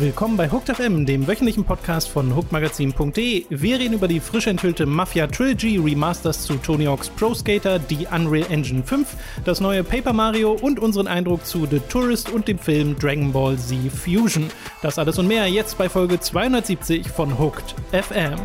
Willkommen 0.00 0.38
bei 0.38 0.50
Hooked 0.50 0.74
FM, 0.74 1.04
dem 1.04 1.28
wöchentlichen 1.28 1.62
Podcast 1.62 2.08
von 2.08 2.34
hookmagazin.de. 2.34 3.44
Wir 3.50 3.78
reden 3.78 3.92
über 3.92 4.08
die 4.08 4.18
frisch 4.18 4.46
enthüllte 4.46 4.86
Mafia 4.86 5.26
Trilogy, 5.26 5.76
Remasters 5.76 6.42
zu 6.44 6.54
Tony 6.54 6.86
Hawk's 6.86 7.10
Pro 7.10 7.34
Skater, 7.34 7.78
die 7.78 8.06
Unreal 8.10 8.50
Engine 8.50 8.82
5, 8.82 9.06
das 9.44 9.60
neue 9.60 9.84
Paper 9.84 10.14
Mario 10.14 10.52
und 10.52 10.80
unseren 10.80 11.06
Eindruck 11.06 11.44
zu 11.44 11.66
The 11.66 11.80
Tourist 11.80 12.30
und 12.30 12.48
dem 12.48 12.58
Film 12.58 12.98
Dragon 12.98 13.30
Ball 13.30 13.58
Z 13.58 13.76
Fusion. 13.92 14.48
Das 14.80 14.98
alles 14.98 15.18
und 15.18 15.28
mehr 15.28 15.46
jetzt 15.48 15.76
bei 15.76 15.90
Folge 15.90 16.18
270 16.18 17.06
von 17.06 17.38
Hooked 17.38 17.74
FM. 17.92 18.38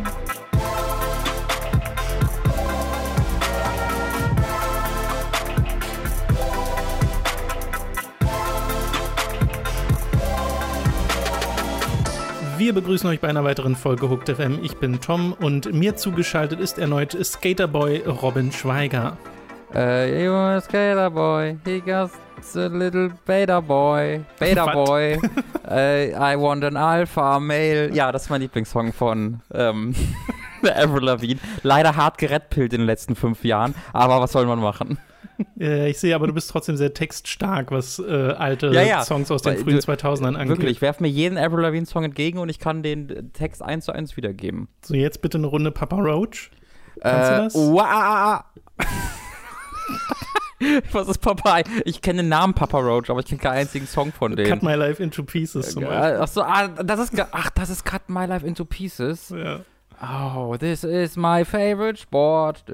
Wir 12.66 12.74
begrüßen 12.74 13.08
euch 13.08 13.20
bei 13.20 13.28
einer 13.28 13.44
weiteren 13.44 13.76
Folge 13.76 14.10
Hooked 14.10 14.28
FM. 14.28 14.58
Ich 14.60 14.76
bin 14.78 15.00
Tom 15.00 15.34
und 15.34 15.72
mir 15.72 15.94
zugeschaltet 15.94 16.58
ist 16.58 16.80
erneut 16.80 17.16
Skaterboy 17.24 17.98
Robin 17.98 18.50
Schweiger. 18.50 19.16
Uh, 19.72 20.04
you 20.12 20.32
a 20.34 20.60
skater 20.60 21.08
boy, 21.08 21.56
he 21.64 21.78
got 21.78 22.10
a 22.56 22.66
little 22.66 23.10
beta 23.24 23.60
boy, 23.60 24.20
beta 24.40 24.66
boy. 24.66 25.16
uh, 25.64 25.70
I 26.32 26.34
want 26.36 26.64
an 26.64 26.76
alpha 26.76 27.38
male. 27.38 27.94
Ja, 27.94 28.10
das 28.10 28.24
ist 28.24 28.30
mein 28.30 28.40
Lieblingssong 28.40 28.92
von 28.92 29.42
ähm, 29.54 29.94
Avril 30.64 31.04
Lavigne. 31.04 31.38
Leider 31.62 31.94
hart 31.94 32.18
gerettpillt 32.18 32.72
in 32.72 32.80
den 32.80 32.86
letzten 32.86 33.14
fünf 33.14 33.44
Jahren, 33.44 33.76
aber 33.92 34.20
was 34.20 34.32
soll 34.32 34.44
man 34.46 34.58
machen? 34.58 34.98
Äh, 35.58 35.90
ich 35.90 35.98
sehe 35.98 36.14
aber, 36.14 36.26
du 36.26 36.34
bist 36.34 36.50
trotzdem 36.50 36.76
sehr 36.76 36.92
textstark, 36.92 37.70
was 37.70 37.98
äh, 37.98 38.12
alte 38.12 38.68
ja, 38.68 38.82
ja. 38.82 39.04
Songs 39.04 39.30
aus 39.30 39.40
den 39.42 39.56
frühen 39.56 39.78
2000ern 39.78 40.34
angeht. 40.34 40.48
Wirklich, 40.48 40.82
werf 40.82 41.00
mir 41.00 41.08
jeden 41.08 41.38
Avril 41.38 41.62
Lavigne-Song 41.62 42.04
entgegen 42.04 42.38
und 42.38 42.50
ich 42.50 42.58
kann 42.58 42.82
den 42.82 43.32
Text 43.32 43.62
eins 43.62 43.86
zu 43.86 43.92
eins 43.92 44.16
wiedergeben. 44.16 44.68
So, 44.82 44.94
jetzt 44.94 45.22
bitte 45.22 45.38
eine 45.38 45.46
Runde 45.46 45.70
Papa 45.70 45.96
Roach. 45.96 46.50
Kannst 47.00 47.30
äh, 47.30 47.36
du 47.36 47.42
das? 47.44 47.54
Wow. 47.54 48.40
Was 50.92 51.08
ist 51.08 51.18
Papa? 51.18 51.60
Ich 51.84 52.00
kenne 52.00 52.22
den 52.22 52.28
Namen 52.28 52.54
Papa 52.54 52.78
Roach, 52.78 53.10
aber 53.10 53.20
ich 53.20 53.26
kenne 53.26 53.40
keinen 53.40 53.58
einzigen 53.58 53.86
Song 53.86 54.12
von 54.12 54.34
denen. 54.36 54.48
Cut 54.48 54.62
My 54.62 54.74
Life 54.74 55.02
into 55.02 55.22
Pieces 55.22 55.72
zum 55.72 55.84
Beispiel. 55.84 56.20
Achso, 56.20 56.40
ah, 56.42 56.68
das 56.68 57.00
ist, 57.00 57.26
ach, 57.30 57.50
das 57.50 57.70
ist 57.70 57.84
Cut 57.84 58.08
My 58.08 58.24
Life 58.24 58.46
into 58.46 58.64
Pieces. 58.64 59.34
Ja. 59.36 59.60
Oh, 60.02 60.56
this 60.58 60.84
is 60.84 61.16
my 61.16 61.44
favorite 61.44 61.98
sport. 61.98 62.64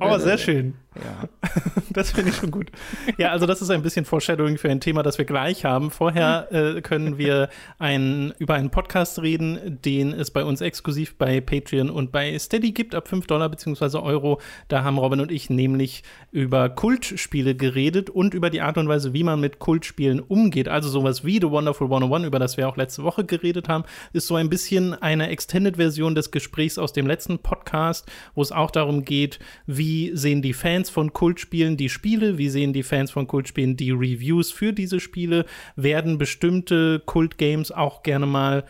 Oh, 0.00 0.18
sehr 0.18 0.38
schön. 0.38 0.74
Ja. 0.96 1.28
Das 1.90 2.10
finde 2.10 2.30
ich 2.30 2.36
schon 2.36 2.50
gut. 2.50 2.72
Ja, 3.18 3.30
also 3.30 3.46
das 3.46 3.62
ist 3.62 3.70
ein 3.70 3.82
bisschen 3.82 4.04
Foreshadowing 4.04 4.58
für 4.58 4.68
ein 4.68 4.80
Thema, 4.80 5.04
das 5.04 5.16
wir 5.18 5.24
gleich 5.24 5.64
haben. 5.64 5.92
Vorher 5.92 6.48
äh, 6.50 6.80
können 6.80 7.18
wir 7.18 7.50
ein, 7.78 8.34
über 8.38 8.54
einen 8.54 8.70
Podcast 8.70 9.22
reden, 9.22 9.78
den 9.84 10.12
es 10.12 10.32
bei 10.32 10.44
uns 10.44 10.60
exklusiv 10.60 11.16
bei 11.16 11.40
Patreon 11.40 11.90
und 11.90 12.10
bei 12.10 12.36
Steady 12.36 12.72
gibt, 12.72 12.96
ab 12.96 13.06
5 13.06 13.28
Dollar 13.28 13.48
bzw. 13.48 13.98
Euro. 13.98 14.40
Da 14.66 14.82
haben 14.82 14.98
Robin 14.98 15.20
und 15.20 15.30
ich 15.30 15.50
nämlich 15.50 16.02
über 16.32 16.68
Kultspiele 16.68 17.54
geredet 17.54 18.10
und 18.10 18.34
über 18.34 18.50
die 18.50 18.60
Art 18.60 18.76
und 18.76 18.88
Weise, 18.88 19.12
wie 19.12 19.22
man 19.22 19.38
mit 19.38 19.60
Kultspielen 19.60 20.18
umgeht. 20.18 20.68
Also 20.68 20.88
sowas 20.88 21.24
wie 21.24 21.38
The 21.40 21.50
Wonderful 21.50 21.86
101, 21.86 22.26
über 22.26 22.40
das 22.40 22.56
wir 22.56 22.68
auch 22.68 22.76
letzte 22.76 23.04
Woche 23.04 23.24
geredet 23.24 23.68
haben, 23.68 23.84
ist 24.12 24.26
so 24.26 24.34
ein 24.34 24.50
bisschen 24.50 24.94
eine 24.94 25.28
Extended-Version 25.28 26.16
des 26.16 26.32
Gesprächs 26.32 26.76
aus 26.76 26.92
dem 26.92 27.06
letzten 27.06 27.38
Podcast, 27.38 28.10
wo 28.34 28.42
es 28.42 28.50
auch 28.50 28.72
darum 28.72 29.04
geht, 29.04 29.38
wie 29.66 30.10
sehen 30.16 30.42
die 30.42 30.54
Fans 30.54 30.83
Fans 30.84 30.90
von 30.90 31.14
Kultspielen 31.14 31.78
die 31.78 31.88
Spiele? 31.88 32.36
Wie 32.36 32.50
sehen 32.50 32.74
die 32.74 32.82
Fans 32.82 33.10
von 33.10 33.26
Kultspielen 33.26 33.74
die 33.74 33.90
Reviews 33.90 34.52
für 34.52 34.74
diese 34.74 35.00
Spiele? 35.00 35.46
Werden 35.76 36.18
bestimmte 36.18 37.00
Kultgames 37.06 37.72
auch 37.72 38.02
gerne 38.02 38.26
mal 38.26 38.64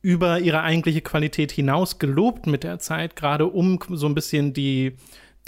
über 0.00 0.38
ihre 0.38 0.62
eigentliche 0.62 1.00
Qualität 1.00 1.50
hinaus 1.50 1.98
gelobt 1.98 2.46
mit 2.46 2.62
der 2.62 2.78
Zeit, 2.78 3.16
gerade 3.16 3.46
um 3.46 3.80
so 3.90 4.06
ein 4.06 4.14
bisschen 4.14 4.52
die 4.52 4.96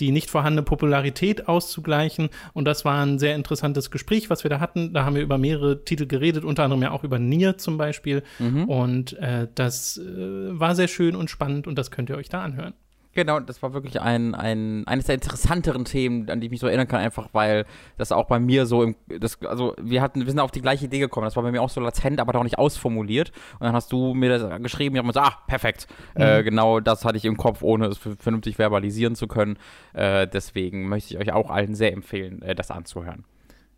die 0.01 0.13
nicht 0.13 0.31
vorhandene 0.31 0.63
Popularität 0.63 1.47
auszugleichen. 1.47 2.31
Und 2.55 2.65
das 2.65 2.87
war 2.87 3.05
ein 3.05 3.19
sehr 3.19 3.37
interessantes 3.37 3.91
Gespräch, 3.91 4.31
was 4.31 4.45
wir 4.45 4.49
da 4.49 4.59
hatten. 4.59 4.95
Da 4.95 5.05
haben 5.05 5.15
wir 5.15 5.23
über 5.23 5.37
mehrere 5.37 5.85
Titel 5.85 6.07
geredet, 6.07 6.43
unter 6.43 6.65
anderem 6.65 6.83
ja 6.83 6.91
auch 6.91 7.05
über 7.05 7.19
Nier 7.19 7.59
zum 7.59 7.77
Beispiel. 7.77 8.23
Mhm. 8.39 8.65
Und 8.65 9.13
äh, 9.19 9.47
das 9.55 9.99
äh, 9.99 10.59
war 10.59 10.75
sehr 10.75 10.89
schön 10.89 11.15
und 11.15 11.29
spannend 11.29 11.67
und 11.67 11.77
das 11.77 11.91
könnt 11.91 12.09
ihr 12.09 12.17
euch 12.17 12.31
da 12.31 12.43
anhören. 12.43 12.73
Genau, 13.13 13.41
das 13.41 13.61
war 13.61 13.73
wirklich 13.73 14.01
ein, 14.01 14.37
ein, 14.37 14.87
eines 14.87 15.07
der 15.07 15.17
interessanteren 15.17 15.85
Themen, 15.85 16.31
an 16.31 16.41
die 16.41 16.47
ich 16.47 16.51
mich 16.53 16.61
so 16.61 16.69
erinnern 16.69 16.87
kann, 16.87 17.01
einfach 17.01 17.29
weil 17.33 17.67
das 17.99 18.13
auch 18.13 18.27
bei 18.27 18.39
mir 18.39 18.67
so 18.67 18.85
im, 18.85 18.95
das, 19.09 19.43
also 19.43 19.75
wir 19.81 20.01
hatten, 20.01 20.21
wir 20.21 20.31
sind 20.31 20.39
auf 20.39 20.53
die 20.53 20.63
gleiche 20.63 20.85
Idee 20.85 21.01
gekommen, 21.01 21.25
das 21.25 21.35
war 21.35 21.43
bei 21.43 21.51
mir 21.51 21.61
auch 21.61 21.71
so 21.71 21.81
latent, 21.81 22.21
aber 22.21 22.33
doch 22.33 22.45
nicht 22.45 22.59
ausformuliert. 22.59 23.33
Und 23.55 23.67
dann 23.67 23.73
hast 23.73 23.91
du 23.91 24.15
mir 24.15 24.39
das 24.39 24.63
geschrieben, 24.63 24.95
ich 24.95 24.99
habe 24.99 25.09
mir 25.09 25.13
so, 25.13 25.21
ah, 25.21 25.39
perfekt. 25.49 25.89
Mhm. 26.15 26.23
Äh, 26.23 26.43
genau 26.45 26.79
das 26.79 27.05
hatte 27.05 27.17
ich 27.17 27.25
im 27.25 27.37
Kopf, 27.37 27.63
ohne 27.63 27.87
es 27.87 27.99
vernünftig 27.99 28.57
verbalisieren 28.57 29.17
zu 29.17 29.27
können. 29.27 29.59
Äh, 29.93 30.29
deswegen 30.29 30.89
möchte 30.89 31.15
ich 31.15 31.21
euch 31.21 31.33
auch 31.33 31.51
allen 31.51 31.75
sehr 31.75 31.93
empfehlen, 31.93 32.43
äh, 32.43 32.55
das 32.55 32.71
anzuhören. 32.71 33.25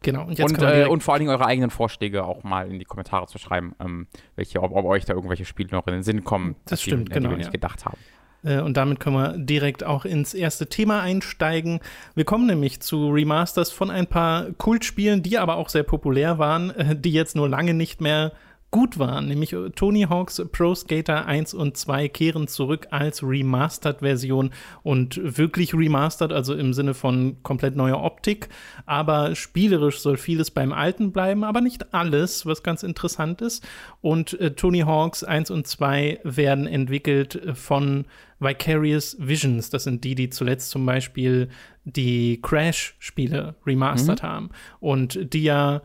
Genau. 0.03 0.26
Und, 0.26 0.38
und, 0.38 0.62
äh, 0.62 0.87
und, 0.87 1.03
vor 1.03 1.14
allen 1.14 1.20
Dingen 1.20 1.31
eure 1.31 1.47
eigenen 1.47 1.70
Vorschläge 1.70 2.25
auch 2.25 2.43
mal 2.43 2.69
in 2.70 2.78
die 2.78 2.84
Kommentare 2.84 3.26
zu 3.28 3.38
schreiben, 3.38 3.75
ähm, 3.81 4.09
welche, 4.37 4.62
ob, 4.62 4.72
ob, 4.72 4.84
euch 4.84 5.04
da 5.04 5.14
irgendwelche 5.14 5.44
Spiele 5.44 5.70
noch 5.70 5.87
in 5.87 5.94
den 5.94 6.03
Sinn 6.03 6.25
kommen, 6.25 6.56
das 6.66 6.82
stimmt, 6.82 7.09
die, 7.09 7.12
genau, 7.14 7.28
die 7.28 7.37
wir 7.37 7.38
ja. 7.38 7.38
nicht 7.38 7.53
gedacht 7.53 7.84
haben. 7.87 7.99
Äh, 8.45 8.61
und 8.61 8.77
damit 8.77 9.01
können 9.01 9.17
wir 9.17 9.39
direkt 9.39 9.85
auch 9.85 10.05
ins 10.05 10.35
erste 10.35 10.67
Thema 10.69 11.01
einsteigen. 11.01 11.81
Wir 12.15 12.25
kommen 12.25 12.47
nämlich 12.47 12.81
zu 12.81 13.11
Remasters 13.11 13.71
von 13.71 13.91
ein 13.91 14.07
paar 14.07 14.53
Kultspielen, 14.53 15.23
die 15.23 15.39
aber 15.39 15.57
auch 15.57 15.69
sehr 15.69 15.85
populär 15.85 16.39
waren, 16.39 16.71
äh, 16.71 16.97
die 16.97 17.13
jetzt 17.13 17.37
nur 17.37 17.49
lange 17.49 17.75
nicht 17.75 18.01
mehr 18.01 18.33
gut 18.73 18.99
waren, 18.99 19.29
nämlich 19.29 19.53
äh, 19.53 19.71
Tony 19.71 20.07
Hawks 20.09 20.43
Pro 20.51 20.75
Skater 20.75 21.27
1 21.27 21.55
und 21.55 21.77
2 21.77 22.09
kehren 22.09 22.49
zurück 22.49 22.89
als 22.91 23.23
Remastered-Version 23.23 24.51
und 24.83 25.21
wirklich 25.23 25.75
remastered, 25.75 26.33
also 26.33 26.55
im 26.55 26.73
Sinne 26.73 26.95
von 26.95 27.37
komplett 27.43 27.77
neuer 27.77 28.03
Optik. 28.03 28.49
Aber 28.87 29.37
spielerisch 29.37 30.01
soll 30.01 30.17
vieles 30.17 30.51
beim 30.51 30.73
Alten 30.73 31.13
bleiben, 31.13 31.45
aber 31.45 31.61
nicht 31.61 31.95
alles, 31.95 32.47
was 32.47 32.63
ganz 32.63 32.83
interessant 32.83 33.43
ist. 33.43 33.65
Und 34.01 34.41
äh, 34.41 34.53
Tony 34.53 34.81
Hawks 34.81 35.23
1 35.23 35.51
und 35.51 35.67
2 35.67 36.21
werden 36.25 36.67
entwickelt 36.67 37.43
von 37.55 38.07
Vicarious 38.43 39.17
Visions. 39.19 39.71
Das 39.71 39.85
sind 39.85 40.05
die, 40.05 40.15
die 40.15 40.31
zuletzt 40.31 40.71
zum 40.71 40.85
Beispiel 40.87 41.49
die 41.85 42.41
Crash-Spiele 42.43 43.55
remastert 43.67 44.23
mhm. 44.23 44.27
haben 44.27 44.51
und 44.81 45.33
die 45.33 45.45
ja 45.45 45.83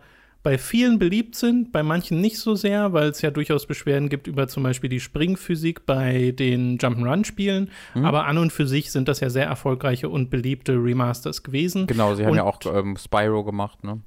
bei 0.48 0.58
vielen 0.58 0.98
beliebt 0.98 1.36
sind, 1.36 1.74
bei 1.74 1.84
manchen 1.84 2.22
nicht 2.22 2.38
so 2.40 2.56
sehr, 2.56 2.94
weil 2.94 3.10
es 3.10 3.22
ja 3.22 3.32
durchaus 3.32 3.66
Beschwerden 3.66 4.08
gibt 4.08 4.28
über 4.28 4.48
zum 4.48 4.64
Beispiel 4.64 4.90
die 4.90 5.02
Springphysik 5.02 5.86
bei 5.86 6.32
den 6.32 6.78
Jump'n'Run-Spielen. 6.78 7.70
Mhm. 7.96 8.06
Aber 8.06 8.28
an 8.28 8.38
und 8.38 8.54
für 8.54 8.66
sich 8.66 8.92
sind 8.94 9.10
das 9.10 9.20
ja 9.20 9.30
sehr 9.30 9.46
erfolgreiche 9.46 10.08
und 10.08 10.30
beliebte 10.30 10.74
Remasters 10.74 11.44
gewesen. 11.44 11.88
Genau, 11.88 12.16
sie 12.16 12.24
haben 12.24 12.32
und, 12.32 12.38
ja 12.38 12.44
auch 12.44 12.60
ähm, 12.66 12.96
Spyro 12.96 13.44
gemacht, 13.44 13.84
ne? 13.84 14.00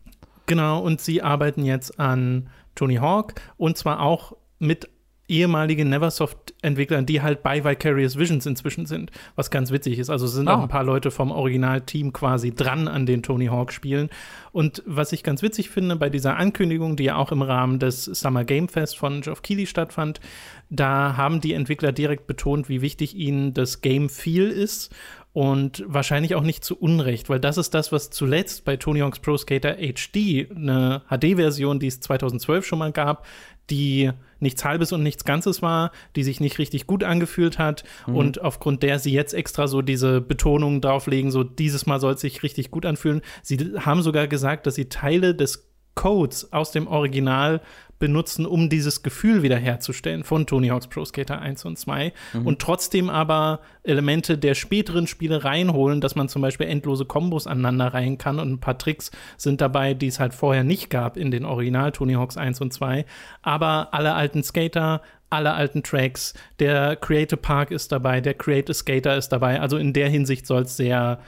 Genau, 0.46 0.80
und 0.80 1.02
sie 1.02 1.20
arbeiten 1.20 1.62
jetzt 1.64 2.00
an 2.00 2.48
Tony 2.74 2.96
Hawk 2.96 3.34
und 3.58 3.76
zwar 3.76 4.00
auch 4.00 4.34
mit 4.58 4.88
ehemalige 5.30 5.84
Neversoft-Entwickler, 5.84 7.02
die 7.02 7.22
halt 7.22 7.42
bei 7.42 7.64
Vicarious 7.64 8.18
Visions 8.18 8.44
inzwischen 8.44 8.86
sind, 8.86 9.10
was 9.36 9.50
ganz 9.50 9.70
witzig 9.70 9.98
ist. 9.98 10.10
Also 10.10 10.26
sind 10.26 10.48
oh. 10.48 10.52
auch 10.52 10.62
ein 10.62 10.68
paar 10.68 10.84
Leute 10.84 11.10
vom 11.10 11.30
Originalteam 11.30 12.12
quasi 12.12 12.54
dran 12.54 12.88
an 12.88 13.06
den 13.06 13.22
Tony 13.22 13.46
Hawk-Spielen. 13.46 14.10
Und 14.52 14.82
was 14.84 15.12
ich 15.12 15.22
ganz 15.22 15.42
witzig 15.42 15.70
finde 15.70 15.96
bei 15.96 16.10
dieser 16.10 16.36
Ankündigung, 16.36 16.96
die 16.96 17.04
ja 17.04 17.16
auch 17.16 17.30
im 17.30 17.42
Rahmen 17.42 17.78
des 17.78 18.04
Summer 18.04 18.44
Game 18.44 18.68
Fest 18.68 18.98
von 18.98 19.20
Geoff 19.20 19.42
Keighley 19.42 19.66
stattfand, 19.66 20.20
da 20.68 21.16
haben 21.16 21.40
die 21.40 21.54
Entwickler 21.54 21.92
direkt 21.92 22.26
betont, 22.26 22.68
wie 22.68 22.82
wichtig 22.82 23.16
ihnen 23.16 23.54
das 23.54 23.80
Game 23.80 24.08
Feel 24.08 24.48
ist 24.48 24.94
und 25.32 25.84
wahrscheinlich 25.86 26.34
auch 26.34 26.42
nicht 26.42 26.64
zu 26.64 26.76
Unrecht, 26.76 27.28
weil 27.28 27.38
das 27.38 27.56
ist 27.56 27.72
das, 27.72 27.92
was 27.92 28.10
zuletzt 28.10 28.64
bei 28.64 28.76
Tony 28.76 29.00
Hawk's 29.00 29.20
Pro 29.20 29.36
Skater 29.36 29.76
HD, 29.76 30.50
eine 30.50 31.02
HD-Version, 31.08 31.78
die 31.78 31.86
es 31.86 32.00
2012 32.00 32.66
schon 32.66 32.80
mal 32.80 32.90
gab, 32.90 33.26
die 33.70 34.10
nichts 34.40 34.64
Halbes 34.64 34.92
und 34.92 35.04
nichts 35.04 35.24
Ganzes 35.24 35.62
war, 35.62 35.92
die 36.16 36.24
sich 36.24 36.40
nicht 36.40 36.58
richtig 36.58 36.88
gut 36.88 37.04
angefühlt 37.04 37.58
hat 37.58 37.84
mhm. 38.06 38.16
und 38.16 38.40
aufgrund 38.40 38.82
der 38.82 38.98
sie 38.98 39.12
jetzt 39.12 39.32
extra 39.32 39.68
so 39.68 39.82
diese 39.82 40.20
Betonung 40.20 40.80
drauflegen, 40.80 41.30
so 41.30 41.44
dieses 41.44 41.86
Mal 41.86 42.00
soll 42.00 42.14
es 42.14 42.20
sich 42.20 42.42
richtig 42.42 42.72
gut 42.72 42.84
anfühlen. 42.84 43.22
Sie 43.42 43.58
haben 43.78 44.02
sogar 44.02 44.26
gesagt, 44.26 44.66
dass 44.66 44.74
sie 44.74 44.88
Teile 44.88 45.34
des 45.34 45.68
Codes 45.94 46.52
aus 46.52 46.72
dem 46.72 46.86
Original 46.86 47.60
benutzen, 48.00 48.46
um 48.46 48.68
dieses 48.68 49.04
Gefühl 49.04 49.44
wiederherzustellen 49.44 50.24
von 50.24 50.46
Tony 50.46 50.68
Hawk's 50.68 50.88
Pro 50.88 51.04
Skater 51.04 51.40
1 51.40 51.64
und 51.66 51.78
2 51.78 52.12
mhm. 52.32 52.46
und 52.46 52.58
trotzdem 52.58 53.08
aber 53.08 53.60
Elemente 53.84 54.36
der 54.36 54.54
späteren 54.54 55.06
Spiele 55.06 55.44
reinholen, 55.44 56.00
dass 56.00 56.16
man 56.16 56.28
zum 56.28 56.42
Beispiel 56.42 56.66
endlose 56.66 57.04
Kombos 57.04 57.46
aneinander 57.46 57.94
rein 57.94 58.18
kann 58.18 58.40
und 58.40 58.50
ein 58.50 58.58
paar 58.60 58.78
Tricks 58.78 59.12
sind 59.36 59.60
dabei, 59.60 59.94
die 59.94 60.08
es 60.08 60.18
halt 60.18 60.34
vorher 60.34 60.64
nicht 60.64 60.90
gab 60.90 61.16
in 61.16 61.30
den 61.30 61.44
Original 61.44 61.92
Tony 61.92 62.14
Hawks 62.14 62.36
1 62.36 62.60
und 62.60 62.72
2. 62.72 63.04
Aber 63.42 63.92
alle 63.92 64.14
alten 64.14 64.42
Skater, 64.42 65.02
alle 65.28 65.52
alten 65.52 65.82
Tracks, 65.82 66.34
der 66.58 66.96
Creative 66.96 67.36
Park 67.36 67.70
ist 67.70 67.92
dabei, 67.92 68.20
der 68.20 68.34
Creative 68.34 68.74
Skater 68.74 69.16
ist 69.16 69.28
dabei. 69.28 69.60
Also 69.60 69.76
in 69.76 69.92
der 69.92 70.08
Hinsicht 70.08 70.46
soll 70.46 70.62
es 70.62 70.76
sehr 70.76 71.20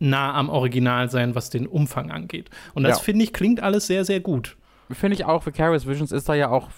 nah 0.00 0.34
am 0.34 0.48
Original 0.48 1.08
sein, 1.10 1.36
was 1.36 1.48
den 1.48 1.66
Umfang 1.66 2.10
angeht. 2.10 2.50
Und 2.74 2.82
das 2.82 2.98
ja. 2.98 3.04
finde 3.04 3.24
ich 3.24 3.32
klingt 3.32 3.62
alles 3.62 3.86
sehr, 3.86 4.04
sehr 4.04 4.20
gut. 4.20 4.56
Finde 4.92 5.14
ich 5.14 5.24
auch, 5.24 5.44
Vicarious 5.44 5.86
Visions 5.86 6.12
ist 6.12 6.28
da 6.28 6.34
ja 6.34 6.50
auch 6.50 6.68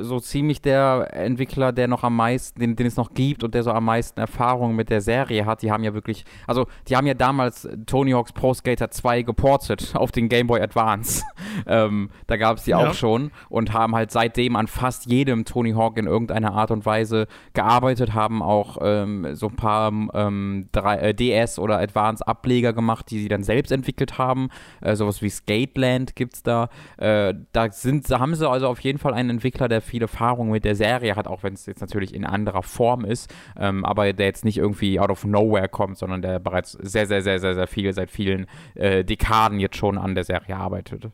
so, 0.00 0.20
ziemlich 0.20 0.62
der 0.62 1.08
Entwickler, 1.12 1.72
der 1.72 1.88
noch 1.88 2.04
am 2.04 2.16
meisten, 2.16 2.60
den, 2.60 2.76
den, 2.76 2.86
es 2.86 2.96
noch 2.96 3.14
gibt 3.14 3.44
und 3.44 3.54
der 3.54 3.62
so 3.62 3.70
am 3.70 3.84
meisten 3.84 4.20
Erfahrung 4.20 4.74
mit 4.74 4.90
der 4.90 5.00
Serie 5.00 5.46
hat. 5.46 5.62
Die 5.62 5.70
haben 5.70 5.84
ja 5.84 5.94
wirklich, 5.94 6.24
also 6.46 6.66
die 6.88 6.96
haben 6.96 7.06
ja 7.06 7.14
damals 7.14 7.68
Tony 7.86 8.12
Hawk's 8.12 8.32
Pro 8.32 8.54
Skater 8.54 8.90
2 8.90 9.22
geportet 9.22 9.92
auf 9.94 10.12
den 10.12 10.28
Game 10.28 10.46
Boy 10.46 10.60
Advance. 10.60 11.24
ähm, 11.66 12.10
da 12.26 12.36
gab 12.36 12.58
es 12.58 12.64
die 12.64 12.70
ja. 12.70 12.78
auch 12.78 12.94
schon 12.94 13.30
und 13.48 13.72
haben 13.72 13.94
halt 13.94 14.10
seitdem 14.10 14.56
an 14.56 14.66
fast 14.66 15.06
jedem 15.06 15.44
Tony 15.44 15.72
Hawk 15.72 15.98
in 15.98 16.06
irgendeiner 16.06 16.52
Art 16.52 16.70
und 16.70 16.86
Weise 16.86 17.26
gearbeitet, 17.54 18.14
haben 18.14 18.42
auch 18.42 18.78
ähm, 18.80 19.34
so 19.34 19.48
ein 19.48 19.56
paar 19.56 19.92
ähm, 20.14 20.68
äh, 20.72 21.14
DS 21.14 21.58
oder 21.58 21.78
Advance 21.78 22.26
Ableger 22.26 22.72
gemacht, 22.72 23.10
die 23.10 23.18
sie 23.18 23.28
dann 23.28 23.42
selbst 23.42 23.72
entwickelt 23.72 24.18
haben. 24.18 24.48
Äh, 24.80 24.96
sowas 24.96 25.22
wie 25.22 25.30
Skateland 25.30 26.16
gibt 26.16 26.34
es 26.34 26.42
da. 26.42 26.68
Äh, 26.98 27.34
da 27.52 27.61
sind, 27.70 28.10
da 28.10 28.20
haben 28.20 28.34
sie 28.34 28.48
also 28.48 28.68
auf 28.68 28.80
jeden 28.80 28.98
Fall 28.98 29.14
einen 29.14 29.30
Entwickler, 29.30 29.68
der 29.68 29.80
viel 29.80 30.02
Erfahrung 30.02 30.50
mit 30.50 30.64
der 30.64 30.74
Serie 30.74 31.16
hat, 31.16 31.26
auch 31.26 31.42
wenn 31.42 31.54
es 31.54 31.66
jetzt 31.66 31.80
natürlich 31.80 32.14
in 32.14 32.24
anderer 32.24 32.62
Form 32.62 33.04
ist, 33.04 33.32
ähm, 33.58 33.84
aber 33.84 34.12
der 34.12 34.26
jetzt 34.26 34.44
nicht 34.44 34.58
irgendwie 34.58 34.98
out 35.00 35.10
of 35.10 35.24
nowhere 35.24 35.68
kommt, 35.68 35.98
sondern 35.98 36.22
der 36.22 36.38
bereits 36.38 36.72
sehr, 36.72 37.06
sehr, 37.06 37.22
sehr, 37.22 37.38
sehr, 37.38 37.54
sehr 37.54 37.66
viel, 37.66 37.92
seit 37.92 38.10
vielen 38.10 38.46
äh, 38.74 39.04
Dekaden 39.04 39.60
jetzt 39.60 39.76
schon 39.76 39.98
an 39.98 40.14
der 40.14 40.24
Serie 40.24 40.56
arbeitet. 40.56 41.08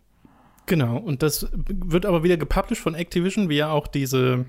Genau, 0.66 0.98
und 0.98 1.22
das 1.22 1.48
wird 1.52 2.04
aber 2.04 2.22
wieder 2.22 2.36
gepublished 2.36 2.82
von 2.82 2.94
Activision, 2.94 3.48
wie 3.48 3.56
ja 3.56 3.70
auch 3.70 3.86
diese 3.86 4.44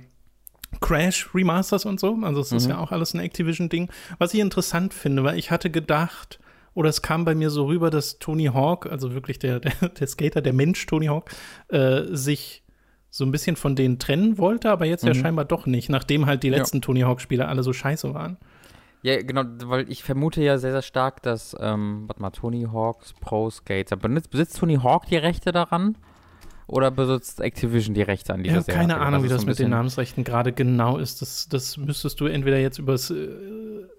Crash 0.82 1.34
Remasters 1.34 1.86
und 1.86 2.00
so. 2.00 2.18
Also 2.22 2.42
es 2.42 2.52
mhm. 2.52 2.58
ist 2.58 2.70
ja 2.70 2.78
auch 2.78 2.92
alles 2.92 3.14
ein 3.14 3.20
Activision-Ding. 3.20 3.90
Was 4.18 4.34
ich 4.34 4.40
interessant 4.40 4.94
finde, 4.94 5.24
weil 5.24 5.38
ich 5.38 5.52
hatte 5.52 5.70
gedacht, 5.70 6.40
oder 6.80 6.88
es 6.88 7.02
kam 7.02 7.26
bei 7.26 7.36
mir 7.36 7.50
so 7.50 7.66
rüber, 7.66 7.90
dass 7.90 8.20
Tony 8.20 8.46
Hawk, 8.46 8.86
also 8.86 9.14
wirklich 9.14 9.38
der, 9.38 9.60
der, 9.60 9.90
der 9.90 10.08
Skater, 10.08 10.42
der 10.42 10.54
Mensch 10.54 10.86
Tony 10.86 11.08
Hawk, 11.08 11.30
äh, 11.68 12.04
sich 12.12 12.64
so 13.10 13.26
ein 13.26 13.34
bisschen 13.34 13.58
von 13.58 13.76
denen 13.76 14.00
trennen 14.00 14.38
wollte, 14.38 14.72
aber 14.72 14.86
jetzt 14.86 15.04
mhm. 15.04 15.10
ja 15.10 15.16
scheinbar 15.16 15.44
doch 15.44 15.66
nicht, 15.66 15.90
nachdem 15.90 16.26
halt 16.26 16.42
die 16.42 16.50
letzten 16.50 16.78
ja. 16.78 16.82
Tony 16.82 17.02
Hawk-Spiele 17.02 17.50
alle 17.50 17.64
so 17.64 17.74
scheiße 17.74 18.14
waren. 18.14 18.38
Ja, 19.02 19.22
genau, 19.22 19.44
weil 19.66 19.92
ich 19.92 20.04
vermute 20.04 20.42
ja 20.42 20.58
sehr, 20.58 20.72
sehr 20.72 20.82
stark, 20.82 21.22
dass, 21.22 21.54
ähm, 21.60 22.06
warte 22.08 22.22
mal, 22.22 22.30
Tony 22.30 22.66
Hawks 22.72 23.14
Pro 23.20 23.50
Skater, 23.50 23.98
besitzt 23.98 24.58
Tony 24.58 24.76
Hawk 24.76 25.06
die 25.08 25.18
Rechte 25.18 25.52
daran? 25.52 25.98
Oder 26.70 26.92
besitzt 26.92 27.42
Activision 27.42 27.96
die 27.96 28.04
Rechte 28.04 28.32
an 28.32 28.44
dieser 28.44 28.58
ja, 28.58 28.62
Serie? 28.62 28.82
Keine 28.82 29.00
Ahnung, 29.00 29.24
wie 29.24 29.28
das 29.28 29.44
mit 29.44 29.58
den 29.58 29.72
Namensrechten 29.72 30.24
gerade 30.24 30.54
genau 30.54 30.98
ist. 30.98 31.20
Das, 31.20 31.50
das 31.50 31.78
müsstest 31.78 32.20
du 32.20 32.28
entweder 32.28 32.60
jetzt 32.60 32.78
übers 32.78 33.10
äh, 33.10 33.28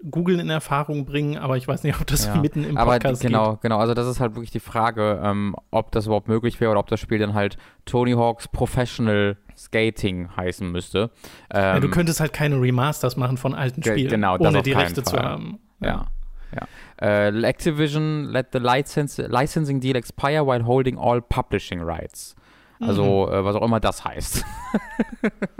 Googlen 0.08 0.38
in 0.38 0.50
Erfahrung 0.50 1.04
bringen, 1.04 1.36
aber 1.36 1.56
ich 1.56 1.66
weiß 1.66 1.82
nicht, 1.82 2.00
ob 2.00 2.06
das 2.06 2.26
ja. 2.26 2.36
mitten 2.36 2.62
im 2.62 2.76
Podcast 2.76 3.24
aber 3.24 3.28
genau, 3.28 3.52
geht. 3.54 3.62
Genau, 3.62 3.78
also 3.78 3.94
das 3.94 4.06
ist 4.06 4.20
halt 4.20 4.36
wirklich 4.36 4.52
die 4.52 4.60
Frage, 4.60 5.20
ähm, 5.20 5.56
ob 5.72 5.90
das 5.90 6.06
überhaupt 6.06 6.28
möglich 6.28 6.60
wäre 6.60 6.70
oder 6.70 6.78
ob 6.78 6.86
das 6.86 7.00
Spiel 7.00 7.18
dann 7.18 7.34
halt 7.34 7.58
Tony 7.86 8.12
Hawks 8.12 8.46
Professional 8.46 9.36
Skating 9.58 10.28
heißen 10.36 10.70
müsste. 10.70 11.10
Ähm, 11.50 11.60
ja, 11.60 11.80
du 11.80 11.88
ähm, 11.88 11.92
könntest 11.92 12.20
halt 12.20 12.32
keine 12.32 12.60
Remasters 12.60 13.16
machen 13.16 13.36
von 13.36 13.52
alten 13.52 13.82
Spielen, 13.82 14.10
genau, 14.10 14.38
ohne 14.38 14.62
die 14.62 14.72
Rechte 14.72 15.02
Fall. 15.02 15.12
zu 15.12 15.18
haben. 15.18 15.58
ja. 15.80 16.06
ja. 16.54 16.68
Uh, 17.02 17.32
Activision 17.44 18.26
let 18.30 18.52
the 18.52 18.58
license, 18.58 19.20
licensing 19.22 19.80
deal 19.80 19.96
expire 19.96 20.44
while 20.44 20.64
holding 20.64 20.98
all 20.98 21.20
publishing 21.20 21.80
rights. 21.80 22.36
Also, 22.80 23.26
mhm. 23.26 23.34
äh, 23.34 23.44
was 23.44 23.56
auch 23.56 23.62
immer 23.62 23.80
das 23.80 24.04
heißt. 24.04 24.44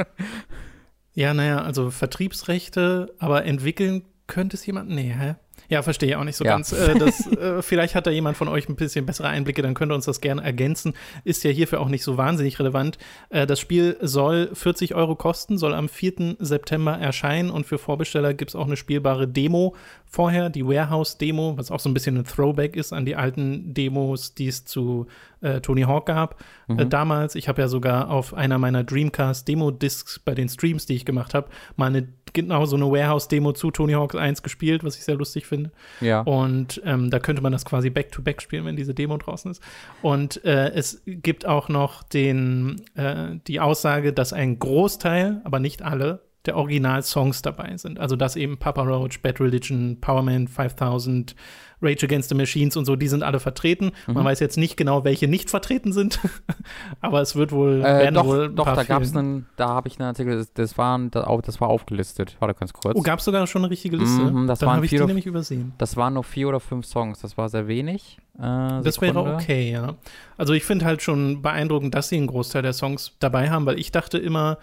ja, 1.15 1.35
naja, 1.35 1.63
also 1.63 1.91
Vertriebsrechte, 1.91 3.15
aber 3.19 3.45
entwickeln 3.45 4.05
könnte 4.27 4.57
es 4.57 4.65
jemand? 4.65 4.89
Nee, 4.89 5.15
hä? 5.17 5.35
Ja, 5.69 5.83
verstehe 5.83 6.09
ich 6.09 6.17
auch 6.17 6.25
nicht 6.25 6.37
so 6.37 6.45
ja. 6.45 6.53
ganz. 6.53 6.73
Äh, 6.73 6.99
das, 6.99 7.27
äh, 7.27 7.63
vielleicht 7.63 7.95
hat 7.95 8.07
da 8.07 8.11
jemand 8.11 8.37
von 8.37 8.49
euch 8.49 8.69
ein 8.69 8.75
bisschen 8.75 9.07
bessere 9.07 9.29
Einblicke, 9.29 9.63
dann 9.63 9.75
könnt 9.75 9.93
ihr 9.93 9.95
uns 9.95 10.05
das 10.05 10.21
gerne 10.21 10.43
ergänzen. 10.43 10.95
Ist 11.25 11.45
ja 11.45 11.51
hierfür 11.51 11.81
auch 11.81 11.89
nicht 11.89 12.03
so 12.03 12.17
wahnsinnig 12.17 12.59
relevant. 12.59 12.99
Äh, 13.29 13.47
das 13.47 13.61
Spiel 13.61 13.97
soll 14.01 14.51
40 14.53 14.95
Euro 14.95 15.15
kosten, 15.15 15.59
soll 15.59 15.75
am 15.75 15.89
4. 15.89 16.37
September 16.41 16.99
erscheinen 16.99 17.51
und 17.51 17.67
für 17.67 17.79
Vorbesteller 17.79 18.35
gibt 18.35 18.51
es 18.51 18.57
auch 18.57 18.67
eine 18.67 18.77
spielbare 18.77 19.29
Demo 19.29 19.77
vorher, 20.07 20.51
die 20.51 20.67
Warehouse-Demo, 20.67 21.57
was 21.57 21.71
auch 21.71 21.81
so 21.81 21.89
ein 21.89 21.95
bisschen 21.95 22.17
ein 22.17 22.25
Throwback 22.25 22.75
ist 22.75 22.93
an 22.93 23.05
die 23.05 23.15
alten 23.15 23.73
Demos, 23.73 24.35
die 24.35 24.49
es 24.49 24.65
zu 24.65 25.07
äh, 25.41 25.61
Tony 25.61 25.83
Hawk 25.83 26.07
gab 26.07 26.41
äh, 26.69 26.73
mhm. 26.85 26.91
damals. 26.91 27.35
Ich 27.35 27.49
habe 27.49 27.63
ja 27.63 27.69
sogar 27.69 28.11
auf 28.11 28.35
einer 28.35 28.59
meiner 28.59 28.85
Dreamcast-Demo-Discs 28.85 30.21
bei 30.21 30.35
den 30.35 30.49
Streams, 30.49 30.87
die 30.87 30.95
ich 30.95 31.05
gemacht 31.05 31.35
habe, 31.35 31.49
mal 31.77 31.87
eine 31.87 32.09
genau 32.33 32.65
so 32.67 32.77
eine 32.77 32.91
Warehouse-Demo 32.91 33.53
zu 33.53 33.71
Tony 33.71 33.93
Hawk 33.93 34.15
1 34.15 34.43
gespielt, 34.43 34.85
was 34.85 34.97
ich 34.97 35.05
sehr 35.05 35.17
lustig 35.17 35.47
finde. 35.47 35.73
Ja. 36.01 36.21
Und 36.21 36.81
ähm, 36.85 37.11
da 37.11 37.19
könnte 37.19 37.43
man 37.43 37.53
das 37.53 37.65
quasi 37.65 37.91
back-to-back 37.91 38.39
-back 38.39 38.41
spielen, 38.41 38.65
wenn 38.65 38.77
diese 38.77 38.95
Demo 38.95 39.17
draußen 39.17 39.51
ist. 39.51 39.63
Und 40.03 40.45
äh, 40.45 40.71
es 40.71 41.03
gibt 41.07 41.47
auch 41.47 41.69
noch 41.69 42.03
den, 42.03 42.83
äh, 42.95 43.37
die 43.47 43.61
Aussage, 43.61 44.13
dass 44.13 44.33
ein 44.33 44.59
Großteil, 44.59 45.41
aber 45.45 45.59
nicht 45.59 45.83
alle, 45.83 46.23
der 46.47 46.57
Original-Songs 46.57 47.43
dabei 47.43 47.77
sind. 47.77 47.99
Also 47.99 48.17
dass 48.17 48.37
eben 48.37 48.59
Papa 48.59 48.83
Roach, 48.83 49.21
Bad 49.21 49.41
Religion, 49.41 49.99
Powerman 50.01 50.49
5000, 50.49 51.37
Rage 51.83 52.05
Against 52.05 52.29
the 52.29 52.35
Machines 52.35 52.77
und 52.77 52.85
so, 52.85 52.97
die 52.97 53.09
sind 53.09 53.23
alle 53.23 53.41
vertreten. 53.41 53.93
Mhm. 54.07 54.15
Man 54.15 54.25
weiß 54.25 54.41
jetzt 54.41 54.57
nicht 54.57 54.77
genau, 54.77 55.05
welche 55.05 55.29
nicht 55.29 55.51
vertreten 55.51 55.93
sind, 55.93 56.19
aber 57.01 57.21
es 57.21 57.37
wird 57.37 57.53
wohl, 57.53 57.83
äh, 57.85 58.11
doch, 58.13 58.27
wohl 58.27 58.51
doch, 58.51 58.67
da 58.67 58.85
gab 58.85 59.03
es 59.03 59.15
einen, 59.15 59.47
da 59.57 59.69
habe 59.69 59.89
ich 59.89 59.99
einen 59.99 60.09
Artikel, 60.09 60.37
das, 60.37 60.53
das, 60.53 60.79
waren, 60.79 61.11
das 61.11 61.61
war 61.61 61.69
aufgelistet. 61.69 62.37
Warte 62.39 62.55
ganz 62.59 62.73
kurz. 62.73 62.97
Oh, 62.97 63.03
gab 63.03 63.19
es 63.19 63.25
sogar 63.25 63.47
schon 63.47 63.63
eine 63.63 63.71
richtige 63.71 63.97
Liste? 63.97 64.23
Mhm, 64.23 64.47
das 64.47 64.59
Dann 64.59 64.71
habe 64.71 64.85
ich 64.85 64.91
die 64.91 65.01
nämlich 65.01 65.27
übersehen. 65.27 65.73
Das 65.79 65.97
waren 65.97 66.15
nur 66.15 66.25
vier 66.25 66.49
oder 66.49 66.61
fünf 66.61 66.87
Songs, 66.87 67.21
das 67.21 67.37
war 67.37 67.49
sehr 67.49 67.69
wenig. 67.69 68.19
Äh, 68.39 68.83
das 68.83 69.01
wäre 69.01 69.19
okay, 69.21 69.71
ja. 69.73 69.97
Also 70.37 70.53
ich 70.55 70.65
finde 70.65 70.85
halt 70.85 71.03
schon 71.03 71.43
beeindruckend, 71.43 71.95
dass 71.95 72.09
sie 72.09 72.17
einen 72.17 72.27
Großteil 72.27 72.63
der 72.63 72.73
Songs 72.73 73.17
dabei 73.19 73.51
haben, 73.51 73.67
weil 73.67 73.79
ich 73.79 73.93
dachte 73.93 74.19
immer, 74.19 74.59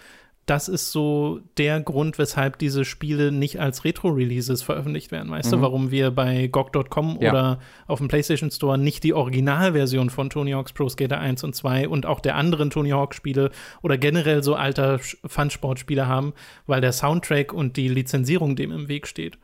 das 0.48 0.70
ist 0.70 0.94
so 0.94 1.42
der 1.58 1.82
Grund, 1.82 2.18
weshalb 2.18 2.58
diese 2.58 2.86
Spiele 2.86 3.34
nicht 3.34 3.60
als 3.60 3.84
Retro-Releases 3.84 4.64
veröffentlicht 4.64 5.12
werden. 5.12 5.30
Weißt 5.30 5.52
mhm. 5.52 5.58
du, 5.58 5.62
warum 5.62 5.92
wir 5.92 6.10
bei 6.10 6.48
GOG.com 6.48 7.20
ja. 7.20 7.32
oder 7.32 7.60
auf 7.86 8.00
dem 8.00 8.08
PlayStation 8.08 8.50
Store 8.50 8.78
nicht 8.78 9.04
die 9.04 9.14
Originalversion 9.14 10.10
von 10.10 10.30
Tony 10.30 10.52
Hawk's 10.52 10.72
Pro 10.72 10.88
Skater 10.88 11.20
1 11.20 11.44
und 11.44 11.54
2 11.54 11.90
und 11.90 12.06
auch 12.06 12.22
der 12.22 12.36
anderen 12.36 12.70
Tony 12.70 12.92
Hawk-Spiele 12.92 13.52
oder 13.82 13.98
generell 13.98 14.42
so 14.42 14.56
alter 14.56 15.00
Fun-Sport-Spiele 15.00 16.08
haben, 16.08 16.34
weil 16.66 16.80
der 16.80 16.94
Soundtrack 16.94 17.52
und 17.52 17.76
die 17.76 17.90
Lizenzierung 17.90 18.56
dem 18.56 18.71
im 18.71 18.88
Weg 18.88 19.06
steht. 19.06 19.38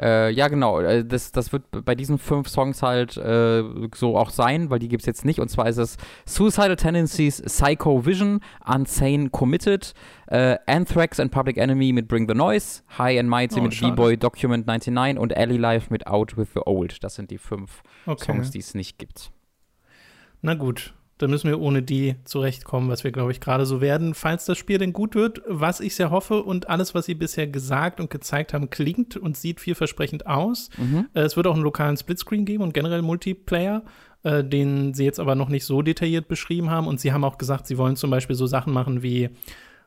Äh, 0.00 0.30
ja, 0.32 0.48
genau. 0.48 0.80
Äh, 0.80 1.04
das, 1.04 1.32
das 1.32 1.52
wird 1.52 1.64
bei 1.84 1.94
diesen 1.94 2.18
fünf 2.18 2.48
Songs 2.48 2.82
halt 2.82 3.16
äh, 3.16 3.62
so 3.94 4.16
auch 4.16 4.30
sein, 4.30 4.70
weil 4.70 4.78
die 4.78 4.88
gibt 4.88 5.02
es 5.02 5.06
jetzt 5.06 5.24
nicht. 5.24 5.40
Und 5.40 5.48
zwar 5.48 5.68
ist 5.68 5.78
es 5.78 5.96
Suicidal 6.26 6.76
Tendencies, 6.76 7.42
Psycho 7.42 8.06
Vision, 8.06 8.40
Unsane 8.66 9.30
Committed, 9.30 9.94
äh, 10.28 10.56
Anthrax 10.66 11.20
and 11.20 11.30
Public 11.30 11.56
Enemy 11.56 11.92
mit 11.92 12.08
Bring 12.08 12.28
the 12.28 12.34
Noise, 12.34 12.82
High 12.98 13.18
and 13.18 13.28
Mighty 13.28 13.60
oh, 13.60 13.64
mit 13.64 13.80
B-Boy 13.80 14.16
Document 14.16 14.66
99 14.66 15.18
und 15.18 15.36
Alley 15.36 15.56
Life 15.56 15.88
mit 15.90 16.06
Out 16.06 16.36
with 16.36 16.48
the 16.54 16.60
Old. 16.64 17.02
Das 17.04 17.14
sind 17.14 17.30
die 17.30 17.38
fünf 17.38 17.82
okay. 18.06 18.24
Songs, 18.24 18.50
die 18.50 18.58
es 18.58 18.74
nicht 18.74 18.98
gibt. 18.98 19.30
Na 20.42 20.54
gut, 20.54 20.94
dann 21.18 21.30
müssen 21.30 21.48
wir 21.48 21.60
ohne 21.60 21.82
die 21.82 22.16
zurechtkommen, 22.24 22.90
was 22.90 23.02
wir, 23.02 23.10
glaube 23.10 23.32
ich, 23.32 23.40
gerade 23.40 23.64
so 23.64 23.80
werden. 23.80 24.14
Falls 24.14 24.44
das 24.44 24.58
Spiel 24.58 24.78
denn 24.78 24.92
gut 24.92 25.14
wird, 25.14 25.40
was 25.46 25.80
ich 25.80 25.94
sehr 25.94 26.10
hoffe 26.10 26.42
und 26.42 26.68
alles, 26.68 26.94
was 26.94 27.06
sie 27.06 27.14
bisher 27.14 27.46
gesagt 27.46 28.00
und 28.00 28.10
gezeigt 28.10 28.52
haben, 28.52 28.68
klingt 28.68 29.16
und 29.16 29.36
sieht 29.36 29.60
vielversprechend 29.60 30.26
aus. 30.26 30.68
Mhm. 30.76 31.08
Äh, 31.14 31.20
es 31.20 31.36
wird 31.36 31.46
auch 31.46 31.54
einen 31.54 31.62
lokalen 31.62 31.96
Splitscreen 31.96 32.44
geben 32.44 32.62
und 32.62 32.74
generell 32.74 33.00
Multiplayer, 33.00 33.82
äh, 34.24 34.44
den 34.44 34.92
sie 34.92 35.04
jetzt 35.04 35.18
aber 35.18 35.34
noch 35.34 35.48
nicht 35.48 35.64
so 35.64 35.80
detailliert 35.80 36.28
beschrieben 36.28 36.70
haben. 36.70 36.86
Und 36.86 37.00
sie 37.00 37.12
haben 37.12 37.24
auch 37.24 37.38
gesagt, 37.38 37.66
sie 37.66 37.78
wollen 37.78 37.96
zum 37.96 38.10
Beispiel 38.10 38.36
so 38.36 38.46
Sachen 38.46 38.74
machen 38.74 39.02
wie 39.02 39.30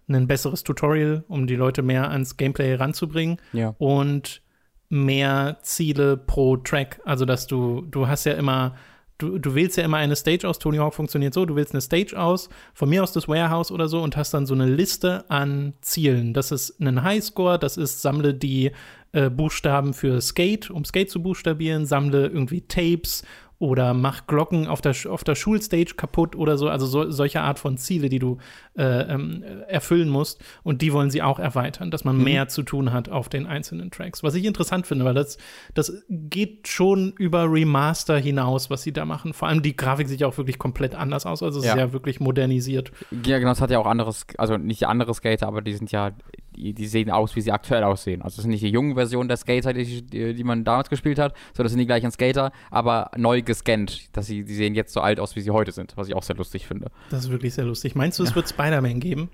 ein 0.07 0.25
besseres 0.25 0.63
Tutorial, 0.63 1.23
um 1.27 1.45
die 1.45 1.55
Leute 1.55 1.83
mehr 1.83 2.09
ans 2.09 2.37
Gameplay 2.37 2.73
ranzubringen. 2.73 3.37
Ja. 3.53 3.75
Und 3.77 4.41
mehr 4.89 5.57
Ziele 5.61 6.17
pro 6.17 6.57
Track. 6.57 6.99
Also, 7.05 7.25
dass 7.25 7.45
du, 7.45 7.81
du 7.81 8.07
hast 8.07 8.25
ja 8.25 8.33
immer 8.33 8.75
du, 9.19 9.37
du 9.37 9.53
wählst 9.53 9.77
ja 9.77 9.83
immer 9.83 9.97
eine 9.97 10.15
Stage 10.15 10.47
aus. 10.47 10.57
Tony 10.57 10.77
Hawk 10.77 10.95
funktioniert 10.95 11.35
so: 11.35 11.45
du 11.45 11.55
wählst 11.55 11.73
eine 11.73 11.81
Stage 11.81 12.19
aus, 12.19 12.49
von 12.73 12.89
mir 12.89 13.03
aus 13.03 13.13
das 13.13 13.27
Warehouse 13.27 13.71
oder 13.71 13.87
so, 13.87 14.01
und 14.01 14.17
hast 14.17 14.33
dann 14.33 14.47
so 14.47 14.55
eine 14.55 14.65
Liste 14.65 15.29
an 15.29 15.73
Zielen. 15.81 16.33
Das 16.33 16.51
ist 16.51 16.79
ein 16.79 17.03
Highscore, 17.03 17.59
das 17.59 17.77
ist, 17.77 18.01
sammle 18.01 18.33
die 18.33 18.71
äh, 19.11 19.29
Buchstaben 19.29 19.93
für 19.93 20.19
Skate, 20.21 20.71
um 20.71 20.83
Skate 20.85 21.11
zu 21.11 21.21
buchstabieren, 21.21 21.85
sammle 21.85 22.27
irgendwie 22.27 22.61
Tapes 22.61 23.23
oder 23.59 23.93
mach 23.93 24.25
Glocken 24.25 24.67
auf 24.67 24.79
der, 24.79 24.95
auf 25.09 25.25
der 25.25 25.35
Schulstage 25.35 25.93
kaputt 25.95 26.35
oder 26.37 26.57
so. 26.57 26.69
Also 26.69 26.85
so, 26.85 27.11
solche 27.11 27.41
Art 27.41 27.59
von 27.59 27.77
Ziele, 27.77 28.07
die 28.07 28.19
du 28.19 28.37
äh, 28.77 28.83
ähm, 28.83 29.43
erfüllen 29.67 30.07
musst. 30.07 30.41
Und 30.63 30.81
die 30.81 30.93
wollen 30.93 31.11
sie 31.11 31.21
auch 31.21 31.39
erweitern, 31.39 31.91
dass 31.91 32.05
man 32.05 32.17
mhm. 32.17 32.23
mehr 32.23 32.47
zu 32.47 32.63
tun 32.63 32.93
hat 32.93 33.09
auf 33.09 33.27
den 33.27 33.45
einzelnen 33.45 33.91
Tracks. 33.91 34.23
Was 34.23 34.33
ich 34.35 34.45
interessant 34.45 34.87
finde, 34.87 35.03
weil 35.03 35.13
das, 35.13 35.37
das 35.73 35.91
geht 36.09 36.69
schon 36.69 37.11
über 37.17 37.51
Remaster 37.51 38.17
hinaus, 38.17 38.69
was 38.69 38.81
sie 38.83 38.93
da 38.93 39.03
machen. 39.03 39.33
Vor 39.33 39.49
allem 39.49 39.61
die 39.61 39.75
Grafik 39.75 40.07
sieht 40.07 40.21
ja 40.21 40.27
auch 40.27 40.37
wirklich 40.37 40.57
komplett 40.57 40.95
anders 40.95 41.25
aus. 41.25 41.43
Also 41.43 41.59
es 41.59 41.65
ja. 41.65 41.73
ist 41.73 41.79
ja 41.79 41.91
wirklich 41.91 42.21
modernisiert. 42.21 42.93
Ja, 43.25 43.39
genau, 43.39 43.51
es 43.51 43.59
hat 43.59 43.71
ja 43.71 43.79
auch 43.79 43.87
anderes, 43.87 44.25
also 44.37 44.55
nicht 44.55 44.87
andere 44.87 45.13
Skater, 45.13 45.47
aber 45.47 45.61
die 45.61 45.73
sind 45.73 45.91
ja 45.91 46.11
die, 46.55 46.73
die, 46.73 46.87
sehen 46.87 47.09
aus, 47.11 47.35
wie 47.35 47.41
sie 47.41 47.51
aktuell 47.51 47.83
aussehen. 47.83 48.21
Also 48.21 48.37
das 48.37 48.43
sind 48.43 48.51
nicht 48.51 48.63
die 48.63 48.69
jungen 48.69 48.95
Versionen 48.95 49.27
der 49.27 49.37
Skater, 49.37 49.73
die, 49.73 50.03
die, 50.03 50.43
man 50.43 50.63
damals 50.63 50.89
gespielt 50.89 51.19
hat, 51.19 51.35
sondern 51.53 51.65
das 51.65 51.71
sind 51.71 51.79
die 51.79 51.85
gleichen 51.85 52.11
Skater, 52.11 52.51
aber 52.71 53.11
neu 53.15 53.41
gescannt. 53.41 54.15
Dass 54.15 54.27
sie, 54.27 54.43
die 54.43 54.55
sehen 54.55 54.75
jetzt 54.75 54.93
so 54.93 55.01
alt 55.01 55.19
aus, 55.19 55.35
wie 55.35 55.41
sie 55.41 55.51
heute 55.51 55.71
sind, 55.71 55.95
was 55.97 56.07
ich 56.07 56.15
auch 56.15 56.23
sehr 56.23 56.35
lustig 56.35 56.67
finde. 56.67 56.91
Das 57.09 57.25
ist 57.25 57.31
wirklich 57.31 57.53
sehr 57.53 57.65
lustig. 57.65 57.95
Meinst 57.95 58.19
du, 58.19 58.23
es 58.23 58.29
ja. 58.29 58.35
wird 58.35 58.49
Spider-Man 58.49 58.99
geben? 58.99 59.29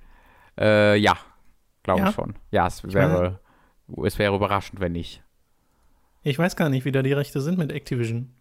Äh, 0.57 0.97
ja, 0.97 1.17
glaube 1.83 2.01
ja? 2.01 2.09
ich 2.09 2.15
schon. 2.15 2.35
Ja, 2.51 2.67
es 2.67 2.83
wäre, 2.83 3.39
es 4.03 4.19
wäre 4.19 4.35
überraschend, 4.35 4.79
wenn 4.79 4.93
nicht. 4.93 5.23
Ich 6.23 6.39
weiß 6.39 6.55
gar 6.55 6.69
nicht, 6.69 6.85
wie 6.85 6.91
da 6.91 7.03
die 7.03 7.13
Rechte 7.13 7.41
sind 7.41 7.57
mit 7.57 7.71
Activision. 7.71 8.33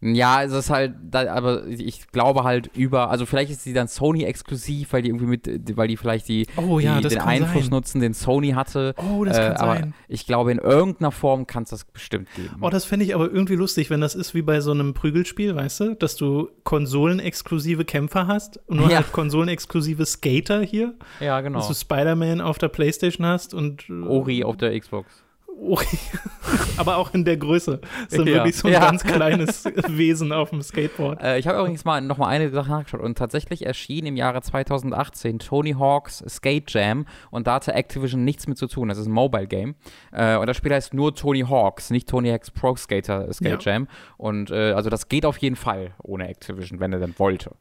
Ja, 0.00 0.44
es 0.44 0.52
ist 0.52 0.70
halt, 0.70 0.94
aber 1.12 1.66
ich 1.66 2.06
glaube 2.12 2.44
halt 2.44 2.70
über, 2.76 3.10
also 3.10 3.26
vielleicht 3.26 3.50
ist 3.50 3.64
sie 3.64 3.72
dann 3.72 3.88
Sony 3.88 4.22
exklusiv, 4.22 4.92
weil 4.92 5.02
die 5.02 5.08
irgendwie 5.08 5.26
mit, 5.26 5.76
weil 5.76 5.88
die 5.88 5.96
vielleicht 5.96 6.28
die, 6.28 6.46
oh, 6.56 6.78
ja, 6.78 7.00
die 7.00 7.08
den 7.08 7.18
Einfluss 7.18 7.64
sein. 7.64 7.70
nutzen, 7.70 8.00
den 8.00 8.14
Sony 8.14 8.50
hatte. 8.50 8.94
Oh, 8.96 9.24
das 9.24 9.36
äh, 9.36 9.48
kann 9.48 9.56
aber 9.56 9.74
sein. 9.74 9.94
Ich 10.06 10.24
glaube, 10.24 10.52
in 10.52 10.58
irgendeiner 10.58 11.10
Form 11.10 11.48
kann 11.48 11.64
es 11.64 11.70
das 11.70 11.84
bestimmt 11.84 12.28
geben. 12.36 12.58
Oh, 12.60 12.70
das 12.70 12.84
fände 12.84 13.04
ich 13.04 13.14
aber 13.14 13.28
irgendwie 13.28 13.56
lustig, 13.56 13.90
wenn 13.90 14.00
das 14.00 14.14
ist 14.14 14.34
wie 14.34 14.42
bei 14.42 14.60
so 14.60 14.70
einem 14.70 14.94
Prügelspiel, 14.94 15.56
weißt 15.56 15.80
du, 15.80 15.94
dass 15.96 16.14
du 16.14 16.48
konsolenexklusive 16.62 17.84
Kämpfer 17.84 18.28
hast 18.28 18.60
und 18.68 18.76
nur 18.76 18.90
ja. 18.90 18.98
halt 18.98 19.10
konsolenexklusive 19.10 20.06
Skater 20.06 20.62
hier. 20.62 20.94
Ja, 21.18 21.40
genau. 21.40 21.58
Dass 21.58 21.68
du 21.68 21.74
Spider-Man 21.74 22.40
auf 22.40 22.58
der 22.58 22.68
Playstation 22.68 23.26
hast 23.26 23.52
und 23.52 23.90
Ori 23.90 24.44
auf 24.44 24.56
der 24.56 24.78
Xbox. 24.78 25.24
aber 26.76 26.96
auch 26.96 27.12
in 27.14 27.24
der 27.24 27.36
Größe. 27.36 27.80
So 28.08 28.22
ja. 28.22 28.34
wirklich 28.34 28.56
so 28.56 28.68
ein 28.68 28.74
ja. 28.74 28.80
ganz 28.80 29.02
kleines 29.02 29.64
Wesen 29.88 30.32
auf 30.32 30.50
dem 30.50 30.62
Skateboard. 30.62 31.22
Äh, 31.22 31.38
ich 31.38 31.46
habe 31.46 31.58
übrigens 31.58 31.84
mal 31.84 32.00
noch 32.00 32.18
mal 32.18 32.28
eine 32.28 32.50
Sache 32.50 32.70
nachgeschaut 32.70 33.00
und 33.00 33.18
tatsächlich 33.18 33.66
erschien 33.66 34.06
im 34.06 34.16
Jahre 34.16 34.40
2018 34.40 35.38
Tony 35.38 35.72
Hawk's 35.72 36.24
Skate 36.28 36.70
Jam 36.72 37.06
und 37.30 37.46
da 37.46 37.54
hatte 37.54 37.74
Activision 37.74 38.24
nichts 38.24 38.46
mit 38.46 38.58
zu 38.58 38.66
tun. 38.66 38.88
Das 38.88 38.98
ist 38.98 39.06
ein 39.06 39.12
Mobile 39.12 39.46
Game 39.46 39.74
äh, 40.12 40.36
und 40.36 40.46
das 40.46 40.56
Spiel 40.56 40.72
heißt 40.72 40.94
nur 40.94 41.14
Tony 41.14 41.40
Hawk's, 41.40 41.90
nicht 41.90 42.08
Tony 42.08 42.30
Hawk's 42.30 42.50
Pro 42.50 42.76
Skater 42.76 43.32
Skate 43.32 43.64
ja. 43.64 43.72
Jam 43.72 43.88
und 44.16 44.50
äh, 44.50 44.72
also 44.72 44.90
das 44.90 45.08
geht 45.08 45.26
auf 45.26 45.38
jeden 45.38 45.56
Fall 45.56 45.94
ohne 46.02 46.28
Activision, 46.28 46.80
wenn 46.80 46.92
er 46.92 47.00
denn 47.00 47.14
wollte. 47.18 47.52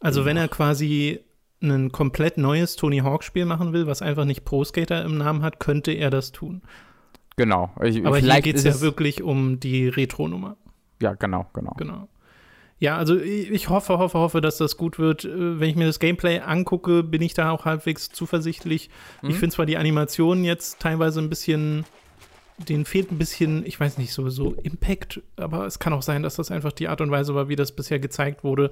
Also 0.00 0.24
wenn 0.24 0.36
er 0.36 0.48
quasi 0.48 1.20
ein 1.60 1.90
komplett 1.90 2.38
neues 2.38 2.76
Tony 2.76 2.98
Hawk 2.98 3.24
Spiel 3.24 3.44
machen 3.44 3.72
will, 3.72 3.86
was 3.86 4.02
einfach 4.02 4.24
nicht 4.24 4.44
Pro 4.44 4.62
Skater 4.64 5.04
im 5.04 5.18
Namen 5.18 5.42
hat, 5.42 5.58
könnte 5.58 5.92
er 5.92 6.10
das 6.10 6.30
tun. 6.32 6.62
Genau. 7.38 7.70
Ich, 7.82 8.04
Aber 8.04 8.18
hier 8.18 8.40
geht 8.42 8.56
es 8.56 8.64
ja 8.64 8.80
wirklich 8.80 9.22
um 9.22 9.60
die 9.60 9.88
Retro-Nummer. 9.88 10.56
Ja, 11.00 11.14
genau, 11.14 11.46
genau. 11.54 11.72
Genau. 11.78 12.08
Ja, 12.80 12.96
also 12.96 13.16
ich 13.16 13.68
hoffe, 13.68 13.98
hoffe, 13.98 14.18
hoffe, 14.18 14.40
dass 14.40 14.58
das 14.58 14.76
gut 14.76 14.98
wird. 14.98 15.24
Äh, 15.24 15.60
wenn 15.60 15.70
ich 15.70 15.76
mir 15.76 15.86
das 15.86 15.98
Gameplay 15.98 16.40
angucke, 16.40 17.02
bin 17.02 17.22
ich 17.22 17.34
da 17.34 17.50
auch 17.50 17.64
halbwegs 17.64 18.10
zuversichtlich. 18.10 18.90
Mhm. 19.22 19.30
Ich 19.30 19.36
finde 19.36 19.54
zwar 19.54 19.66
die 19.66 19.76
Animationen 19.76 20.44
jetzt 20.44 20.80
teilweise 20.80 21.20
ein 21.20 21.28
bisschen, 21.28 21.84
denen 22.56 22.84
fehlt 22.84 23.10
ein 23.10 23.18
bisschen, 23.18 23.64
ich 23.64 23.78
weiß 23.78 23.98
nicht, 23.98 24.12
so, 24.12 24.28
so 24.30 24.54
Impact, 24.62 25.22
aber 25.36 25.66
es 25.66 25.78
kann 25.78 25.92
auch 25.92 26.02
sein, 26.02 26.22
dass 26.22 26.36
das 26.36 26.50
einfach 26.50 26.72
die 26.72 26.88
Art 26.88 27.00
und 27.00 27.10
Weise 27.10 27.34
war, 27.34 27.48
wie 27.48 27.56
das 27.56 27.72
bisher 27.72 27.98
gezeigt 28.00 28.44
wurde. 28.44 28.70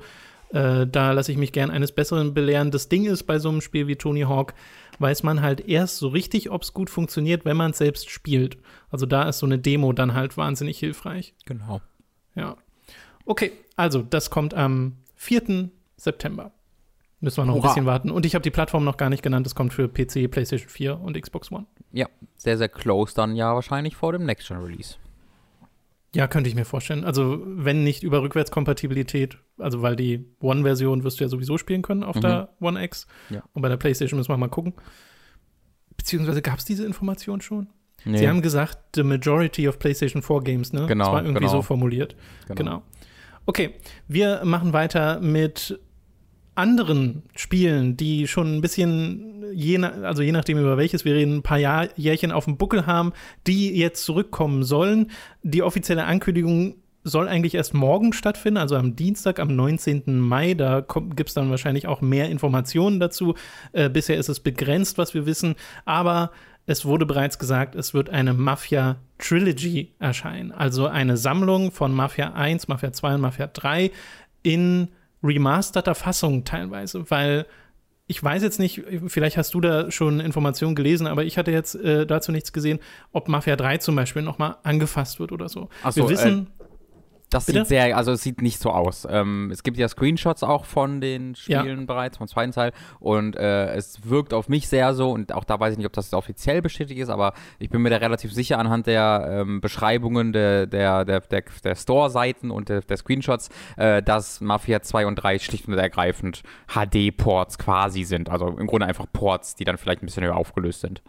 Äh, 0.50 0.86
da 0.86 1.12
lasse 1.12 1.32
ich 1.32 1.38
mich 1.38 1.52
gern 1.52 1.70
eines 1.70 1.90
Besseren 1.90 2.32
belehren. 2.32 2.70
Das 2.70 2.88
Ding 2.88 3.06
ist 3.06 3.24
bei 3.24 3.38
so 3.38 3.48
einem 3.48 3.60
Spiel 3.60 3.88
wie 3.88 3.96
Tony 3.96 4.22
Hawk, 4.22 4.54
weiß 5.00 5.22
man 5.22 5.42
halt 5.42 5.66
erst 5.68 5.98
so 5.98 6.08
richtig, 6.08 6.50
ob 6.50 6.62
es 6.62 6.72
gut 6.72 6.90
funktioniert, 6.90 7.44
wenn 7.44 7.56
man 7.56 7.72
es 7.72 7.78
selbst 7.78 8.10
spielt. 8.10 8.58
Also 8.90 9.06
da 9.06 9.28
ist 9.28 9.38
so 9.38 9.46
eine 9.46 9.58
Demo 9.58 9.92
dann 9.92 10.14
halt 10.14 10.36
wahnsinnig 10.36 10.78
hilfreich. 10.78 11.34
Genau. 11.44 11.80
Ja. 12.34 12.56
Okay, 13.24 13.52
also 13.76 14.02
das 14.02 14.30
kommt 14.30 14.54
am 14.54 14.98
4. 15.16 15.70
September. 15.96 16.52
Müssen 17.20 17.38
wir 17.38 17.46
noch 17.46 17.54
Hurra. 17.54 17.68
ein 17.68 17.70
bisschen 17.70 17.86
warten. 17.86 18.10
Und 18.10 18.26
ich 18.26 18.34
habe 18.34 18.42
die 18.42 18.50
Plattform 18.50 18.84
noch 18.84 18.98
gar 18.98 19.08
nicht 19.08 19.22
genannt. 19.22 19.46
Das 19.46 19.54
kommt 19.54 19.72
für 19.72 19.88
PC, 19.88 20.30
PlayStation 20.30 20.68
4 20.68 21.00
und 21.00 21.20
Xbox 21.20 21.50
One. 21.50 21.66
Ja, 21.92 22.08
sehr, 22.36 22.58
sehr 22.58 22.68
close 22.68 23.14
dann 23.14 23.34
ja 23.34 23.54
wahrscheinlich 23.54 23.96
vor 23.96 24.12
dem 24.12 24.24
Next 24.26 24.48
Gen 24.48 24.58
Release. 24.58 24.96
Ja, 26.14 26.28
könnte 26.28 26.48
ich 26.48 26.54
mir 26.54 26.64
vorstellen. 26.64 27.04
Also, 27.04 27.42
wenn 27.44 27.84
nicht 27.84 28.02
über 28.02 28.22
Rückwärtskompatibilität, 28.22 29.38
also 29.58 29.82
weil 29.82 29.96
die 29.96 30.24
One-Version 30.40 31.04
wirst 31.04 31.20
du 31.20 31.24
ja 31.24 31.28
sowieso 31.28 31.58
spielen 31.58 31.82
können 31.82 32.02
auf 32.02 32.16
mhm. 32.16 32.20
der 32.20 32.48
One 32.60 32.82
X. 32.84 33.06
Ja. 33.30 33.42
Und 33.52 33.62
bei 33.62 33.68
der 33.68 33.76
PlayStation 33.76 34.18
müssen 34.18 34.30
wir 34.30 34.36
mal 34.36 34.48
gucken. 34.48 34.74
Beziehungsweise 35.96 36.42
gab 36.42 36.58
es 36.58 36.64
diese 36.64 36.84
Information 36.84 37.40
schon? 37.40 37.68
Nee. 38.04 38.18
Sie 38.18 38.28
haben 38.28 38.42
gesagt, 38.42 38.78
the 38.94 39.02
majority 39.02 39.68
of 39.68 39.78
PlayStation 39.78 40.22
4 40.22 40.40
Games, 40.42 40.72
ne? 40.72 40.86
Genau. 40.86 41.04
Das 41.04 41.12
war 41.12 41.22
irgendwie 41.22 41.40
genau. 41.40 41.52
so 41.52 41.62
formuliert. 41.62 42.14
Genau. 42.46 42.54
genau. 42.54 42.82
Okay, 43.46 43.74
wir 44.08 44.44
machen 44.44 44.72
weiter 44.72 45.20
mit 45.20 45.78
anderen 46.56 47.22
Spielen, 47.34 47.96
die 47.96 48.26
schon 48.26 48.56
ein 48.56 48.60
bisschen, 48.60 49.44
je, 49.52 49.78
also 49.78 50.22
je 50.22 50.32
nachdem 50.32 50.58
über 50.58 50.76
welches 50.76 51.04
wir 51.04 51.14
reden, 51.14 51.36
ein 51.36 51.42
paar 51.42 51.58
Jahr, 51.58 51.88
Jährchen 51.96 52.32
auf 52.32 52.46
dem 52.46 52.56
Buckel 52.56 52.86
haben, 52.86 53.12
die 53.46 53.76
jetzt 53.76 54.04
zurückkommen 54.04 54.64
sollen. 54.64 55.10
Die 55.42 55.62
offizielle 55.62 56.04
Ankündigung 56.04 56.76
soll 57.06 57.28
eigentlich 57.28 57.54
erst 57.54 57.72
morgen 57.72 58.12
stattfinden, 58.12 58.58
also 58.58 58.76
am 58.76 58.96
Dienstag, 58.96 59.38
am 59.38 59.54
19. 59.54 60.18
Mai. 60.18 60.54
Da 60.54 60.80
gibt 61.14 61.28
es 61.28 61.34
dann 61.34 61.50
wahrscheinlich 61.50 61.86
auch 61.86 62.00
mehr 62.00 62.28
Informationen 62.28 63.00
dazu. 63.00 63.34
Äh, 63.72 63.88
bisher 63.88 64.16
ist 64.16 64.28
es 64.28 64.40
begrenzt, 64.40 64.98
was 64.98 65.14
wir 65.14 65.24
wissen, 65.24 65.54
aber 65.84 66.32
es 66.66 66.84
wurde 66.84 67.06
bereits 67.06 67.38
gesagt, 67.38 67.76
es 67.76 67.94
wird 67.94 68.10
eine 68.10 68.34
Mafia 68.34 68.96
Trilogy 69.18 69.94
erscheinen, 70.00 70.50
also 70.50 70.88
eine 70.88 71.16
Sammlung 71.16 71.70
von 71.70 71.94
Mafia 71.94 72.32
1, 72.32 72.66
Mafia 72.66 72.92
2 72.92 73.14
und 73.14 73.20
Mafia 73.20 73.46
3 73.46 73.92
in 74.42 74.88
remasterter 75.22 75.94
Fassung 75.94 76.44
teilweise, 76.44 77.08
weil 77.10 77.46
ich 78.08 78.22
weiß 78.22 78.42
jetzt 78.42 78.60
nicht, 78.60 78.84
vielleicht 79.08 79.36
hast 79.36 79.52
du 79.54 79.60
da 79.60 79.90
schon 79.90 80.20
Informationen 80.20 80.76
gelesen, 80.76 81.08
aber 81.08 81.24
ich 81.24 81.38
hatte 81.38 81.50
jetzt 81.50 81.74
äh, 81.74 82.06
dazu 82.06 82.30
nichts 82.30 82.52
gesehen, 82.52 82.78
ob 83.12 83.28
Mafia 83.28 83.56
3 83.56 83.78
zum 83.78 83.96
Beispiel 83.96 84.22
nochmal 84.22 84.56
angefasst 84.62 85.18
wird 85.18 85.32
oder 85.32 85.48
so. 85.48 85.68
Ach 85.82 85.92
so 85.92 86.02
Wir 86.02 86.10
wissen, 86.10 86.46
äh, 86.55 86.55
das 87.30 87.46
Bitte? 87.46 87.60
sieht 87.60 87.68
sehr, 87.68 87.96
also 87.96 88.12
es 88.12 88.22
sieht 88.22 88.40
nicht 88.40 88.60
so 88.60 88.70
aus. 88.70 89.06
Ähm, 89.10 89.50
es 89.52 89.64
gibt 89.64 89.78
ja 89.78 89.88
Screenshots 89.88 90.44
auch 90.44 90.64
von 90.64 91.00
den 91.00 91.34
Spielen 91.34 91.80
ja. 91.80 91.84
bereits, 91.84 92.18
vom 92.18 92.28
zweiten 92.28 92.52
Teil. 92.52 92.72
Und 93.00 93.34
äh, 93.36 93.74
es 93.74 94.08
wirkt 94.08 94.32
auf 94.32 94.48
mich 94.48 94.68
sehr 94.68 94.94
so, 94.94 95.10
und 95.10 95.32
auch 95.32 95.42
da 95.42 95.58
weiß 95.58 95.72
ich 95.72 95.78
nicht, 95.78 95.86
ob 95.86 95.92
das 95.92 96.12
offiziell 96.12 96.62
bestätigt 96.62 97.00
ist, 97.00 97.08
aber 97.08 97.32
ich 97.58 97.68
bin 97.68 97.82
mir 97.82 97.90
da 97.90 97.96
relativ 97.96 98.32
sicher 98.32 98.58
anhand 98.58 98.86
der 98.86 99.26
ähm, 99.28 99.60
Beschreibungen 99.60 100.32
der, 100.32 100.66
der, 100.66 101.04
der, 101.04 101.20
der, 101.20 101.42
der 101.64 101.74
Store-Seiten 101.74 102.52
und 102.52 102.68
der, 102.68 102.82
der 102.82 102.96
Screenshots, 102.96 103.48
äh, 103.76 104.02
dass 104.02 104.40
Mafia 104.40 104.80
2 104.82 105.06
und 105.06 105.16
3 105.16 105.40
schlicht 105.40 105.66
und 105.66 105.74
ergreifend 105.74 106.42
HD-Ports 106.68 107.58
quasi 107.58 108.04
sind. 108.04 108.30
Also 108.30 108.48
im 108.48 108.68
Grunde 108.68 108.86
einfach 108.86 109.06
Ports, 109.12 109.56
die 109.56 109.64
dann 109.64 109.78
vielleicht 109.78 110.02
ein 110.02 110.06
bisschen 110.06 110.24
höher 110.24 110.36
aufgelöst 110.36 110.80
sind. 110.80 111.02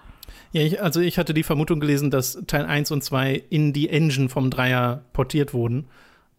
Ja, 0.52 0.62
ich, 0.62 0.82
also 0.82 1.00
ich 1.02 1.18
hatte 1.18 1.34
die 1.34 1.44
Vermutung 1.44 1.80
gelesen, 1.80 2.12
dass 2.12 2.42
Teil 2.48 2.66
1 2.66 2.92
und 2.92 3.04
2 3.04 3.44
in 3.50 3.74
die 3.74 3.90
Engine 3.90 4.30
vom 4.30 4.50
Dreier 4.50 5.04
portiert 5.14 5.54
wurden 5.54 5.88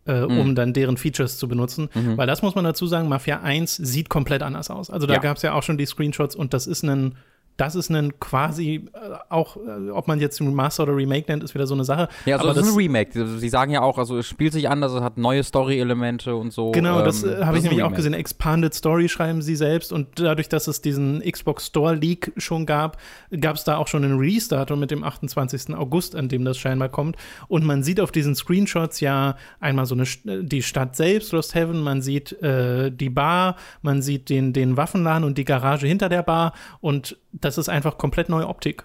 äh, 0.09 0.23
mhm. 0.23 0.39
um 0.39 0.55
dann 0.55 0.73
deren 0.73 0.97
Features 0.97 1.39
zu 1.39 1.47
benutzen. 1.47 1.91
Mhm. 1.95 2.17
Weil 2.17 2.27
das 2.27 2.43
muss 2.43 2.55
man 2.55 2.65
dazu 2.65 2.87
sagen, 2.87 3.09
Mafia 3.09 3.41
1 3.43 3.77
sieht 3.77 4.09
komplett 4.09 4.43
anders 4.43 4.71
aus. 4.71 4.91
Also 4.91 5.07
da 5.07 5.15
ja. 5.15 5.21
gab 5.21 5.37
es 5.37 5.43
ja 5.43 5.53
auch 5.53 5.63
schon 5.63 5.79
die 5.79 5.87
Screenshots 5.87 6.35
und 6.35 6.55
das 6.55 6.67
ist 6.67 6.83
ein 6.83 7.17
das 7.59 7.75
ist 7.75 7.91
ein 7.91 8.19
quasi 8.21 8.87
äh, 8.95 8.99
auch, 9.29 9.57
äh, 9.57 9.91
ob 9.91 10.07
man 10.07 10.21
jetzt 10.21 10.41
Remaster 10.41 10.85
oder 10.85 10.97
Remake 10.97 11.27
nennt, 11.29 11.43
ist 11.43 11.55
wieder 11.55 11.67
so 11.67 11.75
eine 11.75 11.85
Sache. 11.85 12.09
Ja, 12.25 12.37
also 12.37 12.49
das 12.49 12.59
ist 12.59 12.73
ein 12.73 12.77
Remake. 12.77 13.11
Sie 13.39 13.49
sagen 13.49 13.73
ja 13.73 13.83
auch, 13.83 13.99
also 13.99 14.17
es 14.17 14.27
spielt 14.27 14.53
sich 14.53 14.69
anders, 14.71 14.93
es 14.93 15.01
hat 15.01 15.19
neue 15.19 15.43
Story-Elemente 15.43 16.37
und 16.37 16.53
so. 16.53 16.71
Genau, 16.71 17.01
ähm, 17.01 17.05
das 17.05 17.25
äh, 17.25 17.45
habe 17.45 17.59
ich 17.59 17.65
nämlich 17.65 17.83
auch 17.83 17.93
gesehen. 17.93 18.15
Expanded 18.15 18.75
Story 18.75 19.09
schreiben 19.09 19.43
sie 19.43 19.57
selbst 19.57 19.93
und 19.93 20.21
dadurch, 20.21 20.49
dass 20.49 20.69
es 20.69 20.83
diesen 20.83 21.21
Xbox 21.21 21.67
Store 21.67 21.97
Leak 21.97 22.33
schon 22.37 22.65
gab, 22.65 22.97
gab 23.41 23.57
es 23.57 23.65
da 23.65 23.77
auch 23.77 23.89
schon 23.89 24.05
einen 24.05 24.19
Release-Datum 24.19 24.79
mit 24.79 24.93
dem 24.93 25.03
28. 25.03 25.75
August, 25.75 26.15
an 26.15 26.29
dem 26.29 26.45
das 26.45 26.59
scheinbar 26.59 26.89
kommt. 26.89 27.17
Und 27.49 27.65
man 27.65 27.83
sieht 27.83 28.01
auf 28.01 28.13
diesen 28.13 28.37
Screenshots 28.37 29.01
ja 29.01 29.35
einmal 29.59 29.87
so 29.87 29.97
eine 29.97 30.07
die 30.45 30.63
Stadt 30.63 30.95
selbst, 30.95 31.33
Lost 31.33 31.57
Heaven, 31.57 31.81
man 31.81 32.03
sieht 32.03 32.41
äh, 32.41 32.93
die 32.93 33.11
Bar, 33.11 33.57
man 33.83 34.01
sieht 34.01 34.29
den, 34.29 34.53
den 34.53 34.77
Waffenladen 34.77 35.25
und 35.25 35.39
die 35.39 35.45
Garage 35.45 35.89
hinter 35.89 36.09
der 36.09 36.23
Bar 36.23 36.53
und 36.81 37.17
das 37.33 37.48
ist 37.57 37.69
einfach 37.69 37.97
komplett 37.97 38.29
neue 38.29 38.49
Optik. 38.49 38.85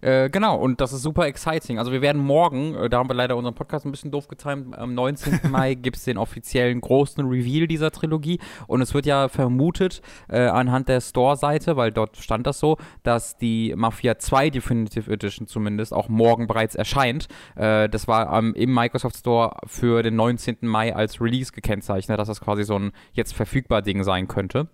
Äh, 0.00 0.30
genau, 0.30 0.56
und 0.56 0.80
das 0.80 0.92
ist 0.92 1.02
super 1.02 1.26
exciting. 1.26 1.78
Also 1.78 1.92
wir 1.92 2.02
werden 2.02 2.22
morgen, 2.22 2.74
äh, 2.74 2.88
da 2.88 2.98
haben 2.98 3.08
wir 3.08 3.14
leider 3.14 3.36
unseren 3.36 3.54
Podcast 3.54 3.86
ein 3.86 3.90
bisschen 3.90 4.10
doof 4.10 4.28
getimt, 4.28 4.76
am 4.76 4.94
19. 4.94 5.40
Mai 5.50 5.74
gibt 5.74 5.96
es 5.96 6.04
den 6.04 6.18
offiziellen 6.18 6.80
großen 6.80 7.26
Reveal 7.26 7.66
dieser 7.66 7.90
Trilogie 7.90 8.38
und 8.66 8.82
es 8.82 8.94
wird 8.94 9.06
ja 9.06 9.28
vermutet 9.28 10.02
äh, 10.28 10.46
anhand 10.46 10.88
der 10.88 11.00
Store-Seite, 11.00 11.76
weil 11.76 11.92
dort 11.92 12.16
stand 12.18 12.46
das 12.46 12.58
so, 12.58 12.76
dass 13.02 13.36
die 13.36 13.74
Mafia 13.76 14.18
2 14.18 14.50
Definitive 14.50 15.10
Edition 15.10 15.46
zumindest 15.46 15.92
auch 15.92 16.08
morgen 16.08 16.46
bereits 16.46 16.74
erscheint. 16.74 17.28
Äh, 17.56 17.88
das 17.88 18.06
war 18.06 18.36
ähm, 18.38 18.54
im 18.54 18.72
Microsoft 18.72 19.16
Store 19.16 19.56
für 19.66 20.02
den 20.02 20.16
19. 20.16 20.58
Mai 20.60 20.94
als 20.94 21.20
Release 21.20 21.52
gekennzeichnet, 21.52 22.18
dass 22.18 22.28
das 22.28 22.40
quasi 22.40 22.64
so 22.64 22.78
ein 22.78 22.92
jetzt 23.12 23.34
verfügbar 23.34 23.82
Ding 23.82 24.02
sein 24.04 24.28
könnte. 24.28 24.68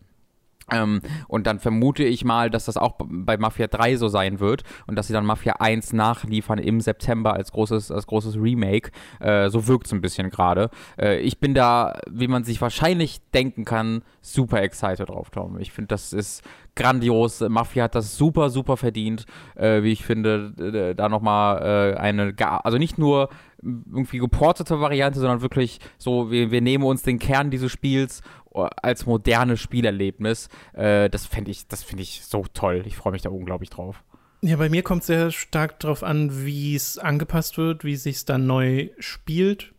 Ähm, 0.71 1.01
und 1.29 1.47
dann 1.47 1.59
vermute 1.59 2.05
ich 2.05 2.25
mal, 2.25 2.51
dass 2.51 2.67
das 2.67 2.77
auch 2.77 2.95
bei 2.99 3.37
Mafia 3.37 3.67
3 3.67 3.97
so 3.97 4.09
sein 4.09 4.41
wird 4.41 4.63
und 4.87 4.97
dass 4.97 5.09
sie 5.09 5.13
dann 5.13 5.27
Mafia 5.27 5.55
1 5.59 5.93
nachliefern 5.93 6.59
im 6.59 6.81
September 6.81 7.35
als 7.35 7.53
großes, 7.53 7.91
als 7.91 8.07
großes 8.07 8.37
Remake. 8.37 8.91
Äh, 9.21 9.49
so 9.51 9.67
wirkt 9.67 9.87
es 9.87 9.93
ein 9.93 10.01
bisschen 10.01 10.31
gerade. 10.31 10.71
Äh, 10.99 11.19
ich 11.21 11.39
bin 11.39 11.55
da, 11.55 11.99
wie 12.11 12.29
man 12.29 12.45
sich 12.45 12.61
wahrscheinlich 12.61 13.21
denken 13.31 13.65
kann, 13.65 14.03
super 14.21 14.63
excited 14.63 15.09
drauf, 15.09 15.31
Tom. 15.31 15.59
Ich 15.59 15.73
finde, 15.73 15.89
das 15.89 16.13
ist 16.13 16.43
grandios. 16.75 17.41
Mafia 17.41 17.85
hat 17.85 17.95
das 17.95 18.17
super, 18.17 18.51
super 18.51 18.77
verdient, 18.77 19.27
äh, 19.57 19.83
wie 19.83 19.93
ich 19.93 20.05
finde, 20.05 20.95
da 20.97 21.09
nochmal 21.09 21.95
äh, 21.95 21.99
eine, 21.99 22.35
also 22.39 22.79
nicht 22.79 22.99
nur 22.99 23.29
irgendwie 23.63 24.19
geportete 24.19 24.81
Variante, 24.81 25.21
sondern 25.21 25.41
wirklich 25.41 25.79
so, 25.99 26.31
wir, 26.31 26.51
wir 26.51 26.61
nehmen 26.61 26.85
uns 26.85 27.03
den 27.03 27.19
Kern 27.19 27.51
dieses 27.51 27.71
Spiels 27.71 28.23
äh, 28.55 28.67
als 28.83 29.07
modernes 29.07 29.61
Spielerlebnis. 29.61 30.49
Äh, 30.73 31.09
das 31.09 31.27
fände 31.27 31.51
ich, 31.51 31.69
das 31.69 31.83
finde 31.83 32.03
ich 32.03 32.23
so 32.25 32.45
toll. 32.53 32.83
Ich 32.87 32.97
freue 32.97 33.13
mich 33.13 33.23
da 33.23 33.31
unglaublich 33.31 33.71
drauf. 33.71 34.03
Ja, 34.43 34.57
bei 34.57 34.69
mir 34.69 34.83
kommt 34.83 35.05
sehr 35.05 35.31
stark 35.31 35.79
darauf 35.79 36.03
an, 36.03 36.45
wie 36.45 36.75
es 36.75 36.99
angepasst 36.99 37.59
wird, 37.59 37.85
wie 37.85 37.93
es 37.93 38.03
sich 38.03 38.25
dann 38.25 38.47
neu 38.47 38.89
spielt. 38.99 39.73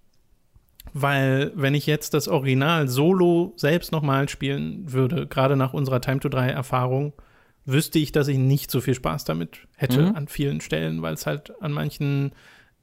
Weil, 0.93 1.51
wenn 1.55 1.73
ich 1.73 1.87
jetzt 1.87 2.13
das 2.13 2.27
Original 2.27 2.87
solo 2.87 3.53
selbst 3.57 3.91
nochmal 3.91 4.29
spielen 4.29 4.91
würde, 4.91 5.27
gerade 5.27 5.55
nach 5.57 5.73
unserer 5.73 6.01
Time 6.01 6.19
to 6.19 6.29
3 6.29 6.49
Erfahrung, 6.49 7.13
wüsste 7.65 7.99
ich, 7.99 8.11
dass 8.11 8.27
ich 8.27 8.37
nicht 8.37 8.69
so 8.69 8.79
viel 8.79 8.93
Spaß 8.93 9.25
damit 9.25 9.59
hätte 9.75 10.03
mhm. 10.03 10.15
an 10.15 10.27
vielen 10.27 10.61
Stellen, 10.61 11.01
weil 11.01 11.13
es 11.13 11.25
halt 11.25 11.53
an 11.61 11.71
manchen 11.71 12.33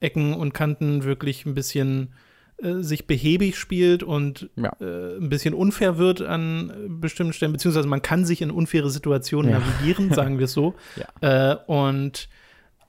Ecken 0.01 0.35
und 0.35 0.53
Kanten 0.55 1.05
wirklich 1.05 1.47
ein 1.47 1.55
bisschen 1.55 2.15
äh, 2.63 2.83
sich 2.83 3.07
behäbig 3.07 3.59
spielt 3.59 4.03
und 4.03 4.51
ja. 4.57 4.73
äh, 4.81 5.17
ein 5.17 5.29
bisschen 5.29 5.55
unfair 5.55 5.99
wird 5.99 6.21
an 6.21 6.71
äh, 6.71 6.89
bestimmten 6.89 7.33
Stellen, 7.33 7.53
beziehungsweise 7.53 7.89
man 7.89 8.03
kann 8.03 8.25
sich 8.25 8.43
in 8.43 8.51
unfaire 8.51 8.91
Situationen 8.91 9.51
ja. 9.51 9.59
navigieren, 9.59 10.13
sagen 10.13 10.39
wir 10.39 10.45
es 10.45 10.53
so. 10.53 10.75
Ja. 11.23 11.53
Äh, 11.53 11.57
und 11.67 12.29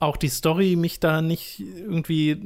auch 0.02 0.16
die 0.16 0.28
Story 0.28 0.76
mich 0.76 1.00
da 1.00 1.22
nicht 1.22 1.60
irgendwie 1.60 2.36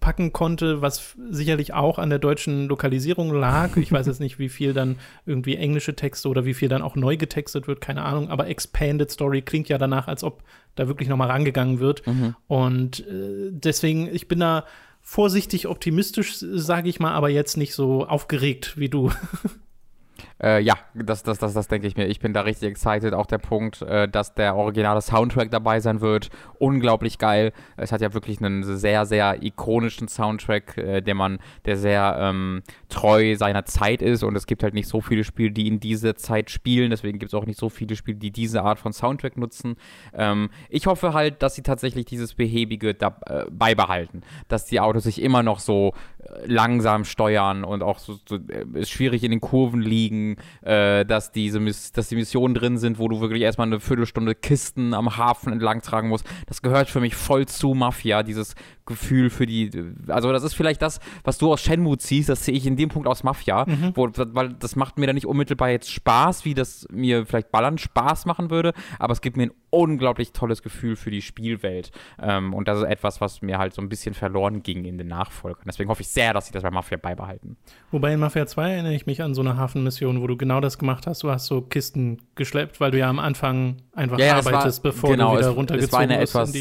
packen 0.00 0.32
konnte, 0.32 0.82
was 0.82 1.16
sicherlich 1.30 1.74
auch 1.74 1.98
an 1.98 2.10
der 2.10 2.18
deutschen 2.18 2.68
Lokalisierung 2.68 3.32
lag. 3.32 3.76
Ich 3.76 3.90
weiß 3.90 4.06
jetzt 4.08 4.20
nicht, 4.20 4.38
wie 4.38 4.48
viel 4.48 4.72
dann 4.72 4.96
irgendwie 5.26 5.56
englische 5.56 5.94
Texte 5.94 6.28
oder 6.28 6.44
wie 6.44 6.54
viel 6.54 6.68
dann 6.68 6.82
auch 6.82 6.96
neu 6.96 7.16
getextet 7.16 7.66
wird, 7.66 7.80
keine 7.80 8.02
Ahnung. 8.02 8.28
Aber 8.30 8.46
Expanded 8.46 9.10
Story 9.10 9.42
klingt 9.42 9.68
ja 9.68 9.78
danach, 9.78 10.06
als 10.06 10.22
ob 10.22 10.42
da 10.74 10.86
wirklich 10.88 11.08
noch 11.08 11.16
mal 11.16 11.28
rangegangen 11.28 11.80
wird. 11.80 12.06
Mhm. 12.06 12.36
Und 12.46 13.00
äh, 13.00 13.50
deswegen, 13.50 14.08
ich 14.12 14.28
bin 14.28 14.40
da 14.40 14.64
vorsichtig 15.00 15.66
optimistisch, 15.66 16.36
sage 16.38 16.88
ich 16.88 17.00
mal, 17.00 17.12
aber 17.12 17.28
jetzt 17.28 17.56
nicht 17.56 17.74
so 17.74 18.06
aufgeregt 18.06 18.78
wie 18.78 18.88
du. 18.88 19.10
Äh, 20.42 20.60
ja, 20.60 20.74
das, 20.94 21.22
das, 21.22 21.38
das, 21.38 21.54
das 21.54 21.68
denke 21.68 21.86
ich 21.86 21.96
mir. 21.96 22.06
Ich 22.06 22.18
bin 22.18 22.32
da 22.32 22.40
richtig 22.40 22.68
excited. 22.68 23.14
Auch 23.14 23.26
der 23.26 23.38
Punkt, 23.38 23.82
äh, 23.82 24.08
dass 24.08 24.34
der 24.34 24.56
originale 24.56 25.00
Soundtrack 25.00 25.50
dabei 25.50 25.78
sein 25.78 26.00
wird. 26.00 26.30
Unglaublich 26.58 27.18
geil. 27.18 27.52
Es 27.76 27.92
hat 27.92 28.00
ja 28.00 28.12
wirklich 28.12 28.42
einen 28.42 28.64
sehr, 28.64 29.06
sehr 29.06 29.42
ikonischen 29.42 30.08
Soundtrack, 30.08 30.76
äh, 30.78 31.00
der 31.00 31.14
man, 31.14 31.38
der 31.64 31.76
sehr 31.76 32.16
ähm, 32.18 32.62
treu 32.88 33.36
seiner 33.36 33.64
Zeit 33.64 34.02
ist. 34.02 34.24
Und 34.24 34.34
es 34.34 34.46
gibt 34.46 34.64
halt 34.64 34.74
nicht 34.74 34.88
so 34.88 35.00
viele 35.00 35.22
Spiele, 35.22 35.52
die 35.52 35.68
in 35.68 35.78
diese 35.78 36.16
Zeit 36.16 36.50
spielen. 36.50 36.90
Deswegen 36.90 37.20
gibt 37.20 37.32
es 37.32 37.38
auch 37.38 37.46
nicht 37.46 37.58
so 37.58 37.68
viele 37.68 37.94
Spiele, 37.94 38.18
die 38.18 38.32
diese 38.32 38.62
Art 38.62 38.80
von 38.80 38.92
Soundtrack 38.92 39.36
nutzen. 39.36 39.76
Ähm, 40.12 40.50
ich 40.68 40.86
hoffe 40.88 41.14
halt, 41.14 41.42
dass 41.42 41.54
sie 41.54 41.62
tatsächlich 41.62 42.04
dieses 42.06 42.34
Behäbige 42.34 42.94
da, 42.94 43.16
äh, 43.26 43.44
beibehalten. 43.48 44.22
Dass 44.48 44.64
die 44.64 44.80
Autos 44.80 45.04
sich 45.04 45.22
immer 45.22 45.44
noch 45.44 45.60
so 45.60 45.94
äh, 46.18 46.46
langsam 46.46 47.04
steuern 47.04 47.62
und 47.62 47.84
auch 47.84 48.00
so, 48.00 48.18
so 48.28 48.36
äh, 48.36 48.84
schwierig 48.84 49.22
in 49.22 49.30
den 49.30 49.40
Kurven 49.40 49.80
liegen 49.80 50.31
äh, 50.62 51.04
dass, 51.04 51.32
diese, 51.32 51.60
dass 51.60 52.08
die 52.08 52.16
Missionen 52.16 52.54
drin 52.54 52.78
sind, 52.78 52.98
wo 52.98 53.08
du 53.08 53.20
wirklich 53.20 53.42
erstmal 53.42 53.66
eine 53.66 53.80
Viertelstunde 53.80 54.34
Kisten 54.34 54.94
am 54.94 55.16
Hafen 55.16 55.52
entlang 55.52 55.82
tragen 55.82 56.08
musst. 56.08 56.26
Das 56.46 56.62
gehört 56.62 56.90
für 56.90 57.00
mich 57.00 57.14
voll 57.14 57.46
zu 57.46 57.74
Mafia, 57.74 58.22
dieses 58.22 58.54
Gefühl 58.86 59.30
für 59.30 59.46
die, 59.46 59.70
also 60.08 60.32
das 60.32 60.42
ist 60.42 60.54
vielleicht 60.54 60.82
das, 60.82 61.00
was 61.24 61.38
du 61.38 61.52
aus 61.52 61.60
Shenmue 61.60 61.98
ziehst, 61.98 62.28
das 62.28 62.44
sehe 62.44 62.54
ich 62.54 62.66
in 62.66 62.76
dem 62.76 62.88
Punkt 62.88 63.06
aus 63.06 63.22
Mafia, 63.22 63.64
mhm. 63.66 63.92
wo, 63.94 64.08
weil 64.32 64.54
das 64.54 64.76
macht 64.76 64.98
mir 64.98 65.06
dann 65.06 65.14
nicht 65.14 65.26
unmittelbar 65.26 65.70
jetzt 65.70 65.90
Spaß, 65.90 66.44
wie 66.44 66.54
das 66.54 66.86
mir 66.90 67.24
vielleicht 67.26 67.52
Ballern 67.52 67.78
Spaß 67.78 68.26
machen 68.26 68.50
würde, 68.50 68.72
aber 68.98 69.12
es 69.12 69.20
gibt 69.20 69.36
mir 69.36 69.44
ein 69.44 69.52
unglaublich 69.70 70.32
tolles 70.32 70.62
Gefühl 70.62 70.96
für 70.96 71.10
die 71.10 71.22
Spielwelt 71.22 71.92
ähm, 72.20 72.54
und 72.54 72.68
das 72.68 72.78
ist 72.78 72.84
etwas, 72.84 73.20
was 73.20 73.40
mir 73.40 73.58
halt 73.58 73.72
so 73.72 73.80
ein 73.80 73.88
bisschen 73.88 74.14
verloren 74.14 74.62
ging 74.62 74.84
in 74.84 74.98
den 74.98 75.08
Nachfolgern. 75.08 75.64
Deswegen 75.66 75.88
hoffe 75.88 76.02
ich 76.02 76.08
sehr, 76.08 76.34
dass 76.34 76.46
sie 76.46 76.52
das 76.52 76.62
bei 76.62 76.70
Mafia 76.70 76.98
beibehalten. 76.98 77.56
Wobei 77.90 78.12
in 78.12 78.20
Mafia 78.20 78.46
2 78.46 78.72
erinnere 78.72 78.94
ich 78.94 79.06
mich 79.06 79.22
an 79.22 79.34
so 79.34 79.42
eine 79.42 79.56
Hafenmission, 79.56 80.20
wo 80.20 80.26
du 80.26 80.36
genau 80.36 80.60
das 80.60 80.78
gemacht 80.78 81.06
hast, 81.06 81.22
du 81.22 81.30
hast 81.30 81.46
so 81.46 81.62
Kisten 81.62 82.18
geschleppt, 82.34 82.80
weil 82.80 82.90
du 82.90 82.98
ja 82.98 83.08
am 83.08 83.18
Anfang 83.18 83.76
einfach 83.94 84.18
ja, 84.18 84.36
arbeitest, 84.36 84.84
war, 84.84 84.92
bevor 84.92 85.10
genau, 85.10 85.32
du 85.32 85.38
wieder 85.38 85.50
runtergezogen 85.50 85.88
es 85.88 85.92
war 85.92 86.00
eine 86.00 86.18
etwas, 86.18 86.52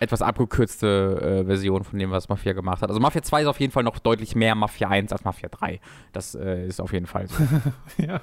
etwas 0.00 0.22
abgekürzte 0.22 1.40
äh, 1.42 1.44
Version 1.44 1.84
von 1.84 1.98
dem, 1.98 2.10
was 2.10 2.28
Mafia 2.28 2.52
gemacht 2.52 2.82
hat. 2.82 2.90
Also 2.90 3.00
Mafia 3.00 3.22
2 3.22 3.42
ist 3.42 3.46
auf 3.46 3.60
jeden 3.60 3.72
Fall 3.72 3.84
noch 3.84 3.98
deutlich 3.98 4.34
mehr 4.34 4.54
Mafia 4.54 4.88
1 4.88 5.12
als 5.12 5.24
Mafia 5.24 5.48
3. 5.48 5.80
Das 6.12 6.34
äh, 6.34 6.66
ist 6.66 6.80
auf 6.80 6.92
jeden 6.92 7.06
Fall 7.06 7.28
so. 7.28 7.42
ja. 8.02 8.20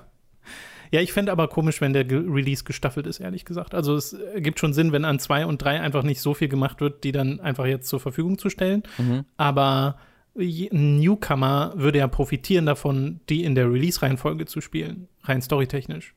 Ja, 0.92 1.02
ich 1.02 1.14
fände 1.14 1.32
aber 1.32 1.48
komisch, 1.48 1.82
wenn 1.82 1.94
der 1.94 2.04
Ge 2.04 2.18
Release 2.28 2.64
gestaffelt 2.64 3.06
ist, 3.06 3.20
ehrlich 3.20 3.46
gesagt. 3.46 3.76
Also 3.76 3.96
es 3.96 4.14
ergibt 4.14 4.60
schon 4.60 4.74
Sinn, 4.74 4.92
wenn 4.92 5.06
an 5.06 5.20
2 5.20 5.46
und 5.46 5.62
3 5.62 5.82
einfach 5.82 6.04
nicht 6.04 6.20
so 6.20 6.34
viel 6.34 6.48
gemacht 6.48 6.82
wird, 6.82 7.04
die 7.04 7.12
dann 7.12 7.40
einfach 7.40 7.66
jetzt 7.66 7.88
zur 7.88 8.00
Verfügung 8.00 8.40
zu 8.40 8.50
stellen. 8.50 8.84
Mhm. 8.98 9.26
Aber 9.38 9.98
ein 10.36 11.00
Newcomer 11.00 11.74
würde 11.76 12.00
ja 12.00 12.08
profitieren 12.08 12.66
davon, 12.66 13.20
die 13.30 13.44
in 13.44 13.56
der 13.56 13.72
Release-Reihenfolge 13.72 14.46
zu 14.46 14.62
spielen, 14.62 15.08
rein 15.24 15.42
storytechnisch. 15.42 16.16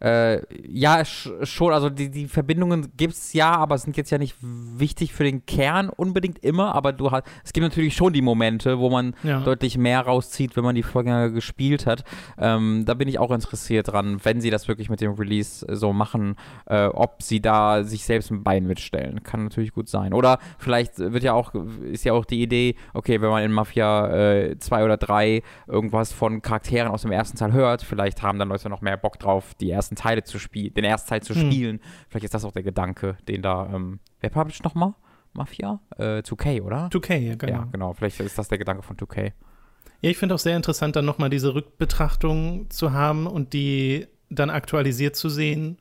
Äh, 0.00 0.40
ja, 0.66 1.04
schon, 1.04 1.72
also 1.72 1.90
die, 1.90 2.10
die 2.10 2.28
Verbindungen 2.28 2.92
gibt 2.96 3.14
es 3.14 3.32
ja, 3.32 3.52
aber 3.52 3.78
sind 3.78 3.96
jetzt 3.96 4.10
ja 4.10 4.18
nicht 4.18 4.36
wichtig 4.40 5.12
für 5.12 5.24
den 5.24 5.46
Kern 5.46 5.88
unbedingt 5.88 6.38
immer, 6.44 6.74
aber 6.74 6.92
du 6.92 7.10
hast, 7.10 7.24
es 7.44 7.52
gibt 7.52 7.64
natürlich 7.64 7.94
schon 7.94 8.12
die 8.12 8.22
Momente, 8.22 8.78
wo 8.78 8.90
man 8.90 9.14
ja. 9.22 9.40
deutlich 9.40 9.78
mehr 9.78 10.00
rauszieht, 10.00 10.56
wenn 10.56 10.64
man 10.64 10.74
die 10.74 10.82
Vorgänger 10.82 11.30
gespielt 11.30 11.86
hat. 11.86 12.04
Ähm, 12.38 12.84
da 12.86 12.94
bin 12.94 13.08
ich 13.08 13.18
auch 13.18 13.30
interessiert 13.30 13.92
dran, 13.92 14.20
wenn 14.22 14.40
sie 14.40 14.50
das 14.50 14.68
wirklich 14.68 14.90
mit 14.90 15.00
dem 15.00 15.12
Release 15.12 15.66
so 15.68 15.92
machen, 15.92 16.36
äh, 16.66 16.86
ob 16.86 17.22
sie 17.22 17.40
da 17.40 17.84
sich 17.84 18.04
selbst 18.04 18.30
ein 18.30 18.42
Bein 18.42 18.66
mitstellen. 18.66 19.22
Kann 19.22 19.44
natürlich 19.44 19.72
gut 19.72 19.88
sein. 19.88 20.12
Oder 20.12 20.38
vielleicht 20.58 20.98
wird 20.98 21.22
ja 21.22 21.32
auch, 21.32 21.54
ist 21.90 22.04
ja 22.04 22.12
auch 22.12 22.24
die 22.24 22.42
Idee, 22.42 22.76
okay, 22.92 23.20
wenn 23.20 23.30
man 23.30 23.42
in 23.42 23.52
Mafia 23.52 24.54
2 24.58 24.80
äh, 24.80 24.84
oder 24.84 24.96
3 24.96 25.42
irgendwas 25.66 26.12
von 26.12 26.42
Charakteren 26.42 26.90
aus 26.90 27.02
dem 27.02 27.12
ersten 27.12 27.36
Teil 27.36 27.52
hört, 27.52 27.82
vielleicht 27.82 28.22
haben 28.22 28.38
dann 28.38 28.48
Leute 28.48 28.68
noch 28.68 28.80
mehr 28.80 28.96
Bock 28.96 29.18
drauf, 29.18 29.54
die 29.60 29.70
ersten 29.70 29.83
ersten 29.84 29.96
Teile 29.96 30.24
zu 30.24 30.38
spielen, 30.38 30.72
den 30.74 30.84
ersten 30.84 31.10
Teil 31.10 31.22
zu 31.22 31.34
hm. 31.34 31.50
spielen. 31.50 31.80
Vielleicht 32.08 32.24
ist 32.24 32.34
das 32.34 32.44
auch 32.44 32.52
der 32.52 32.62
Gedanke, 32.62 33.16
den 33.28 33.42
da, 33.42 33.70
ähm, 33.72 34.00
wer 34.20 34.30
published 34.30 34.64
nochmal? 34.64 34.94
Mafia? 35.34 35.80
Äh, 35.98 36.22
2K, 36.22 36.62
oder? 36.62 36.88
2K, 36.88 37.16
ja, 37.16 37.34
genau. 37.34 37.52
Ja, 37.52 37.68
genau. 37.70 37.92
Vielleicht 37.92 38.20
ist 38.20 38.38
das 38.38 38.48
der 38.48 38.58
Gedanke 38.58 38.82
von 38.82 38.96
2K. 38.96 39.32
Ja, 40.00 40.10
ich 40.10 40.16
finde 40.16 40.34
auch 40.34 40.38
sehr 40.38 40.56
interessant, 40.56 40.96
dann 40.96 41.04
nochmal 41.04 41.30
diese 41.30 41.54
Rückbetrachtung 41.54 42.70
zu 42.70 42.92
haben 42.92 43.26
und 43.26 43.52
die 43.52 44.06
dann 44.30 44.50
aktualisiert 44.50 45.16
zu 45.16 45.28
sehen 45.28 45.78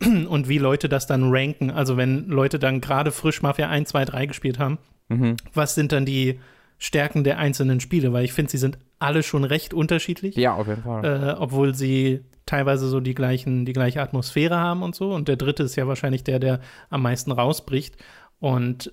und 0.28 0.48
wie 0.48 0.58
Leute 0.58 0.88
das 0.88 1.06
dann 1.06 1.32
ranken. 1.32 1.70
Also 1.70 1.96
wenn 1.96 2.28
Leute 2.28 2.58
dann 2.58 2.80
gerade 2.80 3.10
frisch 3.10 3.42
Mafia 3.42 3.68
1, 3.68 3.88
2, 3.88 4.04
3 4.04 4.26
gespielt 4.26 4.58
haben, 4.58 4.78
mhm. 5.08 5.36
was 5.54 5.74
sind 5.74 5.92
dann 5.92 6.04
die 6.04 6.38
Stärken 6.78 7.24
der 7.24 7.38
einzelnen 7.38 7.80
Spiele? 7.80 8.12
Weil 8.12 8.24
ich 8.24 8.32
finde, 8.32 8.50
sie 8.50 8.58
sind 8.58 8.78
alle 8.98 9.22
schon 9.22 9.44
recht 9.44 9.72
unterschiedlich. 9.72 10.36
Ja, 10.36 10.54
auf 10.54 10.66
jeden 10.66 10.82
Fall. 10.82 11.04
Äh, 11.04 11.34
obwohl 11.38 11.74
sie 11.74 12.24
teilweise 12.52 12.86
so 12.86 13.00
die 13.00 13.14
gleichen, 13.14 13.64
die 13.64 13.72
gleiche 13.72 14.02
Atmosphäre 14.02 14.58
haben 14.58 14.82
und 14.82 14.94
so. 14.94 15.14
Und 15.14 15.26
der 15.26 15.36
dritte 15.36 15.62
ist 15.62 15.76
ja 15.76 15.88
wahrscheinlich 15.88 16.22
der, 16.22 16.38
der 16.38 16.60
am 16.90 17.00
meisten 17.00 17.32
rausbricht. 17.32 17.96
Und 18.40 18.92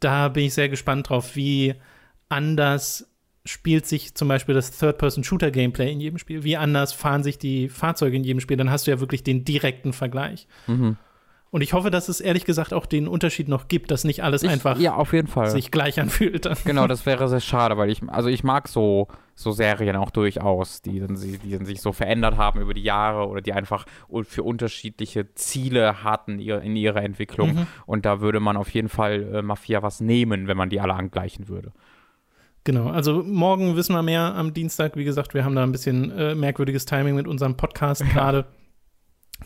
da 0.00 0.28
bin 0.28 0.46
ich 0.46 0.54
sehr 0.54 0.68
gespannt 0.68 1.08
drauf, 1.08 1.36
wie 1.36 1.76
anders 2.28 3.08
spielt 3.44 3.86
sich 3.86 4.16
zum 4.16 4.26
Beispiel 4.26 4.54
das 4.54 4.72
Third-Person-Shooter-Gameplay 4.72 5.92
in 5.92 6.00
jedem 6.00 6.18
Spiel. 6.18 6.42
Wie 6.42 6.56
anders 6.56 6.92
fahren 6.92 7.22
sich 7.22 7.38
die 7.38 7.68
Fahrzeuge 7.68 8.16
in 8.16 8.24
jedem 8.24 8.40
Spiel. 8.40 8.56
Dann 8.56 8.70
hast 8.70 8.88
du 8.88 8.90
ja 8.90 8.98
wirklich 8.98 9.22
den 9.22 9.44
direkten 9.44 9.92
Vergleich. 9.92 10.48
Mhm. 10.66 10.96
Und 11.50 11.62
ich 11.62 11.72
hoffe, 11.72 11.90
dass 11.90 12.08
es 12.08 12.20
ehrlich 12.20 12.44
gesagt 12.44 12.74
auch 12.74 12.84
den 12.84 13.08
Unterschied 13.08 13.48
noch 13.48 13.68
gibt, 13.68 13.90
dass 13.90 14.04
nicht 14.04 14.22
alles 14.22 14.42
ich, 14.42 14.50
einfach 14.50 14.78
ja, 14.78 14.94
auf 14.94 15.14
jeden 15.14 15.28
Fall. 15.28 15.50
sich 15.50 15.70
gleich 15.70 15.98
anfühlt. 16.00 16.48
Genau, 16.64 16.86
das 16.86 17.06
wäre 17.06 17.28
sehr 17.28 17.40
schade, 17.40 17.78
weil 17.78 17.88
ich, 17.88 18.02
also 18.08 18.28
ich 18.28 18.44
mag 18.44 18.68
so, 18.68 19.08
so 19.34 19.52
Serien 19.52 19.96
auch 19.96 20.10
durchaus, 20.10 20.82
die 20.82 21.00
dann, 21.00 21.16
die 21.16 21.50
dann 21.50 21.64
sich 21.64 21.80
so 21.80 21.92
verändert 21.92 22.36
haben 22.36 22.60
über 22.60 22.74
die 22.74 22.82
Jahre 22.82 23.26
oder 23.26 23.40
die 23.40 23.54
einfach 23.54 23.86
für 24.22 24.42
unterschiedliche 24.42 25.34
Ziele 25.34 26.02
hatten 26.04 26.38
in 26.38 26.76
ihrer 26.76 27.02
Entwicklung. 27.02 27.54
Mhm. 27.54 27.66
Und 27.86 28.04
da 28.04 28.20
würde 28.20 28.40
man 28.40 28.56
auf 28.56 28.68
jeden 28.70 28.88
Fall 28.88 29.36
äh, 29.36 29.42
Mafia 29.42 29.82
was 29.82 30.00
nehmen, 30.00 30.46
wenn 30.46 30.56
man 30.56 30.68
die 30.68 30.80
alle 30.80 30.94
angleichen 30.94 31.48
würde. 31.48 31.72
Genau, 32.64 32.88
also 32.88 33.22
morgen 33.22 33.76
wissen 33.76 33.94
wir 33.94 34.02
mehr 34.02 34.34
am 34.34 34.52
Dienstag. 34.52 34.96
Wie 34.96 35.04
gesagt, 35.04 35.32
wir 35.32 35.44
haben 35.44 35.54
da 35.54 35.62
ein 35.62 35.72
bisschen 35.72 36.10
äh, 36.10 36.34
merkwürdiges 36.34 36.84
Timing 36.84 37.14
mit 37.14 37.26
unserem 37.26 37.56
Podcast 37.56 38.04
gerade. 38.10 38.44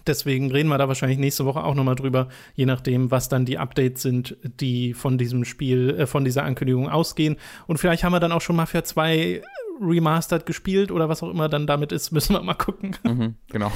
Deswegen 0.06 0.50
reden 0.50 0.68
wir 0.68 0.78
da 0.78 0.88
wahrscheinlich 0.88 1.18
nächste 1.18 1.44
Woche 1.44 1.62
auch 1.62 1.74
nochmal 1.74 1.94
drüber, 1.94 2.28
je 2.54 2.66
nachdem, 2.66 3.10
was 3.10 3.28
dann 3.28 3.44
die 3.44 3.58
Updates 3.58 4.02
sind, 4.02 4.36
die 4.42 4.94
von 4.94 5.18
diesem 5.18 5.44
Spiel, 5.44 5.90
äh, 5.90 6.06
von 6.06 6.24
dieser 6.24 6.44
Ankündigung 6.44 6.88
ausgehen. 6.88 7.36
Und 7.66 7.78
vielleicht 7.78 8.02
haben 8.02 8.12
wir 8.12 8.20
dann 8.20 8.32
auch 8.32 8.40
schon 8.40 8.56
Mafia 8.56 8.84
2 8.84 9.42
remastered 9.80 10.46
gespielt 10.46 10.90
oder 10.90 11.08
was 11.08 11.22
auch 11.22 11.30
immer 11.30 11.48
dann 11.48 11.66
damit 11.66 11.92
ist, 11.92 12.10
müssen 12.12 12.34
wir 12.34 12.42
mal 12.42 12.54
gucken. 12.54 12.96
Mhm, 13.04 13.34
genau. 13.50 13.72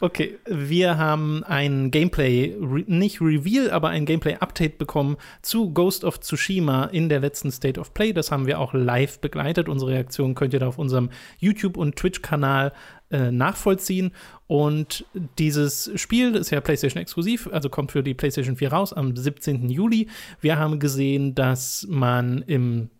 Okay, 0.00 0.38
wir 0.46 0.98
haben 0.98 1.42
ein 1.44 1.90
Gameplay, 1.90 2.54
re 2.60 2.84
nicht 2.86 3.20
Reveal, 3.20 3.70
aber 3.70 3.88
ein 3.88 4.06
Gameplay-Update 4.06 4.78
bekommen 4.78 5.16
zu 5.42 5.72
Ghost 5.72 6.04
of 6.04 6.20
Tsushima 6.20 6.84
in 6.84 7.08
der 7.08 7.20
letzten 7.20 7.50
State 7.50 7.80
of 7.80 7.92
Play. 7.92 8.12
Das 8.12 8.30
haben 8.30 8.46
wir 8.46 8.60
auch 8.60 8.72
live 8.72 9.18
begleitet. 9.18 9.68
Unsere 9.68 9.92
Reaktion 9.92 10.34
könnt 10.34 10.52
ihr 10.52 10.60
da 10.60 10.68
auf 10.68 10.78
unserem 10.78 11.10
YouTube- 11.38 11.76
und 11.76 11.96
Twitch-Kanal 11.96 12.72
äh, 13.10 13.30
nachvollziehen. 13.30 14.12
Und 14.46 15.06
dieses 15.38 15.90
Spiel 15.94 16.34
ist 16.36 16.50
ja 16.50 16.60
PlayStation 16.60 17.00
exklusiv, 17.00 17.48
also 17.52 17.68
kommt 17.68 17.92
für 17.92 18.02
die 18.02 18.14
PlayStation 18.14 18.56
4 18.56 18.72
raus 18.72 18.92
am 18.92 19.16
17. 19.16 19.70
Juli. 19.70 20.08
Wir 20.40 20.58
haben 20.58 20.78
gesehen, 20.78 21.34
dass 21.34 21.86
man 21.88 22.42
im 22.42 22.90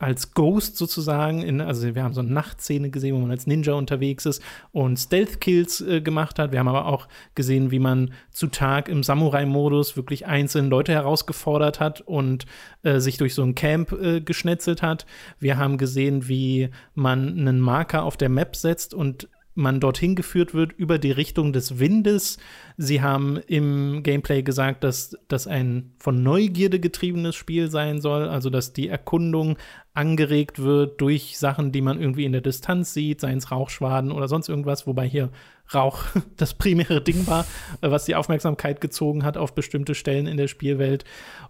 als 0.00 0.32
Ghost 0.32 0.78
sozusagen, 0.78 1.42
in, 1.42 1.60
also 1.60 1.94
wir 1.94 2.02
haben 2.02 2.14
so 2.14 2.22
eine 2.22 2.32
Nachtszene 2.32 2.88
gesehen, 2.88 3.14
wo 3.14 3.20
man 3.20 3.30
als 3.30 3.46
Ninja 3.46 3.74
unterwegs 3.74 4.24
ist 4.24 4.42
und 4.72 4.98
Stealth-Kills 4.98 5.82
äh, 5.82 6.00
gemacht 6.00 6.38
hat. 6.38 6.52
Wir 6.52 6.58
haben 6.58 6.68
aber 6.68 6.86
auch 6.86 7.06
gesehen, 7.34 7.70
wie 7.70 7.78
man 7.78 8.14
zu 8.30 8.46
Tag 8.46 8.88
im 8.88 9.02
Samurai-Modus 9.02 9.96
wirklich 9.96 10.26
einzelne 10.26 10.68
Leute 10.68 10.92
herausgefordert 10.92 11.80
hat 11.80 12.00
und 12.00 12.46
äh, 12.82 12.98
sich 12.98 13.18
durch 13.18 13.34
so 13.34 13.42
ein 13.42 13.54
Camp 13.54 13.92
äh, 13.92 14.22
geschnetzelt 14.22 14.80
hat. 14.80 15.04
Wir 15.38 15.58
haben 15.58 15.76
gesehen, 15.76 16.28
wie 16.28 16.70
man 16.94 17.38
einen 17.38 17.60
Marker 17.60 18.04
auf 18.04 18.16
der 18.16 18.30
Map 18.30 18.56
setzt 18.56 18.94
und 18.94 19.28
man 19.60 19.78
dorthin 19.78 20.16
geführt 20.16 20.54
wird 20.54 20.72
über 20.72 20.98
die 20.98 21.12
Richtung 21.12 21.52
des 21.52 21.78
Windes. 21.78 22.38
Sie 22.76 23.02
haben 23.02 23.36
im 23.46 24.02
Gameplay 24.02 24.42
gesagt, 24.42 24.82
dass 24.82 25.16
das 25.28 25.46
ein 25.46 25.92
von 25.98 26.22
Neugierde 26.22 26.80
getriebenes 26.80 27.36
Spiel 27.36 27.70
sein 27.70 28.00
soll, 28.00 28.28
also 28.28 28.50
dass 28.50 28.72
die 28.72 28.88
Erkundung 28.88 29.56
angeregt 29.92 30.60
wird 30.60 31.00
durch 31.00 31.38
Sachen, 31.38 31.72
die 31.72 31.82
man 31.82 32.00
irgendwie 32.00 32.24
in 32.24 32.32
der 32.32 32.40
Distanz 32.40 32.94
sieht, 32.94 33.20
seien 33.20 33.38
es 33.38 33.50
Rauchschwaden 33.50 34.12
oder 34.12 34.28
sonst 34.28 34.48
irgendwas, 34.48 34.86
wobei 34.86 35.06
hier 35.06 35.30
Rauch 35.74 36.02
das 36.36 36.54
primäre 36.54 37.00
Ding 37.00 37.26
war, 37.26 37.46
was 37.80 38.04
die 38.04 38.14
Aufmerksamkeit 38.14 38.80
gezogen 38.80 39.24
hat 39.24 39.36
auf 39.36 39.54
bestimmte 39.54 39.94
Stellen 39.94 40.26
in 40.26 40.36
der 40.36 40.48
Spielwelt. 40.48 41.04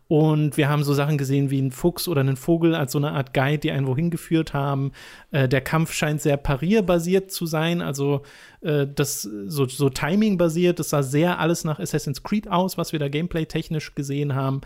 Und 0.09 0.56
wir 0.56 0.68
haben 0.68 0.83
so 0.83 0.92
Sachen 0.92 1.18
gesehen 1.18 1.50
wie 1.50 1.61
ein 1.61 1.70
Fuchs 1.70 2.09
oder 2.09 2.20
einen 2.20 2.37
Vogel 2.37 2.74
als 2.74 2.92
so 2.92 2.98
eine 2.98 3.12
Art 3.12 3.33
Guide, 3.33 3.59
die 3.59 3.70
einen 3.70 3.87
wohin 3.87 4.11
geführt 4.11 4.54
haben. 4.54 4.92
Äh, 5.30 5.48
der 5.48 5.61
Kampf 5.61 5.92
scheint 5.92 6.20
sehr 6.20 6.37
parierbasiert 6.37 7.30
zu 7.30 7.46
sein, 7.46 7.80
also 7.80 8.22
äh, 8.61 8.87
das 8.92 9.22
so, 9.22 9.66
so 9.66 9.88
Timing-basiert. 9.88 10.78
Das 10.80 10.90
sah 10.90 11.02
sehr 11.02 11.38
alles 11.38 11.64
nach 11.64 11.78
Assassin's 11.78 12.22
Creed 12.22 12.48
aus, 12.48 12.76
was 12.76 12.92
wir 12.92 12.98
da 12.98 13.09
gameplay-technisch 13.09 13.94
gesehen 13.94 14.35
haben. 14.35 14.62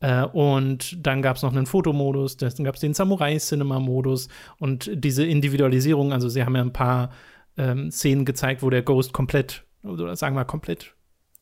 Äh, 0.00 0.24
und 0.24 1.06
dann 1.06 1.22
gab 1.22 1.36
es 1.36 1.42
noch 1.42 1.52
einen 1.52 1.66
Fotomodus, 1.66 2.36
dann 2.36 2.64
gab 2.64 2.74
es 2.74 2.80
den 2.80 2.94
Samurai-Cinema-Modus 2.94 4.28
und 4.58 4.90
diese 4.92 5.24
Individualisierung. 5.24 6.12
Also, 6.12 6.28
sie 6.28 6.44
haben 6.44 6.56
ja 6.56 6.62
ein 6.62 6.72
paar 6.72 7.10
ähm, 7.56 7.90
Szenen 7.90 8.24
gezeigt, 8.24 8.62
wo 8.62 8.70
der 8.70 8.82
Ghost 8.82 9.12
komplett, 9.12 9.64
oder 9.82 10.14
sagen 10.16 10.36
wir 10.36 10.44
komplett 10.44 10.96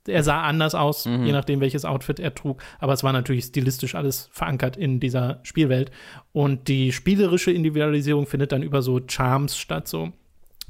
er 0.07 0.23
sah 0.23 0.43
anders 0.43 0.75
aus, 0.75 1.07
mhm. 1.07 1.25
je 1.25 1.33
nachdem, 1.33 1.61
welches 1.61 1.85
Outfit 1.85 2.21
er 2.21 2.35
trug. 2.35 2.63
Aber 2.79 2.93
es 2.93 3.03
war 3.03 3.13
natürlich 3.13 3.47
stilistisch 3.47 3.95
alles 3.95 4.29
verankert 4.33 4.77
in 4.77 5.01
dieser 5.01 5.41
Spielwelt. 5.43 5.91
Und 6.33 6.69
die 6.69 6.93
spielerische 6.93 7.51
Individualisierung 7.51 8.27
findet 8.27 8.53
dann 8.53 8.63
über 8.63 8.83
so 8.83 9.01
Charms 9.07 9.57
statt, 9.57 9.89
so 9.89 10.13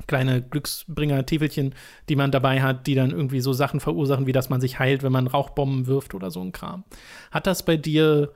kleine 0.06 0.42
Glücksbringer-Täfelchen, 0.42 1.74
die 2.08 2.16
man 2.16 2.30
dabei 2.30 2.62
hat, 2.62 2.86
die 2.86 2.94
dann 2.94 3.10
irgendwie 3.10 3.40
so 3.40 3.52
Sachen 3.52 3.80
verursachen, 3.80 4.26
wie 4.26 4.32
dass 4.32 4.50
man 4.50 4.60
sich 4.60 4.78
heilt, 4.78 5.02
wenn 5.02 5.12
man 5.12 5.26
Rauchbomben 5.26 5.86
wirft 5.86 6.14
oder 6.14 6.30
so 6.30 6.40
ein 6.40 6.52
Kram. 6.52 6.84
Hat 7.30 7.46
das 7.46 7.64
bei 7.64 7.76
dir 7.76 8.32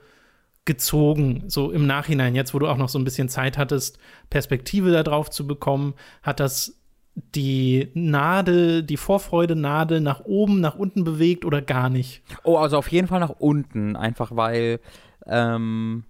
gezogen, 0.65 1.45
so 1.47 1.71
im 1.71 1.87
Nachhinein, 1.87 2.35
jetzt 2.35 2.53
wo 2.53 2.59
du 2.59 2.67
auch 2.67 2.77
noch 2.77 2.89
so 2.89 2.99
ein 2.99 3.03
bisschen 3.03 3.29
Zeit 3.29 3.57
hattest, 3.57 3.97
Perspektive 4.29 4.91
darauf 4.91 5.29
zu 5.29 5.47
bekommen, 5.47 5.95
hat 6.21 6.39
das 6.39 6.78
die 7.15 7.89
Nadel, 7.93 8.83
die 8.83 8.97
Vorfreude-Nadel 8.97 10.01
nach 10.01 10.21
oben, 10.21 10.61
nach 10.61 10.75
unten 10.75 11.03
bewegt 11.03 11.45
oder 11.45 11.61
gar 11.61 11.89
nicht? 11.89 12.23
Oh, 12.43 12.57
also 12.57 12.77
auf 12.77 12.91
jeden 12.91 13.07
Fall 13.07 13.19
nach 13.19 13.35
unten, 13.39 13.95
einfach 13.95 14.35
weil 14.35 14.79
ähm, 15.25 16.05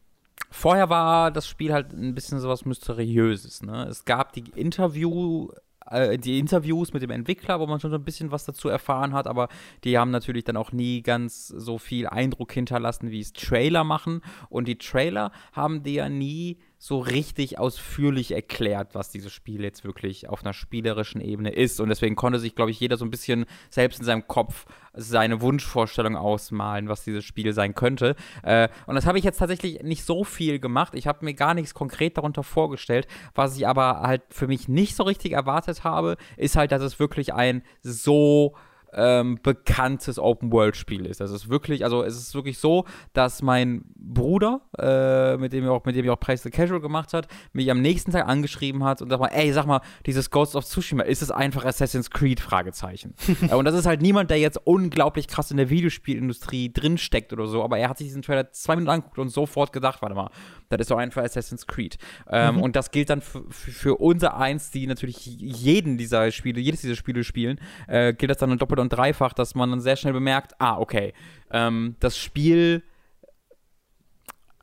vorher 0.51 0.89
war 0.89 1.31
das 1.31 1.47
Spiel 1.47 1.73
halt 1.73 1.93
ein 1.93 2.15
bisschen 2.15 2.39
sowas 2.39 2.65
Mysteriöses. 2.65 3.63
Ne? 3.63 3.87
Es 3.89 4.05
gab 4.05 4.33
die 4.33 4.43
Interview 4.55 5.49
äh, 5.89 6.17
die 6.17 6.39
Interviews 6.39 6.93
mit 6.93 7.01
dem 7.01 7.09
Entwickler, 7.11 7.59
wo 7.59 7.67
man 7.67 7.79
schon 7.79 7.91
so 7.91 7.97
ein 7.97 8.03
bisschen 8.03 8.31
was 8.31 8.45
dazu 8.45 8.69
erfahren 8.69 9.13
hat, 9.13 9.27
aber 9.27 9.49
die 9.83 9.97
haben 9.97 10.11
natürlich 10.11 10.43
dann 10.43 10.57
auch 10.57 10.71
nie 10.71 11.01
ganz 11.01 11.47
so 11.47 11.77
viel 11.77 12.07
Eindruck 12.07 12.51
hinterlassen, 12.51 13.11
wie 13.11 13.19
es 13.19 13.33
Trailer 13.33 13.83
machen. 13.83 14.21
Und 14.49 14.67
die 14.67 14.77
Trailer 14.77 15.31
haben 15.53 15.83
dir 15.83 15.93
ja 15.93 16.09
nie 16.09 16.59
so 16.81 16.99
richtig 16.99 17.59
ausführlich 17.59 18.31
erklärt, 18.31 18.95
was 18.95 19.11
dieses 19.11 19.33
Spiel 19.33 19.63
jetzt 19.63 19.83
wirklich 19.83 20.29
auf 20.29 20.43
einer 20.43 20.53
spielerischen 20.53 21.19
Ebene 21.19 21.49
ist. 21.49 21.81
Und 21.81 21.89
deswegen 21.89 22.15
konnte 22.15 22.39
sich, 22.39 22.55
glaube 22.55 22.71
ich, 22.71 22.79
jeder 22.79 22.95
so 22.95 23.03
ein 23.03 23.11
bisschen 23.11 23.45
selbst 23.69 23.99
in 23.99 24.05
seinem 24.05 24.27
Kopf 24.27 24.65
seine 24.93 25.41
Wunschvorstellung 25.41 26.15
ausmalen, 26.15 26.87
was 26.87 27.03
dieses 27.03 27.25
Spiel 27.25 27.51
sein 27.51 27.75
könnte. 27.75 28.15
Äh, 28.43 28.69
und 28.87 28.95
das 28.95 29.05
habe 29.05 29.17
ich 29.17 29.25
jetzt 29.25 29.39
tatsächlich 29.39 29.83
nicht 29.83 30.05
so 30.05 30.23
viel 30.23 30.59
gemacht. 30.59 30.95
Ich 30.95 31.05
habe 31.05 31.25
mir 31.25 31.33
gar 31.33 31.53
nichts 31.53 31.73
konkret 31.73 32.17
darunter 32.17 32.43
vorgestellt. 32.43 33.07
Was 33.35 33.57
ich 33.57 33.67
aber 33.67 33.99
halt 33.99 34.21
für 34.29 34.47
mich 34.47 34.69
nicht 34.69 34.95
so 34.95 35.03
richtig 35.03 35.33
erwartet 35.33 35.83
habe, 35.83 36.15
ist 36.37 36.55
halt, 36.55 36.71
dass 36.71 36.81
es 36.81 36.97
wirklich 36.97 37.33
ein 37.33 37.61
so 37.83 38.55
ähm, 38.93 39.39
bekanntes 39.41 40.19
Open-World-Spiel 40.19 41.05
ist. 41.05 41.19
Das 41.19 41.31
ist 41.31 41.49
wirklich, 41.49 41.83
also 41.83 42.03
es 42.03 42.15
ist 42.17 42.33
wirklich 42.33 42.57
so, 42.57 42.85
dass 43.13 43.41
mein 43.41 43.83
Bruder, 43.95 44.61
äh, 44.77 45.37
mit 45.37 45.53
dem 45.53 45.63
ich 45.63 45.69
auch, 45.69 45.85
mit 45.85 45.95
dem 45.95 46.05
ich 46.05 46.11
auch 46.11 46.19
Price 46.19 46.43
the 46.43 46.49
Casual 46.49 46.81
gemacht 46.81 47.13
hat, 47.13 47.27
mich 47.53 47.69
am 47.69 47.81
nächsten 47.81 48.11
Tag 48.11 48.27
angeschrieben 48.27 48.83
hat 48.83 49.01
und 49.01 49.09
sag 49.09 49.19
mal, 49.19 49.27
ey, 49.27 49.51
sag 49.53 49.65
mal, 49.65 49.81
dieses 50.05 50.29
Ghost 50.31 50.55
of 50.55 50.65
Tsushima, 50.65 51.03
ist 51.03 51.21
es 51.21 51.31
einfach 51.31 51.65
Assassin's 51.65 52.09
Creed? 52.09 52.39
Fragezeichen. 52.39 53.13
äh, 53.49 53.53
und 53.53 53.65
das 53.65 53.75
ist 53.75 53.85
halt 53.85 54.01
niemand, 54.01 54.29
der 54.31 54.39
jetzt 54.39 54.59
unglaublich 54.63 55.27
krass 55.27 55.51
in 55.51 55.57
der 55.57 55.69
Videospielindustrie 55.69 56.71
drinsteckt 56.73 57.33
oder 57.33 57.47
so, 57.47 57.63
aber 57.63 57.77
er 57.77 57.89
hat 57.89 57.97
sich 57.97 58.07
diesen 58.07 58.21
Trailer 58.21 58.51
zwei 58.51 58.75
Minuten 58.75 58.91
angeguckt 58.91 59.19
und 59.19 59.29
sofort 59.29 59.73
gedacht, 59.73 60.01
warte 60.01 60.15
mal, 60.15 60.29
das 60.69 60.81
ist 60.81 60.91
doch 60.91 60.97
einfach 60.97 61.23
Assassin's 61.23 61.67
Creed. 61.67 61.97
Ähm, 62.29 62.55
mhm. 62.55 62.61
Und 62.61 62.75
das 62.75 62.91
gilt 62.91 63.09
dann 63.09 63.21
für 63.21 63.95
unser 63.95 64.37
Eins, 64.37 64.71
die 64.71 64.87
natürlich 64.87 65.25
jeden 65.25 65.97
dieser 65.97 66.31
Spiele, 66.31 66.59
jedes 66.59 66.81
dieser 66.81 66.95
Spiele 66.95 67.23
spielen, 67.23 67.59
äh, 67.87 68.13
gilt 68.13 68.29
das 68.29 68.37
dann 68.37 68.57
doppelt 68.57 68.78
und 68.81 68.89
dreifach, 68.89 69.33
dass 69.33 69.55
man 69.55 69.69
dann 69.69 69.81
sehr 69.81 69.95
schnell 69.95 70.13
bemerkt, 70.13 70.53
ah, 70.59 70.77
okay, 70.77 71.13
ähm, 71.51 71.95
das 71.99 72.17
Spiel 72.17 72.83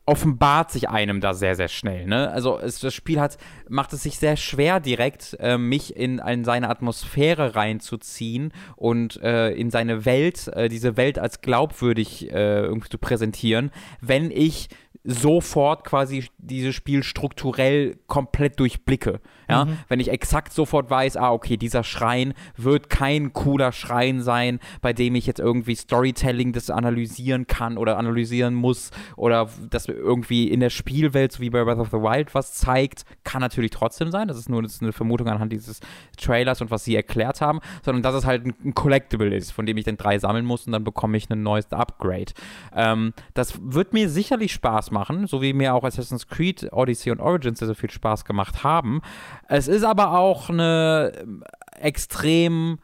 offenbart 0.07 0.71
sich 0.71 0.89
einem 0.89 1.19
da 1.19 1.33
sehr, 1.33 1.55
sehr 1.55 1.67
schnell. 1.67 2.07
Ne? 2.07 2.31
Also 2.31 2.57
es, 2.57 2.79
das 2.79 2.93
Spiel 2.93 3.19
hat, 3.19 3.37
macht 3.67 3.91
es 3.91 4.03
sich 4.03 4.17
sehr 4.17 4.37
schwer, 4.37 4.79
direkt 4.79 5.35
äh, 5.41 5.57
mich 5.57 5.97
in, 5.97 6.19
in 6.19 6.45
seine 6.45 6.69
Atmosphäre 6.69 7.55
reinzuziehen 7.55 8.53
und 8.77 9.21
äh, 9.21 9.51
in 9.51 9.69
seine 9.69 10.05
Welt, 10.05 10.47
äh, 10.47 10.69
diese 10.69 10.95
Welt 10.95 11.19
als 11.19 11.41
glaubwürdig 11.41 12.31
äh, 12.31 12.61
irgendwie 12.61 12.87
zu 12.89 12.97
präsentieren, 12.97 13.69
wenn 13.99 14.31
ich 14.31 14.69
sofort 15.09 15.85
quasi 15.85 16.25
dieses 16.37 16.75
Spiel 16.75 17.01
strukturell 17.01 17.97
komplett 18.07 18.59
durchblicke. 18.59 19.21
Ja? 19.47 19.63
Mhm. 19.63 19.77
Wenn 19.87 20.01
ich 20.01 20.09
exakt 20.09 20.51
sofort 20.51 20.89
weiß, 20.89 21.15
ah, 21.15 21.31
okay, 21.31 21.55
dieser 21.55 21.85
Schrein 21.85 22.33
wird 22.57 22.89
kein 22.89 23.31
cooler 23.31 23.71
Schrein 23.71 24.21
sein, 24.21 24.59
bei 24.81 24.91
dem 24.91 25.15
ich 25.15 25.25
jetzt 25.25 25.39
irgendwie 25.39 25.75
Storytelling 25.75 26.51
das 26.51 26.69
analysieren 26.69 27.47
kann 27.47 27.77
oder 27.77 27.97
analysieren 27.97 28.53
muss 28.53 28.91
oder 29.15 29.49
das 29.69 29.87
irgendwie 29.87 30.49
in 30.49 30.59
der 30.59 30.69
Spielwelt, 30.69 31.31
so 31.31 31.39
wie 31.39 31.49
bei 31.51 31.63
Breath 31.63 31.79
of 31.79 31.91
the 31.91 31.97
Wild, 31.97 32.35
was 32.35 32.55
zeigt, 32.55 33.05
kann 33.23 33.39
natürlich 33.39 33.71
trotzdem 33.71 34.11
sein. 34.11 34.27
Das 34.27 34.37
ist 34.37 34.49
nur 34.49 34.61
eine 34.61 34.91
Vermutung 34.91 35.29
anhand 35.29 35.53
dieses 35.53 35.79
Trailers 36.17 36.59
und 36.59 36.69
was 36.69 36.83
sie 36.83 36.97
erklärt 36.97 37.39
haben, 37.39 37.61
sondern 37.81 38.03
dass 38.03 38.13
es 38.13 38.25
halt 38.25 38.45
ein, 38.45 38.53
ein 38.61 38.73
Collectible 38.73 39.33
ist, 39.33 39.51
von 39.51 39.65
dem 39.65 39.77
ich 39.77 39.85
dann 39.85 39.95
drei 39.95 40.19
sammeln 40.19 40.43
muss 40.43 40.67
und 40.67 40.73
dann 40.73 40.83
bekomme 40.83 41.15
ich 41.15 41.29
ein 41.29 41.43
neues 41.43 41.71
Upgrade. 41.71 42.33
Ähm, 42.75 43.13
das 43.33 43.57
wird 43.61 43.93
mir 43.93 44.09
sicherlich 44.09 44.51
Spaß 44.51 44.91
machen 44.91 44.96
machen, 44.97 45.27
so 45.27 45.41
wie 45.41 45.53
mir 45.53 45.75
auch 45.75 45.83
Assassin's 45.83 46.27
Creed 46.27 46.69
Odyssey 46.71 47.11
und 47.11 47.19
Origins 47.19 47.59
sehr, 47.59 47.67
sehr 47.67 47.75
viel 47.75 47.91
Spaß 47.91 48.25
gemacht 48.25 48.63
haben. 48.63 49.01
Es 49.47 49.67
ist 49.67 49.83
aber 49.83 50.17
auch 50.17 50.49
eine 50.49 51.11
ähm, 51.21 51.43
extrem 51.79 52.79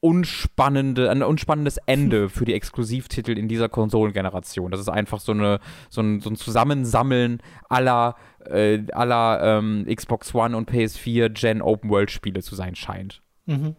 unspannende, 0.00 1.10
ein 1.10 1.22
unspannendes 1.22 1.78
Ende 1.86 2.28
für 2.28 2.44
die 2.44 2.54
Exklusivtitel 2.54 3.38
in 3.38 3.48
dieser 3.48 3.68
Konsolengeneration. 3.68 4.70
Das 4.70 4.80
ist 4.80 4.88
einfach 4.88 5.20
so, 5.20 5.32
eine, 5.32 5.60
so, 5.88 6.00
ein, 6.00 6.20
so 6.20 6.30
ein 6.30 6.36
Zusammensammeln 6.36 7.40
aller, 7.68 8.16
äh, 8.44 8.82
aller 8.92 9.58
ähm, 9.58 9.86
Xbox 9.92 10.34
One 10.34 10.56
und 10.56 10.70
PS4 10.70 11.30
Gen 11.30 11.62
Open 11.62 11.90
World 11.90 12.10
Spiele 12.10 12.42
zu 12.42 12.54
sein 12.54 12.74
scheint. 12.74 13.22
Mhm. 13.46 13.76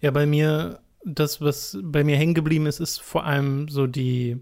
Ja, 0.00 0.10
bei 0.10 0.26
mir, 0.26 0.80
das, 1.04 1.40
was 1.40 1.78
bei 1.82 2.04
mir 2.04 2.16
hängen 2.16 2.34
geblieben 2.34 2.66
ist, 2.66 2.80
ist 2.80 3.00
vor 3.00 3.24
allem 3.24 3.68
so 3.68 3.86
die 3.86 4.38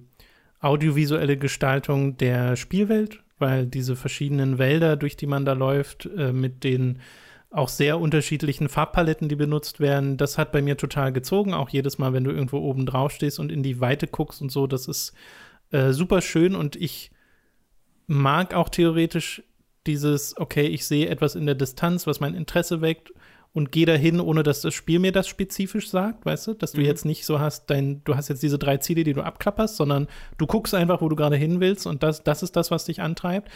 audiovisuelle 0.63 1.37
Gestaltung 1.37 2.17
der 2.17 2.57
Spielwelt, 2.57 3.23
weil 3.39 3.67
diese 3.67 3.97
verschiedenen 3.97 4.59
Wälder, 4.59 4.97
durch 4.97 5.17
die 5.17 5.27
man 5.27 5.45
da 5.45 5.53
läuft, 5.53 6.07
äh, 6.17 6.33
mit 6.33 6.65
den 6.65 7.01
auch 7.51 7.69
sehr 7.69 8.01
unterschiedlichen 8.01 8.71
Farbpaletten, 8.71 9.29
die 9.29 9.37
benutzt 9.37 9.79
werden, 9.79 10.17
das 10.17 10.39
hat 10.39 10.53
bei 10.53 10.63
mir 10.63 10.79
total 10.79 11.13
gezogen. 11.13 11.53
Auch 11.53 11.69
jedes 11.69 11.99
Mal, 11.99 12.15
wenn 12.15 12.25
du 12.25 12.31
irgendwo 12.31 12.59
oben 12.59 12.87
drauf 12.87 13.13
stehst 13.13 13.39
und 13.39 13.53
in 13.53 13.63
die 13.63 13.79
Weite 13.81 14.07
guckst 14.07 14.41
und 14.41 14.51
so, 14.51 14.67
das 14.67 14.89
ist 14.89 15.13
äh, 15.71 15.93
super 15.93 16.23
schön 16.23 16.55
und 16.55 16.77
ich 16.77 17.11
mag 18.07 18.55
auch 18.55 18.71
theoretisch 18.71 19.43
dieses, 19.87 20.37
okay, 20.39 20.67
ich 20.67 20.87
sehe 20.87 21.09
etwas 21.09 21.35
in 21.35 21.45
der 21.45 21.55
Distanz, 21.55 22.07
was 22.07 22.21
mein 22.21 22.35
Interesse 22.35 22.81
weckt 22.81 23.13
und 23.55 23.71
gehe 23.71 23.87
dahin, 23.87 24.21
ohne 24.21 24.43
dass 24.43 24.63
das 24.63 24.75
Spiel 24.75 24.99
mir 24.99 25.13
das 25.13 25.29
spezifisch 25.29 25.91
sagt, 25.91 26.25
weißt 26.25 26.47
du? 26.47 26.55
Dass 26.55 26.73
du 26.73 26.81
mhm. 26.81 26.87
jetzt 26.87 27.05
nicht 27.05 27.27
so 27.27 27.39
hast, 27.39 27.67
dein, 27.67 28.03
du 28.05 28.17
hast 28.17 28.29
jetzt 28.29 28.43
diese 28.43 28.59
drei 28.59 28.79
Ziele, 28.79 29.05
die 29.05 29.13
du 29.13 29.23
abklapperst, 29.23 29.77
sondern 29.77 30.09
du 30.39 30.47
guckst 30.47 30.75
einfach, 30.75 31.03
wo 31.03 31.09
du 31.09 31.17
gerade 31.17 31.37
hin 31.37 31.61
willst 31.61 31.87
und 31.87 32.03
das, 32.03 32.25
das 32.25 32.43
ist 32.43 32.57
das, 32.57 32.71
was 32.71 32.87
dich 32.87 33.03
antreibt. 33.03 33.51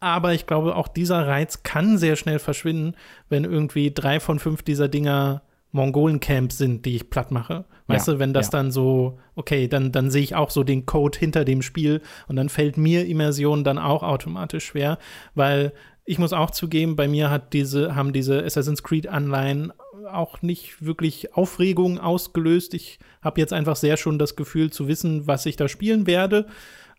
Aber 0.00 0.32
ich 0.32 0.46
glaube, 0.46 0.76
auch 0.76 0.88
dieser 0.88 1.26
Reiz 1.26 1.62
kann 1.64 1.98
sehr 1.98 2.16
schnell 2.16 2.38
verschwinden, 2.38 2.94
wenn 3.28 3.44
irgendwie 3.44 3.92
drei 3.92 4.20
von 4.20 4.38
fünf 4.38 4.62
dieser 4.62 4.88
Dinger 4.88 5.42
Mongolen-Camps 5.72 6.58
sind, 6.58 6.84
die 6.86 6.96
ich 6.96 7.10
platt 7.10 7.30
mache. 7.30 7.64
Weißt 7.86 8.08
ja, 8.08 8.14
du, 8.14 8.18
wenn 8.18 8.32
das 8.32 8.46
ja. 8.46 8.52
dann 8.52 8.70
so, 8.70 9.18
okay, 9.34 9.68
dann, 9.68 9.92
dann 9.92 10.10
sehe 10.10 10.22
ich 10.22 10.34
auch 10.34 10.50
so 10.50 10.64
den 10.64 10.86
Code 10.86 11.18
hinter 11.18 11.44
dem 11.44 11.62
Spiel 11.62 12.02
und 12.26 12.36
dann 12.36 12.48
fällt 12.48 12.76
mir 12.76 13.06
Immersion 13.06 13.64
dann 13.64 13.78
auch 13.78 14.02
automatisch 14.02 14.66
schwer, 14.66 14.98
weil 15.34 15.72
ich 16.04 16.18
muss 16.18 16.32
auch 16.32 16.50
zugeben, 16.50 16.96
bei 16.96 17.06
mir 17.06 17.30
hat 17.30 17.52
diese, 17.52 17.94
haben 17.94 18.14
diese 18.14 18.42
Assassin's 18.42 18.82
Creed-Anleihen 18.82 19.72
auch 20.10 20.40
nicht 20.40 20.84
wirklich 20.84 21.34
Aufregung 21.34 21.98
ausgelöst. 21.98 22.72
Ich 22.72 22.98
habe 23.20 23.40
jetzt 23.40 23.52
einfach 23.52 23.76
sehr 23.76 23.98
schon 23.98 24.18
das 24.18 24.34
Gefühl 24.34 24.70
zu 24.70 24.88
wissen, 24.88 25.26
was 25.26 25.44
ich 25.44 25.56
da 25.56 25.68
spielen 25.68 26.06
werde. 26.06 26.46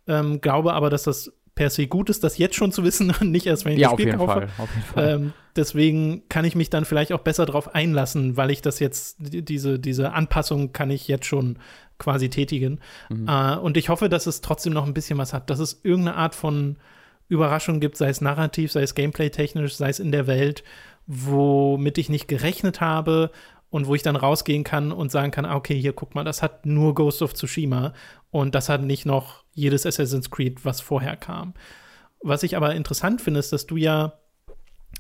Ähm, 0.07 0.41
glaube 0.41 0.73
aber, 0.73 0.89
dass 0.91 1.03
das 1.03 1.33
per 1.59 1.69
se 1.69 1.87
gut 1.87 2.09
ist, 2.09 2.23
das 2.23 2.37
jetzt 2.37 2.55
schon 2.55 2.71
zu 2.71 2.85
wissen 2.85 3.13
und 3.19 3.31
nicht 3.31 3.45
erst, 3.45 3.65
wenn 3.65 3.73
ich 3.73 3.79
ja, 3.79 3.89
das 3.89 3.99
Spiel 3.99 4.13
kaufe. 4.13 4.31
Fall, 4.31 4.49
auf 4.57 4.69
jeden 4.73 4.87
Fall. 4.87 5.09
Ähm, 5.09 5.33
deswegen 5.57 6.23
kann 6.29 6.45
ich 6.45 6.55
mich 6.55 6.69
dann 6.69 6.85
vielleicht 6.85 7.11
auch 7.11 7.19
besser 7.19 7.45
darauf 7.45 7.75
einlassen, 7.75 8.37
weil 8.37 8.49
ich 8.49 8.61
das 8.61 8.79
jetzt, 8.79 9.17
diese, 9.19 9.77
diese 9.77 10.13
Anpassung 10.13 10.71
kann 10.71 10.89
ich 10.89 11.09
jetzt 11.09 11.25
schon 11.25 11.59
quasi 11.97 12.29
tätigen. 12.29 12.79
Mhm. 13.09 13.27
Äh, 13.27 13.57
und 13.57 13.75
ich 13.75 13.89
hoffe, 13.89 14.07
dass 14.07 14.25
es 14.25 14.39
trotzdem 14.39 14.71
noch 14.71 14.85
ein 14.85 14.93
bisschen 14.93 15.17
was 15.17 15.33
hat, 15.33 15.49
dass 15.49 15.59
es 15.59 15.81
irgendeine 15.83 16.15
Art 16.15 16.33
von 16.33 16.77
Überraschung 17.27 17.81
gibt, 17.81 17.97
sei 17.97 18.07
es 18.07 18.21
narrativ, 18.21 18.71
sei 18.71 18.81
es 18.81 18.95
gameplay-technisch, 18.95 19.75
sei 19.75 19.89
es 19.89 19.99
in 19.99 20.13
der 20.13 20.27
Welt, 20.27 20.63
womit 21.07 21.97
ich 21.97 22.07
nicht 22.07 22.29
gerechnet 22.29 22.79
habe 22.79 23.31
und 23.69 23.85
wo 23.85 23.95
ich 23.95 24.01
dann 24.01 24.15
rausgehen 24.15 24.63
kann 24.63 24.93
und 24.93 25.11
sagen 25.11 25.31
kann, 25.31 25.43
ah, 25.43 25.55
okay, 25.55 25.77
hier 25.77 25.91
guck 25.91 26.15
mal, 26.15 26.23
das 26.23 26.41
hat 26.41 26.65
nur 26.65 26.95
Ghost 26.95 27.21
of 27.21 27.33
Tsushima 27.33 27.93
und 28.31 28.55
das 28.55 28.69
hat 28.69 28.81
nicht 28.81 29.05
noch 29.05 29.43
jedes 29.53 29.85
Assassin's 29.85 30.29
Creed, 30.29 30.65
was 30.65 30.81
vorher 30.81 31.15
kam. 31.15 31.53
Was 32.21 32.43
ich 32.43 32.55
aber 32.55 32.75
interessant 32.75 33.21
finde, 33.21 33.39
ist, 33.39 33.51
dass 33.53 33.65
du 33.65 33.77
ja 33.77 34.13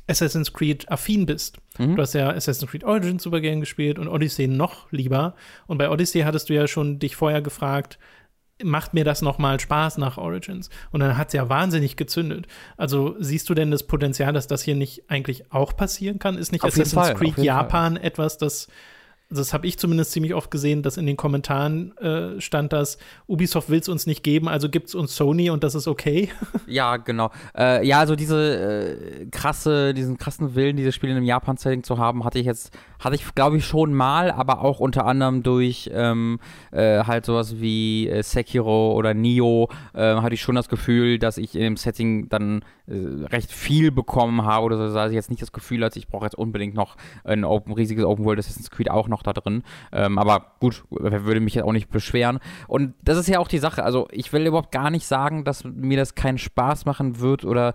Assassin's 0.07 0.53
Creed 0.53 0.89
affin 0.89 1.25
bist. 1.25 1.57
Mhm. 1.77 1.95
Du 1.95 2.01
hast 2.01 2.13
ja 2.13 2.29
Assassin's 2.29 2.69
Creed 2.71 2.83
Origins 2.83 3.23
super 3.23 3.41
gern 3.41 3.59
gespielt 3.59 3.99
und 3.99 4.07
Odyssey 4.07 4.47
noch 4.47 4.91
lieber. 4.91 5.35
Und 5.67 5.77
bei 5.77 5.89
Odyssey 5.89 6.21
hattest 6.21 6.49
du 6.49 6.55
ja 6.55 6.67
schon 6.67 6.99
dich 6.99 7.15
vorher 7.15 7.41
gefragt, 7.41 7.99
macht 8.63 8.93
mir 8.93 9.05
das 9.05 9.21
nochmal 9.21 9.59
Spaß 9.59 9.97
nach 9.97 10.17
Origins? 10.17 10.69
Und 10.91 10.99
dann 10.99 11.17
hat 11.17 11.27
es 11.27 11.33
ja 11.33 11.47
wahnsinnig 11.47 11.95
gezündet. 11.95 12.47
Also 12.75 13.15
siehst 13.19 13.49
du 13.49 13.53
denn 13.53 13.71
das 13.71 13.83
Potenzial, 13.83 14.33
dass 14.33 14.47
das 14.47 14.63
hier 14.63 14.75
nicht 14.75 15.09
eigentlich 15.09 15.51
auch 15.51 15.75
passieren 15.75 16.19
kann? 16.19 16.37
Ist 16.37 16.51
nicht 16.51 16.63
Auf 16.63 16.73
Assassin's 16.73 17.17
Creed 17.17 17.37
Japan 17.37 17.95
Fall. 17.95 18.05
etwas, 18.05 18.37
das 18.37 18.67
das 19.31 19.53
habe 19.53 19.67
ich 19.67 19.77
zumindest 19.77 20.11
ziemlich 20.11 20.33
oft 20.33 20.49
gesehen, 20.49 20.81
dass 20.81 20.97
in 20.97 21.05
den 21.05 21.15
Kommentaren 21.15 21.95
äh, 21.97 22.41
stand, 22.41 22.73
dass 22.73 22.97
Ubisoft 23.27 23.69
will 23.69 23.79
es 23.79 23.87
uns 23.87 24.07
nicht 24.07 24.23
geben, 24.23 24.47
also 24.47 24.69
gibt 24.69 24.87
es 24.87 24.95
uns 24.95 25.15
Sony 25.15 25.51
und 25.51 25.63
das 25.63 25.75
ist 25.75 25.87
okay. 25.87 26.29
Ja, 26.65 26.97
genau. 26.97 27.31
Äh, 27.57 27.85
ja, 27.87 27.99
also 27.99 28.15
diese 28.15 29.17
äh, 29.21 29.25
krasse, 29.31 29.93
diesen 29.95 30.17
krassen 30.17 30.53
Willen, 30.53 30.77
diese 30.77 30.91
Spiele 30.91 31.17
im 31.17 31.23
Japan-Setting 31.23 31.83
zu 31.83 31.97
haben, 31.97 32.23
hatte 32.23 32.37
ich 32.37 32.45
jetzt, 32.45 32.71
hatte 32.99 33.15
ich 33.15 33.33
glaube 33.33 33.57
ich 33.57 33.65
schon 33.65 33.93
mal, 33.93 34.31
aber 34.31 34.61
auch 34.61 34.79
unter 34.79 35.05
anderem 35.05 35.41
durch 35.41 35.89
ähm, 35.91 36.39
äh, 36.71 37.03
halt 37.05 37.25
sowas 37.25 37.59
wie 37.59 38.07
äh, 38.07 38.21
Sekiro 38.21 38.93
oder 38.93 39.15
Nio, 39.15 39.69
äh, 39.93 40.15
hatte 40.15 40.35
ich 40.35 40.41
schon 40.41 40.55
das 40.55 40.69
Gefühl, 40.69 41.17
dass 41.17 41.37
ich 41.39 41.55
in 41.55 41.61
dem 41.61 41.77
Setting 41.77 42.29
dann 42.29 42.63
recht 42.91 43.51
viel 43.51 43.91
bekommen 43.91 44.45
habe 44.45 44.65
oder 44.65 44.89
so, 44.89 44.95
dass 44.95 45.11
ich 45.11 45.15
jetzt 45.15 45.29
nicht 45.29 45.43
das 45.43 45.51
Gefühl 45.51 45.85
hatte, 45.85 45.99
ich 45.99 46.07
brauche 46.07 46.25
jetzt 46.25 46.33
unbedingt 46.33 46.73
noch 46.73 46.97
ein 47.23 47.45
Open, 47.45 47.73
riesiges 47.73 48.03
Open 48.03 48.25
World 48.25 48.39
Assassin's 48.39 48.71
Creed 48.71 48.89
auch 48.89 49.07
noch 49.07 49.18
noch 49.19 49.33
da 49.33 49.33
drin. 49.33 49.63
Ähm, 49.91 50.17
aber 50.17 50.53
gut, 50.59 50.83
würde 50.89 51.39
mich 51.39 51.61
auch 51.61 51.71
nicht 51.71 51.89
beschweren. 51.89 52.39
Und 52.67 52.93
das 53.01 53.17
ist 53.17 53.27
ja 53.27 53.39
auch 53.39 53.47
die 53.47 53.57
Sache. 53.57 53.83
Also 53.83 54.07
ich 54.11 54.31
will 54.33 54.45
überhaupt 54.45 54.71
gar 54.71 54.89
nicht 54.89 55.05
sagen, 55.05 55.43
dass 55.43 55.63
mir 55.63 55.97
das 55.97 56.15
keinen 56.15 56.37
Spaß 56.37 56.85
machen 56.85 57.19
wird 57.19 57.45
oder 57.45 57.73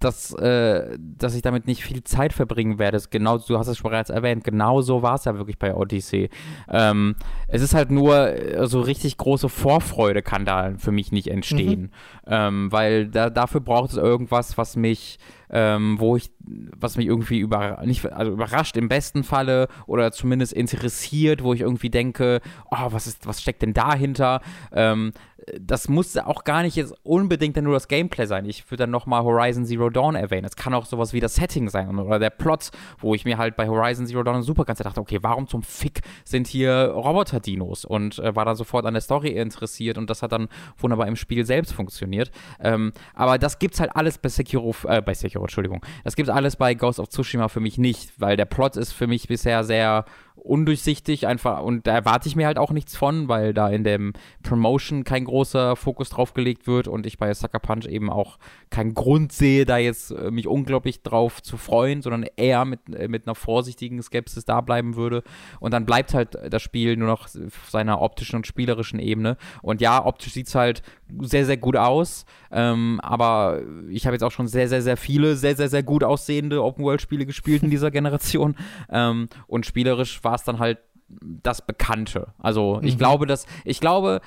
dass, 0.00 0.32
äh, 0.34 0.96
dass 0.98 1.34
ich 1.34 1.42
damit 1.42 1.66
nicht 1.66 1.82
viel 1.82 2.04
Zeit 2.04 2.32
verbringen 2.32 2.78
werde. 2.78 3.00
Genau, 3.10 3.38
du 3.38 3.58
hast 3.58 3.68
es 3.68 3.82
bereits 3.82 4.10
erwähnt, 4.10 4.44
genau 4.44 4.80
so 4.80 5.02
war 5.02 5.16
es 5.16 5.24
ja 5.24 5.36
wirklich 5.36 5.58
bei 5.58 5.74
Odyssey. 5.74 6.30
Ähm, 6.68 7.16
es 7.48 7.62
ist 7.62 7.74
halt 7.74 7.90
nur 7.90 8.28
äh, 8.28 8.66
so 8.66 8.80
richtig 8.80 9.16
große 9.16 9.48
Vorfreude 9.48 10.22
kann 10.22 10.44
da 10.44 10.74
für 10.78 10.92
mich 10.92 11.12
nicht 11.12 11.28
entstehen. 11.28 11.82
Mhm. 11.82 11.90
Ähm, 12.26 12.72
weil 12.72 13.08
da, 13.08 13.30
dafür 13.30 13.60
braucht 13.60 13.90
es 13.90 13.96
irgendwas, 13.96 14.56
was 14.56 14.76
mich 14.76 15.18
ähm, 15.54 16.00
wo 16.00 16.16
ich, 16.16 16.32
was 16.40 16.96
mich 16.96 17.06
irgendwie 17.06 17.38
über, 17.38 17.80
nicht, 17.84 18.04
also 18.12 18.32
überrascht 18.32 18.76
im 18.76 18.88
besten 18.88 19.22
Falle 19.22 19.68
oder 19.86 20.10
zumindest 20.10 20.52
interessiert, 20.52 21.44
wo 21.44 21.54
ich 21.54 21.60
irgendwie 21.60 21.90
denke, 21.90 22.40
oh, 22.72 22.88
was 22.90 23.06
ist, 23.06 23.26
was 23.26 23.40
steckt 23.40 23.62
denn 23.62 23.72
dahinter? 23.72 24.40
Ähm, 24.72 25.12
das 25.60 25.88
muss 25.88 26.16
auch 26.16 26.44
gar 26.44 26.62
nicht 26.62 26.76
jetzt 26.76 26.94
unbedingt 27.02 27.56
nur 27.56 27.74
das 27.74 27.88
Gameplay 27.88 28.26
sein. 28.26 28.44
Ich 28.46 28.70
würde 28.70 28.82
dann 28.82 28.90
nochmal 28.90 29.22
Horizon 29.22 29.64
Zero 29.64 29.90
Dawn 29.90 30.14
erwähnen. 30.14 30.44
Es 30.44 30.56
kann 30.56 30.74
auch 30.74 30.86
sowas 30.86 31.12
wie 31.12 31.20
das 31.20 31.34
Setting 31.34 31.68
sein 31.68 31.98
oder 31.98 32.18
der 32.18 32.30
Plot, 32.30 32.70
wo 32.98 33.14
ich 33.14 33.24
mir 33.24 33.38
halt 33.38 33.56
bei 33.56 33.68
Horizon 33.68 34.06
Zero 34.06 34.22
Dawn 34.22 34.42
super 34.42 34.64
ganz 34.64 34.78
dachte, 34.78 35.00
okay, 35.00 35.18
warum 35.22 35.46
zum 35.46 35.62
Fick 35.62 36.00
sind 36.24 36.46
hier 36.46 36.92
Roboter-Dinos? 36.94 37.84
Und 37.84 38.18
äh, 38.18 38.34
war 38.34 38.44
dann 38.44 38.56
sofort 38.56 38.86
an 38.86 38.94
der 38.94 39.00
Story 39.00 39.30
interessiert 39.30 39.98
und 39.98 40.10
das 40.10 40.22
hat 40.22 40.32
dann 40.32 40.48
wunderbar 40.78 41.06
im 41.06 41.16
Spiel 41.16 41.44
selbst 41.44 41.72
funktioniert. 41.72 42.30
Ähm, 42.60 42.92
aber 43.14 43.38
das 43.38 43.58
gibt's 43.58 43.80
halt 43.80 43.94
alles 43.94 44.18
bei 44.18 44.28
Sekiro, 44.28 44.74
äh, 44.84 45.02
bei 45.02 45.14
Sekiro, 45.14 45.44
Entschuldigung. 45.44 45.84
Das 46.04 46.16
gibt's 46.16 46.30
alles 46.30 46.56
bei 46.56 46.74
Ghost 46.74 47.00
of 47.00 47.08
Tsushima 47.08 47.48
für 47.48 47.60
mich 47.60 47.78
nicht, 47.78 48.12
weil 48.18 48.36
der 48.36 48.46
Plot 48.46 48.76
ist 48.76 48.92
für 48.92 49.06
mich 49.06 49.28
bisher 49.28 49.64
sehr 49.64 50.04
undurchsichtig 50.44 51.26
einfach 51.26 51.62
und 51.62 51.86
da 51.86 51.94
erwarte 51.94 52.28
ich 52.28 52.36
mir 52.36 52.46
halt 52.46 52.58
auch 52.58 52.70
nichts 52.70 52.94
von, 52.94 53.28
weil 53.28 53.54
da 53.54 53.70
in 53.70 53.82
dem 53.82 54.12
Promotion 54.42 55.02
kein 55.02 55.24
großer 55.24 55.74
Fokus 55.74 56.10
drauf 56.10 56.34
gelegt 56.34 56.66
wird 56.66 56.86
und 56.86 57.06
ich 57.06 57.16
bei 57.16 57.32
Sucker 57.32 57.58
Punch 57.58 57.86
eben 57.86 58.10
auch 58.10 58.38
keinen 58.68 58.92
Grund 58.92 59.32
sehe, 59.32 59.64
da 59.64 59.78
jetzt 59.78 60.10
äh, 60.10 60.30
mich 60.30 60.46
unglaublich 60.46 61.02
drauf 61.02 61.42
zu 61.42 61.56
freuen, 61.56 62.02
sondern 62.02 62.26
eher 62.36 62.66
mit, 62.66 62.80
äh, 62.94 63.08
mit 63.08 63.26
einer 63.26 63.34
vorsichtigen 63.34 64.02
Skepsis 64.02 64.44
da 64.44 64.60
bleiben 64.60 64.96
würde. 64.96 65.22
Und 65.60 65.72
dann 65.72 65.86
bleibt 65.86 66.12
halt 66.12 66.36
das 66.50 66.60
Spiel 66.60 66.98
nur 66.98 67.08
noch 67.08 67.24
auf 67.24 67.70
seiner 67.70 68.02
optischen 68.02 68.36
und 68.36 68.46
spielerischen 68.46 68.98
Ebene. 68.98 69.38
Und 69.62 69.80
ja, 69.80 70.04
optisch 70.04 70.34
sieht 70.34 70.48
es 70.48 70.54
halt 70.54 70.82
sehr, 71.20 71.46
sehr 71.46 71.56
gut 71.56 71.76
aus, 71.76 72.24
ähm, 72.50 73.00
aber 73.02 73.62
ich 73.88 74.06
habe 74.06 74.14
jetzt 74.14 74.22
auch 74.22 74.32
schon 74.32 74.46
sehr, 74.46 74.68
sehr, 74.68 74.82
sehr 74.82 74.96
viele 74.96 75.36
sehr, 75.36 75.56
sehr, 75.56 75.68
sehr 75.68 75.82
gut 75.82 76.04
aussehende 76.04 76.62
Open-World-Spiele 76.62 77.26
gespielt 77.26 77.62
in 77.62 77.70
dieser 77.70 77.90
Generation 77.92 78.56
ähm, 78.90 79.28
und 79.46 79.66
spielerisch 79.66 80.22
war 80.24 80.34
es 80.34 80.44
dann 80.44 80.58
halt 80.58 80.78
das 81.20 81.64
Bekannte. 81.64 82.34
Also 82.38 82.80
ich 82.82 82.94
mhm. 82.94 82.98
glaube, 82.98 83.26
dass 83.26 83.46
ich 83.64 83.80
glaube, 83.80 84.20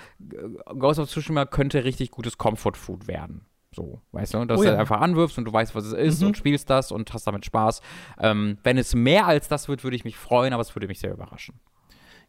Ghost 0.78 1.00
of 1.00 1.10
Tsushima 1.10 1.46
könnte 1.46 1.84
richtig 1.84 2.12
gutes 2.12 2.38
Comfort 2.38 2.74
Food 2.76 3.08
werden. 3.08 3.46
So, 3.76 4.02
weißt 4.12 4.34
du, 4.34 4.46
dass 4.46 4.60
oh 4.60 4.64
ja. 4.64 4.72
du 4.72 4.80
einfach 4.80 5.02
anwirfst 5.02 5.38
und 5.38 5.46
du 5.46 5.54
weißt, 5.54 5.76
was 5.76 5.86
es 5.86 5.94
ist 5.94 6.22
mhm. 6.22 6.30
und 6.30 6.38
spielst 6.38 6.70
das 6.70 6.92
und 6.92 7.14
hast 7.14 7.28
damit 7.28 7.46
Spaß. 7.46 7.82
Ähm, 8.20 8.58
wenn 8.64 8.78
es 8.78 8.96
mehr 8.96 9.28
als 9.28 9.48
das 9.48 9.68
wird, 9.68 9.84
würde 9.84 9.96
ich 9.96 10.04
mich 10.04 10.18
freuen, 10.18 10.54
aber 10.54 10.62
es 10.62 10.76
würde 10.76 10.88
mich 10.88 11.00
sehr 11.00 11.14
überraschen. 11.14 11.60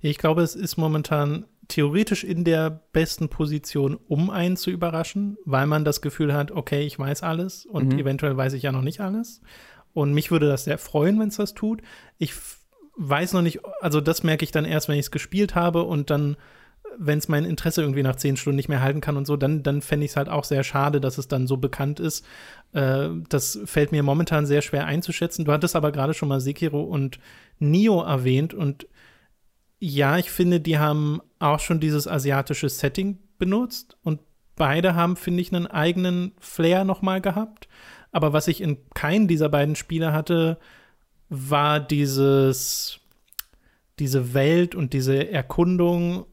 Ich 0.01 0.19
glaube, 0.19 0.43
es 0.43 0.55
ist 0.55 0.77
momentan 0.77 1.47
theoretisch 1.69 2.25
in 2.25 2.45
der 2.45 2.71
besten 2.93 3.29
Position, 3.29 3.99
um 4.09 4.31
einen 4.31 4.57
zu 4.57 4.71
überraschen, 4.71 5.37
weil 5.45 5.67
man 5.67 5.85
das 5.85 6.01
Gefühl 6.01 6.33
hat, 6.33 6.51
okay, 6.51 6.83
ich 6.83 6.99
weiß 6.99 7.23
alles 7.23 7.67
und 7.67 7.93
mhm. 7.93 7.99
eventuell 7.99 8.37
weiß 8.37 8.55
ich 8.55 8.63
ja 8.63 8.73
noch 8.73 8.83
nicht 8.83 9.01
alles. 9.01 9.43
Und 9.93 10.13
mich 10.15 10.31
würde 10.31 10.49
das 10.49 10.65
sehr 10.65 10.79
freuen, 10.79 11.21
wenn 11.21 11.29
es 11.29 11.37
das 11.37 11.55
tut. 11.55 11.83
Ich 12.19 12.33
weiß 12.97 13.33
noch 13.35 13.43
nicht, 13.43 13.61
also 13.81 14.01
das 14.01 14.23
merke 14.23 14.45
ich 14.45 14.51
dann 14.51 14.65
erst, 14.65 14.89
wenn 14.89 14.97
ich 14.99 15.07
es 15.07 15.11
gespielt 15.11 15.55
habe 15.55 15.83
und 15.83 16.11
dann, 16.11 16.37
wenn 16.97 17.19
es 17.19 17.29
mein 17.29 17.45
Interesse 17.45 17.83
irgendwie 17.83 18.03
nach 18.03 18.17
zehn 18.17 18.37
Stunden 18.37 18.57
nicht 18.57 18.69
mehr 18.69 18.83
halten 18.83 19.01
kann 19.01 19.17
und 19.17 19.27
so, 19.27 19.37
dann, 19.37 19.63
dann 19.63 19.83
fände 19.83 20.07
ich 20.07 20.13
es 20.13 20.17
halt 20.17 20.29
auch 20.29 20.45
sehr 20.45 20.65
schade, 20.65 21.01
dass 21.01 21.19
es 21.19 21.29
dann 21.29 21.47
so 21.47 21.59
bekannt 21.59 22.01
ist. 22.01 22.25
Äh, 22.73 23.09
das 23.29 23.61
fällt 23.67 23.93
mir 23.93 24.03
momentan 24.03 24.47
sehr 24.47 24.63
schwer 24.63 24.87
einzuschätzen. 24.87 25.45
Du 25.45 25.53
hattest 25.53 25.77
aber 25.77 25.93
gerade 25.93 26.15
schon 26.15 26.29
mal 26.29 26.41
Sekiro 26.41 26.83
und 26.83 27.21
Nio 27.59 28.03
erwähnt 28.03 28.55
und 28.55 28.87
ja, 29.81 30.19
ich 30.19 30.31
finde, 30.31 30.61
die 30.61 30.79
haben 30.79 31.21
auch 31.39 31.61
schon 31.61 31.81
dieses 31.81 32.09
asiatische 32.09 32.69
Setting 32.69 33.19
benutzt 33.39 33.97
und 34.03 34.21
beide 34.57 34.95
haben, 34.95 35.17
finde 35.17 35.41
ich, 35.41 35.55
einen 35.55 35.67
eigenen 35.67 36.33
Flair 36.41 36.85
nochmal 36.85 37.21
gehabt. 37.21 37.69
Aber 38.11 38.33
was 38.33 38.49
ich 38.49 38.61
in 38.61 38.79
keinem 38.95 39.29
dieser 39.29 39.49
beiden 39.49 39.77
Spiele 39.77 40.13
hatte, 40.13 40.59
war 41.29 41.79
dieses, 41.79 43.01
diese 43.99 44.35
Welt 44.35 44.75
und 44.75 44.93
diese 44.93 45.31
Erkundung, 45.31 46.27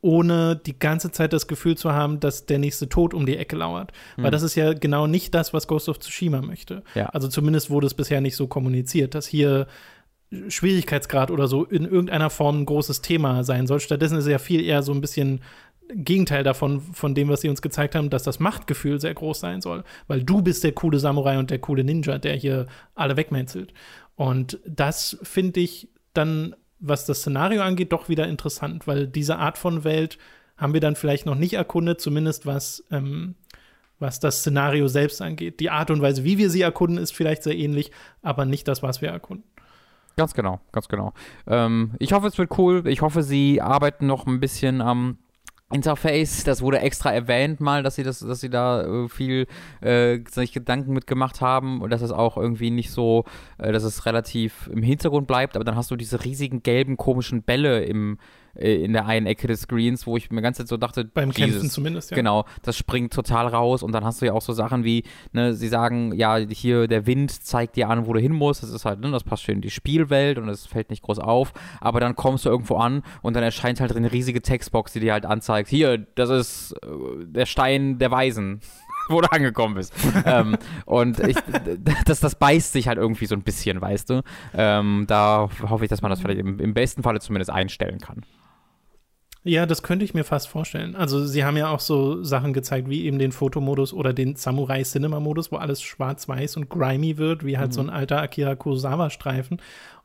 ohne 0.00 0.56
die 0.56 0.78
ganze 0.78 1.10
Zeit 1.10 1.32
das 1.32 1.46
Gefühl 1.46 1.76
zu 1.76 1.92
haben, 1.92 2.20
dass 2.20 2.46
der 2.46 2.58
nächste 2.58 2.88
Tod 2.88 3.14
um 3.14 3.26
die 3.26 3.36
Ecke 3.36 3.56
lauert. 3.56 3.92
Mhm. 4.16 4.24
Weil 4.24 4.30
das 4.30 4.42
ist 4.42 4.54
ja 4.54 4.72
genau 4.72 5.06
nicht 5.06 5.34
das, 5.34 5.52
was 5.52 5.66
Ghost 5.66 5.88
of 5.88 5.98
Tsushima 5.98 6.40
möchte. 6.40 6.82
Ja. 6.94 7.06
Also 7.06 7.28
zumindest 7.28 7.70
wurde 7.70 7.86
es 7.86 7.94
bisher 7.94 8.20
nicht 8.20 8.36
so 8.36 8.46
kommuniziert, 8.46 9.14
dass 9.14 9.26
hier 9.26 9.66
Schwierigkeitsgrad 10.48 11.30
oder 11.30 11.48
so 11.48 11.64
in 11.64 11.84
irgendeiner 11.84 12.30
Form 12.30 12.60
ein 12.60 12.66
großes 12.66 13.00
Thema 13.00 13.44
sein 13.44 13.66
soll. 13.66 13.80
Stattdessen 13.80 14.18
ist 14.18 14.24
es 14.24 14.30
ja 14.30 14.38
viel 14.38 14.62
eher 14.62 14.82
so 14.82 14.92
ein 14.92 15.00
bisschen 15.00 15.40
Gegenteil 15.90 16.44
davon, 16.44 16.80
von 16.80 17.14
dem, 17.14 17.28
was 17.28 17.40
sie 17.40 17.48
uns 17.48 17.62
gezeigt 17.62 17.94
haben, 17.94 18.10
dass 18.10 18.22
das 18.22 18.40
Machtgefühl 18.40 19.00
sehr 19.00 19.14
groß 19.14 19.40
sein 19.40 19.60
soll. 19.62 19.84
Weil 20.06 20.22
du 20.22 20.42
bist 20.42 20.64
der 20.64 20.72
coole 20.72 20.98
Samurai 20.98 21.38
und 21.38 21.50
der 21.50 21.60
coole 21.60 21.82
Ninja, 21.82 22.18
der 22.18 22.36
hier 22.36 22.66
alle 22.94 23.16
wegmetzelt. 23.16 23.72
Und 24.16 24.58
das 24.66 25.18
finde 25.22 25.60
ich 25.60 25.88
dann, 26.12 26.54
was 26.78 27.06
das 27.06 27.20
Szenario 27.20 27.62
angeht, 27.62 27.92
doch 27.92 28.08
wieder 28.08 28.28
interessant, 28.28 28.86
weil 28.86 29.06
diese 29.06 29.36
Art 29.36 29.56
von 29.56 29.84
Welt 29.84 30.18
haben 30.56 30.74
wir 30.74 30.80
dann 30.80 30.96
vielleicht 30.96 31.24
noch 31.24 31.36
nicht 31.36 31.54
erkundet, 31.54 32.00
zumindest 32.00 32.44
was, 32.44 32.84
ähm, 32.90 33.36
was 33.98 34.20
das 34.20 34.40
Szenario 34.40 34.88
selbst 34.88 35.22
angeht. 35.22 35.60
Die 35.60 35.70
Art 35.70 35.90
und 35.90 36.02
Weise, 36.02 36.24
wie 36.24 36.36
wir 36.36 36.50
sie 36.50 36.62
erkunden, 36.62 36.98
ist 36.98 37.12
vielleicht 37.12 37.44
sehr 37.44 37.56
ähnlich, 37.56 37.90
aber 38.22 38.44
nicht 38.44 38.68
das, 38.68 38.82
was 38.82 39.00
wir 39.00 39.08
erkunden. 39.08 39.44
Ganz 40.18 40.34
genau, 40.34 40.58
ganz 40.72 40.88
genau. 40.88 41.12
Ähm, 41.46 41.92
ich 42.00 42.12
hoffe, 42.12 42.26
es 42.26 42.36
wird 42.38 42.58
cool. 42.58 42.88
Ich 42.88 43.02
hoffe, 43.02 43.22
sie 43.22 43.62
arbeiten 43.62 44.08
noch 44.08 44.26
ein 44.26 44.40
bisschen 44.40 44.80
am 44.80 45.18
Interface, 45.70 46.44
das 46.44 46.62
wurde 46.62 46.80
extra 46.80 47.12
erwähnt 47.12 47.60
mal, 47.60 47.82
dass 47.82 47.94
sie 47.94 48.02
das, 48.02 48.20
dass 48.20 48.40
sie 48.40 48.48
da 48.48 48.82
äh, 48.82 49.08
viel 49.08 49.46
äh, 49.82 50.18
sich 50.28 50.52
Gedanken 50.52 50.94
mitgemacht 50.94 51.42
haben 51.42 51.82
und 51.82 51.90
dass 51.90 52.00
es 52.00 52.10
auch 52.10 52.38
irgendwie 52.38 52.70
nicht 52.70 52.90
so, 52.90 53.26
äh, 53.58 53.70
dass 53.70 53.82
es 53.84 54.06
relativ 54.06 54.68
im 54.72 54.82
Hintergrund 54.82 55.26
bleibt, 55.26 55.56
aber 55.56 55.64
dann 55.64 55.76
hast 55.76 55.90
du 55.90 55.96
diese 55.96 56.24
riesigen 56.24 56.62
gelben 56.62 56.96
komischen 56.96 57.42
Bälle 57.42 57.84
im 57.84 58.18
in 58.58 58.92
der 58.92 59.06
einen 59.06 59.26
Ecke 59.26 59.46
des 59.46 59.62
Screens, 59.62 60.06
wo 60.06 60.16
ich 60.16 60.30
mir 60.30 60.42
ganz 60.42 60.58
so 60.58 60.76
dachte, 60.76 61.04
beim 61.04 61.30
Jesus, 61.30 61.52
Kämpfen 61.52 61.70
zumindest, 61.70 62.10
ja. 62.10 62.16
Genau, 62.16 62.44
das 62.62 62.76
springt 62.76 63.12
total 63.12 63.46
raus 63.46 63.82
und 63.82 63.92
dann 63.92 64.04
hast 64.04 64.20
du 64.20 64.26
ja 64.26 64.32
auch 64.32 64.42
so 64.42 64.52
Sachen 64.52 64.84
wie, 64.84 65.04
ne, 65.32 65.54
sie 65.54 65.68
sagen, 65.68 66.12
ja, 66.14 66.36
hier 66.36 66.88
der 66.88 67.06
Wind 67.06 67.30
zeigt 67.30 67.76
dir 67.76 67.88
an, 67.88 68.06
wo 68.06 68.12
du 68.12 68.20
hin 68.20 68.32
musst, 68.32 68.62
das 68.62 68.70
ist 68.70 68.84
halt, 68.84 69.00
ne, 69.00 69.10
das 69.10 69.24
passt 69.24 69.44
schön 69.44 69.56
in 69.56 69.60
die 69.62 69.70
Spielwelt 69.70 70.38
und 70.38 70.48
es 70.48 70.66
fällt 70.66 70.90
nicht 70.90 71.02
groß 71.02 71.18
auf, 71.18 71.52
aber 71.80 72.00
dann 72.00 72.16
kommst 72.16 72.44
du 72.44 72.50
irgendwo 72.50 72.76
an 72.76 73.02
und 73.22 73.34
dann 73.34 73.42
erscheint 73.42 73.80
halt 73.80 73.94
eine 73.94 74.12
riesige 74.12 74.42
Textbox, 74.42 74.92
die 74.92 75.00
dir 75.00 75.12
halt 75.12 75.26
anzeigt, 75.26 75.68
hier, 75.68 75.98
das 75.98 76.30
ist 76.30 76.72
äh, 76.82 76.88
der 77.24 77.46
Stein 77.46 77.98
der 77.98 78.10
Weisen 78.10 78.60
wo 79.08 79.20
du 79.20 79.32
angekommen 79.32 79.74
bist. 79.74 79.94
ähm, 80.24 80.56
und 80.84 81.18
ich, 81.20 81.36
das, 82.04 82.20
das 82.20 82.34
beißt 82.34 82.72
sich 82.72 82.88
halt 82.88 82.98
irgendwie 82.98 83.26
so 83.26 83.34
ein 83.34 83.42
bisschen, 83.42 83.80
weißt 83.80 84.10
du. 84.10 84.22
Ähm, 84.54 85.04
da 85.08 85.48
hoffe 85.68 85.84
ich, 85.84 85.90
dass 85.90 86.02
man 86.02 86.10
das 86.10 86.20
vielleicht 86.20 86.40
im, 86.40 86.60
im 86.60 86.74
besten 86.74 87.02
Falle 87.02 87.20
zumindest 87.20 87.50
einstellen 87.50 87.98
kann. 87.98 88.22
Ja, 89.48 89.64
das 89.64 89.82
könnte 89.82 90.04
ich 90.04 90.12
mir 90.12 90.24
fast 90.24 90.48
vorstellen. 90.48 90.94
Also, 90.94 91.24
sie 91.24 91.44
haben 91.44 91.56
ja 91.56 91.70
auch 91.70 91.80
so 91.80 92.22
Sachen 92.22 92.52
gezeigt, 92.52 92.90
wie 92.90 93.04
eben 93.04 93.18
den 93.18 93.32
Fotomodus 93.32 93.94
oder 93.94 94.12
den 94.12 94.36
Samurai-Cinema-Modus, 94.36 95.50
wo 95.50 95.56
alles 95.56 95.80
schwarz-weiß 95.80 96.56
und 96.58 96.68
grimy 96.68 97.16
wird, 97.16 97.44
wie 97.44 97.56
halt 97.56 97.70
mhm. 97.70 97.74
so 97.74 97.80
ein 97.80 97.90
alter 97.90 98.20
Akira 98.20 98.54
Kurosawa-Streifen. 98.56 99.60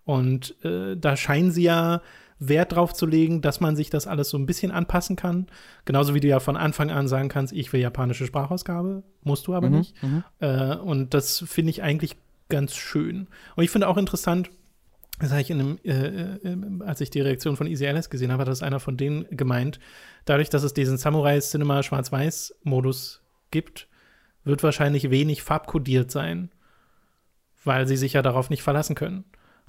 Und 0.06 0.56
äh, 0.64 0.96
da 0.96 1.18
scheinen 1.18 1.52
sie 1.52 1.64
ja 1.64 2.02
Wert 2.40 2.74
drauf 2.74 2.94
zu 2.94 3.06
legen, 3.06 3.42
dass 3.42 3.60
man 3.60 3.76
sich 3.76 3.90
das 3.90 4.08
alles 4.08 4.30
so 4.30 4.38
ein 4.38 4.46
bisschen 4.46 4.72
anpassen 4.72 5.16
kann. 5.16 5.48
Genauso 5.86 6.14
wie 6.14 6.20
du 6.20 6.28
ja 6.28 6.40
von 6.40 6.58
Anfang 6.58 6.90
an 6.90 7.08
sagen 7.08 7.30
kannst, 7.30 7.54
ich 7.54 7.72
will 7.74 7.82
japanische 7.82 8.26
Sprachausgabe, 8.26 9.04
musst 9.24 9.48
du 9.48 9.56
aber 9.56 9.70
mhm, 9.70 9.78
nicht. 9.78 10.04
Mhm. 10.04 10.24
Äh, 10.40 10.76
und 10.76 11.14
das 11.14 11.44
finde 11.48 11.72
ich 11.72 11.84
eigentlich 11.84 12.16
ganz 12.50 12.76
schön. 12.76 13.28
Und 13.56 13.64
ich 13.64 13.70
finde 13.70 13.88
auch 13.88 13.98
interessant, 13.98 14.52
das 15.24 15.32
habe 15.32 15.42
ich 15.42 15.50
in 15.50 15.60
einem, 15.60 15.80
äh, 15.84 16.50
äh, 16.50 16.84
als 16.86 17.02
ich 17.02 17.10
die 17.10 17.22
Reaktion 17.22 17.56
von 17.56 17.68
Easy 17.68 17.88
Alice 17.88 18.10
gesehen 18.10 18.32
habe, 18.32 18.42
hat 18.42 18.48
das 18.48 18.64
einer 18.64 18.80
von 18.80 18.98
denen 18.98 19.26
gemeint, 19.32 19.80
dadurch, 20.26 20.50
dass 20.50 20.64
es 20.64 20.74
diesen 20.74 20.98
Samurai 20.98 21.40
Cinema 21.40 21.82
Schwarz-Weiß-Modus 21.84 23.22
gibt, 23.52 23.88
wird 24.44 24.64
wahrscheinlich 24.64 25.10
wenig 25.10 25.42
farbkodiert 25.42 26.12
sein, 26.12 26.52
weil 27.64 27.88
sie 27.88 27.98
sich 27.98 28.14
ja 28.14 28.22
darauf 28.22 28.50
nicht 28.50 28.64
verlassen 28.64 28.96
können. 28.96 29.24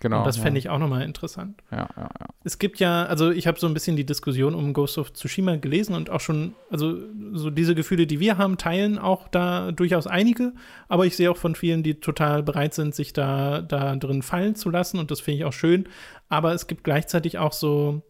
Genau. 0.05 0.19
Und 0.19 0.27
das 0.27 0.37
fände 0.37 0.59
ich 0.59 0.69
auch 0.69 0.79
nochmal 0.79 1.01
interessant. 1.01 1.62
Ja, 1.71 1.88
ja, 1.97 2.03
ja. 2.03 2.27
Es 2.45 2.59
gibt 2.59 2.79
ja, 2.79 3.07
also 3.07 3.31
ich 3.31 3.47
habe 3.47 3.59
so 3.59 3.67
ein 3.67 3.73
bisschen 3.73 3.97
die 3.97 4.05
Diskussion 4.05 4.55
um 4.55 4.75
Ghost 4.75 4.99
of 4.99 5.14
Tsushima 5.14 5.57
gelesen 5.57 5.95
und 5.95 6.11
auch 6.11 6.21
schon, 6.21 6.55
also 6.71 6.99
so 7.33 7.49
diese 7.49 7.75
Gefühle, 7.75 8.07
die 8.07 8.21
wir 8.21 8.37
haben, 8.37 8.59
teilen 8.59 8.99
auch 8.99 9.29
da 9.29 9.73
durchaus 9.73 10.07
einige. 10.07 10.53
Aber 10.88 11.07
ich 11.07 11.17
sehe 11.17 11.31
auch 11.31 11.38
von 11.38 11.55
vielen, 11.55 11.83
die 11.83 12.01
total 12.01 12.43
bereit 12.43 12.75
sind, 12.75 12.95
sich 12.95 13.14
da, 13.14 13.62
da 13.62 13.97
drin 13.97 14.21
fallen 14.21 14.57
zu 14.57 14.69
lassen 14.69 14.99
und 14.99 15.11
das 15.11 15.23
finde 15.23 15.38
ich 15.38 15.45
auch 15.47 15.55
schön. 15.55 15.88
Aber 16.29 16.53
es 16.53 16.67
gibt 16.67 16.85
gleichzeitig 16.85 17.38
auch 17.38 17.55
so, 17.55 18.03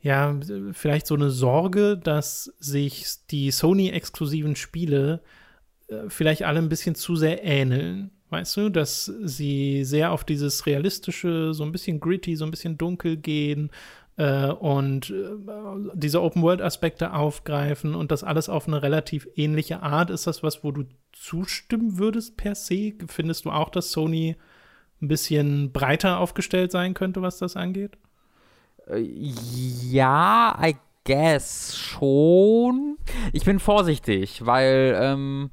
ja, 0.00 0.38
vielleicht 0.70 1.08
so 1.08 1.16
eine 1.16 1.30
Sorge, 1.30 1.98
dass 1.98 2.54
sich 2.60 3.26
die 3.32 3.50
Sony-exklusiven 3.50 4.54
Spiele 4.54 5.22
äh, 5.88 6.02
vielleicht 6.06 6.44
alle 6.44 6.60
ein 6.60 6.68
bisschen 6.68 6.94
zu 6.94 7.16
sehr 7.16 7.42
ähneln. 7.42 8.12
Weißt 8.30 8.56
du, 8.56 8.68
dass 8.68 9.06
sie 9.24 9.84
sehr 9.84 10.12
auf 10.12 10.22
dieses 10.22 10.64
realistische, 10.66 11.52
so 11.52 11.64
ein 11.64 11.72
bisschen 11.72 11.98
gritty, 11.98 12.36
so 12.36 12.44
ein 12.44 12.52
bisschen 12.52 12.78
dunkel 12.78 13.16
gehen 13.16 13.70
äh, 14.16 14.46
und 14.46 15.10
äh, 15.10 15.30
diese 15.94 16.22
Open-World-Aspekte 16.22 17.12
aufgreifen 17.12 17.96
und 17.96 18.12
das 18.12 18.22
alles 18.22 18.48
auf 18.48 18.68
eine 18.68 18.82
relativ 18.82 19.26
ähnliche 19.34 19.82
Art. 19.82 20.10
Ist 20.10 20.28
das 20.28 20.44
was, 20.44 20.62
wo 20.62 20.70
du 20.70 20.84
zustimmen 21.12 21.98
würdest 21.98 22.36
per 22.36 22.54
se? 22.54 22.92
Findest 23.08 23.46
du 23.46 23.50
auch, 23.50 23.68
dass 23.68 23.90
Sony 23.90 24.36
ein 25.02 25.08
bisschen 25.08 25.72
breiter 25.72 26.18
aufgestellt 26.18 26.70
sein 26.70 26.94
könnte, 26.94 27.22
was 27.22 27.38
das 27.38 27.56
angeht? 27.56 27.98
Äh, 28.86 29.00
ja, 29.00 30.56
I 30.62 30.76
guess 31.04 31.76
schon. 31.76 32.96
Ich 33.32 33.44
bin 33.44 33.58
vorsichtig, 33.58 34.46
weil 34.46 34.96
ähm, 35.00 35.50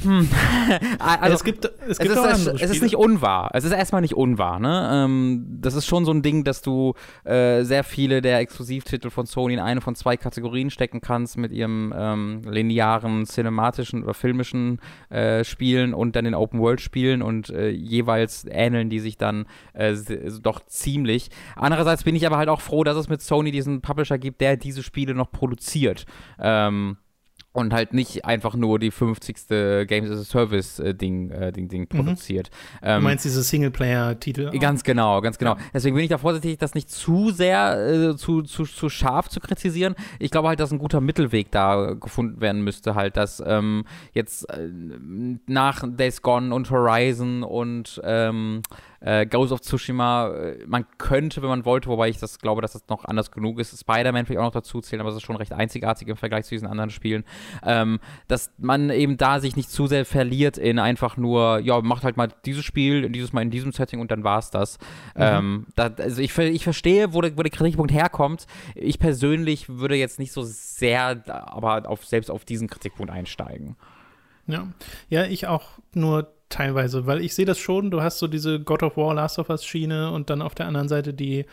hm. 0.00 0.28
also 0.98 1.34
es 1.34 1.44
gibt, 1.44 1.64
es 1.88 1.98
gibt 1.98 2.14
es, 2.14 2.46
ist, 2.46 2.62
es 2.62 2.70
ist 2.70 2.82
nicht 2.82 2.96
unwahr. 2.96 3.50
Es 3.52 3.64
ist 3.64 3.72
erstmal 3.72 4.00
nicht 4.00 4.14
unwahr. 4.14 4.60
Ne? 4.60 4.90
Ähm, 4.92 5.58
das 5.60 5.74
ist 5.74 5.86
schon 5.86 6.04
so 6.04 6.12
ein 6.12 6.22
Ding, 6.22 6.44
dass 6.44 6.62
du 6.62 6.94
äh, 7.24 7.64
sehr 7.64 7.82
viele 7.82 8.22
der 8.22 8.38
Exklusivtitel 8.38 9.10
von 9.10 9.26
Sony 9.26 9.54
in 9.54 9.60
eine 9.60 9.80
von 9.80 9.96
zwei 9.96 10.16
Kategorien 10.16 10.70
stecken 10.70 11.00
kannst 11.00 11.36
mit 11.36 11.50
ihrem 11.52 11.92
ähm, 11.96 12.42
linearen, 12.44 13.26
cinematischen 13.26 14.04
oder 14.04 14.14
filmischen 14.14 14.80
äh, 15.10 15.42
Spielen 15.42 15.94
und 15.94 16.14
dann 16.14 16.24
den 16.24 16.34
Open-World-Spielen 16.34 17.20
und 17.20 17.50
äh, 17.50 17.70
jeweils 17.70 18.46
ähneln 18.48 18.90
die 18.90 19.00
sich 19.00 19.16
dann 19.16 19.46
äh, 19.72 19.96
doch 20.40 20.64
ziemlich. 20.66 21.30
Andererseits 21.56 22.04
bin 22.04 22.14
ich 22.14 22.24
aber 22.24 22.36
halt 22.36 22.48
auch 22.48 22.60
froh, 22.60 22.84
dass 22.84 22.96
es 22.96 23.08
mit 23.08 23.20
Sony 23.20 23.50
diesen 23.50 23.80
Publisher 23.80 24.18
gibt, 24.18 24.40
der 24.40 24.56
diese 24.56 24.84
Spiele 24.84 25.14
noch 25.14 25.32
produziert. 25.32 26.06
Ähm, 26.38 26.98
und 27.58 27.72
halt 27.72 27.92
nicht 27.92 28.24
einfach 28.24 28.54
nur 28.54 28.78
die 28.78 28.90
50. 28.90 29.86
Games 29.86 30.10
as 30.10 30.20
a 30.20 30.24
Service 30.24 30.78
äh, 30.78 30.94
Ding, 30.94 31.30
äh, 31.30 31.52
Ding, 31.52 31.68
Ding 31.68 31.82
mhm. 31.82 31.88
produziert. 31.88 32.50
Ähm, 32.82 33.00
du 33.00 33.04
meinst 33.04 33.24
diese 33.24 33.42
Singleplayer-Titel? 33.42 34.50
Ganz 34.58 34.84
genau, 34.84 35.20
ganz 35.20 35.38
genau. 35.38 35.56
Deswegen 35.74 35.94
bin 35.96 36.04
ich 36.04 36.10
da 36.10 36.18
vorsichtig, 36.18 36.58
das 36.58 36.74
nicht 36.74 36.90
zu 36.90 37.30
sehr 37.30 38.12
äh, 38.12 38.16
zu, 38.16 38.42
zu, 38.42 38.64
zu 38.64 38.88
scharf 38.88 39.28
zu 39.28 39.40
kritisieren. 39.40 39.94
Ich 40.18 40.30
glaube 40.30 40.48
halt, 40.48 40.60
dass 40.60 40.72
ein 40.72 40.78
guter 40.78 41.00
Mittelweg 41.00 41.50
da 41.50 41.94
gefunden 41.94 42.40
werden 42.40 42.62
müsste, 42.62 42.94
halt, 42.94 43.16
dass 43.16 43.42
ähm, 43.44 43.84
jetzt 44.12 44.48
äh, 44.50 44.68
nach 45.46 45.84
Days 45.86 46.22
Gone 46.22 46.54
und 46.54 46.70
Horizon 46.70 47.42
und 47.42 48.00
ähm, 48.04 48.62
äh, 49.00 49.26
Ghost 49.26 49.52
of 49.52 49.60
Tsushima, 49.60 50.28
äh, 50.28 50.66
man 50.66 50.86
könnte, 50.98 51.42
wenn 51.42 51.48
man 51.48 51.64
wollte, 51.64 51.88
wobei 51.88 52.08
ich 52.08 52.18
das 52.18 52.38
glaube, 52.38 52.62
dass 52.62 52.72
das 52.72 52.88
noch 52.88 53.04
anders 53.04 53.30
genug 53.30 53.60
ist, 53.60 53.78
Spider-Man 53.78 54.26
vielleicht 54.26 54.40
auch 54.40 54.44
noch 54.44 54.52
dazu 54.52 54.80
zählen, 54.80 55.00
aber 55.00 55.10
es 55.10 55.16
ist 55.16 55.22
schon 55.22 55.36
recht 55.36 55.52
einzigartig 55.52 56.08
im 56.08 56.16
Vergleich 56.16 56.46
zu 56.46 56.54
diesen 56.54 56.66
anderen 56.66 56.90
Spielen, 56.90 57.24
ähm, 57.64 58.00
dass 58.26 58.50
man 58.58 58.90
eben 58.90 59.16
da 59.16 59.40
sich 59.40 59.56
nicht 59.56 59.70
zu 59.70 59.86
sehr 59.86 60.04
verliert 60.04 60.58
in 60.58 60.78
einfach 60.78 61.16
nur, 61.16 61.60
ja, 61.60 61.80
macht 61.80 62.04
halt 62.04 62.16
mal 62.16 62.28
dieses 62.44 62.64
Spiel, 62.64 63.08
dieses 63.10 63.32
Mal 63.32 63.42
in 63.42 63.50
diesem 63.50 63.72
Setting 63.72 64.00
und 64.00 64.10
dann 64.10 64.24
war 64.24 64.38
es 64.38 64.50
das. 64.50 64.78
Mhm. 65.14 65.22
Ähm, 65.22 65.66
da, 65.76 65.90
also 65.98 66.20
ich, 66.20 66.36
ich 66.36 66.64
verstehe, 66.64 67.14
wo 67.14 67.20
der, 67.20 67.36
wo 67.36 67.42
der 67.42 67.52
Kritikpunkt 67.52 67.92
herkommt. 67.92 68.46
Ich 68.74 68.98
persönlich 68.98 69.68
würde 69.68 69.94
jetzt 69.96 70.18
nicht 70.18 70.32
so 70.32 70.42
sehr, 70.42 71.22
aber 71.26 71.88
auf, 71.88 72.04
selbst 72.04 72.30
auf 72.30 72.44
diesen 72.44 72.68
Kritikpunkt 72.68 73.12
einsteigen. 73.12 73.76
Ja, 74.46 74.66
ja, 75.10 75.24
ich 75.24 75.46
auch 75.46 75.78
nur 75.92 76.32
teilweise, 76.48 77.06
weil 77.06 77.20
ich 77.20 77.34
sehe 77.34 77.44
das 77.44 77.58
schon, 77.58 77.90
du 77.90 78.00
hast 78.00 78.18
so 78.18 78.26
diese 78.26 78.60
God 78.60 78.82
of 78.82 78.96
War, 78.96 79.14
Last 79.14 79.38
of 79.38 79.50
Us 79.50 79.64
Schiene 79.64 80.10
und 80.10 80.30
dann 80.30 80.42
auf 80.42 80.54
der 80.54 80.66
anderen 80.66 80.88
Seite 80.88 81.12
die 81.12 81.44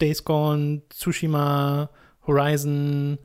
Days 0.00 0.24
Gone, 0.24 0.82
Tsushima, 0.90 1.90
Horizon 2.26 3.18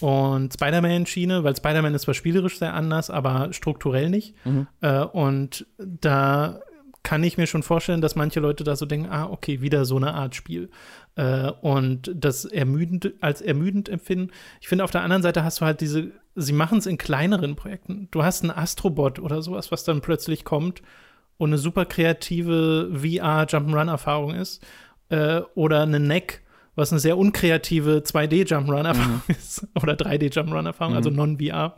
und 0.00 0.52
Spider-Man 0.52 1.06
Schiene, 1.06 1.42
weil 1.44 1.56
Spider-Man 1.56 1.94
ist 1.94 2.02
zwar 2.02 2.14
spielerisch 2.14 2.58
sehr 2.58 2.74
anders, 2.74 3.10
aber 3.10 3.52
strukturell 3.52 4.10
nicht. 4.10 4.34
Mhm. 4.44 4.66
Äh, 4.80 5.00
und 5.00 5.66
da 5.78 6.60
kann 7.02 7.24
ich 7.24 7.38
mir 7.38 7.46
schon 7.46 7.62
vorstellen, 7.62 8.00
dass 8.00 8.16
manche 8.16 8.40
Leute 8.40 8.64
da 8.64 8.76
so 8.76 8.84
denken, 8.84 9.08
ah, 9.10 9.28
okay, 9.30 9.60
wieder 9.60 9.84
so 9.84 9.96
eine 9.96 10.14
Art 10.14 10.34
Spiel. 10.34 10.68
Äh, 11.16 11.50
und 11.62 12.12
das 12.14 12.44
ermüdend, 12.44 13.14
als 13.20 13.40
ermüdend 13.40 13.88
empfinden. 13.88 14.30
Ich 14.60 14.68
finde, 14.68 14.84
auf 14.84 14.90
der 14.90 15.02
anderen 15.02 15.22
Seite 15.22 15.42
hast 15.42 15.60
du 15.60 15.64
halt 15.64 15.80
diese, 15.80 16.12
sie 16.38 16.52
machen 16.52 16.78
es 16.78 16.86
in 16.86 16.98
kleineren 16.98 17.56
Projekten. 17.56 18.08
Du 18.10 18.22
hast 18.22 18.42
einen 18.42 18.50
Astrobot 18.50 19.18
oder 19.18 19.42
sowas, 19.42 19.70
was 19.72 19.84
dann 19.84 20.00
plötzlich 20.00 20.44
kommt 20.44 20.82
und 21.36 21.50
eine 21.50 21.58
super 21.58 21.84
kreative 21.84 22.90
VR-Jump'n'Run-Erfahrung 22.92 24.34
ist. 24.34 24.64
Äh, 25.08 25.40
oder 25.54 25.82
eine 25.82 26.00
Neck, 26.00 26.42
was 26.74 26.92
eine 26.92 27.00
sehr 27.00 27.18
unkreative 27.18 28.02
2D-Jump'n'Run-Erfahrung 28.04 29.22
mhm. 29.26 29.34
ist. 29.34 29.66
Oder 29.82 29.94
3D-Jump'n'Run-Erfahrung, 29.94 30.94
also 30.94 31.10
mhm. 31.10 31.18
also 31.18 31.36
non-VR. 31.36 31.76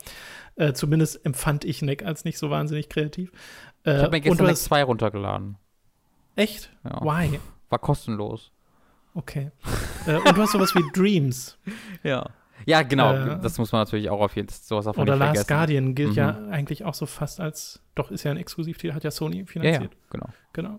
Äh, 0.56 0.72
zumindest 0.72 1.24
empfand 1.24 1.64
ich 1.64 1.80
Neck 1.80 2.04
als 2.04 2.24
nicht 2.24 2.38
so 2.38 2.50
wahnsinnig 2.50 2.88
kreativ. 2.88 3.30
Äh, 3.84 3.96
ich 3.96 4.02
habe 4.02 4.10
mir 4.10 4.20
gestern 4.20 4.46
Neck 4.46 4.56
2 4.56 4.82
runtergeladen. 4.82 5.56
Echt? 6.36 6.70
Ja. 6.84 7.00
Why? 7.02 7.40
War 7.68 7.78
kostenlos. 7.78 8.52
Okay. 9.14 9.50
äh, 10.06 10.16
und 10.16 10.36
du 10.36 10.42
hast 10.42 10.52
sowas 10.52 10.74
wie 10.74 10.84
Dreams. 10.92 11.58
Ja. 12.02 12.30
Ja, 12.66 12.82
genau. 12.82 13.14
Äh, 13.14 13.38
das 13.40 13.58
muss 13.58 13.72
man 13.72 13.82
natürlich 13.82 14.10
auch 14.10 14.20
auf 14.20 14.36
jeden 14.36 14.48
Fall 14.48 14.58
sowas 14.62 14.84
davon 14.84 15.02
Oder 15.02 15.16
Last 15.16 15.48
Guardian 15.48 15.94
gilt 15.94 16.10
mhm. 16.10 16.16
ja 16.16 16.38
eigentlich 16.50 16.84
auch 16.84 16.94
so 16.94 17.06
fast 17.06 17.40
als, 17.40 17.82
doch 17.94 18.10
ist 18.10 18.24
ja 18.24 18.30
ein 18.30 18.36
Exklusivtitel, 18.36 18.94
hat 18.94 19.04
ja 19.04 19.10
Sony 19.10 19.46
finanziert. 19.46 19.82
Ja, 19.82 19.88
ja 19.90 20.08
genau. 20.10 20.26
Genau. 20.52 20.78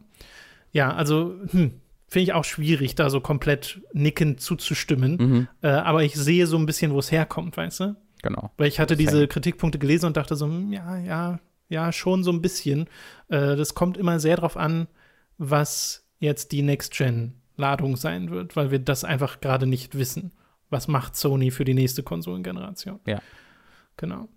Ja, 0.71 0.93
also, 0.93 1.35
hm, 1.51 1.81
finde 2.07 2.23
ich 2.23 2.33
auch 2.33 2.45
schwierig, 2.45 2.95
da 2.95 3.09
so 3.09 3.21
komplett 3.21 3.81
nickend 3.93 4.41
zuzustimmen. 4.41 5.17
Mhm. 5.17 5.47
Äh, 5.61 5.69
aber 5.69 6.03
ich 6.03 6.15
sehe 6.15 6.47
so 6.47 6.57
ein 6.57 6.65
bisschen, 6.65 6.91
wo 6.91 6.99
es 6.99 7.11
herkommt, 7.11 7.57
weißt 7.57 7.79
du? 7.81 7.95
Genau. 8.21 8.51
Weil 8.57 8.67
ich 8.67 8.79
hatte 8.79 8.95
diese 8.95 9.27
Kritikpunkte 9.27 9.79
gelesen 9.79 10.07
und 10.07 10.17
dachte 10.17 10.35
so, 10.35 10.45
hm, 10.45 10.71
ja, 10.71 10.97
ja, 10.97 11.39
ja, 11.69 11.91
schon 11.91 12.23
so 12.23 12.31
ein 12.31 12.41
bisschen. 12.41 12.87
Äh, 13.29 13.55
das 13.55 13.73
kommt 13.73 13.97
immer 13.97 14.19
sehr 14.19 14.35
drauf 14.35 14.57
an, 14.57 14.87
was 15.37 16.05
jetzt 16.19 16.51
die 16.51 16.61
Next-Gen-Ladung 16.61 17.95
sein 17.95 18.29
wird, 18.29 18.55
weil 18.55 18.71
wir 18.71 18.79
das 18.79 19.03
einfach 19.03 19.39
gerade 19.39 19.65
nicht 19.65 19.97
wissen. 19.97 20.33
Was 20.71 20.87
macht 20.87 21.15
Sony 21.15 21.51
für 21.51 21.65
die 21.65 21.75
nächste 21.75 22.01
Konsolengeneration? 22.01 22.99
Ja. 23.05 23.21
Genau. 23.97 24.27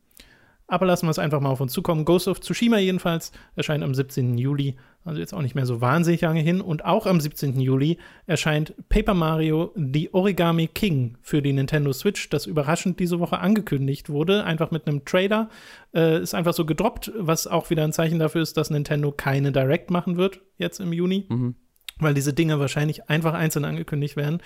Aber 0.66 0.86
lassen 0.86 1.06
wir 1.06 1.10
es 1.10 1.18
einfach 1.18 1.40
mal 1.40 1.50
auf 1.50 1.60
uns 1.60 1.72
zukommen. 1.72 2.04
Ghost 2.04 2.26
of 2.26 2.40
Tsushima 2.40 2.78
jedenfalls 2.78 3.32
erscheint 3.54 3.84
am 3.84 3.94
17. 3.94 4.38
Juli, 4.38 4.76
also 5.04 5.20
jetzt 5.20 5.34
auch 5.34 5.42
nicht 5.42 5.54
mehr 5.54 5.66
so 5.66 5.82
wahnsinnig 5.82 6.22
lange 6.22 6.40
hin. 6.40 6.62
Und 6.62 6.86
auch 6.86 7.04
am 7.06 7.20
17. 7.20 7.60
Juli 7.60 7.98
erscheint 8.26 8.74
Paper 8.88 9.12
Mario 9.12 9.72
The 9.76 10.14
Origami 10.14 10.68
King 10.68 11.18
für 11.20 11.42
die 11.42 11.52
Nintendo 11.52 11.92
Switch, 11.92 12.30
das 12.30 12.46
überraschend 12.46 12.98
diese 12.98 13.20
Woche 13.20 13.38
angekündigt 13.40 14.08
wurde, 14.08 14.44
einfach 14.44 14.70
mit 14.70 14.86
einem 14.86 15.04
Trailer. 15.04 15.50
Äh, 15.94 16.22
ist 16.22 16.34
einfach 16.34 16.54
so 16.54 16.64
gedroppt, 16.64 17.12
was 17.18 17.46
auch 17.46 17.68
wieder 17.68 17.84
ein 17.84 17.92
Zeichen 17.92 18.18
dafür 18.18 18.40
ist, 18.40 18.56
dass 18.56 18.70
Nintendo 18.70 19.12
keine 19.12 19.52
Direct 19.52 19.90
machen 19.90 20.16
wird, 20.16 20.40
jetzt 20.56 20.80
im 20.80 20.94
Juni. 20.94 21.26
Mhm. 21.28 21.56
Weil 21.98 22.14
diese 22.14 22.32
Dinge 22.32 22.58
wahrscheinlich 22.58 23.10
einfach 23.10 23.34
einzeln 23.34 23.66
angekündigt 23.66 24.16
werden. 24.16 24.40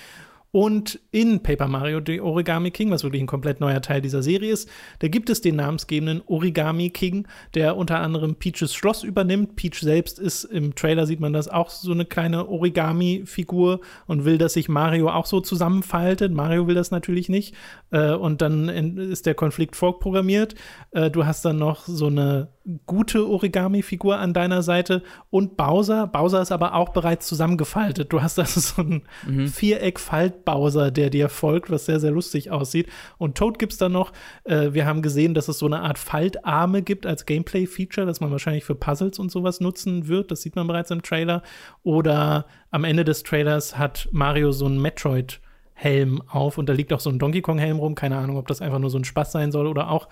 Und 0.51 0.99
in 1.11 1.43
Paper 1.43 1.69
Mario 1.69 2.01
The 2.05 2.21
Origami 2.21 2.71
King, 2.71 2.91
was 2.91 3.05
wirklich 3.05 3.23
ein 3.23 3.27
komplett 3.27 3.61
neuer 3.61 3.83
Teil 3.83 4.01
dieser 4.01 4.23
Serie 4.23 4.51
ist, 4.51 4.69
da 5.01 5.09
gibt 5.09 5.29
es 5.29 5.43
den 5.43 5.57
namensgebenden 5.57 6.23
Origami 6.27 6.89
King, 6.91 7.27
der 7.55 7.77
unter 7.77 8.01
anderem 8.01 8.37
Peaches 8.37 8.75
Schloss 8.75 9.03
übernimmt. 9.03 9.57
Peach 9.57 9.81
selbst 9.81 10.19
ist 10.19 10.45
im 10.45 10.75
Trailer, 10.75 11.07
sieht 11.07 11.21
man 11.21 11.35
das, 11.35 11.49
auch 11.49 11.69
so 11.69 11.93
eine 11.93 12.07
kleine 12.07 12.49
Origami-Figur 12.49 13.81
und 14.07 14.25
will, 14.25 14.39
dass 14.39 14.55
sich 14.55 14.69
Mario 14.69 15.11
auch 15.11 15.27
so 15.27 15.41
zusammenfaltet. 15.41 16.33
Mario 16.33 16.67
will 16.67 16.75
das 16.75 16.91
natürlich 16.91 17.29
nicht. 17.29 17.55
Äh, 17.91 18.13
und 18.13 18.41
dann 18.41 18.69
ist 18.97 19.27
der 19.27 19.35
Konflikt 19.35 19.77
vorprogrammiert. 19.77 20.55
Äh, 20.93 21.11
du 21.11 21.27
hast 21.27 21.45
dann 21.45 21.59
noch 21.59 21.87
so 21.87 22.07
eine 22.07 22.49
gute 22.87 23.27
Origami-Figur 23.27 24.19
an 24.19 24.35
deiner 24.35 24.63
Seite 24.63 25.03
und 25.31 25.57
Bowser. 25.57 26.07
Bowser 26.07 26.43
ist 26.43 26.53
aber 26.53 26.75
auch 26.75 26.91
bereits 26.91 27.27
zusammengefaltet. 27.27 28.13
Du 28.13 28.21
hast 28.21 28.39
also 28.39 28.61
so 28.61 28.83
ein 28.83 29.03
mhm. 29.27 29.49
Viereck-Falt-Bowser, 29.49 30.91
der 30.91 31.11
dir 31.11 31.29
folgt, 31.29 31.71
was 31.71 31.87
sehr, 31.87 32.01
sehr 32.01 32.11
lustig 32.11 32.51
aussieht. 32.51 32.89
Und 33.17 33.37
Toad 33.37 33.59
gibt 33.59 33.73
es 33.73 33.79
dann 33.79 33.93
noch. 33.93 34.13
Äh, 34.45 34.73
wir 34.73 34.87
haben 34.87 35.03
gesehen, 35.03 35.35
dass 35.35 35.49
es 35.49 35.59
so 35.59 35.67
eine 35.67 35.81
Art 35.81 35.99
Faltarme 35.99 36.83
gibt 36.83 37.07
als 37.07 37.27
Gameplay-Feature, 37.27 38.07
das 38.07 38.21
man 38.21 38.31
wahrscheinlich 38.31 38.65
für 38.65 38.75
Puzzles 38.75 39.19
und 39.19 39.31
sowas 39.31 39.61
nutzen 39.61 40.09
wird. 40.09 40.31
Das 40.31 40.43
sieht 40.43 40.57
man 40.57 40.67
bereits 40.67 40.91
im 40.91 41.03
Trailer. 41.03 41.43
Oder 41.83 42.47
am 42.71 42.85
Ende 42.85 43.05
des 43.05 43.23
Trailers 43.23 43.79
hat 43.79 44.09
Mario 44.13 44.53
so 44.53 44.67
ein 44.67 44.79
Metroid- 44.79 45.41
Helm 45.81 46.21
auf 46.27 46.59
und 46.59 46.69
da 46.69 46.73
liegt 46.73 46.93
auch 46.93 46.99
so 46.99 47.09
ein 47.09 47.21
Donkey 47.21 47.41
Kong 47.41 47.59
Helm 47.59 47.79
rum. 47.79 47.95
Keine 47.95 48.17
Ahnung, 48.17 48.37
ob 48.37 48.49
das 48.49 48.61
einfach 48.61 48.81
nur 48.81 48.91
so 48.91 48.99
ein 48.99 49.05
Spaß 49.05 49.31
sein 49.31 49.53
soll 49.53 49.69
oder 49.69 49.91
auch 49.91 50.09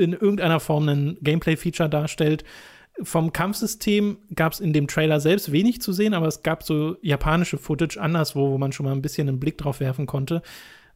in 0.00 0.12
irgendeiner 0.12 0.60
Form 0.60 0.88
ein 0.88 1.18
Gameplay-Feature 1.20 1.88
darstellt. 1.88 2.44
Vom 3.02 3.32
Kampfsystem 3.32 4.18
gab 4.34 4.52
es 4.52 4.60
in 4.60 4.72
dem 4.72 4.86
Trailer 4.86 5.20
selbst 5.20 5.52
wenig 5.52 5.80
zu 5.80 5.92
sehen, 5.92 6.14
aber 6.14 6.26
es 6.26 6.42
gab 6.42 6.62
so 6.62 6.96
japanische 7.02 7.58
Footage 7.58 7.98
anderswo, 8.00 8.50
wo 8.50 8.58
man 8.58 8.72
schon 8.72 8.86
mal 8.86 8.92
ein 8.92 9.02
bisschen 9.02 9.28
einen 9.28 9.40
Blick 9.40 9.58
drauf 9.58 9.80
werfen 9.80 10.06
konnte. 10.06 10.42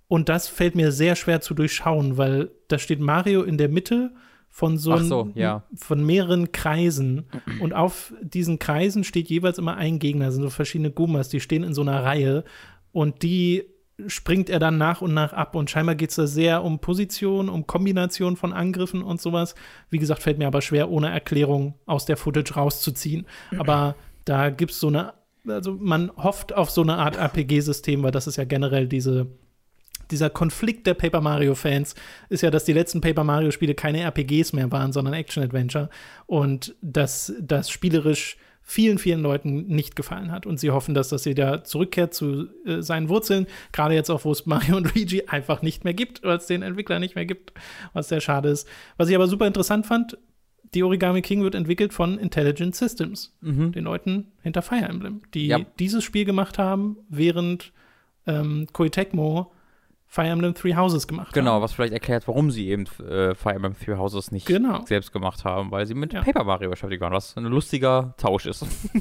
Und 0.09 0.29
das 0.29 0.49
fällt 0.49 0.75
mir 0.75 0.93
sehr 0.93 1.17
schwer 1.17 1.41
zu 1.41 1.55
durchschauen, 1.55 2.19
weil 2.19 2.51
da 2.69 2.79
steht 2.79 3.01
Mario 3.01 3.43
in 3.43 3.57
der 3.57 3.69
Mitte 3.69 4.13
von 4.55 4.79
so, 4.79 4.97
so 4.99 5.33
ja. 5.35 5.65
von 5.75 6.05
mehreren 6.05 6.53
Kreisen 6.53 7.25
und 7.61 7.73
auf 7.73 8.15
diesen 8.23 8.61
Kreisen 8.61 9.03
steht 9.03 9.29
jeweils 9.29 9.59
immer 9.59 9.77
ein 9.77 9.99
Gegner, 9.99 10.27
das 10.27 10.35
sind 10.35 10.45
so 10.45 10.51
verschiedene 10.51 10.93
Gumas, 10.93 11.29
die 11.29 11.41
stehen 11.41 11.65
in 11.65 11.75
so 11.75 11.81
einer 11.81 12.05
Reihe 12.05 12.45
und 12.93 13.25
die 13.25 13.65
springt 14.07 14.51
er 14.51 14.59
dann 14.59 14.79
nach 14.79 15.01
und 15.01 15.15
nach 15.15 15.33
ab. 15.33 15.55
Und 15.55 15.71
scheinbar 15.71 15.95
geht 15.95 16.11
es 16.11 16.17
da 16.17 16.27
sehr 16.27 16.65
um 16.65 16.79
Position, 16.79 17.49
um 17.49 17.67
Kombination 17.67 18.37
von 18.37 18.53
Angriffen 18.53 19.03
und 19.03 19.21
sowas. 19.21 19.55
Wie 19.91 19.99
gesagt, 19.99 20.23
fällt 20.23 20.39
mir 20.39 20.47
aber 20.47 20.63
schwer, 20.63 20.91
ohne 20.91 21.11
Erklärung 21.11 21.75
aus 21.87 22.05
der 22.05 22.17
Footage 22.17 22.55
rauszuziehen. 22.55 23.27
Aber 23.57 23.95
da 24.25 24.51
gibt 24.51 24.73
es 24.73 24.81
so 24.81 24.89
eine, 24.89 25.15
also 25.47 25.73
man 25.73 26.11
hofft 26.17 26.53
auf 26.53 26.71
so 26.71 26.83
eine 26.83 26.97
Art 26.97 27.17
RPG-System, 27.17 28.03
weil 28.03 28.11
das 28.11 28.27
ist 28.27 28.37
ja 28.37 28.45
generell 28.45 28.89
diese, 28.89 29.29
dieser 30.11 30.31
Konflikt 30.31 30.87
der 30.87 30.95
Paper 30.95 31.21
Mario-Fans 31.21 31.95
ist 32.29 32.43
ja, 32.43 32.51
dass 32.51 32.65
die 32.65 32.73
letzten 32.73 33.01
Paper 33.01 33.25
Mario-Spiele 33.25 33.75
keine 33.75 34.01
RPGs 34.01 34.53
mehr 34.53 34.71
waren, 34.73 34.93
sondern 34.93 35.15
Action-Adventure. 35.15 35.89
Und 36.27 36.75
dass 36.83 37.33
das 37.41 37.71
spielerisch 37.71 38.37
vielen, 38.65 38.99
vielen 38.99 39.21
Leuten 39.21 39.67
nicht 39.67 39.95
gefallen 39.95 40.33
hat. 40.33 40.47
Und 40.47 40.59
sie 40.59 40.71
hoffen, 40.71 40.95
dass 40.95 41.11
das 41.11 41.27
wieder 41.27 41.65
zurückkehrt 41.65 42.15
zu 42.15 42.49
äh, 42.67 42.81
seinen 42.81 43.09
Wurzeln. 43.09 43.47
Gerade 43.73 43.95
jetzt 43.95 44.11
auch, 44.11 44.25
wo 44.25 44.33
es 44.33 44.47
Mario 44.47 44.77
und 44.77 44.95
Luigi 44.95 45.25
einfach 45.27 45.62
nicht 45.62 45.85
mehr 45.85 45.95
gibt, 45.95 46.23
weil 46.23 46.39
es 46.39 46.47
den 46.47 46.62
Entwickler 46.62 46.99
nicht 46.99 47.15
mehr 47.15 47.27
gibt, 47.27 47.53
was 47.93 48.09
sehr 48.09 48.21
schade 48.21 48.49
ist. 48.49 48.67
Was 48.97 49.09
ich 49.09 49.15
aber 49.15 49.29
super 49.29 49.47
interessant 49.47 49.87
fand, 49.87 50.19
die 50.73 50.83
Origami 50.83 51.23
King 51.23 51.43
wird 51.43 51.55
entwickelt 51.55 51.93
von 51.93 52.19
Intelligent 52.19 52.75
Systems, 52.75 53.37
mhm. 53.41 53.71
den 53.73 53.85
Leuten 53.85 54.33
hinter 54.43 54.62
Fire 54.62 54.89
Emblem, 54.89 55.23
die 55.33 55.47
ja. 55.47 55.61
dieses 55.79 56.03
Spiel 56.03 56.25
gemacht 56.25 56.59
haben, 56.59 56.97
während 57.09 57.73
ähm, 58.27 58.67
Koei 58.73 58.89
Tecmo 58.89 59.53
Fire 60.15 60.29
Emblem 60.29 60.55
Three 60.55 60.77
Houses 60.77 61.09
gemacht 61.09 61.33
genau, 61.33 61.51
haben. 61.51 61.57
Genau, 61.57 61.65
was 61.65 61.73
vielleicht 61.73 61.93
erklärt, 61.93 62.29
warum 62.29 62.53
sie 62.53 62.69
eben 62.69 62.85
äh, 63.01 63.35
Fire 63.35 63.55
Emblem 63.57 63.75
Three 63.77 63.97
Houses 63.97 64.31
nicht 64.31 64.47
genau. 64.47 64.85
selbst 64.87 65.12
gemacht 65.12 65.45
haben, 65.45 65.73
weil 65.73 65.87
sie 65.87 65.95
mit 65.95 66.12
ja. 66.12 66.23
Paper 66.23 66.45
Mario 66.45 66.71
beschäftigt 66.71 67.03
waren, 67.03 67.12
was 67.12 67.37
ein 67.37 67.43
lustiger 67.47 68.15
Tausch 68.17 68.47
ist. 68.47 68.65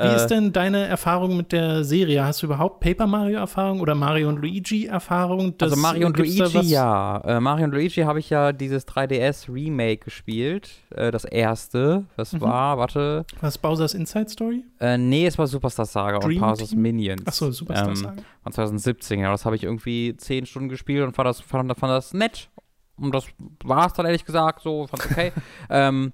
Wie 0.00 0.14
ist 0.14 0.26
äh, 0.26 0.28
denn 0.28 0.52
deine 0.52 0.86
Erfahrung 0.86 1.36
mit 1.36 1.50
der 1.50 1.82
Serie? 1.82 2.24
Hast 2.24 2.42
du 2.42 2.46
überhaupt 2.46 2.78
Paper 2.78 3.08
Mario 3.08 3.38
Erfahrung 3.38 3.80
oder 3.80 3.96
Mario 3.96 4.28
und 4.28 4.36
Luigi 4.36 4.86
Erfahrung? 4.86 5.58
Das, 5.58 5.72
also 5.72 5.82
Mario 5.82 6.06
und 6.06 6.16
Luigi, 6.16 6.60
ja. 6.68 7.18
Äh, 7.24 7.40
Mario 7.40 7.64
und 7.64 7.72
Luigi 7.72 8.02
habe 8.02 8.20
ich 8.20 8.30
ja 8.30 8.52
dieses 8.52 8.86
3DS 8.86 9.52
Remake 9.52 10.04
gespielt, 10.04 10.70
äh, 10.94 11.10
das 11.10 11.24
erste. 11.24 12.04
Das 12.16 12.32
mhm. 12.32 12.42
war, 12.42 12.78
warte. 12.78 13.24
Was 13.40 13.58
Bowser's 13.58 13.94
Inside 13.94 14.28
Story? 14.28 14.62
Äh, 14.78 14.98
nee, 14.98 15.26
es 15.26 15.36
war 15.36 15.48
Superstar 15.48 15.86
Saga 15.86 16.20
Dream 16.20 16.42
und 16.42 16.48
Bowser's 16.48 16.76
Minions. 16.76 17.26
Achso, 17.26 17.50
Superstar 17.50 17.88
ähm, 17.88 17.96
Saga. 17.96 18.22
Von 18.44 18.52
2017, 18.52 19.18
ja. 19.18 19.32
Das 19.32 19.44
habe 19.44 19.56
ich 19.56 19.64
irgendwie 19.64 20.16
zehn 20.28 20.46
Stunden 20.46 20.68
gespielt 20.68 21.04
und 21.04 21.14
fand 21.14 21.26
das, 21.26 21.40
fand, 21.40 21.76
fand 21.76 21.90
das 21.90 22.14
nett. 22.14 22.48
Und 22.96 23.14
das 23.14 23.26
war 23.64 23.86
es 23.86 23.92
dann 23.94 24.06
ehrlich 24.06 24.24
gesagt 24.24 24.60
so, 24.60 24.86
fand 24.86 25.04
okay. 25.06 25.32
ähm, 25.70 26.12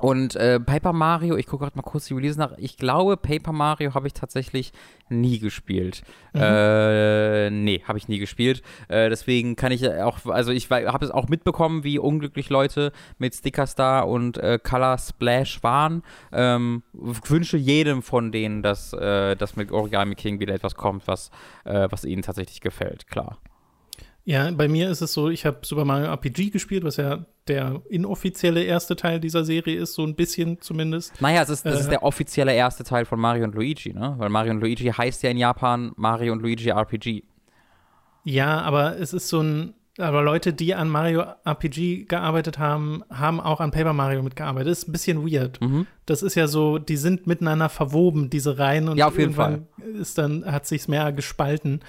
und 0.00 0.34
äh, 0.36 0.58
Paper 0.58 0.92
Mario, 0.92 1.36
ich 1.36 1.46
gucke 1.46 1.64
gerade 1.64 1.76
mal 1.76 1.82
kurz 1.82 2.06
die 2.06 2.14
Release 2.14 2.38
nach. 2.38 2.52
Ich 2.56 2.76
glaube, 2.76 3.16
Paper 3.16 3.52
Mario 3.52 3.94
habe 3.94 4.06
ich 4.06 4.14
tatsächlich 4.14 4.72
nie 5.10 5.38
gespielt. 5.38 6.02
Mhm. 6.32 6.40
Äh, 6.40 7.50
nee, 7.50 7.82
habe 7.86 7.98
ich 7.98 8.08
nie 8.08 8.18
gespielt. 8.18 8.62
Äh, 8.88 9.10
deswegen 9.10 9.56
kann 9.56 9.72
ich 9.72 9.86
auch, 9.88 10.24
also 10.26 10.52
ich 10.52 10.70
habe 10.70 11.04
es 11.04 11.10
auch 11.10 11.28
mitbekommen, 11.28 11.84
wie 11.84 11.98
unglücklich 11.98 12.48
Leute 12.48 12.92
mit 13.18 13.34
Sticker 13.34 13.66
Star 13.66 14.08
und 14.08 14.38
äh, 14.38 14.58
Color 14.62 14.98
Splash 14.98 15.62
waren. 15.62 16.02
Ähm, 16.32 16.82
wünsche 16.92 17.56
jedem 17.56 18.02
von 18.02 18.32
denen, 18.32 18.62
dass, 18.62 18.92
äh, 18.94 19.36
dass 19.36 19.56
mit 19.56 19.70
Origami 19.70 20.14
King 20.14 20.40
wieder 20.40 20.54
etwas 20.54 20.76
kommt, 20.76 21.06
was, 21.06 21.30
äh, 21.64 21.88
was 21.90 22.04
ihnen 22.04 22.22
tatsächlich 22.22 22.60
gefällt, 22.60 23.06
klar. 23.08 23.38
Ja, 24.24 24.50
bei 24.50 24.68
mir 24.68 24.90
ist 24.90 25.00
es 25.00 25.12
so, 25.12 25.28
ich 25.28 25.46
habe 25.46 25.58
Super 25.62 25.84
Mario 25.84 26.06
RPG 26.06 26.50
gespielt, 26.50 26.84
was 26.84 26.98
ja 26.98 27.24
der 27.48 27.82
inoffizielle 27.88 28.62
erste 28.62 28.94
Teil 28.94 29.18
dieser 29.18 29.44
Serie 29.44 29.80
ist, 29.80 29.94
so 29.94 30.04
ein 30.04 30.14
bisschen 30.14 30.60
zumindest. 30.60 31.20
Naja, 31.20 31.42
es 31.42 31.48
ist, 31.48 31.66
das 31.66 31.76
äh, 31.76 31.80
ist 31.80 31.90
der 31.90 32.02
offizielle 32.02 32.54
erste 32.54 32.84
Teil 32.84 33.06
von 33.06 33.18
Mario 33.18 33.44
und 33.44 33.54
Luigi, 33.54 33.92
ne? 33.92 34.14
Weil 34.18 34.28
Mario 34.28 34.52
und 34.52 34.60
Luigi 34.60 34.84
heißt 34.84 35.22
ja 35.22 35.30
in 35.30 35.38
Japan 35.38 35.92
Mario 35.96 36.32
und 36.32 36.42
Luigi 36.42 36.68
RPG. 36.68 37.24
Ja, 38.24 38.60
aber 38.60 38.98
es 38.98 39.14
ist 39.14 39.28
so 39.28 39.40
ein, 39.40 39.74
aber 39.98 40.22
Leute, 40.22 40.52
die 40.52 40.74
an 40.74 40.88
Mario 40.88 41.24
RPG 41.44 42.04
gearbeitet 42.04 42.58
haben, 42.58 43.02
haben 43.10 43.40
auch 43.40 43.60
an 43.60 43.70
Paper 43.70 43.92
Mario 43.92 44.22
mitgearbeitet. 44.22 44.70
Das 44.70 44.78
ist 44.80 44.88
ein 44.88 44.92
bisschen 44.92 45.26
weird. 45.26 45.60
Mhm. 45.60 45.86
Das 46.06 46.22
ist 46.22 46.34
ja 46.34 46.46
so, 46.46 46.78
die 46.78 46.96
sind 46.96 47.26
miteinander 47.26 47.68
verwoben, 47.68 48.30
diese 48.30 48.58
Reihen. 48.58 48.88
Und 48.88 48.98
ja, 48.98 49.08
auf 49.08 49.18
jeden 49.18 49.34
Fall. 49.34 49.66
Ist 49.98 50.18
dann, 50.18 50.44
hat 50.44 50.66
sich's 50.66 50.88
mehr 50.88 51.12
gespalten. 51.12 51.80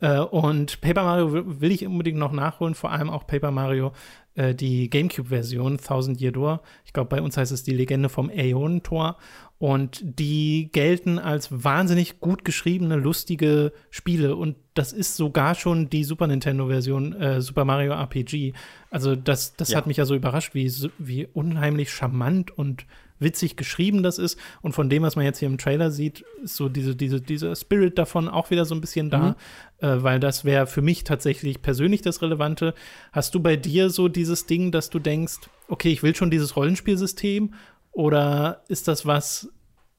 Äh, 0.00 0.18
und 0.18 0.80
Paper 0.80 1.04
Mario 1.04 1.60
will 1.60 1.70
ich 1.70 1.86
unbedingt 1.86 2.18
noch 2.18 2.32
nachholen, 2.32 2.74
vor 2.74 2.92
allem 2.92 3.10
auch 3.10 3.26
Paper 3.26 3.50
Mario, 3.50 3.92
äh, 4.34 4.54
die 4.54 4.90
GameCube-Version, 4.90 5.78
Thousand 5.78 6.20
Year 6.20 6.32
Door. 6.32 6.62
Ich 6.84 6.92
glaube, 6.92 7.08
bei 7.08 7.22
uns 7.22 7.36
heißt 7.36 7.52
es 7.52 7.62
die 7.62 7.74
Legende 7.74 8.08
vom 8.08 8.28
Aeon-Tor. 8.28 9.16
Und 9.58 10.02
die 10.02 10.68
gelten 10.72 11.18
als 11.18 11.64
wahnsinnig 11.64 12.20
gut 12.20 12.44
geschriebene, 12.44 12.96
lustige 12.96 13.72
Spiele. 13.90 14.36
Und 14.36 14.56
das 14.74 14.92
ist 14.92 15.16
sogar 15.16 15.54
schon 15.54 15.88
die 15.88 16.04
Super 16.04 16.26
Nintendo-Version 16.26 17.12
äh, 17.14 17.40
Super 17.40 17.64
Mario 17.64 17.92
RPG. 17.92 18.52
Also, 18.90 19.14
das, 19.14 19.54
das 19.54 19.70
ja. 19.70 19.78
hat 19.78 19.86
mich 19.86 19.96
ja 19.96 20.04
so 20.04 20.14
überrascht, 20.14 20.54
wie, 20.54 20.70
wie 20.98 21.26
unheimlich 21.26 21.92
charmant 21.92 22.50
und 22.50 22.84
witzig 23.18 23.56
geschrieben 23.56 24.02
das 24.02 24.18
ist. 24.18 24.38
Und 24.62 24.72
von 24.72 24.88
dem, 24.88 25.02
was 25.02 25.16
man 25.16 25.24
jetzt 25.24 25.38
hier 25.38 25.48
im 25.48 25.58
Trailer 25.58 25.90
sieht, 25.90 26.24
ist 26.42 26.56
so 26.56 26.68
diese, 26.68 26.96
diese, 26.96 27.20
dieser 27.20 27.54
Spirit 27.56 27.98
davon 27.98 28.28
auch 28.28 28.50
wieder 28.50 28.64
so 28.64 28.74
ein 28.74 28.80
bisschen 28.80 29.10
da, 29.10 29.36
mhm. 29.80 29.86
äh, 29.86 30.02
weil 30.02 30.20
das 30.20 30.44
wäre 30.44 30.66
für 30.66 30.82
mich 30.82 31.04
tatsächlich 31.04 31.62
persönlich 31.62 32.02
das 32.02 32.22
Relevante. 32.22 32.74
Hast 33.12 33.34
du 33.34 33.40
bei 33.40 33.56
dir 33.56 33.90
so 33.90 34.08
dieses 34.08 34.46
Ding, 34.46 34.72
dass 34.72 34.90
du 34.90 34.98
denkst, 34.98 35.38
okay, 35.68 35.90
ich 35.90 36.02
will 36.02 36.14
schon 36.14 36.30
dieses 36.30 36.56
Rollenspielsystem 36.56 37.54
oder 37.92 38.62
ist 38.68 38.88
das 38.88 39.06
was, 39.06 39.48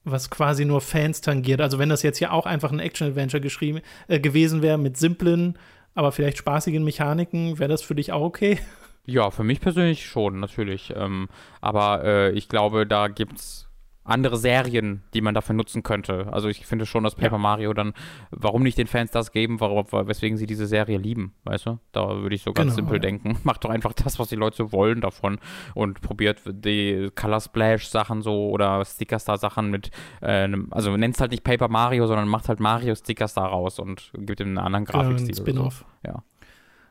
was 0.03 0.29
quasi 0.29 0.65
nur 0.65 0.81
Fans 0.81 1.21
tangiert? 1.21 1.61
Also 1.61 1.79
wenn 1.79 1.89
das 1.89 2.03
jetzt 2.03 2.19
ja 2.19 2.31
auch 2.31 2.45
einfach 2.45 2.71
ein 2.71 2.79
Action-Adventure 2.79 3.41
geschrieben 3.41 3.81
äh, 4.07 4.19
gewesen 4.19 4.61
wäre 4.61 4.77
mit 4.77 4.97
simplen, 4.97 5.57
aber 5.93 6.11
vielleicht 6.11 6.37
spaßigen 6.37 6.83
Mechaniken, 6.83 7.57
wäre 7.57 7.69
das 7.69 7.81
für 7.81 7.95
dich 7.95 8.11
auch 8.11 8.21
okay? 8.21 8.59
Ja, 9.05 9.29
für 9.31 9.43
mich 9.43 9.61
persönlich 9.61 10.05
schon, 10.05 10.39
natürlich. 10.39 10.93
Ähm, 10.95 11.27
aber 11.61 12.03
äh, 12.03 12.31
ich 12.31 12.49
glaube, 12.49 12.87
da 12.87 13.07
gibt 13.07 13.37
es 13.37 13.65
andere 14.05 14.37
Serien, 14.37 15.01
die 15.13 15.21
man 15.21 15.33
dafür 15.33 15.55
nutzen 15.55 15.81
könnte. 15.81 16.27
Also 16.31 16.47
ich 16.47 16.65
finde 16.65 16.85
schon, 16.85 17.03
dass 17.03 17.15
Paper 17.15 17.35
ja. 17.35 17.37
Mario 17.39 17.73
dann, 17.73 17.93
warum 18.29 18.61
nicht 18.61 18.77
den 18.77 18.85
Fans 18.85 19.09
das 19.09 19.31
geben, 19.31 19.59
warum, 19.59 19.85
weswegen 20.07 20.37
sie 20.37 20.45
diese 20.45 20.67
Serie 20.67 20.99
lieben, 20.99 21.33
weißt 21.43 21.65
du? 21.65 21.79
Da 21.91 22.21
würde 22.21 22.35
ich 22.35 22.43
so 22.43 22.53
ganz 22.53 22.75
genau, 22.75 22.87
simpel 22.87 22.97
ja. 22.97 22.99
denken. 22.99 23.39
Macht 23.43 23.65
doch 23.65 23.71
einfach 23.71 23.93
das, 23.93 24.19
was 24.19 24.29
die 24.29 24.35
Leute 24.35 24.71
wollen 24.71 25.01
davon 25.01 25.39
und 25.73 26.01
probiert 26.01 26.41
die 26.45 27.09
Color 27.15 27.41
Splash 27.41 27.87
Sachen 27.87 28.21
so 28.21 28.49
oder 28.49 28.85
Sticker 28.85 29.17
Star 29.17 29.37
Sachen 29.39 29.71
mit, 29.71 29.89
äh, 30.21 30.47
also 30.69 30.95
nennt 30.95 31.15
es 31.15 31.21
halt 31.21 31.31
nicht 31.31 31.43
Paper 31.43 31.67
Mario, 31.67 32.05
sondern 32.05 32.27
macht 32.27 32.47
halt 32.47 32.59
Mario 32.59 32.93
Sticker 32.93 33.27
Star 33.27 33.47
raus 33.47 33.79
und 33.79 34.11
gibt 34.13 34.39
ihm 34.39 34.49
einen 34.49 34.59
anderen 34.59 34.85
genau, 34.85 34.99
Grafikstil. 34.99 35.35
Spin-off. 35.35 35.79
So. 36.03 36.09
Ja. 36.09 36.23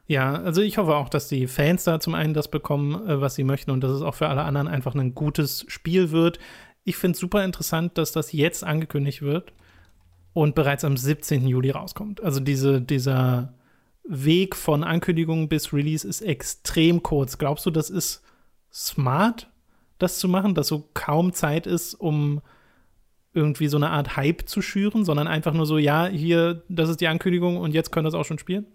Ja, 0.07 0.35
also 0.35 0.61
ich 0.61 0.77
hoffe 0.77 0.95
auch, 0.97 1.09
dass 1.09 1.29
die 1.29 1.47
Fans 1.47 1.85
da 1.85 1.99
zum 1.99 2.15
einen 2.15 2.35
das 2.35 2.49
bekommen, 2.49 3.07
äh, 3.09 3.21
was 3.21 3.35
sie 3.35 3.45
möchten 3.45 3.71
und 3.71 3.83
dass 3.83 3.91
es 3.91 4.03
auch 4.03 4.15
für 4.15 4.29
alle 4.29 4.43
anderen 4.43 4.69
einfach 4.69 4.95
ein 4.95 5.15
gutes 5.15 5.65
Spiel 5.69 6.11
wird. 6.11 6.39
Ich 6.85 6.97
finde 6.97 7.13
es 7.13 7.21
super 7.21 7.43
interessant, 7.45 7.97
dass 7.97 8.13
das 8.13 8.33
jetzt 8.33 8.65
angekündigt 8.65 9.23
wird 9.23 9.53
und 10.35 10.55
bereits 10.55 10.85
am 10.85 10.97
17. 10.99 11.47
Juli 11.49 11.71
rauskommt. 11.71 12.23
Also 12.23 12.41
diese, 12.41 12.83
dieser 12.83 13.55
Weg 14.07 14.55
von 14.55 14.85
Ankündigung 14.85 15.49
bis 15.49 15.73
Release 15.73 16.07
ist 16.07 16.21
extrem 16.21 17.03
kurz. 17.03 17.39
Glaubst 17.39 17.65
du, 17.65 17.71
das 17.71 17.89
ist 17.89 18.23
smart, 18.71 19.49
das 19.99 20.19
zu 20.19 20.29
machen, 20.29 20.55
dass 20.55 20.69
so 20.69 20.91
kaum 20.93 21.33
Zeit 21.33 21.67
ist, 21.67 21.95
um 21.95 22.43
irgendwie 23.33 23.69
so 23.69 23.79
eine 23.79 23.91
Art 23.91 24.17
Hype 24.17 24.47
zu 24.47 24.61
schüren, 24.61 25.05
sondern 25.05 25.27
einfach 25.27 25.55
nur 25.55 25.67
so, 25.67 25.79
ja, 25.79 26.07
hier, 26.07 26.63
das 26.69 26.91
ist 26.91 27.01
die 27.01 27.09
Ankündigung 27.09 27.57
und 27.57 27.73
jetzt 27.73 27.91
können 27.91 28.05
das 28.05 28.15
auch 28.15 28.25
schon 28.25 28.39
spielen? 28.39 28.67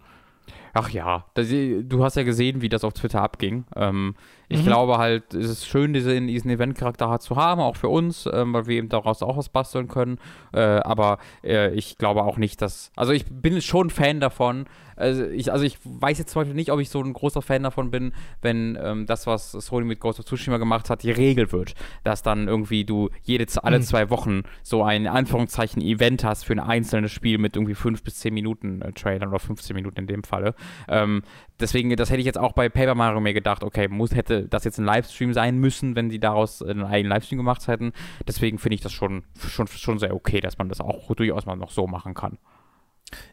Ach 0.72 0.90
ja, 0.90 1.26
das, 1.34 1.48
du 1.48 2.04
hast 2.04 2.16
ja 2.16 2.22
gesehen, 2.22 2.62
wie 2.62 2.68
das 2.68 2.84
auf 2.84 2.92
Twitter 2.92 3.22
abging. 3.22 3.64
Ähm, 3.76 4.14
ich 4.48 4.60
mhm. 4.60 4.66
glaube 4.66 4.98
halt, 4.98 5.32
es 5.34 5.48
ist 5.48 5.66
schön, 5.66 5.92
diesen, 5.92 6.26
diesen 6.26 6.50
Event-Charakter 6.50 7.20
zu 7.20 7.36
haben, 7.36 7.60
auch 7.60 7.76
für 7.76 7.88
uns, 7.88 8.28
ähm, 8.32 8.52
weil 8.52 8.66
wir 8.66 8.76
eben 8.78 8.88
daraus 8.88 9.22
auch 9.22 9.36
was 9.36 9.48
basteln 9.48 9.88
können. 9.88 10.18
Äh, 10.52 10.60
aber 10.60 11.18
äh, 11.44 11.72
ich 11.74 11.98
glaube 11.98 12.24
auch 12.24 12.36
nicht, 12.36 12.60
dass. 12.60 12.90
Also 12.96 13.12
ich 13.12 13.26
bin 13.26 13.60
schon 13.62 13.90
Fan 13.90 14.20
davon, 14.20 14.66
also 15.00 15.24
ich, 15.24 15.50
also 15.50 15.64
ich 15.64 15.78
weiß 15.84 16.18
jetzt 16.18 16.32
zum 16.32 16.40
Beispiel 16.40 16.54
nicht, 16.54 16.70
ob 16.70 16.78
ich 16.78 16.90
so 16.90 17.02
ein 17.02 17.12
großer 17.12 17.42
Fan 17.42 17.62
davon 17.62 17.90
bin, 17.90 18.12
wenn 18.42 18.78
ähm, 18.80 19.06
das, 19.06 19.26
was 19.26 19.52
Sony 19.52 19.86
mit 19.86 19.98
Ghost 19.98 20.20
of 20.20 20.26
Tsushima 20.26 20.58
gemacht 20.58 20.90
hat, 20.90 21.02
die 21.02 21.10
Regel 21.10 21.52
wird. 21.52 21.74
Dass 22.04 22.22
dann 22.22 22.48
irgendwie 22.48 22.84
du 22.84 23.08
jede, 23.22 23.46
alle 23.62 23.78
mhm. 23.78 23.82
zwei 23.82 24.10
Wochen 24.10 24.42
so 24.62 24.82
ein 24.82 25.06
Anführungszeichen 25.06 25.80
Event 25.80 26.22
hast 26.22 26.44
für 26.44 26.52
ein 26.52 26.60
einzelnes 26.60 27.12
Spiel 27.12 27.38
mit 27.38 27.56
irgendwie 27.56 27.74
fünf 27.74 28.02
bis 28.02 28.16
zehn 28.16 28.34
Minuten 28.34 28.82
äh, 28.82 28.92
Trailern 28.92 29.30
oder 29.30 29.38
15 29.38 29.74
Minuten 29.74 30.00
in 30.00 30.06
dem 30.06 30.22
Falle. 30.22 30.54
Ähm, 30.88 31.22
deswegen, 31.60 31.94
das 31.96 32.10
hätte 32.10 32.20
ich 32.20 32.26
jetzt 32.26 32.38
auch 32.38 32.52
bei 32.52 32.68
Paper 32.68 32.94
Mario 32.94 33.20
mir 33.20 33.34
gedacht, 33.34 33.62
okay, 33.62 33.88
muss, 33.88 34.14
hätte 34.14 34.48
das 34.48 34.64
jetzt 34.64 34.78
ein 34.78 34.84
Livestream 34.84 35.32
sein 35.32 35.58
müssen, 35.58 35.96
wenn 35.96 36.08
die 36.08 36.20
daraus 36.20 36.62
einen 36.62 36.84
eigenen 36.84 37.10
Livestream 37.10 37.38
gemacht 37.38 37.66
hätten. 37.68 37.92
Deswegen 38.26 38.58
finde 38.58 38.74
ich 38.74 38.80
das 38.80 38.92
schon, 38.92 39.24
schon, 39.38 39.66
schon 39.66 39.98
sehr 39.98 40.14
okay, 40.14 40.40
dass 40.40 40.58
man 40.58 40.68
das 40.68 40.80
auch 40.80 41.14
durchaus 41.14 41.46
mal 41.46 41.56
noch 41.56 41.70
so 41.70 41.86
machen 41.86 42.14
kann. 42.14 42.38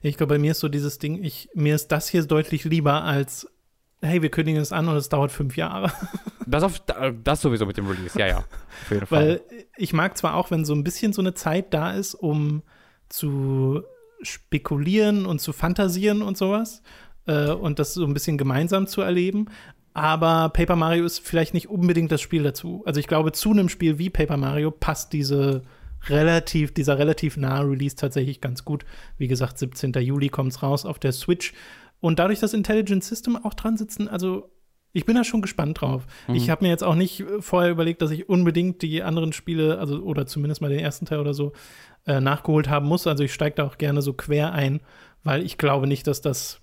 Ich 0.02 0.18
glaube, 0.18 0.36
bei 0.36 0.40
mir 0.40 0.52
ist 0.52 0.60
so 0.60 0.70
dieses 0.70 0.98
Ding, 1.00 1.24
ich, 1.24 1.50
mir 1.54 1.76
ist 1.76 1.92
das 1.92 2.08
hier 2.08 2.24
deutlich 2.24 2.64
lieber 2.64 3.04
als, 3.04 3.48
hey, 4.02 4.22
wir 4.22 4.30
kündigen 4.30 4.62
es 4.62 4.72
an 4.72 4.88
und 4.88 4.96
es 4.96 5.10
dauert 5.10 5.32
fünf 5.32 5.58
Jahre. 5.58 5.92
Das, 6.50 6.64
auf, 6.64 6.82
das 7.26 7.42
sowieso 7.42 7.66
mit 7.66 7.76
dem 7.76 7.88
Release, 7.88 8.18
ja, 8.18 8.26
ja. 8.26 8.38
Auf 8.38 8.90
jeden 8.90 9.06
Fall. 9.06 9.28
Weil 9.28 9.42
ich 9.76 9.92
mag 9.92 10.18
zwar 10.18 10.36
auch, 10.36 10.50
wenn 10.50 10.64
so 10.64 10.74
ein 10.74 10.86
bisschen 10.86 11.12
so 11.12 11.22
eine 11.22 11.34
Zeit 11.34 11.74
da 11.74 11.92
ist, 11.92 12.16
um 12.16 12.64
zu 13.10 13.84
spekulieren 14.22 15.26
und 15.26 15.40
zu 15.40 15.52
fantasieren 15.52 16.22
und 16.22 16.38
sowas 16.38 16.82
äh, 17.28 17.52
und 17.52 17.80
das 17.80 17.94
so 17.94 18.06
ein 18.06 18.14
bisschen 18.14 18.38
gemeinsam 18.38 18.88
zu 18.88 19.02
erleben. 19.02 19.48
Aber 19.94 20.50
Paper 20.50 20.76
Mario 20.76 21.06
ist 21.06 21.20
vielleicht 21.20 21.54
nicht 21.54 21.70
unbedingt 21.70 22.12
das 22.12 22.22
Spiel 22.22 22.44
dazu. 22.44 22.84
Also 22.86 23.00
ich 23.00 23.08
glaube, 23.08 23.32
zu 23.32 23.52
einem 23.52 23.70
Spiel 23.70 23.98
wie 23.98 24.10
Paper 24.10 24.38
Mario 24.38 24.70
passt 24.70 25.12
diese 25.14 25.64
relativ, 26.08 26.74
dieser 26.74 27.00
relativ 27.00 27.38
nahe 27.38 27.68
Release 27.68 27.96
tatsächlich 27.96 28.40
ganz 28.40 28.64
gut. 28.64 28.86
Wie 29.18 29.28
gesagt, 29.28 29.58
17. 29.58 29.94
Juli 29.94 30.30
kommt 30.30 30.52
es 30.52 30.62
raus 30.62 30.86
auf 30.86 31.00
der 31.00 31.12
Switch. 31.12 31.54
Und 32.00 32.20
dadurch, 32.20 32.40
dass 32.40 32.54
Intelligent 32.54 33.04
System 33.04 33.44
auch 33.44 33.56
dran 33.56 33.76
sitzen, 33.76 34.08
also 34.08 34.52
ich 34.94 35.06
bin 35.06 35.16
da 35.16 35.24
schon 35.24 35.42
gespannt 35.42 35.82
drauf. 35.82 36.06
Mhm. 36.28 36.36
Ich 36.36 36.50
habe 36.50 36.64
mir 36.64 36.70
jetzt 36.70 36.84
auch 36.84 36.96
nicht 36.96 37.26
vorher 37.40 37.72
überlegt, 37.72 38.02
dass 38.02 38.12
ich 38.12 38.30
unbedingt 38.30 38.82
die 38.82 39.04
anderen 39.04 39.34
Spiele, 39.34 39.80
also 39.80 40.00
oder 40.02 40.26
zumindest 40.28 40.62
mal 40.62 40.70
den 40.70 40.80
ersten 40.80 41.06
Teil 41.06 41.20
oder 41.20 41.34
so, 41.34 41.54
äh, 42.06 42.22
nachgeholt 42.22 42.70
haben 42.70 42.88
muss. 42.88 43.08
Also 43.08 43.24
ich 43.24 43.34
steige 43.34 43.58
da 43.58 43.66
auch 43.66 43.78
gerne 43.78 44.02
so 44.02 44.14
quer 44.14 44.54
ein, 44.54 44.80
weil 45.24 45.44
ich 45.44 45.58
glaube 45.58 45.88
nicht, 45.88 46.08
dass 46.08 46.22
das 46.22 46.62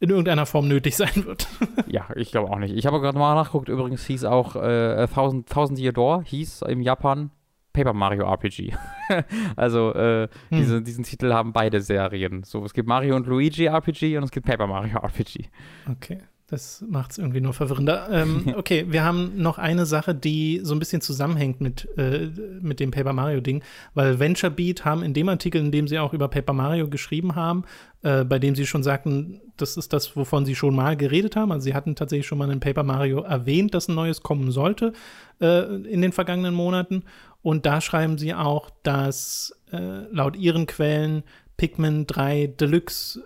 in 0.00 0.10
irgendeiner 0.10 0.46
Form 0.46 0.66
nötig 0.66 0.96
sein 0.96 1.24
wird. 1.26 1.46
ja, 1.86 2.08
ich 2.16 2.30
glaube 2.30 2.50
auch 2.50 2.58
nicht. 2.58 2.74
Ich 2.74 2.86
habe 2.86 3.00
gerade 3.00 3.18
mal 3.18 3.34
nachgeguckt, 3.34 3.68
übrigens 3.68 4.04
hieß 4.06 4.24
auch 4.24 4.56
äh, 4.56 5.06
Thousand, 5.06 5.48
Thousand 5.48 5.78
Year 5.78 5.92
Door, 5.92 6.24
hieß 6.24 6.62
im 6.62 6.80
Japan 6.80 7.30
Paper 7.72 7.92
Mario 7.92 8.24
RPG. 8.24 8.72
also 9.56 9.94
äh, 9.94 10.28
hm. 10.48 10.58
diese, 10.58 10.82
diesen 10.82 11.04
Titel 11.04 11.32
haben 11.32 11.52
beide 11.52 11.80
Serien. 11.80 12.42
So, 12.42 12.64
es 12.64 12.72
gibt 12.72 12.88
Mario 12.88 13.14
und 13.14 13.26
Luigi 13.26 13.66
RPG 13.66 14.16
und 14.16 14.24
es 14.24 14.30
gibt 14.30 14.46
Paper 14.46 14.66
Mario 14.66 14.98
RPG. 14.98 15.48
Okay. 15.88 16.18
Das 16.50 16.84
macht 16.88 17.12
es 17.12 17.18
irgendwie 17.18 17.40
nur 17.40 17.54
verwirrender. 17.54 18.08
Ähm, 18.10 18.54
okay, 18.56 18.86
wir 18.88 19.04
haben 19.04 19.40
noch 19.40 19.58
eine 19.58 19.86
Sache, 19.86 20.14
die 20.14 20.60
so 20.64 20.74
ein 20.74 20.80
bisschen 20.80 21.00
zusammenhängt 21.00 21.60
mit, 21.60 21.88
äh, 21.96 22.28
mit 22.60 22.80
dem 22.80 22.90
Paper 22.90 23.12
Mario-Ding, 23.12 23.62
weil 23.94 24.18
Venture 24.18 24.50
Beat 24.50 24.84
haben 24.84 25.04
in 25.04 25.14
dem 25.14 25.28
Artikel, 25.28 25.60
in 25.60 25.70
dem 25.70 25.86
sie 25.86 26.00
auch 26.00 26.12
über 26.12 26.26
Paper 26.26 26.52
Mario 26.52 26.88
geschrieben 26.88 27.36
haben, 27.36 27.64
äh, 28.02 28.24
bei 28.24 28.40
dem 28.40 28.56
sie 28.56 28.66
schon 28.66 28.82
sagten, 28.82 29.40
das 29.56 29.76
ist 29.76 29.92
das, 29.92 30.16
wovon 30.16 30.44
sie 30.44 30.56
schon 30.56 30.74
mal 30.74 30.96
geredet 30.96 31.36
haben. 31.36 31.52
Also 31.52 31.64
sie 31.64 31.74
hatten 31.74 31.94
tatsächlich 31.94 32.26
schon 32.26 32.38
mal 32.38 32.50
in 32.50 32.58
Paper 32.58 32.82
Mario 32.82 33.20
erwähnt, 33.20 33.72
dass 33.72 33.88
ein 33.88 33.94
neues 33.94 34.22
kommen 34.22 34.50
sollte 34.50 34.92
äh, 35.40 35.76
in 35.86 36.02
den 36.02 36.12
vergangenen 36.12 36.54
Monaten. 36.54 37.04
Und 37.42 37.64
da 37.64 37.80
schreiben 37.80 38.18
sie 38.18 38.34
auch, 38.34 38.70
dass 38.82 39.54
äh, 39.72 40.04
laut 40.10 40.36
ihren 40.36 40.66
Quellen 40.66 41.22
Pikmin 41.56 42.06
3 42.06 42.48
Deluxe 42.58 43.22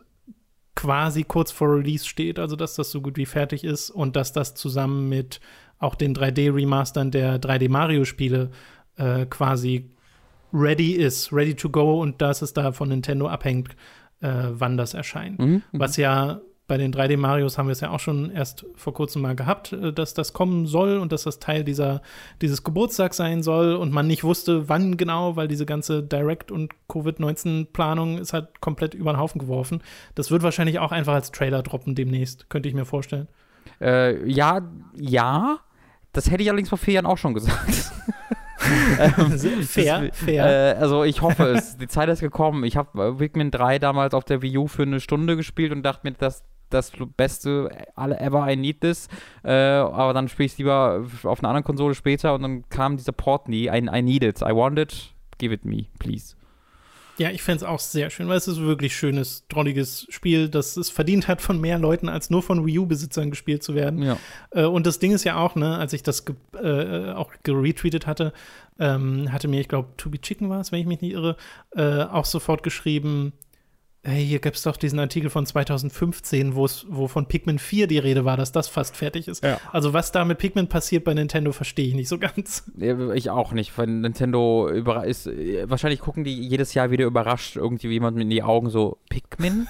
quasi 0.74 1.24
kurz 1.24 1.50
vor 1.50 1.76
Release 1.76 2.06
steht, 2.06 2.38
also 2.38 2.56
dass 2.56 2.74
das 2.74 2.90
so 2.90 3.00
gut 3.00 3.16
wie 3.16 3.26
fertig 3.26 3.64
ist 3.64 3.90
und 3.90 4.16
dass 4.16 4.32
das 4.32 4.54
zusammen 4.54 5.08
mit 5.08 5.40
auch 5.78 5.94
den 5.94 6.14
3D-Remastern 6.14 7.10
der 7.10 7.40
3D-Mario-Spiele 7.40 8.50
äh, 8.96 9.26
quasi 9.26 9.90
ready 10.52 10.92
ist, 10.92 11.32
ready 11.32 11.54
to 11.54 11.68
go 11.68 12.00
und 12.00 12.22
dass 12.22 12.42
es 12.42 12.52
da 12.52 12.72
von 12.72 12.88
Nintendo 12.88 13.28
abhängt, 13.28 13.76
äh, 14.20 14.28
wann 14.50 14.76
das 14.76 14.94
erscheint. 14.94 15.38
Mhm. 15.38 15.62
Was 15.72 15.96
ja 15.96 16.40
bei 16.66 16.78
den 16.78 16.94
3D-Marios 16.94 17.58
haben 17.58 17.66
wir 17.66 17.72
es 17.72 17.80
ja 17.80 17.90
auch 17.90 18.00
schon 18.00 18.30
erst 18.30 18.64
vor 18.74 18.94
kurzem 18.94 19.22
mal 19.22 19.36
gehabt, 19.36 19.72
äh, 19.72 19.92
dass 19.92 20.14
das 20.14 20.32
kommen 20.32 20.66
soll 20.66 20.98
und 20.98 21.12
dass 21.12 21.24
das 21.24 21.38
Teil 21.38 21.62
dieser, 21.62 22.00
dieses 22.40 22.64
Geburtstags 22.64 23.18
sein 23.18 23.42
soll 23.42 23.74
und 23.74 23.92
man 23.92 24.06
nicht 24.06 24.24
wusste, 24.24 24.68
wann 24.68 24.96
genau, 24.96 25.36
weil 25.36 25.48
diese 25.48 25.66
ganze 25.66 26.02
Direct- 26.02 26.50
und 26.50 26.72
Covid-19-Planung 26.88 28.18
ist 28.18 28.32
halt 28.32 28.60
komplett 28.60 28.94
über 28.94 29.12
den 29.12 29.18
Haufen 29.18 29.38
geworfen. 29.38 29.82
Das 30.14 30.30
wird 30.30 30.42
wahrscheinlich 30.42 30.78
auch 30.78 30.92
einfach 30.92 31.14
als 31.14 31.32
Trailer 31.32 31.62
droppen 31.62 31.94
demnächst, 31.94 32.48
könnte 32.48 32.68
ich 32.68 32.74
mir 32.74 32.86
vorstellen. 32.86 33.28
Äh, 33.80 34.26
ja, 34.28 34.62
ja. 34.96 35.58
Das 36.12 36.30
hätte 36.30 36.42
ich 36.42 36.48
allerdings 36.48 36.68
vor 36.68 36.78
vier 36.78 36.94
Jahren 36.94 37.06
auch 37.06 37.18
schon 37.18 37.34
gesagt. 37.34 37.92
ähm, 39.00 39.38
fair, 39.62 40.06
das, 40.06 40.18
fair. 40.18 40.76
Äh, 40.76 40.80
also 40.80 41.04
ich 41.04 41.20
hoffe 41.20 41.48
es. 41.48 41.76
Die 41.76 41.88
Zeit 41.88 42.08
ist 42.08 42.20
gekommen. 42.20 42.64
Ich 42.64 42.76
habe 42.76 43.16
Pikmin 43.16 43.50
3 43.50 43.80
damals 43.80 44.14
auf 44.14 44.24
der 44.24 44.40
Wii 44.40 44.58
U 44.58 44.66
für 44.68 44.82
eine 44.82 45.00
Stunde 45.00 45.36
gespielt 45.36 45.72
und 45.72 45.82
dachte 45.82 46.00
mir, 46.04 46.12
das 46.12 46.44
das 46.70 46.92
Beste 47.16 47.70
alle 47.94 48.18
ever, 48.20 48.50
I 48.50 48.56
need 48.56 48.80
this. 48.80 49.08
Äh, 49.42 49.52
aber 49.52 50.12
dann 50.12 50.28
spiele 50.28 50.46
ich 50.46 50.52
es 50.52 50.58
lieber 50.58 51.06
auf 51.22 51.40
einer 51.40 51.48
anderen 51.48 51.64
Konsole 51.64 51.94
später 51.94 52.34
und 52.34 52.42
dann 52.42 52.68
kam 52.68 52.96
dieser 52.96 53.12
Port 53.12 53.48
nie. 53.48 53.66
I, 53.66 53.88
I 53.92 54.02
need 54.02 54.22
it, 54.22 54.40
I 54.40 54.54
want 54.54 54.78
it, 54.78 55.14
give 55.38 55.52
it 55.52 55.64
me, 55.64 55.86
please. 55.98 56.34
Ja, 57.16 57.30
ich 57.30 57.42
fände 57.42 57.58
es 57.58 57.62
auch 57.62 57.78
sehr 57.78 58.10
schön, 58.10 58.28
weil 58.28 58.38
es 58.38 58.48
ist 58.48 58.56
ein 58.56 58.66
wirklich 58.66 58.96
schönes, 58.96 59.46
drolliges 59.48 60.06
Spiel, 60.10 60.48
das 60.48 60.76
es 60.76 60.90
verdient 60.90 61.28
hat, 61.28 61.40
von 61.40 61.60
mehr 61.60 61.78
Leuten 61.78 62.08
als 62.08 62.28
nur 62.28 62.42
von 62.42 62.66
Wii 62.66 62.80
U-Besitzern 62.80 63.30
gespielt 63.30 63.62
zu 63.62 63.74
werden. 63.76 64.02
Ja. 64.02 64.16
Äh, 64.50 64.64
und 64.64 64.84
das 64.84 64.98
Ding 64.98 65.12
ist 65.12 65.22
ja 65.22 65.36
auch, 65.36 65.54
ne, 65.54 65.78
als 65.78 65.92
ich 65.92 66.02
das 66.02 66.24
ge 66.24 66.34
äh, 66.60 67.12
auch 67.12 67.30
geretweetet 67.44 68.08
hatte, 68.08 68.32
ähm, 68.80 69.32
hatte 69.32 69.46
mir, 69.46 69.60
ich 69.60 69.68
glaube, 69.68 69.90
To 69.96 70.10
Be 70.10 70.20
Chicken 70.20 70.50
war 70.50 70.60
es, 70.60 70.72
wenn 70.72 70.80
ich 70.80 70.86
mich 70.86 71.00
nicht 71.00 71.12
irre, 71.12 71.36
äh, 71.76 72.02
auch 72.02 72.24
sofort 72.24 72.64
geschrieben, 72.64 73.32
Hey, 74.06 74.26
hier 74.26 74.38
gab 74.38 74.52
es 74.52 74.62
doch 74.62 74.76
diesen 74.76 74.98
Artikel 74.98 75.30
von 75.30 75.46
2015, 75.46 76.54
wo 76.54 77.08
von 77.08 77.26
Pikmin 77.26 77.58
4 77.58 77.86
die 77.86 77.96
Rede 77.96 78.26
war, 78.26 78.36
dass 78.36 78.52
das 78.52 78.68
fast 78.68 78.98
fertig 78.98 79.28
ist. 79.28 79.42
Ja. 79.42 79.58
Also 79.72 79.94
was 79.94 80.12
da 80.12 80.26
mit 80.26 80.36
Pikmin 80.36 80.68
passiert 80.68 81.04
bei 81.04 81.14
Nintendo, 81.14 81.52
verstehe 81.52 81.88
ich 81.88 81.94
nicht 81.94 82.10
so 82.10 82.18
ganz. 82.18 82.70
Ich 83.14 83.30
auch 83.30 83.52
nicht, 83.52 83.76
weil 83.78 83.86
Nintendo 83.86 84.68
ist, 84.68 85.26
wahrscheinlich 85.26 86.00
gucken 86.00 86.22
die 86.22 86.38
jedes 86.38 86.74
Jahr 86.74 86.90
wieder 86.90 87.06
überrascht 87.06 87.56
irgendwie 87.56 87.88
jemand 87.88 88.20
in 88.20 88.28
die 88.28 88.42
Augen 88.42 88.68
so, 88.68 88.98
Pikmin? 89.08 89.68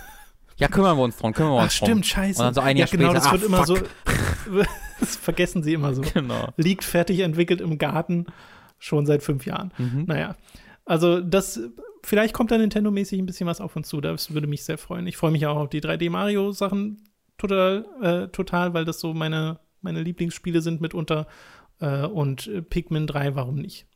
Ja, 0.56 0.66
kümmern 0.66 0.96
wir 0.96 1.04
uns 1.04 1.16
drum, 1.16 1.32
kümmern 1.32 1.52
wir 1.52 1.62
uns 1.62 1.80
Ach, 1.80 1.86
stimmt, 1.86 2.04
scheiße. 2.04 2.40
Und 2.40 2.46
dann 2.46 2.54
so 2.54 2.60
ein 2.60 2.76
Jahr 2.76 2.88
ja, 2.88 2.96
genau, 2.96 3.10
später, 3.10 3.24
das 3.24 3.32
wird 3.32 3.42
ah, 3.42 3.46
immer 3.46 3.66
so, 3.66 3.78
das 5.00 5.16
vergessen 5.16 5.62
sie 5.62 5.74
immer 5.74 5.94
so. 5.94 6.02
Genau. 6.14 6.48
Liegt 6.56 6.82
fertig 6.82 7.20
entwickelt 7.20 7.60
im 7.60 7.78
Garten, 7.78 8.26
schon 8.80 9.06
seit 9.06 9.22
fünf 9.22 9.46
Jahren. 9.46 9.72
Mhm. 9.78 10.04
Naja, 10.06 10.34
also 10.84 11.20
das 11.20 11.60
vielleicht 12.04 12.34
kommt 12.34 12.50
da 12.50 12.58
Nintendo-mäßig 12.58 13.18
ein 13.18 13.26
bisschen 13.26 13.46
was 13.46 13.60
auf 13.60 13.76
uns 13.76 13.88
zu. 13.88 14.00
Das 14.00 14.32
würde 14.32 14.46
mich 14.46 14.64
sehr 14.64 14.78
freuen. 14.78 15.06
Ich 15.06 15.16
freue 15.16 15.30
mich 15.30 15.46
auch 15.46 15.56
auf 15.56 15.70
die 15.70 15.80
3D-Mario-Sachen 15.80 17.02
total, 17.38 17.86
äh, 18.02 18.28
total, 18.28 18.74
weil 18.74 18.84
das 18.84 19.00
so 19.00 19.14
meine, 19.14 19.58
meine 19.80 20.02
Lieblingsspiele 20.02 20.60
sind 20.60 20.80
mitunter. 20.80 21.26
Äh, 21.80 22.06
und 22.06 22.50
Pikmin 22.70 23.06
3, 23.06 23.34
warum 23.34 23.56
nicht? 23.56 23.86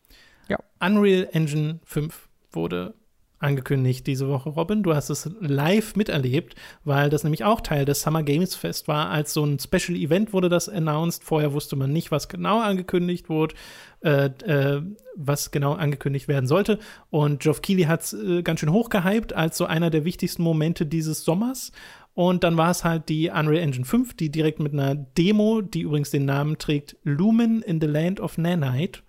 Ja. 0.49 0.59
Unreal 0.81 1.29
Engine 1.33 1.81
5 1.85 2.29
wurde 2.53 2.95
angekündigt 3.39 4.07
diese 4.07 4.29
Woche, 4.29 4.51
Robin. 4.51 4.83
Du 4.83 4.95
hast 4.95 5.11
es 5.11 5.31
live 5.41 5.97
miterlebt, 5.97 6.55
weil 6.85 7.11
das 7.11 7.25
nämlich 7.25 7.45
auch 7.45 7.61
Teil 7.61 7.85
des 7.85 8.01
Summer 8.01 8.23
Games 8.23 8.55
Fest 8.55 8.89
war. 8.89 9.11
Als 9.11 9.33
so 9.33 9.45
ein 9.45 9.59
Special 9.59 9.97
Event 9.97 10.33
wurde 10.33 10.49
das 10.49 10.69
announced. 10.69 11.23
Vorher 11.25 11.53
wusste 11.53 11.77
man 11.77 11.93
nicht, 11.93 12.11
was 12.11 12.29
genau 12.29 12.61
angekündigt 12.61 13.29
wurde, 13.29 13.55
äh, 14.01 14.27
äh, 14.27 14.83
was 15.17 15.51
genau 15.51 15.75
angekündigt 15.75 16.29
werden 16.29 16.47
sollte. 16.47 16.79
Und 17.11 17.41
Geoff 17.41 17.63
Keighley 17.63 17.85
hat 17.85 18.03
es 18.03 18.13
äh, 18.13 18.43
ganz 18.43 18.61
schön 18.61 18.73
hochgehypt 18.73 19.33
als 19.33 19.57
so 19.57 19.67
einer 19.67 19.91
der 19.91 20.05
wichtigsten 20.05 20.43
Momente 20.43 20.87
dieses 20.87 21.25
Sommers. 21.25 21.73
Und 22.15 22.43
dann 22.43 22.57
war 22.57 22.73
es 22.73 22.83
halt 22.83 23.09
die 23.09 23.31
Unreal 23.31 23.63
Engine 23.63 23.85
5, 23.85 24.17
die 24.17 24.31
direkt 24.31 24.59
mit 24.59 24.73
einer 24.73 24.97
Demo, 24.97 25.61
die 25.61 25.83
übrigens 25.83 26.11
den 26.11 26.25
Namen 26.25 26.59
trägt, 26.59 26.97
Lumen 27.05 27.63
in 27.63 27.81
the 27.81 27.87
Land 27.87 28.19
of 28.19 28.39
Nanite, 28.39 29.03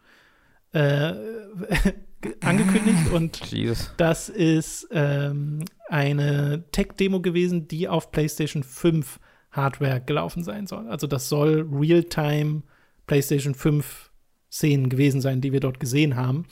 äh, 0.74 1.14
angekündigt 2.42 3.10
und 3.14 3.38
Jesus. 3.52 3.92
das 3.98 4.30
ist 4.30 4.88
ähm, 4.92 5.66
eine 5.88 6.64
Tech-Demo 6.72 7.22
gewesen, 7.22 7.68
die 7.68 7.88
auf 7.88 8.12
PlayStation 8.12 8.64
5 8.64 9.20
Hardware 9.52 10.02
gelaufen 10.02 10.44
sein 10.44 10.68
soll. 10.68 10.88
Also 10.88 11.08
das 11.08 11.30
soll 11.30 11.68
Real-Time 11.72 12.64
PlayStation 13.08 13.56
5 13.56 14.12
Szenen 14.52 14.90
gewesen 14.90 15.22
sein, 15.22 15.42
die 15.42 15.52
wir 15.52 15.60
dort 15.60 15.80
gesehen 15.80 16.16
haben. 16.16 16.46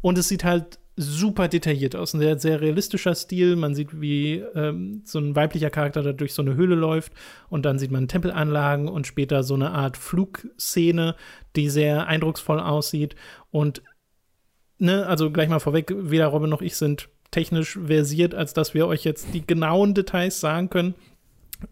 Und 0.00 0.18
es 0.18 0.28
sieht 0.28 0.44
halt 0.44 0.78
super 0.98 1.46
detailliert 1.48 1.94
aus. 1.94 2.12
Ein 2.12 2.20
sehr, 2.20 2.38
sehr 2.38 2.60
realistischer 2.60 3.14
Stil. 3.14 3.56
Man 3.56 3.74
sieht, 3.74 4.00
wie 4.00 4.42
ähm, 4.54 5.02
so 5.04 5.18
ein 5.20 5.36
weiblicher 5.36 5.70
Charakter 5.70 6.02
da 6.02 6.12
durch 6.12 6.34
so 6.34 6.42
eine 6.42 6.56
Höhle 6.56 6.74
läuft 6.74 7.12
und 7.48 7.64
dann 7.64 7.78
sieht 7.78 7.92
man 7.92 8.08
Tempelanlagen 8.08 8.88
und 8.88 9.06
später 9.06 9.44
so 9.44 9.54
eine 9.54 9.70
Art 9.70 9.96
Flugszene, 9.96 11.14
die 11.54 11.70
sehr 11.70 12.08
eindrucksvoll 12.08 12.58
aussieht. 12.58 13.14
Und 13.50 13.82
ne, 14.78 15.06
also 15.06 15.30
gleich 15.30 15.48
mal 15.48 15.60
vorweg, 15.60 15.92
weder 15.96 16.26
Robin 16.26 16.50
noch 16.50 16.62
ich 16.62 16.76
sind 16.76 17.08
technisch 17.30 17.78
versiert, 17.84 18.34
als 18.34 18.54
dass 18.54 18.74
wir 18.74 18.86
euch 18.86 19.04
jetzt 19.04 19.34
die 19.34 19.46
genauen 19.46 19.94
Details 19.94 20.40
sagen 20.40 20.70
können. 20.70 20.94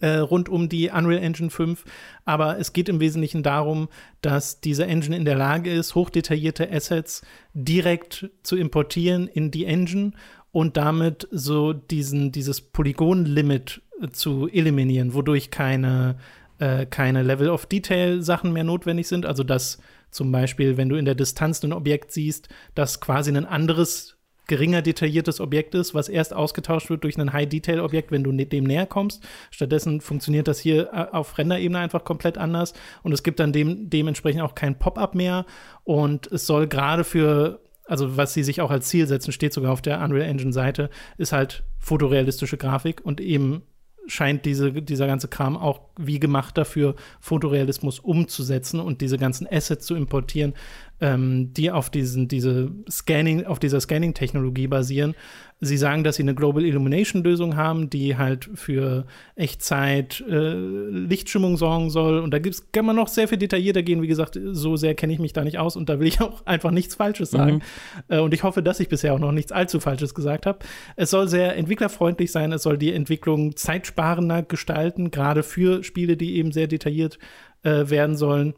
Äh, 0.00 0.16
rund 0.16 0.48
um 0.48 0.68
die 0.68 0.90
Unreal 0.90 1.22
Engine 1.22 1.48
5. 1.48 1.84
Aber 2.24 2.58
es 2.58 2.72
geht 2.72 2.88
im 2.88 2.98
Wesentlichen 2.98 3.44
darum, 3.44 3.88
dass 4.20 4.60
diese 4.60 4.84
Engine 4.84 5.16
in 5.16 5.24
der 5.24 5.36
Lage 5.36 5.72
ist, 5.72 5.94
hochdetaillierte 5.94 6.70
Assets 6.72 7.22
direkt 7.54 8.28
zu 8.42 8.56
importieren 8.56 9.28
in 9.28 9.52
die 9.52 9.64
Engine 9.64 10.10
und 10.50 10.76
damit 10.76 11.28
so 11.30 11.72
diesen, 11.72 12.32
dieses 12.32 12.60
Polygon-Limit 12.60 13.82
äh, 14.00 14.08
zu 14.08 14.48
eliminieren, 14.48 15.14
wodurch 15.14 15.52
keine, 15.52 16.16
äh, 16.58 16.84
keine 16.86 17.22
Level 17.22 17.48
of 17.48 17.66
Detail-Sachen 17.66 18.52
mehr 18.52 18.64
notwendig 18.64 19.06
sind. 19.06 19.24
Also 19.24 19.44
dass 19.44 19.78
zum 20.16 20.32
Beispiel, 20.32 20.76
wenn 20.76 20.88
du 20.88 20.96
in 20.96 21.04
der 21.04 21.14
Distanz 21.14 21.62
ein 21.62 21.72
Objekt 21.72 22.10
siehst, 22.10 22.48
das 22.74 23.00
quasi 23.00 23.30
ein 23.30 23.46
anderes 23.46 24.16
geringer 24.46 24.82
detailliertes 24.82 25.40
Objekt 25.40 25.74
ist, 25.74 25.94
was 25.94 26.08
erst 26.08 26.32
ausgetauscht 26.32 26.88
wird 26.88 27.04
durch 27.04 27.18
ein 27.18 27.32
High-Detail-Objekt, 27.32 28.12
wenn 28.12 28.24
du 28.24 28.32
ne-, 28.32 28.46
dem 28.46 28.64
näher 28.64 28.86
kommst. 28.86 29.26
Stattdessen 29.50 30.00
funktioniert 30.00 30.48
das 30.48 30.60
hier 30.60 30.88
äh, 30.92 31.14
auf 31.14 31.36
Renderebene 31.36 31.78
einfach 31.78 32.04
komplett 32.04 32.38
anders 32.38 32.72
und 33.02 33.12
es 33.12 33.22
gibt 33.22 33.40
dann 33.40 33.52
dem, 33.52 33.90
dementsprechend 33.90 34.42
auch 34.42 34.54
kein 34.54 34.78
Pop-up 34.78 35.14
mehr 35.14 35.46
und 35.84 36.26
es 36.28 36.46
soll 36.46 36.66
gerade 36.66 37.04
für 37.04 37.60
also 37.88 38.16
was 38.16 38.34
sie 38.34 38.42
sich 38.42 38.60
auch 38.60 38.72
als 38.72 38.88
Ziel 38.88 39.06
setzen, 39.06 39.30
steht 39.30 39.52
sogar 39.52 39.72
auf 39.72 39.80
der 39.80 40.00
Unreal 40.00 40.28
Engine 40.28 40.52
Seite, 40.52 40.90
ist 41.18 41.32
halt 41.32 41.62
fotorealistische 41.78 42.56
Grafik 42.56 43.00
und 43.04 43.20
eben 43.20 43.62
scheint 44.06 44.44
diese, 44.44 44.72
dieser 44.72 45.06
ganze 45.06 45.28
Kram 45.28 45.56
auch 45.56 45.80
wie 45.98 46.20
gemacht 46.20 46.56
dafür, 46.56 46.94
Fotorealismus 47.20 47.98
umzusetzen 47.98 48.80
und 48.80 49.00
diese 49.00 49.18
ganzen 49.18 49.46
Assets 49.50 49.86
zu 49.86 49.94
importieren, 49.94 50.54
ähm, 51.00 51.52
die 51.52 51.70
auf 51.70 51.90
diesen, 51.90 52.28
diese 52.28 52.70
Scanning, 52.90 53.46
auf 53.46 53.58
dieser 53.58 53.80
Scanning-Technologie 53.80 54.66
basieren. 54.66 55.14
Sie 55.58 55.78
sagen, 55.78 56.04
dass 56.04 56.16
sie 56.16 56.22
eine 56.22 56.34
Global 56.34 56.66
Illumination-Lösung 56.66 57.56
haben, 57.56 57.88
die 57.88 58.18
halt 58.18 58.50
für 58.54 59.06
Echtzeit 59.36 60.22
äh, 60.28 60.52
Lichtstimmung 60.54 61.56
sorgen 61.56 61.88
soll. 61.88 62.18
Und 62.18 62.30
da 62.32 62.38
gibt's, 62.38 62.70
kann 62.72 62.84
man 62.84 62.96
noch 62.96 63.08
sehr 63.08 63.26
viel 63.26 63.38
detaillierter 63.38 63.82
gehen. 63.82 64.02
Wie 64.02 64.06
gesagt, 64.06 64.38
so 64.52 64.76
sehr 64.76 64.94
kenne 64.94 65.14
ich 65.14 65.18
mich 65.18 65.32
da 65.32 65.44
nicht 65.44 65.58
aus 65.58 65.74
und 65.76 65.88
da 65.88 65.98
will 65.98 66.08
ich 66.08 66.20
auch 66.20 66.44
einfach 66.44 66.72
nichts 66.72 66.94
Falsches 66.94 67.30
sagen. 67.30 67.56
Mhm. 67.56 67.62
Äh, 68.08 68.18
und 68.20 68.34
ich 68.34 68.42
hoffe, 68.42 68.62
dass 68.62 68.80
ich 68.80 68.90
bisher 68.90 69.14
auch 69.14 69.18
noch 69.18 69.32
nichts 69.32 69.50
allzu 69.50 69.80
Falsches 69.80 70.14
gesagt 70.14 70.44
habe. 70.44 70.58
Es 70.94 71.08
soll 71.08 71.26
sehr 71.26 71.56
entwicklerfreundlich 71.56 72.30
sein. 72.32 72.52
Es 72.52 72.62
soll 72.62 72.76
die 72.76 72.92
Entwicklung 72.92 73.56
zeitsparender 73.56 74.42
gestalten, 74.42 75.10
gerade 75.10 75.42
für 75.42 75.82
Spiele, 75.84 76.18
die 76.18 76.36
eben 76.36 76.52
sehr 76.52 76.66
detailliert 76.66 77.18
äh, 77.62 77.88
werden 77.88 78.16
sollen. 78.16 78.52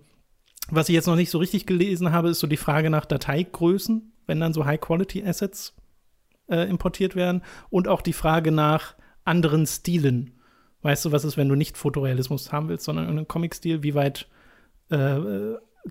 Was 0.68 0.88
ich 0.88 0.96
jetzt 0.96 1.06
noch 1.06 1.16
nicht 1.16 1.30
so 1.30 1.38
richtig 1.38 1.64
gelesen 1.64 2.10
habe, 2.10 2.30
ist 2.30 2.40
so 2.40 2.48
die 2.48 2.56
Frage 2.56 2.90
nach 2.90 3.06
Dateigrößen, 3.06 4.12
wenn 4.26 4.40
dann 4.40 4.52
so 4.52 4.66
High-Quality-Assets 4.66 5.77
äh, 6.48 6.68
importiert 6.68 7.16
werden. 7.16 7.42
Und 7.70 7.88
auch 7.88 8.02
die 8.02 8.12
Frage 8.12 8.52
nach 8.52 8.94
anderen 9.24 9.66
Stilen. 9.66 10.32
Weißt 10.82 11.04
du, 11.04 11.12
was 11.12 11.24
ist, 11.24 11.36
wenn 11.36 11.48
du 11.48 11.54
nicht 11.54 11.76
Fotorealismus 11.76 12.52
haben 12.52 12.68
willst, 12.68 12.84
sondern 12.84 13.06
einen 13.06 13.28
Comic-Stil? 13.28 13.82
Wie 13.82 13.94
weit 13.94 14.28
äh, 14.90 15.18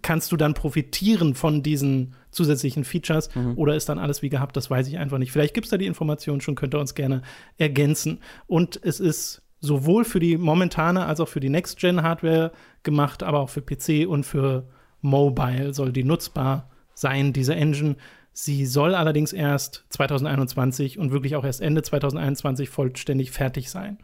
kannst 0.01 0.31
du 0.31 0.37
dann 0.37 0.53
profitieren 0.53 1.35
von 1.35 1.63
diesen 1.63 2.15
zusätzlichen 2.31 2.83
Features 2.83 3.33
mhm. 3.35 3.57
oder 3.57 3.75
ist 3.75 3.89
dann 3.89 3.99
alles 3.99 4.21
wie 4.21 4.29
gehabt? 4.29 4.55
Das 4.57 4.69
weiß 4.69 4.87
ich 4.87 4.97
einfach 4.97 5.17
nicht. 5.17 5.31
Vielleicht 5.31 5.53
gibt 5.53 5.65
es 5.65 5.71
da 5.71 5.77
die 5.77 5.85
Information 5.85 6.41
schon, 6.41 6.55
könnt 6.55 6.73
ihr 6.75 6.79
uns 6.79 6.95
gerne 6.95 7.21
ergänzen. 7.57 8.19
Und 8.47 8.79
es 8.83 8.99
ist 8.99 9.41
sowohl 9.59 10.05
für 10.05 10.19
die 10.19 10.37
momentane 10.37 11.05
als 11.05 11.19
auch 11.19 11.27
für 11.27 11.39
die 11.39 11.49
Next-Gen-Hardware 11.49 12.51
gemacht, 12.83 13.23
aber 13.23 13.39
auch 13.39 13.49
für 13.49 13.61
PC 13.61 14.07
und 14.07 14.25
für 14.25 14.67
Mobile 15.01 15.73
soll 15.73 15.91
die 15.91 16.03
nutzbar 16.03 16.69
sein, 16.93 17.33
diese 17.33 17.55
Engine. 17.55 17.95
Sie 18.39 18.67
soll 18.67 18.93
allerdings 18.93 19.33
erst 19.33 19.83
2021 19.89 20.99
und 20.99 21.11
wirklich 21.11 21.35
auch 21.35 21.43
erst 21.43 21.59
Ende 21.59 21.81
2021 21.81 22.69
vollständig 22.69 23.31
fertig 23.31 23.71
sein. 23.71 23.97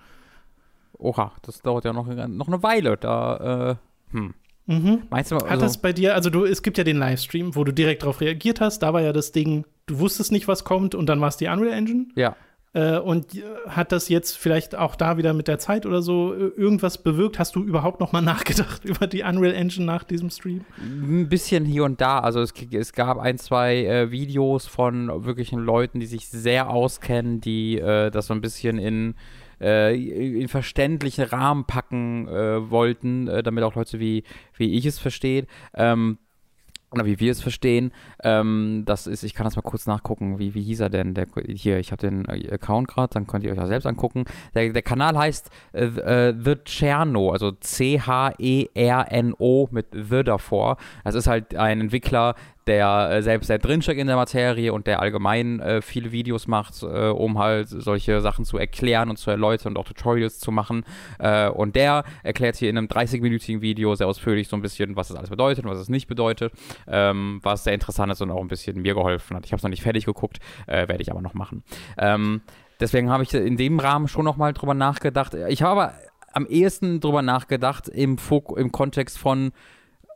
Oha, 0.97 1.33
das 1.43 1.61
dauert 1.61 1.85
ja 1.85 1.93
noch, 1.93 2.07
noch 2.07 2.47
eine 2.47 2.63
Weile. 2.63 2.97
Da, 2.97 3.77
äh, 4.09 4.15
hm. 4.15 4.33
Mhm. 4.65 5.03
Meinst 5.11 5.29
du, 5.29 5.35
also 5.35 5.47
Hat 5.47 5.61
das 5.61 5.77
bei 5.77 5.93
dir, 5.93 6.15
also 6.15 6.31
du, 6.31 6.45
es 6.45 6.63
gibt 6.63 6.79
ja 6.79 6.83
den 6.83 6.97
Livestream, 6.97 7.55
wo 7.55 7.63
du 7.63 7.71
direkt 7.71 8.01
darauf 8.01 8.21
reagiert 8.21 8.59
hast. 8.59 8.79
Da 8.79 8.91
war 8.91 9.01
ja 9.01 9.13
das 9.13 9.33
Ding, 9.33 9.65
du 9.85 9.99
wusstest 9.99 10.31
nicht, 10.31 10.47
was 10.47 10.63
kommt 10.63 10.95
und 10.95 11.05
dann 11.05 11.21
war 11.21 11.27
es 11.27 11.37
die 11.37 11.45
Unreal 11.45 11.77
Engine. 11.77 12.07
Ja. 12.15 12.35
Äh, 12.73 12.97
und 12.97 13.35
äh, 13.35 13.43
hat 13.67 13.91
das 13.91 14.09
jetzt 14.09 14.35
vielleicht 14.35 14.75
auch 14.75 14.95
da 14.95 15.17
wieder 15.17 15.33
mit 15.33 15.47
der 15.47 15.59
Zeit 15.59 15.85
oder 15.85 16.01
so 16.01 16.33
äh, 16.33 16.47
irgendwas 16.57 16.97
bewirkt? 16.97 17.37
Hast 17.37 17.55
du 17.55 17.63
überhaupt 17.63 17.99
noch 17.99 18.11
mal 18.11 18.21
nachgedacht 18.23 18.83
über 18.83 19.05
die 19.05 19.21
Unreal 19.21 19.53
Engine 19.53 19.85
nach 19.85 20.03
diesem 20.03 20.31
Stream? 20.31 20.61
Ein 20.81 21.29
bisschen 21.29 21.65
hier 21.65 21.83
und 21.83 22.01
da. 22.01 22.19
Also 22.19 22.41
es, 22.41 22.53
es 22.71 22.93
gab 22.93 23.19
ein, 23.19 23.37
zwei 23.37 23.85
äh, 23.85 24.11
Videos 24.11 24.65
von 24.65 25.23
wirklichen 25.23 25.59
Leuten, 25.59 25.99
die 25.99 26.07
sich 26.07 26.27
sehr 26.27 26.69
auskennen, 26.69 27.41
die 27.41 27.77
äh, 27.77 28.09
das 28.09 28.27
so 28.27 28.33
ein 28.33 28.41
bisschen 28.41 28.79
in 28.79 29.15
in 29.59 30.49
verständlichen 30.49 31.23
Rahmen 31.23 31.63
packen 31.63 32.27
äh, 32.27 32.69
wollten, 32.69 33.29
äh, 33.29 33.43
damit 33.43 33.63
auch 33.63 33.75
Leute 33.75 33.97
wie, 33.97 34.25
wie 34.57 34.73
ich 34.73 34.85
es 34.85 34.99
verstehen. 34.99 35.47
Ähm, 35.73 36.17
oder 36.93 37.05
wie 37.05 37.19
wir 37.19 37.31
es 37.31 37.41
verstehen. 37.41 37.91
Ähm, 38.23 38.83
das 38.85 39.07
ist, 39.07 39.23
ich 39.23 39.33
kann 39.33 39.45
das 39.45 39.55
mal 39.55 39.61
kurz 39.61 39.87
nachgucken, 39.87 40.39
wie, 40.39 40.53
wie 40.53 40.61
hieß 40.61 40.79
er 40.81 40.89
denn? 40.89 41.13
Der, 41.13 41.27
hier, 41.47 41.79
ich 41.79 41.91
habe 41.91 42.01
den 42.01 42.27
Account 42.27 42.87
gerade, 42.87 43.13
dann 43.13 43.27
könnt 43.27 43.43
ihr 43.43 43.51
euch 43.51 43.57
ja 43.57 43.67
selbst 43.67 43.85
angucken. 43.85 44.25
Der, 44.53 44.71
der 44.71 44.81
Kanal 44.81 45.17
heißt 45.17 45.49
äh, 45.73 45.85
äh 45.85 46.33
The 46.37 46.55
Cherno, 46.63 47.31
also 47.31 47.51
C-H-E-R-N-O 47.51 48.09
mit 49.71 49.87
The 49.91 50.23
davor. 50.23 50.77
Das 51.03 51.15
ist 51.15 51.27
halt 51.27 51.55
ein 51.55 51.81
Entwickler, 51.81 52.35
der 52.67 53.09
äh, 53.11 53.21
selbst 53.21 53.47
sehr 53.47 53.59
drinsteckt 53.59 53.99
in 53.99 54.07
der 54.07 54.15
Materie 54.15 54.73
und 54.73 54.87
der 54.87 55.01
allgemein 55.01 55.59
äh, 55.59 55.81
viele 55.81 56.11
Videos 56.11 56.47
macht, 56.47 56.81
äh, 56.83 57.09
um 57.09 57.37
halt 57.37 57.67
solche 57.69 58.21
Sachen 58.21 58.45
zu 58.45 58.57
erklären 58.57 59.09
und 59.09 59.17
zu 59.17 59.29
erläutern 59.31 59.73
und 59.73 59.77
auch 59.77 59.85
Tutorials 59.85 60.39
zu 60.39 60.51
machen. 60.51 60.85
Äh, 61.19 61.49
und 61.49 61.75
der 61.75 62.03
erklärt 62.23 62.55
hier 62.55 62.69
in 62.69 62.77
einem 62.77 62.87
30-minütigen 62.87 63.61
Video 63.61 63.95
sehr 63.95 64.07
ausführlich 64.07 64.47
so 64.47 64.55
ein 64.55 64.61
bisschen, 64.61 64.95
was 64.95 65.09
das 65.09 65.17
alles 65.17 65.29
bedeutet 65.29 65.65
und 65.65 65.71
was 65.71 65.79
es 65.79 65.89
nicht 65.89 66.07
bedeutet, 66.07 66.53
ähm, 66.87 67.39
was 67.43 67.63
sehr 67.63 67.73
interessant 67.73 68.11
ist 68.11 68.21
und 68.21 68.31
auch 68.31 68.41
ein 68.41 68.47
bisschen 68.47 68.81
mir 68.81 68.93
geholfen 68.93 69.35
hat. 69.35 69.45
Ich 69.45 69.51
habe 69.51 69.57
es 69.57 69.63
noch 69.63 69.69
nicht 69.69 69.83
fertig 69.83 70.05
geguckt, 70.05 70.39
äh, 70.67 70.87
werde 70.87 71.01
ich 71.01 71.11
aber 71.11 71.21
noch 71.21 71.33
machen. 71.33 71.63
Ähm, 71.97 72.41
deswegen 72.79 73.09
habe 73.09 73.23
ich 73.23 73.33
in 73.33 73.57
dem 73.57 73.79
Rahmen 73.79 74.07
schon 74.07 74.25
nochmal 74.25 74.53
drüber 74.53 74.73
nachgedacht. 74.73 75.33
Ich 75.49 75.61
habe 75.61 75.81
aber 75.81 75.93
am 76.33 76.47
ehesten 76.47 76.99
drüber 76.99 77.21
nachgedacht 77.21 77.87
im, 77.87 78.17
Fok 78.17 78.57
im 78.57 78.71
Kontext 78.71 79.17
von, 79.17 79.51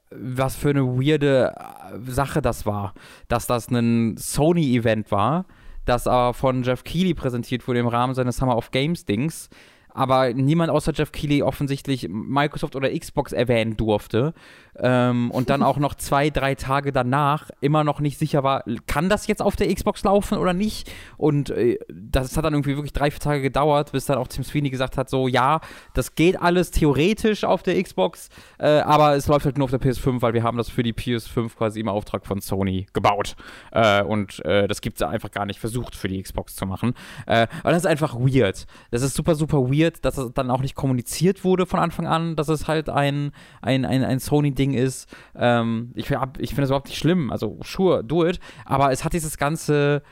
was 0.09 0.55
für 0.55 0.69
eine 0.69 0.85
weirde 0.85 1.53
äh, 1.55 2.11
Sache 2.11 2.41
das 2.41 2.65
war. 2.65 2.93
Dass 3.27 3.47
das 3.47 3.69
ein 3.69 4.15
Sony-Event 4.17 5.11
war, 5.11 5.45
das 5.85 6.07
aber 6.07 6.33
von 6.33 6.63
Jeff 6.63 6.83
Keighley 6.83 7.13
präsentiert 7.13 7.67
wurde 7.67 7.79
im 7.79 7.87
Rahmen 7.87 8.13
seines 8.13 8.37
Summer 8.37 8.57
of 8.57 8.71
Games-Dings 8.71 9.49
aber 9.97 10.31
niemand 10.31 10.69
außer 10.69 10.93
Jeff 10.93 11.11
Keighley 11.11 11.41
offensichtlich 11.41 12.07
Microsoft 12.07 12.75
oder 12.75 12.89
Xbox 12.91 13.33
erwähnen 13.33 13.77
durfte. 13.77 14.35
Ähm, 14.79 15.31
und 15.31 15.49
dann 15.49 15.63
auch 15.63 15.77
noch 15.77 15.95
zwei, 15.95 16.29
drei 16.29 16.53
Tage 16.53 16.91
danach 16.91 17.49
immer 17.61 17.83
noch 17.83 17.99
nicht 17.99 18.19
sicher 18.19 18.43
war, 18.43 18.63
kann 18.85 19.09
das 19.09 19.25
jetzt 19.25 19.41
auf 19.41 19.55
der 19.55 19.73
Xbox 19.73 20.03
laufen 20.03 20.37
oder 20.37 20.53
nicht? 20.53 20.91
Und 21.17 21.49
äh, 21.49 21.79
das 21.89 22.37
hat 22.37 22.45
dann 22.45 22.53
irgendwie 22.53 22.75
wirklich 22.75 22.93
drei, 22.93 23.09
vier 23.09 23.19
Tage 23.19 23.41
gedauert, 23.41 23.91
bis 23.91 24.05
dann 24.05 24.19
auch 24.19 24.27
Tim 24.27 24.43
Sweeney 24.43 24.69
gesagt 24.69 24.97
hat, 24.97 25.09
so 25.09 25.27
ja, 25.27 25.61
das 25.95 26.13
geht 26.13 26.39
alles 26.39 26.69
theoretisch 26.69 27.43
auf 27.43 27.63
der 27.63 27.81
Xbox, 27.81 28.29
äh, 28.59 28.67
aber 28.81 29.15
es 29.15 29.25
läuft 29.27 29.45
halt 29.45 29.57
nur 29.57 29.65
auf 29.65 29.71
der 29.71 29.81
PS5, 29.81 30.21
weil 30.21 30.35
wir 30.35 30.43
haben 30.43 30.59
das 30.59 30.69
für 30.69 30.83
die 30.83 30.93
PS5 30.93 31.55
quasi 31.55 31.79
im 31.79 31.89
Auftrag 31.89 32.27
von 32.27 32.39
Sony 32.39 32.85
gebaut. 32.93 33.35
Äh, 33.71 34.03
und 34.03 34.45
äh, 34.45 34.67
das 34.67 34.81
gibt 34.81 34.97
es 34.97 35.07
einfach 35.07 35.31
gar 35.31 35.47
nicht 35.47 35.59
versucht 35.59 35.95
für 35.95 36.07
die 36.07 36.21
Xbox 36.21 36.55
zu 36.55 36.67
machen. 36.67 36.93
Äh, 37.25 37.47
aber 37.63 37.71
das 37.71 37.79
ist 37.79 37.87
einfach 37.87 38.13
weird. 38.13 38.67
Das 38.91 39.01
ist 39.01 39.15
super, 39.15 39.33
super 39.33 39.71
weird 39.71 39.86
weird, 39.87 40.05
dass 40.05 40.17
es 40.17 40.31
dann 40.33 40.51
auch 40.51 40.61
nicht 40.61 40.75
kommuniziert 40.75 41.43
wurde 41.43 41.65
von 41.65 41.79
Anfang 41.79 42.07
an, 42.07 42.35
dass 42.35 42.49
es 42.49 42.67
halt 42.67 42.89
ein, 42.89 43.31
ein, 43.61 43.85
ein, 43.85 44.03
ein 44.03 44.19
Sony-Ding 44.19 44.73
ist. 44.73 45.07
Ähm, 45.35 45.91
ich 45.95 46.09
ich 46.09 46.49
finde 46.49 46.63
es 46.63 46.69
überhaupt 46.69 46.87
nicht 46.87 46.97
schlimm. 46.97 47.31
Also, 47.31 47.59
sure, 47.63 48.03
do 48.03 48.25
it. 48.25 48.39
Aber 48.65 48.91
es 48.91 49.03
hat 49.03 49.13
dieses 49.13 49.37
ganze 49.37 50.03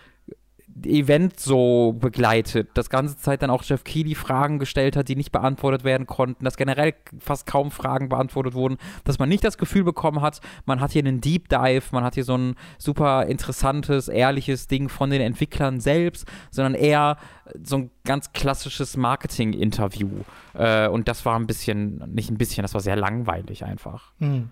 Event 0.84 1.40
so 1.40 1.96
begleitet, 1.98 2.70
das 2.74 2.90
ganze 2.90 3.18
Zeit 3.18 3.42
dann 3.42 3.50
auch 3.50 3.64
Jeff 3.64 3.86
Keighley 3.86 4.14
Fragen 4.14 4.60
gestellt 4.60 4.98
hat, 4.98 5.08
die 5.08 5.16
nicht 5.16 5.32
beantwortet 5.32 5.86
werden 5.86 6.06
konnten, 6.06 6.44
dass 6.44 6.58
generell 6.58 6.94
fast 7.20 7.46
kaum 7.46 7.72
Fragen 7.72 8.10
beantwortet 8.10 8.54
wurden, 8.54 8.78
dass 9.06 9.18
man 9.18 9.30
nicht 9.30 9.44
das 9.44 9.58
Gefühl 9.58 9.86
bekommen 9.86 10.22
hat, 10.22 10.42
man 10.66 10.82
hat 10.82 10.92
hier 10.92 11.02
einen 11.02 11.22
Deep 11.22 11.48
Dive, 11.48 11.84
man 11.92 12.04
hat 12.04 12.16
hier 12.16 12.26
so 12.26 12.38
ein 12.38 12.56
super 12.78 13.26
interessantes, 13.28 14.10
ehrliches 14.10 14.68
Ding 14.68 14.90
von 14.90 15.10
den 15.10 15.22
Entwicklern 15.22 15.80
selbst, 15.80 16.26
sondern 16.52 16.74
eher 16.74 17.18
so 17.64 17.78
ein 17.78 17.92
ganz 18.04 18.34
klassisches 18.34 18.98
Marketing-Interview. 18.98 20.10
Äh, 20.56 20.90
und 20.90 21.08
das 21.08 21.26
war 21.26 21.40
ein 21.40 21.48
bisschen, 21.48 22.04
nicht 22.14 22.30
ein 22.30 22.38
bisschen, 22.38 22.64
das 22.64 22.74
war 22.74 22.82
sehr 22.82 22.98
langweilig 22.98 23.64
einfach. 23.64 24.12
Hm. 24.20 24.50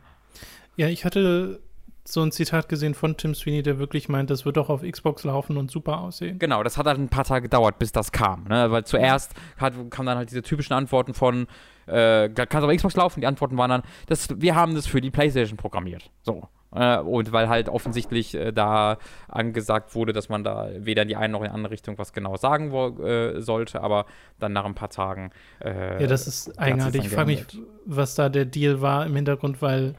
Ja, 0.77 0.87
ich 0.87 1.03
hatte 1.03 1.59
so 2.05 2.21
ein 2.21 2.31
Zitat 2.31 2.67
gesehen 2.67 2.93
von 2.93 3.15
Tim 3.15 3.33
Sweeney, 3.33 3.63
der 3.63 3.79
wirklich 3.79 4.09
meint, 4.09 4.29
das 4.29 4.45
wird 4.45 4.57
doch 4.57 4.69
auf 4.69 4.81
Xbox 4.81 5.23
laufen 5.23 5.57
und 5.57 5.71
super 5.71 6.01
aussehen. 6.01 6.37
Genau, 6.37 6.61
das 6.61 6.77
hat 6.77 6.85
halt 6.85 6.99
ein 6.99 7.09
paar 7.09 7.23
Tage 7.23 7.43
gedauert, 7.43 7.79
bis 7.79 7.91
das 7.91 8.11
kam. 8.11 8.43
Ne? 8.45 8.71
Weil 8.71 8.83
zuerst 8.83 9.33
hat, 9.57 9.73
kamen 9.89 10.07
dann 10.07 10.17
halt 10.17 10.29
diese 10.29 10.41
typischen 10.41 10.73
Antworten 10.73 11.13
von, 11.13 11.47
äh, 11.85 12.29
kann 12.29 12.61
es 12.61 12.69
auf 12.69 12.75
Xbox 12.75 12.95
laufen? 12.95 13.21
Die 13.21 13.27
Antworten 13.27 13.57
waren 13.57 13.69
dann, 13.69 13.83
das, 14.07 14.29
wir 14.35 14.55
haben 14.55 14.75
das 14.75 14.85
für 14.85 14.99
die 14.99 15.11
PlayStation 15.11 15.57
programmiert. 15.57 16.11
So. 16.23 16.49
Äh, 16.75 16.97
und 16.97 17.31
weil 17.31 17.47
halt 17.47 17.69
offensichtlich 17.69 18.35
äh, 18.35 18.51
da 18.51 18.97
angesagt 19.27 19.95
wurde, 19.95 20.11
dass 20.11 20.27
man 20.27 20.43
da 20.43 20.69
weder 20.77 21.03
in 21.03 21.07
die 21.07 21.15
eine 21.15 21.31
noch 21.31 21.41
in 21.41 21.45
die 21.45 21.53
andere 21.53 21.71
Richtung 21.71 21.97
was 21.97 22.13
genau 22.13 22.35
sagen 22.35 22.73
äh, 22.73 23.39
sollte, 23.39 23.81
aber 23.81 24.05
dann 24.39 24.53
nach 24.53 24.65
ein 24.65 24.75
paar 24.75 24.89
Tagen. 24.89 25.31
Äh, 25.63 26.01
ja, 26.01 26.07
das 26.07 26.27
ist 26.27 26.59
eigenartig. 26.59 27.05
Ich 27.05 27.11
frage 27.11 27.27
mich, 27.27 27.45
was 27.85 28.15
da 28.15 28.27
der 28.29 28.45
Deal 28.45 28.81
war 28.81 29.05
im 29.05 29.15
Hintergrund, 29.15 29.61
weil 29.61 29.95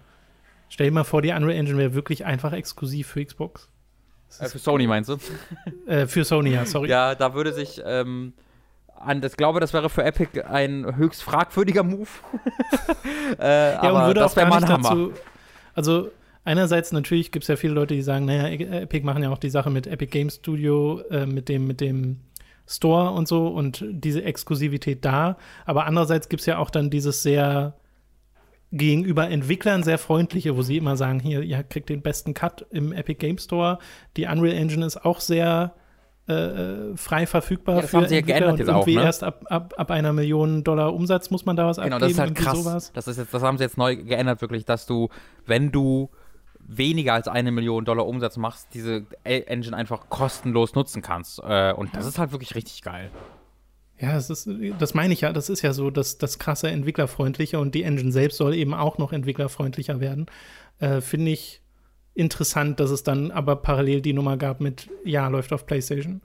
Stell 0.75 0.89
dir 0.89 0.93
mal 0.93 1.05
vor, 1.05 1.22
die 1.22 1.31
Unreal 1.31 1.57
Engine 1.57 1.79
wäre 1.79 1.95
wirklich 1.95 2.25
einfach 2.25 2.53
exklusiv 2.53 3.07
für 3.07 3.25
Xbox. 3.25 3.68
Äh, 4.41 4.49
für 4.49 4.59
Sony 4.59 4.89
meinst 4.89 5.09
du? 5.09 5.18
äh, 5.87 6.09
für 6.09 6.25
Sony, 6.25 6.51
ja, 6.51 6.66
sorry. 6.66 6.89
Ja, 6.89 7.14
da 7.14 7.33
würde 7.33 7.53
sich 7.53 7.81
ähm, 7.87 8.33
an, 8.97 9.22
ich 9.22 9.37
glaube, 9.37 9.61
das 9.61 9.72
wäre 9.72 9.89
für 9.89 10.03
Epic 10.03 10.43
ein 10.43 10.97
höchst 10.97 11.22
fragwürdiger 11.22 11.85
Move. 11.85 12.09
äh, 13.39 13.75
ja, 13.75 13.83
aber 13.83 14.01
und 14.01 14.07
würde 14.09 14.20
das 14.22 14.35
wäre 14.35 14.49
mal 14.49 14.64
ein 14.64 14.68
Hammer. 14.68 14.89
Dazu, 14.89 15.12
also 15.75 16.11
einerseits 16.43 16.91
natürlich 16.91 17.31
gibt 17.31 17.45
es 17.45 17.49
ja 17.49 17.55
viele 17.55 17.75
Leute, 17.75 17.95
die 17.95 18.03
sagen, 18.03 18.25
naja, 18.25 18.49
e-, 18.49 18.83
Epic 18.83 19.07
machen 19.07 19.22
ja 19.22 19.31
auch 19.31 19.39
die 19.39 19.51
Sache 19.51 19.70
mit 19.70 19.87
Epic 19.87 20.11
Game 20.11 20.29
Studio, 20.29 21.03
äh, 21.09 21.25
mit 21.25 21.49
dem, 21.49 21.68
mit 21.68 21.81
dem 21.81 22.18
Store 22.66 23.12
und 23.12 23.29
so 23.29 23.47
und 23.47 23.85
diese 23.89 24.25
Exklusivität 24.25 25.05
da. 25.05 25.37
Aber 25.66 25.87
andererseits 25.87 26.29
gibt 26.29 26.41
es 26.41 26.47
ja 26.47 26.59
auch 26.59 26.70
dann 26.70 26.91
dieses 26.91 27.22
sehr 27.22 27.77
gegenüber 28.75 29.31
Entwicklern 29.31 29.83
sehr 29.83 29.99
freundliche, 29.99 30.57
wo 30.57 30.62
sie 30.62 30.77
immer 30.77 30.97
sagen, 30.97 31.20
hier, 31.20 31.43
ihr 31.43 31.62
kriegt 31.62 31.89
den 31.89 32.03
besten 32.03 32.35
Cut 32.35 32.66
im 32.70 32.93
Epic 32.93 33.18
Game 33.18 33.39
Store. 33.39 33.79
Die 34.16 34.27
Unreal 34.27 34.57
Engine 34.57 34.85
ist 34.85 35.05
auch 35.05 35.20
sehr 35.20 35.75
äh, 36.29 36.33
äh 36.33 36.97
frei 36.97 37.27
verfügbar 37.27 37.77
ja, 37.77 37.81
das 37.83 37.91
für 37.91 37.99
haben 37.99 38.09
sie 38.09 38.16
ja 38.16 38.20
geändert 38.22 38.59
jetzt 38.59 38.68
irgendwie 38.68 38.99
auch, 38.99 39.03
ne? 39.03 39.07
erst 39.07 39.22
ab, 39.22 39.45
ab, 39.49 39.75
ab 39.77 39.91
einer 39.91 40.12
Million 40.12 40.64
Dollar 40.64 40.93
Umsatz 40.93 41.31
muss 41.31 41.47
man 41.47 41.55
da 41.55 41.66
was 41.66 41.77
genau, 41.77 41.97
abgeben. 41.97 42.12
Genau, 42.14 42.25
das 42.25 42.35
ist 42.35 42.39
halt 42.39 42.55
krass. 42.55 42.64
Sowas. 42.64 42.93
Das, 42.93 43.09
ist 43.09 43.18
jetzt, 43.18 43.33
das 43.33 43.43
haben 43.43 43.59
sie 43.59 43.64
jetzt 43.64 43.79
neu 43.79 43.97
geändert, 43.97 44.41
wirklich, 44.41 44.64
dass 44.64 44.87
du, 44.87 45.09
wenn 45.47 45.70
du 45.70 46.11
weniger 46.66 47.14
als 47.14 47.29
eine 47.29 47.53
Million 47.53 47.85
Dollar 47.85 48.07
Umsatz 48.07 48.37
machst, 48.37 48.68
diese 48.75 49.07
Engine 49.22 49.77
einfach 49.77 50.09
kostenlos 50.09 50.75
nutzen 50.75 51.03
kannst. 51.03 51.41
Äh, 51.47 51.72
und 51.75 51.95
das 51.95 52.07
ist 52.07 52.18
halt 52.18 52.33
wirklich 52.33 52.55
richtig 52.55 52.83
geil. 52.83 53.11
Ja, 54.01 54.15
das, 54.15 54.29
ist, 54.29 54.49
das 54.79 54.95
meine 54.95 55.13
ich 55.13 55.21
ja. 55.21 55.33
Das 55.33 55.49
ist 55.49 55.63
ja 55.63 55.73
so 55.73 55.91
das, 55.91 56.19
das 56.19 56.39
krasse 56.39 56.69
Entwicklerfreundliche 56.69 57.59
und 57.59 57.75
die 57.75 57.85
Engine 57.85 58.13
selbst 58.13 58.39
soll 58.39 58.55
eben 58.55 58.75
auch 58.75 58.99
noch 58.99 59.13
entwicklerfreundlicher 59.13 60.01
werden. 60.01 60.27
Äh, 60.81 61.01
Finde 61.01 61.31
ich 61.31 61.63
interessant, 62.15 62.81
dass 62.81 62.91
es 62.91 63.03
dann 63.03 63.31
aber 63.31 63.57
parallel 63.57 64.01
die 64.01 64.13
Nummer 64.13 64.37
gab 64.37 64.61
mit, 64.61 64.89
ja, 65.05 65.29
läuft 65.29 65.53
auf 65.53 65.67
PlayStation. 65.67 66.23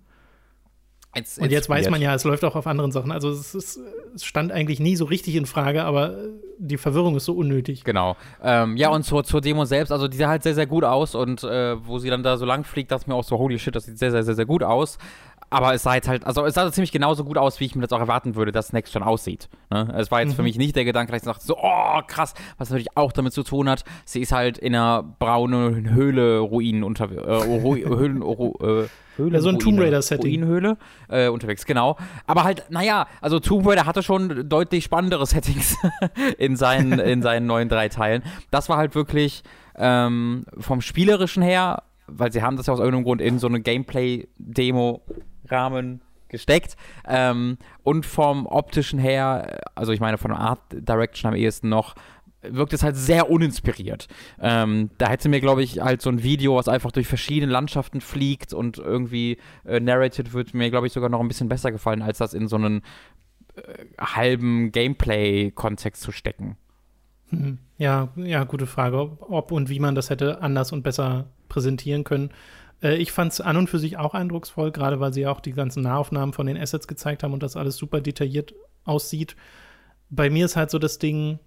It's, 1.16 1.40
und 1.40 1.52
jetzt 1.52 1.68
weiß 1.68 1.90
man 1.90 2.02
ja, 2.02 2.14
es 2.14 2.24
läuft 2.24 2.46
auch 2.46 2.56
auf 2.56 2.68
anderen 2.68 2.92
Sachen. 2.92 3.12
Also 3.12 3.32
es, 3.32 3.56
ist, 3.56 3.80
es, 4.14 4.24
stand 4.24 4.52
eigentlich 4.52 4.80
nie 4.80 4.96
so 4.96 5.06
richtig 5.06 5.36
in 5.36 5.48
Frage, 5.48 5.84
aber 5.84 6.18
die 6.60 6.78
Verwirrung 6.78 7.16
ist 7.16 7.26
so 7.26 7.34
unnötig. 7.34 7.84
Genau. 7.84 8.16
Ähm, 8.44 8.78
ja, 8.78 8.90
und 8.90 9.04
zur, 9.04 9.24
zur 9.24 9.42
Demo 9.42 9.66
selbst, 9.66 9.92
also 9.92 10.08
die 10.08 10.18
sah 10.18 10.28
halt 10.28 10.44
sehr, 10.44 10.54
sehr 10.54 10.68
gut 10.68 10.84
aus 10.84 11.16
und 11.16 11.44
äh, 11.44 11.84
wo 11.84 11.98
sie 11.98 12.12
dann 12.12 12.22
da 12.22 12.38
so 12.38 12.46
lang 12.46 12.64
fliegt, 12.64 12.92
dachte 12.92 13.04
ich 13.04 13.08
mir 13.08 13.16
auch 13.16 13.24
so, 13.24 13.40
holy 13.40 13.58
shit, 13.58 13.76
das 13.76 13.86
sieht 13.86 13.98
sehr, 13.98 14.12
sehr, 14.12 14.24
sehr, 14.24 14.36
sehr 14.36 14.46
gut 14.46 14.62
aus. 14.62 15.00
Aber 15.50 15.74
es 15.74 15.84
sah 15.84 15.96
jetzt 15.96 16.08
halt, 16.08 16.26
also 16.26 16.46
es 16.46 16.54
sah 16.54 16.72
ziemlich 16.72 16.92
genauso 16.92 17.24
gut 17.24 17.38
aus, 17.38 17.60
wie 17.60 17.66
ich 17.66 17.76
mir 17.76 17.82
das 17.82 17.92
auch 17.92 18.00
erwarten 18.00 18.36
würde, 18.36 18.52
dass 18.52 18.74
Next 18.74 18.94
schon 18.94 19.04
aussieht. 19.04 19.50
Ne? 19.70 19.94
Es 19.98 20.12
war 20.12 20.22
jetzt 20.22 20.32
mhm. 20.32 20.36
für 20.36 20.44
mich 20.44 20.58
nicht 20.58 20.76
der 20.76 20.86
Gedanke, 20.86 21.12
dass 21.12 21.24
ich 21.24 21.28
dachte 21.28 21.46
so, 21.46 21.58
oh 21.58 22.02
krass, 22.08 22.34
was 22.58 22.70
natürlich 22.70 22.96
auch 22.96 23.12
damit 23.12 23.34
zu 23.34 23.44
tun 23.44 23.70
hat, 23.70 23.84
sie 24.06 24.22
ist 24.22 24.32
halt 24.32 24.58
in 24.58 24.76
einer 24.76 25.04
braunen 25.04 25.94
Höhle 25.94 26.40
Ruinen 26.40 26.84
unter, 26.84 27.12
äh, 27.12 27.62
Höhlen, 27.90 28.22
äh, 28.22 28.88
Höhle. 29.20 29.36
Ja, 29.36 29.42
so 29.42 29.50
ein 29.50 29.60
Tomb 29.60 29.80
Raider-Setting. 29.80 30.44
Ruinenhöhle 30.44 30.78
äh, 31.10 31.28
unterwegs, 31.28 31.66
genau. 31.66 31.98
Aber 32.26 32.44
halt, 32.44 32.66
naja, 32.70 33.08
also 33.22 33.40
Tomb 33.40 33.68
Raider 33.68 33.86
hatte 33.86 34.02
schon 34.02 34.48
deutlich 34.50 34.86
spannendere 34.86 35.26
Settings 35.26 35.78
in, 36.38 36.56
seinen, 36.56 37.00
in 37.00 37.22
seinen 37.22 37.46
neuen 37.46 37.70
drei 37.70 37.90
Teilen. 37.90 38.24
Das 38.50 38.70
war 38.70 38.78
halt 38.78 38.96
wirklich 38.96 39.44
ähm, 39.76 40.46
vom 40.58 40.82
Spielerischen 40.82 41.44
her, 41.44 41.84
weil 42.08 42.32
sie 42.32 42.42
haben 42.42 42.58
das 42.58 42.68
ja 42.68 42.74
aus 42.74 42.80
irgendeinem 42.80 43.04
Grund 43.04 43.22
in 43.22 43.38
so 43.40 43.48
eine 43.48 43.62
Gameplay-Demo 43.62 45.02
Rahmen 45.52 46.02
gesteckt. 46.30 46.78
Ähm, 47.08 47.58
und 47.84 48.06
vom 48.06 48.46
optischen 48.46 49.00
her, 49.00 49.62
also 49.76 49.92
ich 49.92 50.00
meine 50.00 50.18
von 50.18 50.32
Art 50.32 50.62
Direction 50.72 51.30
am 51.30 51.36
ehesten 51.36 51.70
noch, 51.70 51.96
wirkt 52.42 52.74
es 52.74 52.84
halt 52.84 52.96
sehr 52.96 53.30
uninspiriert. 53.30 54.08
Ähm, 54.40 54.92
da 54.98 55.10
hätte 55.10 55.30
mir, 55.30 55.42
glaube 55.42 55.64
ich, 55.64 55.82
halt 55.82 56.02
so 56.02 56.10
ein 56.10 56.24
Video, 56.24 56.56
was 56.56 56.68
einfach 56.68 56.92
durch 56.92 57.08
verschiedene 57.08 57.52
Landschaften 57.52 58.00
fliegt 58.02 58.54
und 58.54 58.78
irgendwie 58.78 59.38
äh, 59.66 59.80
narrated 59.80 60.34
wird, 60.34 60.54
mir, 60.54 60.70
glaube 60.70 60.88
ich, 60.88 60.94
sogar 60.94 61.10
noch 61.10 61.20
ein 61.20 61.28
bisschen 61.28 61.50
besser 61.50 61.72
gefallen, 61.72 62.02
als 62.02 62.20
das 62.20 62.34
in 62.34 62.48
so 62.48 62.56
einen 62.56 62.82
äh, 63.56 63.62
halben 64.00 64.72
Gameplay-Kontext 64.72 66.02
zu 66.02 66.12
stecken. 66.12 66.56
Hm. 67.30 67.60
Ja, 67.78 68.10
ja, 68.16 68.44
gute 68.44 68.66
Frage, 68.66 69.18
ob 69.20 69.52
und 69.52 69.70
wie 69.70 69.80
man 69.80 69.96
das 69.96 70.10
hätte 70.10 70.42
anders 70.42 70.72
und 70.72 70.82
besser 70.82 71.28
präsentieren 71.48 72.04
können. 72.04 72.32
Äh, 72.82 72.98
ich 72.98 73.12
fand 73.12 73.34
es 73.34 73.42
an 73.42 73.58
und 73.58 73.70
für 73.70 73.80
sich 73.80 73.98
auch 73.98 74.14
eindrucksvoll, 74.14 74.72
gerade 74.72 75.00
weil 75.00 75.14
sie 75.14 75.28
auch 75.28 75.40
die 75.40 75.54
ganzen 75.54 75.84
Nahaufnahmen 75.84 76.34
von 76.34 76.48
den 76.48 76.58
Assets 76.58 76.88
gezeigt 76.88 77.24
haben 77.24 77.34
und 77.34 77.44
das 77.44 77.56
alles 77.56 77.78
super 77.78 78.02
detailliert 78.02 78.54
aussieht. 78.84 79.36
Bei 80.10 80.30
mir 80.30 80.46
ist 80.46 80.56
halt 80.56 80.72
so 80.72 80.80
das 80.80 81.00
Ding, 81.00 81.40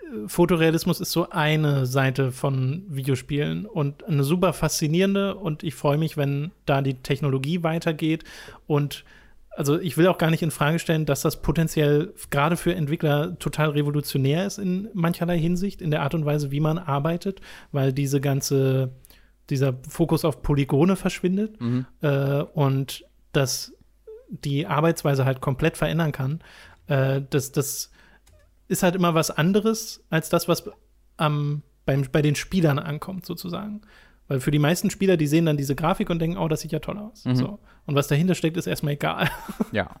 äh, 0.00 0.28
Fotorealismus 0.28 1.00
ist 1.00 1.12
so 1.12 1.30
eine 1.30 1.86
Seite 1.86 2.32
von 2.32 2.84
Videospielen 2.88 3.66
und 3.66 4.04
eine 4.04 4.24
super 4.24 4.52
faszinierende 4.52 5.34
und 5.34 5.62
ich 5.62 5.74
freue 5.74 5.98
mich, 5.98 6.16
wenn 6.16 6.52
da 6.66 6.82
die 6.82 6.94
Technologie 6.94 7.62
weitergeht 7.62 8.24
und 8.66 9.04
also 9.56 9.80
ich 9.80 9.96
will 9.96 10.06
auch 10.06 10.18
gar 10.18 10.30
nicht 10.30 10.42
in 10.42 10.50
Frage 10.50 10.78
stellen, 10.78 11.06
dass 11.06 11.22
das 11.22 11.40
potenziell 11.40 12.12
gerade 12.28 12.58
für 12.58 12.74
Entwickler 12.74 13.38
total 13.38 13.70
revolutionär 13.70 14.46
ist 14.46 14.58
in 14.58 14.90
mancherlei 14.92 15.38
Hinsicht, 15.38 15.80
in 15.80 15.90
der 15.90 16.02
Art 16.02 16.14
und 16.14 16.26
Weise, 16.26 16.50
wie 16.50 16.60
man 16.60 16.76
arbeitet, 16.76 17.40
weil 17.72 17.94
diese 17.94 18.20
ganze 18.20 18.92
dieser 19.50 19.74
Fokus 19.88 20.24
auf 20.24 20.42
Polygone 20.42 20.96
verschwindet 20.96 21.60
mhm. 21.60 21.86
äh, 22.00 22.42
und 22.42 23.04
dass 23.32 23.72
die 24.28 24.66
Arbeitsweise 24.66 25.24
halt 25.24 25.40
komplett 25.40 25.76
verändern 25.76 26.12
kann. 26.12 26.40
Äh, 26.86 27.22
das, 27.30 27.52
das 27.52 27.90
ist 28.68 28.82
halt 28.82 28.96
immer 28.96 29.14
was 29.14 29.30
anderes 29.30 30.04
als 30.10 30.28
das, 30.28 30.48
was 30.48 30.68
am, 31.16 31.62
beim, 31.84 32.06
bei 32.10 32.22
den 32.22 32.34
Spielern 32.34 32.78
ankommt, 32.78 33.26
sozusagen. 33.26 33.82
Weil 34.28 34.40
für 34.40 34.50
die 34.50 34.58
meisten 34.58 34.90
Spieler, 34.90 35.16
die 35.16 35.28
sehen 35.28 35.46
dann 35.46 35.56
diese 35.56 35.76
Grafik 35.76 36.10
und 36.10 36.18
denken, 36.18 36.36
oh, 36.36 36.48
das 36.48 36.60
sieht 36.60 36.72
ja 36.72 36.80
toll 36.80 36.98
aus. 36.98 37.24
Mhm. 37.24 37.36
So. 37.36 37.58
Und 37.86 37.94
was 37.94 38.08
dahinter 38.08 38.34
steckt, 38.34 38.56
ist 38.56 38.66
erstmal 38.66 38.94
egal. 38.94 39.30
Ja. 39.72 39.90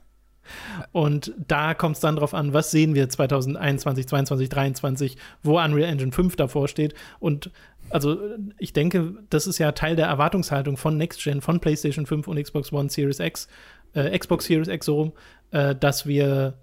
Und 0.92 1.32
da 1.46 1.74
kommt 1.74 1.96
es 1.96 2.00
dann 2.00 2.16
drauf 2.16 2.34
an, 2.34 2.52
was 2.52 2.70
sehen 2.70 2.94
wir 2.94 3.08
2021, 3.08 4.06
2022, 4.06 4.50
2023, 4.50 5.16
wo 5.42 5.58
Unreal 5.60 5.90
Engine 5.90 6.12
5 6.12 6.36
davor 6.36 6.68
steht. 6.68 6.94
Und 7.18 7.50
also 7.90 8.18
ich 8.58 8.72
denke, 8.72 9.14
das 9.30 9.46
ist 9.46 9.58
ja 9.58 9.72
Teil 9.72 9.96
der 9.96 10.06
Erwartungshaltung 10.06 10.76
von 10.76 10.96
Next 10.96 11.22
Gen, 11.22 11.40
von 11.40 11.60
PlayStation 11.60 12.06
5 12.06 12.28
und 12.28 12.42
Xbox 12.42 12.72
One 12.72 12.88
Series 12.88 13.20
X, 13.20 13.48
äh, 13.94 14.16
Xbox 14.18 14.46
Series 14.46 14.68
X 14.68 14.86
so 14.86 14.96
rum, 14.96 15.12
äh, 15.50 15.74
dass 15.74 16.06
wir 16.06 16.54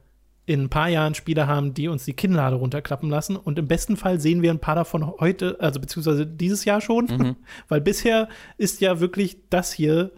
in 0.45 0.63
ein 0.63 0.69
paar 0.69 0.89
Jahren 0.89 1.15
Spiele 1.15 1.47
haben, 1.47 1.73
die 1.73 1.87
uns 1.87 2.03
die 2.03 2.13
Kinnlade 2.13 2.57
runterklappen 2.57 3.09
lassen. 3.09 3.37
Und 3.37 3.57
im 3.57 3.67
besten 3.67 3.95
Fall 3.95 4.19
sehen 4.19 4.41
wir 4.41 4.51
ein 4.51 4.59
paar 4.59 4.75
davon 4.75 5.09
heute, 5.19 5.57
also 5.59 5.79
beziehungsweise 5.79 6.27
dieses 6.27 6.65
Jahr 6.65 6.81
schon, 6.81 7.05
mhm. 7.05 7.35
weil 7.69 7.79
bisher 7.79 8.27
ist 8.57 8.81
ja 8.81 8.99
wirklich 8.99 9.37
das 9.49 9.71
hier 9.71 10.11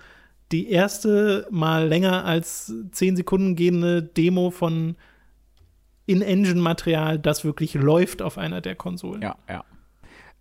die 0.52 0.70
erste 0.70 1.48
mal 1.50 1.88
länger 1.88 2.26
als 2.26 2.74
zehn 2.92 3.16
Sekunden 3.16 3.56
gehende 3.56 4.04
Demo 4.04 4.52
von 4.52 4.96
In-Engine-Material, 6.06 7.20
das 7.20 7.44
wirklich 7.44 7.74
läuft 7.74 8.22
auf 8.22 8.38
einer 8.38 8.62
der 8.62 8.76
Konsolen. 8.76 9.22
Ja, 9.22 9.36
ja. 9.50 9.64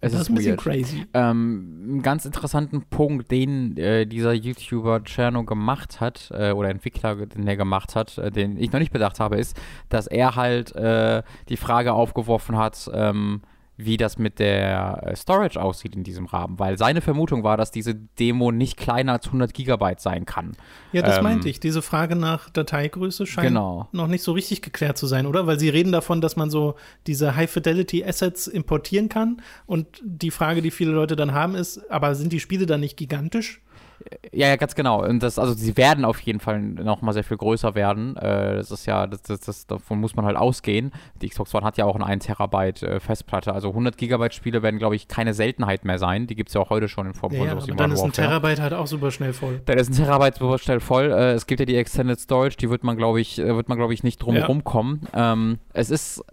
Es 0.05 0.13
das 0.13 0.23
ist, 0.23 0.29
ein 0.29 0.35
bisschen 0.35 0.57
crazy. 0.59 1.07
Ähm, 1.15 1.87
einen 1.89 2.03
ganz 2.03 2.27
interessanten 2.27 2.83
Punkt, 2.83 3.31
den 3.31 3.77
äh, 3.79 4.07
dieser 4.07 4.35
YouTuber 4.35 5.03
Cherno 5.05 5.45
gemacht 5.45 6.01
hat, 6.01 6.31
äh, 6.35 6.53
oder 6.53 6.69
Entwickler, 6.69 7.25
den 7.27 7.47
er 7.49 7.57
gemacht 7.57 7.97
hat, 7.97 8.19
äh, 8.19 8.31
den 8.31 8.59
ich 8.59 8.71
noch 8.71 8.81
nicht 8.81 8.93
bedacht 8.93 9.19
habe, 9.19 9.37
ist, 9.37 9.59
dass 9.89 10.07
er 10.07 10.37
halt 10.37 10.75
äh, 10.77 11.23
die 11.49 11.57
Frage 11.57 11.95
aufgeworfen 11.95 12.59
hat, 12.59 12.91
ähm, 12.93 13.41
wie 13.77 13.97
das 13.97 14.19
mit 14.19 14.39
der 14.39 15.03
äh, 15.05 15.17
Storage 15.17 15.61
aussieht 15.61 15.97
in 15.97 16.05
diesem 16.05 16.27
Rahmen, 16.27 16.59
weil 16.59 16.79
seine 16.79 17.01
Vermutung 17.01 17.43
war, 17.43 17.57
dass 17.57 17.71
diese 17.71 17.95
Demo 17.95 18.53
nicht 18.53 18.77
kleiner 18.77 19.13
als 19.13 19.27
100 19.27 19.53
Gigabyte 19.53 20.01
sein 20.01 20.27
kann. 20.27 20.53
Ja, 20.93 21.03
das 21.03 21.19
ähm, 21.19 21.25
meinte 21.25 21.49
ich. 21.49 21.59
Diese 21.59 21.83
Frage 21.83 22.15
nach 22.15 22.51
Dateigröße 22.51 23.27
scheint 23.27 23.49
genau. 23.49 23.89
noch 23.93 24.07
nicht 24.07 24.23
so 24.23 24.33
richtig 24.33 24.63
geklärt 24.63 24.97
zu 24.97 25.07
sein, 25.07 25.27
oder? 25.27 25.47
Weil 25.47 25.59
sie 25.59 25.69
reden 25.69 25.93
davon, 25.93 26.21
dass 26.21 26.37
man 26.37 26.51
so 26.51 26.77
diese 27.07 27.35
High-Fidelity-Assets 27.35 28.47
importieren 28.47 29.09
kann 29.09 29.43
und 29.67 29.87
die 30.05 30.31
Frage, 30.31 30.63
die 30.63 30.71
viele 30.71 30.93
Leute 30.93 31.17
dann 31.17 31.33
haben, 31.35 31.55
ist, 31.57 31.91
aber 31.91 32.15
sind 32.15 32.33
die 32.33 32.41
Spiele 32.41 32.67
dann 32.67 32.81
nicht 32.81 32.97
gigantisch? 32.97 33.61
Ja, 34.33 34.49
ja, 34.49 34.57
ganz 34.57 34.75
genau. 34.75 35.05
Und 35.05 35.23
das, 35.23 35.39
also 35.39 35.55
sie 35.55 35.77
werden 35.77 36.05
auf 36.05 36.21
jeden 36.21 36.41
Fall 36.41 36.61
noch 36.61 37.03
mal 37.03 37.13
sehr 37.13 37.25
viel 37.25 37.37
größer 37.37 37.75
werden. 37.75 38.17
Äh, 38.17 38.57
das 38.57 38.71
ist 38.71 38.87
ja, 38.87 39.07
das, 39.07 39.23
das, 39.23 39.41
das, 39.41 39.67
davon 39.67 40.01
muss 40.01 40.17
man 40.17 40.25
halt 40.25 40.37
ausgehen. 40.37 40.93
Die 41.23 41.29
Xbox 41.29 41.55
One 41.55 41.65
hat 41.65 41.77
ja 41.77 41.85
auch 41.85 41.95
eine 41.95 42.07
1 42.07 42.25
Terabyte 42.27 42.83
äh, 42.83 43.01
Festplatte. 43.01 43.53
Also 43.53 43.69
100 43.69 43.97
Gigabyte 43.97 44.35
Spiele 44.35 44.63
werden, 44.63 44.79
glaube 44.79 44.97
ich, 44.97 45.09
keine 45.09 45.35
Seltenheit 45.35 45.85
mehr 45.85 45.99
sein. 45.99 46.27
Die 46.27 46.35
gibt 46.35 46.49
es 46.49 46.55
ja 46.55 46.61
auch 46.61 46.71
heute 46.71 46.89
schon 46.89 47.07
in 47.07 47.15
Form 47.15 47.33
von 47.33 47.45
ja, 47.45 47.53
sowas 47.53 47.67
wie 47.67 47.73
Dann 47.73 47.93
ist 47.93 48.03
ein 48.03 48.13
Terabyte 48.13 48.61
halt 48.61 48.75
auch 48.75 48.87
super 48.87 49.11
schnell 49.11 49.33
voll. 49.33 49.63
Dann 49.65 49.79
ist 49.79 49.91
ein 49.91 49.97
Terabyte 49.97 50.37
super 50.37 50.59
schnell 50.59 50.81
voll. 50.81 51.11
Äh, 51.11 51.33
es 51.33 51.47
gibt 51.47 51.61
ja 51.61 51.67
die 51.67 51.77
Extended 51.77 52.19
Storage, 52.19 52.57
die 52.57 52.71
wird 52.71 52.85
man, 52.85 52.97
glaube 52.97 53.21
ich, 53.21 53.39
äh, 53.39 53.55
wird 53.55 53.69
man, 53.69 53.79
glaube 53.79 53.95
ich, 53.95 54.03
nicht 54.03 54.19
drum 54.19 54.37
ja. 54.37 54.47
kommen. 54.63 55.07
Ähm, 55.15 55.59
es 55.73 55.91
ist 55.91 56.25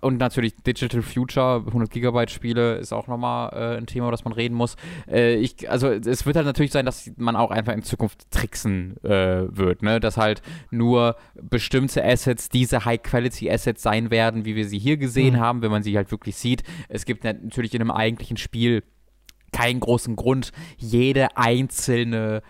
und 0.00 0.18
natürlich 0.18 0.54
Digital 0.56 1.02
Future, 1.02 1.64
100 1.66 1.90
Gigabyte 1.90 2.30
Spiele 2.30 2.76
ist 2.76 2.92
auch 2.92 3.06
nochmal 3.06 3.50
äh, 3.52 3.76
ein 3.78 3.86
Thema, 3.86 4.10
das 4.10 4.24
man 4.24 4.32
reden 4.32 4.54
muss. 4.54 4.76
Äh, 5.08 5.36
ich, 5.36 5.70
also 5.70 5.88
es 5.88 6.26
wird 6.26 6.36
halt 6.36 6.46
natürlich 6.46 6.72
sein, 6.72 6.86
dass 6.86 7.10
man 7.16 7.36
auch 7.36 7.50
einfach 7.50 7.72
in 7.72 7.82
Zukunft 7.82 8.30
tricksen 8.30 8.96
äh, 9.04 9.46
wird, 9.48 9.82
ne? 9.82 10.00
dass 10.00 10.16
halt 10.16 10.42
nur 10.70 11.16
bestimmte 11.40 12.04
Assets 12.04 12.48
diese 12.48 12.84
High-Quality-Assets 12.84 13.82
sein 13.82 14.10
werden, 14.10 14.44
wie 14.44 14.54
wir 14.54 14.68
sie 14.68 14.78
hier 14.78 14.96
gesehen 14.96 15.34
mhm. 15.34 15.40
haben, 15.40 15.62
wenn 15.62 15.70
man 15.70 15.82
sie 15.82 15.96
halt 15.96 16.10
wirklich 16.10 16.36
sieht. 16.36 16.62
Es 16.88 17.04
gibt 17.04 17.24
natürlich 17.24 17.74
in 17.74 17.80
einem 17.80 17.90
eigentlichen 17.90 18.36
Spiel 18.36 18.82
keinen 19.52 19.80
großen 19.80 20.16
Grund, 20.16 20.52
jede 20.76 21.36
einzelne 21.36 22.42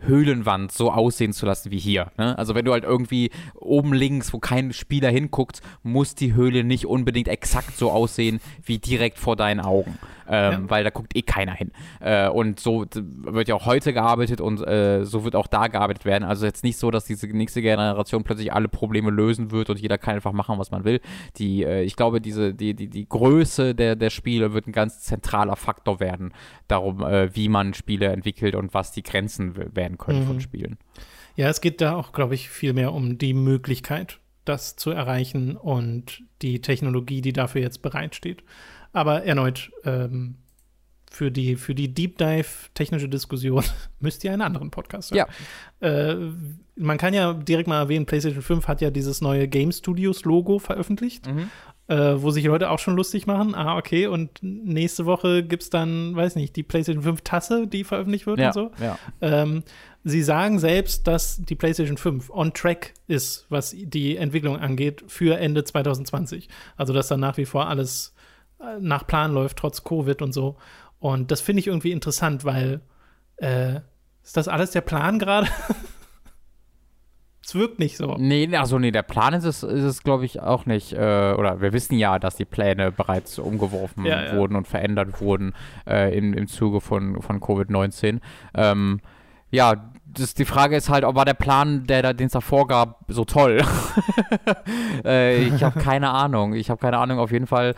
Höhlenwand 0.00 0.72
so 0.72 0.90
aussehen 0.90 1.32
zu 1.32 1.46
lassen 1.46 1.70
wie 1.70 1.78
hier. 1.78 2.10
Ne? 2.18 2.36
Also 2.38 2.54
wenn 2.54 2.64
du 2.64 2.72
halt 2.72 2.84
irgendwie 2.84 3.30
oben 3.54 3.92
links, 3.92 4.32
wo 4.32 4.38
kein 4.38 4.72
Spieler 4.72 5.10
hinguckt, 5.10 5.60
muss 5.82 6.14
die 6.14 6.34
Höhle 6.34 6.64
nicht 6.64 6.86
unbedingt 6.86 7.28
exakt 7.28 7.76
so 7.76 7.90
aussehen 7.90 8.40
wie 8.64 8.78
direkt 8.78 9.18
vor 9.18 9.36
deinen 9.36 9.60
Augen 9.60 9.98
ähm, 10.30 10.52
ja. 10.52 10.70
weil 10.70 10.84
da 10.84 10.90
guckt 10.90 11.16
eh 11.16 11.22
keiner 11.22 11.52
hin. 11.52 11.72
Äh, 11.98 12.28
und 12.28 12.60
so 12.60 12.86
wird 12.92 13.48
ja 13.48 13.54
auch 13.56 13.66
heute 13.66 13.92
gearbeitet 13.92 14.40
und 14.40 14.64
äh, 14.66 15.04
so 15.04 15.24
wird 15.24 15.34
auch 15.34 15.48
da 15.48 15.66
gearbeitet 15.66 16.04
werden. 16.04 16.24
Also 16.24 16.46
jetzt 16.46 16.62
nicht 16.62 16.78
so, 16.78 16.90
dass 16.90 17.04
diese 17.04 17.26
nächste 17.26 17.60
Generation 17.60 18.22
plötzlich 18.22 18.52
alle 18.52 18.68
Probleme 18.68 19.10
lösen 19.10 19.50
wird 19.50 19.70
und 19.70 19.80
jeder 19.80 19.98
kann 19.98 20.14
einfach 20.14 20.32
machen, 20.32 20.58
was 20.58 20.70
man 20.70 20.84
will. 20.84 21.00
Die, 21.36 21.64
äh, 21.64 21.82
ich 21.82 21.96
glaube, 21.96 22.20
diese, 22.20 22.54
die, 22.54 22.74
die, 22.74 22.88
die 22.88 23.08
Größe 23.08 23.74
der, 23.74 23.96
der 23.96 24.10
Spiele 24.10 24.52
wird 24.52 24.68
ein 24.68 24.72
ganz 24.72 25.00
zentraler 25.00 25.56
Faktor 25.56 25.98
werden, 25.98 26.32
darum, 26.68 27.02
äh, 27.02 27.34
wie 27.34 27.48
man 27.48 27.74
Spiele 27.74 28.06
entwickelt 28.06 28.54
und 28.54 28.72
was 28.72 28.92
die 28.92 29.02
Grenzen 29.02 29.74
werden 29.74 29.89
können 29.98 30.20
mhm. 30.20 30.26
von 30.26 30.40
Spielen. 30.40 30.78
Ja, 31.36 31.48
es 31.48 31.60
geht 31.60 31.80
da 31.80 31.94
auch, 31.94 32.12
glaube 32.12 32.34
ich, 32.34 32.50
viel 32.50 32.72
mehr 32.72 32.92
um 32.92 33.18
die 33.18 33.34
Möglichkeit, 33.34 34.18
das 34.44 34.76
zu 34.76 34.90
erreichen 34.90 35.56
und 35.56 36.22
die 36.42 36.60
Technologie, 36.60 37.20
die 37.20 37.32
dafür 37.32 37.62
jetzt 37.62 37.82
bereitsteht. 37.82 38.42
Aber 38.92 39.24
erneut, 39.24 39.70
ähm, 39.84 40.36
für 41.10 41.30
die, 41.30 41.56
für 41.56 41.74
die 41.74 41.92
Deep 41.92 42.18
Dive 42.18 42.46
technische 42.74 43.08
Diskussion 43.08 43.64
müsst 44.00 44.22
ihr 44.24 44.32
einen 44.32 44.42
anderen 44.42 44.70
Podcast 44.70 45.10
hören. 45.10 45.26
Ja. 45.80 45.88
Äh, 45.88 46.16
man 46.76 46.98
kann 46.98 47.12
ja 47.12 47.34
direkt 47.34 47.68
mal 47.68 47.80
erwähnen, 47.80 48.06
PlayStation 48.06 48.42
5 48.42 48.68
hat 48.68 48.80
ja 48.80 48.90
dieses 48.90 49.20
neue 49.20 49.48
Game 49.48 49.72
Studios 49.72 50.24
Logo 50.24 50.58
veröffentlicht, 50.58 51.26
mhm. 51.26 51.50
Äh, 51.90 52.22
wo 52.22 52.30
sich 52.30 52.44
Leute 52.44 52.70
auch 52.70 52.78
schon 52.78 52.94
lustig 52.94 53.26
machen. 53.26 53.56
Ah, 53.56 53.76
okay, 53.76 54.06
und 54.06 54.38
nächste 54.42 55.06
Woche 55.06 55.42
gibt 55.42 55.64
es 55.64 55.70
dann, 55.70 56.14
weiß 56.14 56.36
nicht, 56.36 56.54
die 56.54 56.62
PlayStation 56.62 57.02
5 57.02 57.22
Tasse, 57.22 57.66
die 57.66 57.82
veröffentlicht 57.82 58.26
wird 58.28 58.38
ja, 58.38 58.46
und 58.46 58.54
so. 58.54 58.70
Ja. 58.80 58.96
Ähm, 59.20 59.64
sie 60.04 60.22
sagen 60.22 60.60
selbst, 60.60 61.08
dass 61.08 61.42
die 61.42 61.56
PlayStation 61.56 61.96
5 61.96 62.30
on 62.30 62.54
track 62.54 62.94
ist, 63.08 63.46
was 63.48 63.74
die 63.76 64.16
Entwicklung 64.16 64.56
angeht, 64.56 65.02
für 65.08 65.36
Ende 65.38 65.64
2020. 65.64 66.48
Also, 66.76 66.92
dass 66.92 67.08
dann 67.08 67.18
nach 67.18 67.36
wie 67.38 67.44
vor 67.44 67.66
alles 67.66 68.14
nach 68.78 69.06
Plan 69.06 69.32
läuft, 69.32 69.56
trotz 69.56 69.82
Covid 69.82 70.22
und 70.22 70.32
so. 70.32 70.58
Und 71.00 71.32
das 71.32 71.40
finde 71.40 71.58
ich 71.58 71.66
irgendwie 71.66 71.90
interessant, 71.90 72.44
weil 72.44 72.82
äh, 73.38 73.80
ist 74.22 74.36
das 74.36 74.46
alles 74.46 74.70
der 74.70 74.82
Plan 74.82 75.18
gerade? 75.18 75.48
es 77.50 77.54
wirkt 77.56 77.80
nicht 77.80 77.96
so. 77.96 78.16
Nee, 78.16 78.48
also 78.56 78.78
nee, 78.78 78.92
der 78.92 79.02
Plan 79.02 79.34
ist 79.34 79.44
es, 79.44 79.64
ist 79.64 79.82
es 79.82 80.02
glaube 80.04 80.24
ich, 80.24 80.40
auch 80.40 80.66
nicht. 80.66 80.92
Äh, 80.92 81.34
oder 81.36 81.60
wir 81.60 81.72
wissen 81.72 81.98
ja, 81.98 82.18
dass 82.20 82.36
die 82.36 82.44
Pläne 82.44 82.92
bereits 82.92 83.38
umgeworfen 83.40 84.04
ja, 84.04 84.36
wurden 84.36 84.52
ja. 84.52 84.58
und 84.58 84.68
verändert 84.68 85.20
wurden 85.20 85.54
äh, 85.86 86.16
im, 86.16 86.32
im 86.32 86.46
Zuge 86.46 86.80
von, 86.80 87.20
von 87.20 87.40
Covid-19. 87.40 88.20
Ähm, 88.54 89.00
ja, 89.50 89.90
das, 90.12 90.34
die 90.34 90.44
Frage 90.44 90.76
ist 90.76 90.88
halt, 90.88 91.04
ob 91.04 91.14
war 91.14 91.24
der 91.24 91.34
Plan, 91.34 91.86
der 91.86 92.14
den 92.14 92.26
es 92.26 92.32
da 92.32 92.40
vorgab, 92.40 93.04
so 93.08 93.24
toll. 93.24 93.62
äh, 95.04 95.44
ich 95.44 95.62
habe 95.62 95.78
keine 95.78 96.10
Ahnung. 96.10 96.54
Ich 96.54 96.70
habe 96.70 96.80
keine 96.80 96.98
Ahnung. 96.98 97.18
Auf 97.18 97.30
jeden 97.30 97.46
Fall 97.46 97.74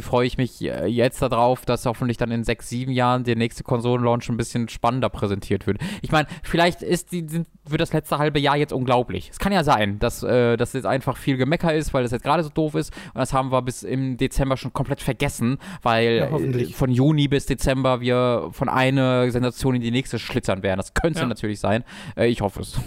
freue 0.00 0.26
ich 0.26 0.38
mich 0.38 0.62
äh, 0.62 0.86
jetzt 0.86 1.20
darauf, 1.20 1.64
dass 1.64 1.86
hoffentlich 1.86 2.16
dann 2.16 2.30
in 2.30 2.44
sechs, 2.44 2.68
sieben 2.68 2.92
Jahren 2.92 3.24
der 3.24 3.36
nächste 3.36 3.64
Konsolenlaunch 3.64 4.28
ein 4.28 4.36
bisschen 4.36 4.68
spannender 4.68 5.08
präsentiert 5.08 5.66
wird. 5.66 5.78
Ich 6.02 6.12
meine, 6.12 6.28
vielleicht 6.42 6.82
ist 6.82 7.12
die, 7.12 7.26
sind, 7.28 7.48
wird 7.68 7.80
das 7.80 7.92
letzte 7.92 8.18
halbe 8.18 8.38
Jahr 8.38 8.56
jetzt 8.56 8.72
unglaublich. 8.72 9.30
Es 9.30 9.38
kann 9.38 9.52
ja 9.52 9.64
sein, 9.64 9.98
dass 9.98 10.22
äh, 10.22 10.56
das 10.56 10.72
jetzt 10.72 10.86
einfach 10.86 11.16
viel 11.16 11.36
Gemecker 11.36 11.74
ist, 11.74 11.92
weil 11.92 12.04
das 12.04 12.12
jetzt 12.12 12.24
gerade 12.24 12.44
so 12.44 12.50
doof 12.50 12.76
ist. 12.76 12.94
Und 13.12 13.18
das 13.18 13.32
haben 13.32 13.50
wir 13.50 13.62
bis 13.62 13.82
im 13.82 14.16
Dezember 14.16 14.56
schon 14.56 14.72
komplett 14.72 15.00
vergessen, 15.00 15.58
weil 15.82 16.28
ja, 16.30 16.38
äh, 16.38 16.66
von 16.66 16.90
Juni 16.90 17.26
bis 17.26 17.46
Dezember 17.46 18.00
wir 18.00 18.50
von 18.52 18.68
einer 18.68 19.30
Sensation 19.30 19.74
in 19.74 19.82
die 19.82 19.90
nächste 19.90 20.18
schlittern 20.18 20.62
werden. 20.62 20.78
Das 20.78 20.94
könnte 20.94 21.20
ja. 21.20 21.26
natürlich 21.26 21.58
sein 21.58 21.73
sein. 21.74 21.84
Äh, 22.16 22.28
ich 22.28 22.40
hoffe 22.40 22.60
es. 22.60 22.78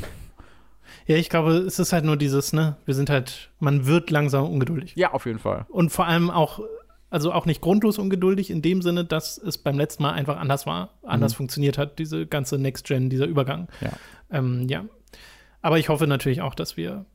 Ja, 1.06 1.16
ich 1.16 1.30
glaube, 1.30 1.52
es 1.52 1.80
ist 1.80 1.94
halt 1.94 2.04
nur 2.04 2.18
dieses, 2.18 2.54
ne, 2.54 2.76
wir 2.86 2.94
sind 2.94 3.10
halt, 3.10 3.50
man 3.60 3.86
wird 3.86 4.10
langsam 4.12 4.46
ungeduldig. 4.46 4.94
Ja, 4.96 5.14
auf 5.14 5.26
jeden 5.26 5.40
Fall. 5.40 5.66
Und 5.70 5.92
vor 5.92 6.06
allem 6.06 6.30
auch, 6.30 6.60
also 7.10 7.32
auch 7.32 7.46
nicht 7.46 7.62
grundlos 7.62 7.98
ungeduldig 7.98 8.50
in 8.50 8.62
dem 8.62 8.82
Sinne, 8.82 9.06
dass 9.06 9.38
es 9.38 9.58
beim 9.58 9.78
letzten 9.78 10.04
Mal 10.04 10.12
einfach 10.12 10.38
anders 10.38 10.66
war, 10.66 10.90
anders 11.04 11.34
mhm. 11.34 11.38
funktioniert 11.38 11.78
hat, 11.78 12.00
diese 12.00 12.28
ganze 12.28 12.58
Next 12.58 12.86
Gen, 12.86 13.10
dieser 13.10 13.26
Übergang. 13.26 13.70
Ja. 13.80 13.92
Ähm, 14.30 14.68
ja. 14.68 14.84
Aber 15.62 15.80
ich 15.80 15.88
hoffe 15.88 16.08
natürlich 16.08 16.42
auch, 16.42 16.56
dass 16.56 16.76
wir 16.76 17.06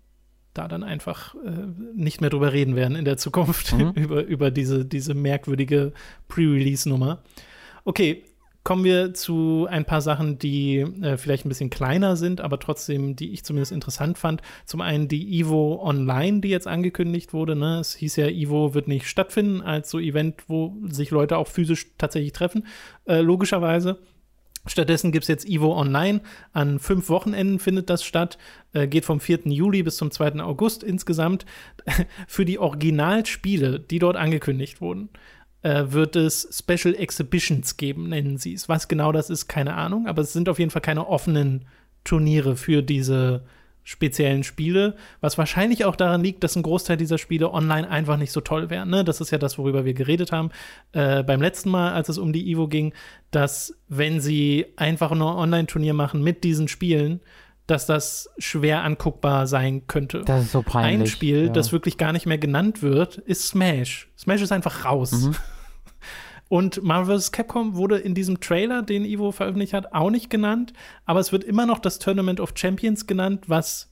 da 0.55 0.69
dann 0.69 0.83
einfach 0.83 1.35
äh, 1.35 1.51
nicht 1.95 2.21
mehr 2.21 2.31
drüber 2.31 2.53
reden 2.53 2.77
werden 2.77 2.97
in 2.97 3.05
der 3.05 3.19
Zukunft, 3.19 3.73
mhm. 3.75 3.91
über, 3.95 4.25
über 4.25 4.51
diese, 4.51 4.87
diese 4.87 5.13
merkwürdige 5.13 5.93
Pre-Release-Nummer. 6.29 7.23
Okay, 7.85 8.25
kommen 8.65 8.85
wir 8.85 9.13
zu 9.15 9.67
ein 9.69 9.85
paar 9.85 10.01
Sachen, 10.01 10.39
die 10.39 10.79
äh, 10.79 11.17
vielleicht 11.17 11.45
ein 11.45 11.49
bisschen 11.49 11.71
kleiner 11.71 12.17
sind, 12.17 12.41
aber 12.41 12.59
trotzdem, 12.59 13.17
die 13.17 13.33
ich 13.33 13.45
zumindest 13.45 13.73
interessant 13.73 14.19
fand. 14.19 14.43
Zum 14.67 14.81
einen 14.81 15.09
die 15.09 15.41
Evo 15.41 15.81
Online, 15.83 16.41
die 16.41 16.49
jetzt 16.49 16.69
angekündigt 16.69 17.33
wurde. 17.33 17.57
Ne? 17.57 17.81
Es 17.81 17.95
hieß 17.95 18.17
ja, 18.17 18.29
Evo 18.29 18.75
wird 18.75 18.89
nicht 18.89 19.07
stattfinden 19.07 19.63
als 19.63 19.91
so 19.91 19.99
Event, 19.99 20.45
wo 20.49 20.77
sich 20.89 21.11
Leute 21.11 21.37
auch 21.39 21.49
physisch 21.49 21.89
tatsächlich 21.99 22.33
treffen, 22.33 22.67
äh, 23.07 23.21
logischerweise. 23.21 23.99
Stattdessen 24.65 25.11
gibt 25.11 25.25
es 25.25 25.29
jetzt 25.29 25.49
Evo 25.49 25.77
Online. 25.77 26.21
An 26.53 26.79
fünf 26.79 27.09
Wochenenden 27.09 27.59
findet 27.59 27.91
das 27.91 28.05
statt. 28.05 28.39
Äh, 28.73 28.87
geht 28.87 29.05
vom 29.05 29.19
4. 29.19 29.41
Juli 29.47 29.83
bis 29.83 29.97
zum 29.97 30.13
2. 30.13 30.41
August 30.41 30.85
insgesamt. 30.85 31.47
Für 32.29 32.45
die 32.45 32.61
Originalspiele, 32.61 33.81
die 33.81 33.99
dort 33.99 34.17
angekündigt 34.17 34.81
wurden, 34.81 35.09
äh, 35.63 35.85
wird 35.89 36.17
es 36.17 36.49
Special 36.51 36.95
Exhibitions 36.95 37.77
geben, 37.77 38.09
nennen 38.09 38.39
sie 38.39 38.55
es. 38.55 38.69
Was 38.69 38.89
genau 38.89 39.13
das 39.13 39.31
ist, 39.31 39.49
keine 39.49 39.75
Ahnung, 39.75 40.07
aber 40.07 40.23
es 40.23 40.33
sind 40.33 40.49
auf 40.49 40.59
jeden 40.59 40.71
Fall 40.71 40.83
keine 40.83 41.07
offenen 41.07 41.65
Turniere 42.05 42.57
für 42.57 42.83
diese 42.83 43.45
speziellen 43.85 44.45
Spiele, 44.45 44.97
was 45.21 45.39
wahrscheinlich 45.39 45.85
auch 45.85 45.97
daran 45.97 46.23
liegt, 46.23 46.45
dass 46.45 46.55
ein 46.55 46.63
Großteil 46.63 46.97
dieser 46.97 47.19
Spiele 47.19 47.53
online 47.53 47.89
einfach 47.89 48.17
nicht 48.17 48.31
so 48.31 48.41
toll 48.41 48.71
wären. 48.71 48.91
Ne? 48.91 49.05
Das 49.05 49.21
ist 49.21 49.33
ja 49.33 49.39
das, 49.39 49.59
worüber 49.59 49.85
wir 49.85 49.95
geredet 49.95 50.31
haben 50.31 50.51
äh, 50.93 51.25
beim 51.25 51.43
letzten 51.43 51.71
Mal, 51.71 51.93
als 51.93 52.09
es 52.09 52.19
um 52.19 52.33
die 52.33 52.51
Evo 52.51 52.69
ging, 52.69 52.93
dass 53.33 53.77
wenn 53.89 54.21
sie 54.21 54.67
einfach 54.77 55.13
nur 55.13 55.37
Online-Turnier 55.37 55.95
machen 55.95 56.23
mit 56.23 56.45
diesen 56.45 56.69
Spielen, 56.69 57.21
dass 57.67 57.87
das 57.87 58.31
schwer 58.39 58.83
anguckbar 58.83 59.47
sein 59.47 59.87
könnte. 59.87 60.23
Das 60.27 60.45
ist 60.45 60.53
so 60.53 60.63
peinlich. 60.63 61.01
Ein 61.01 61.07
Spiel, 61.07 61.47
ja. 61.47 61.53
das 61.53 61.73
wirklich 61.73 61.97
gar 61.97 62.13
nicht 62.13 62.27
mehr 62.27 62.39
genannt 62.39 62.83
wird, 62.83 63.19
ist 63.19 63.49
Smash. 63.49 64.11
Smash 64.17 64.43
ist 64.43 64.53
einfach 64.53 64.85
raus. 64.85 65.13
Mhm. 65.13 65.37
Und 66.53 66.83
Marvel 66.83 67.19
vs. 67.19 67.33
Capcom 67.33 67.77
wurde 67.77 67.97
in 67.97 68.15
diesem 68.15 68.39
Trailer, 68.39 68.83
den 68.83 69.07
Ivo 69.07 69.33
veröffentlicht 69.33 69.73
hat, 69.73 69.95
auch 69.95 70.11
nicht 70.11 70.29
genannt. 70.29 70.75
Aber 71.07 71.19
es 71.19 71.33
wird 71.33 71.45
immer 71.45 71.65
noch 71.65 71.79
das 71.79 71.99
Tournament 71.99 72.41
of 72.41 72.53
Champions 72.55 73.07
genannt, 73.07 73.45
was 73.47 73.91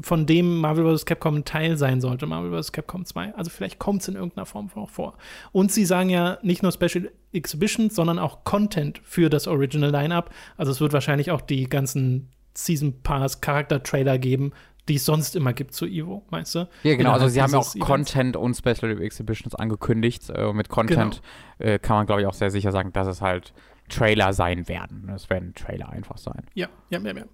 von 0.00 0.24
dem 0.24 0.58
Marvel 0.58 0.96
vs. 0.96 1.04
Capcom 1.04 1.38
ein 1.38 1.44
Teil 1.44 1.76
sein 1.76 2.00
sollte, 2.00 2.28
Marvel 2.28 2.62
vs. 2.62 2.70
Capcom 2.70 3.04
2. 3.04 3.34
Also 3.34 3.50
vielleicht 3.50 3.80
kommt 3.80 4.02
es 4.02 4.08
in 4.08 4.14
irgendeiner 4.14 4.46
Form 4.46 4.70
auch 4.76 4.88
vor. 4.88 5.16
Und 5.50 5.72
sie 5.72 5.84
sagen 5.84 6.10
ja 6.10 6.38
nicht 6.42 6.62
nur 6.62 6.70
Special 6.70 7.10
Exhibitions, 7.32 7.96
sondern 7.96 8.20
auch 8.20 8.44
Content 8.44 9.00
für 9.02 9.28
das 9.28 9.48
Original 9.48 9.90
Lineup. 9.90 10.30
Also 10.56 10.70
es 10.70 10.80
wird 10.80 10.92
wahrscheinlich 10.92 11.32
auch 11.32 11.40
die 11.40 11.64
ganzen 11.64 12.28
Season 12.54 13.02
Pass 13.02 13.40
Charakter 13.40 13.82
Trailer 13.82 14.18
geben, 14.18 14.52
die 14.90 14.96
es 14.96 15.04
sonst 15.04 15.36
immer 15.36 15.52
gibt 15.52 15.72
zu 15.72 15.86
Evo, 15.86 16.24
meinst 16.30 16.52
du? 16.56 16.68
Ja, 16.82 16.96
genau. 16.96 17.12
Also 17.12 17.28
sie 17.28 17.40
haben 17.40 17.52
ja 17.52 17.58
auch 17.58 17.74
Events. 17.74 17.86
Content 17.86 18.36
und 18.36 18.56
Special 18.56 19.00
Exhibitions 19.00 19.54
angekündigt. 19.54 20.28
Äh, 20.30 20.52
mit 20.52 20.68
Content 20.68 21.22
genau. 21.58 21.70
äh, 21.72 21.78
kann 21.78 21.96
man, 21.96 22.06
glaube 22.06 22.22
ich, 22.22 22.26
auch 22.26 22.34
sehr 22.34 22.50
sicher 22.50 22.72
sagen, 22.72 22.92
dass 22.92 23.06
es 23.06 23.22
halt 23.22 23.52
Trailer 23.88 24.32
sein 24.32 24.66
werden. 24.68 25.08
Es 25.14 25.30
werden 25.30 25.54
Trailer 25.54 25.90
einfach 25.90 26.18
sein. 26.18 26.42
Ja, 26.54 26.68
ja, 26.90 26.98
ja, 26.98 27.12
ja. 27.12 27.24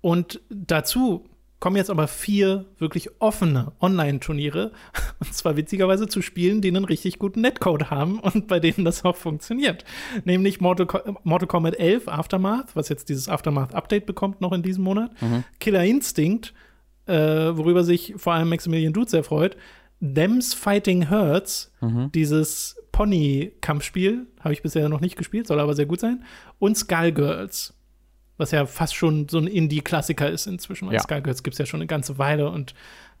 Und 0.00 0.40
dazu 0.50 1.24
kommen 1.58 1.76
jetzt 1.76 1.90
aber 1.90 2.06
vier 2.06 2.66
wirklich 2.78 3.20
offene 3.20 3.72
Online-Turniere, 3.80 4.70
und 5.18 5.34
zwar 5.34 5.56
witzigerweise 5.56 6.06
zu 6.06 6.22
Spielen, 6.22 6.62
die 6.62 6.68
einen 6.68 6.84
richtig 6.84 7.18
guten 7.18 7.40
Netcode 7.40 7.90
haben 7.90 8.20
und 8.20 8.46
bei 8.46 8.60
denen 8.60 8.84
das 8.84 9.04
auch 9.04 9.16
funktioniert. 9.16 9.84
Nämlich 10.24 10.60
Mortal, 10.60 10.86
Mortal 11.24 11.48
Kombat 11.48 11.74
11 11.76 12.06
Aftermath, 12.06 12.76
was 12.76 12.88
jetzt 12.88 13.08
dieses 13.08 13.28
Aftermath-Update 13.28 14.06
bekommt 14.06 14.40
noch 14.40 14.52
in 14.52 14.62
diesem 14.62 14.84
Monat, 14.84 15.10
mhm. 15.20 15.42
Killer 15.58 15.84
Instinct, 15.84 16.54
äh, 17.10 17.56
worüber 17.56 17.84
sich 17.84 18.14
vor 18.16 18.34
allem 18.34 18.48
Maximilian 18.48 18.92
Dude 18.92 19.10
sehr 19.10 19.24
freut, 19.24 19.56
Dems 20.00 20.54
Fighting 20.54 21.10
Hurts, 21.10 21.72
mhm. 21.80 22.10
dieses 22.12 22.76
Pony-Kampfspiel, 22.92 24.26
habe 24.40 24.54
ich 24.54 24.62
bisher 24.62 24.88
noch 24.88 25.00
nicht 25.00 25.16
gespielt, 25.16 25.46
soll 25.46 25.60
aber 25.60 25.74
sehr 25.74 25.86
gut 25.86 26.00
sein, 26.00 26.24
und 26.58 26.76
Skullgirls 26.76 27.74
was 28.40 28.50
ja 28.52 28.64
fast 28.64 28.96
schon 28.96 29.28
so 29.28 29.38
ein 29.38 29.46
Indie-Klassiker 29.46 30.28
ist 30.28 30.46
inzwischen. 30.46 30.88
Weil 30.88 30.94
ja. 30.94 31.00
Skullgirls 31.00 31.42
gibt 31.42 31.54
es 31.54 31.58
ja 31.58 31.66
schon 31.66 31.80
eine 31.80 31.86
ganze 31.86 32.18
Weile 32.18 32.50
und 32.50 32.74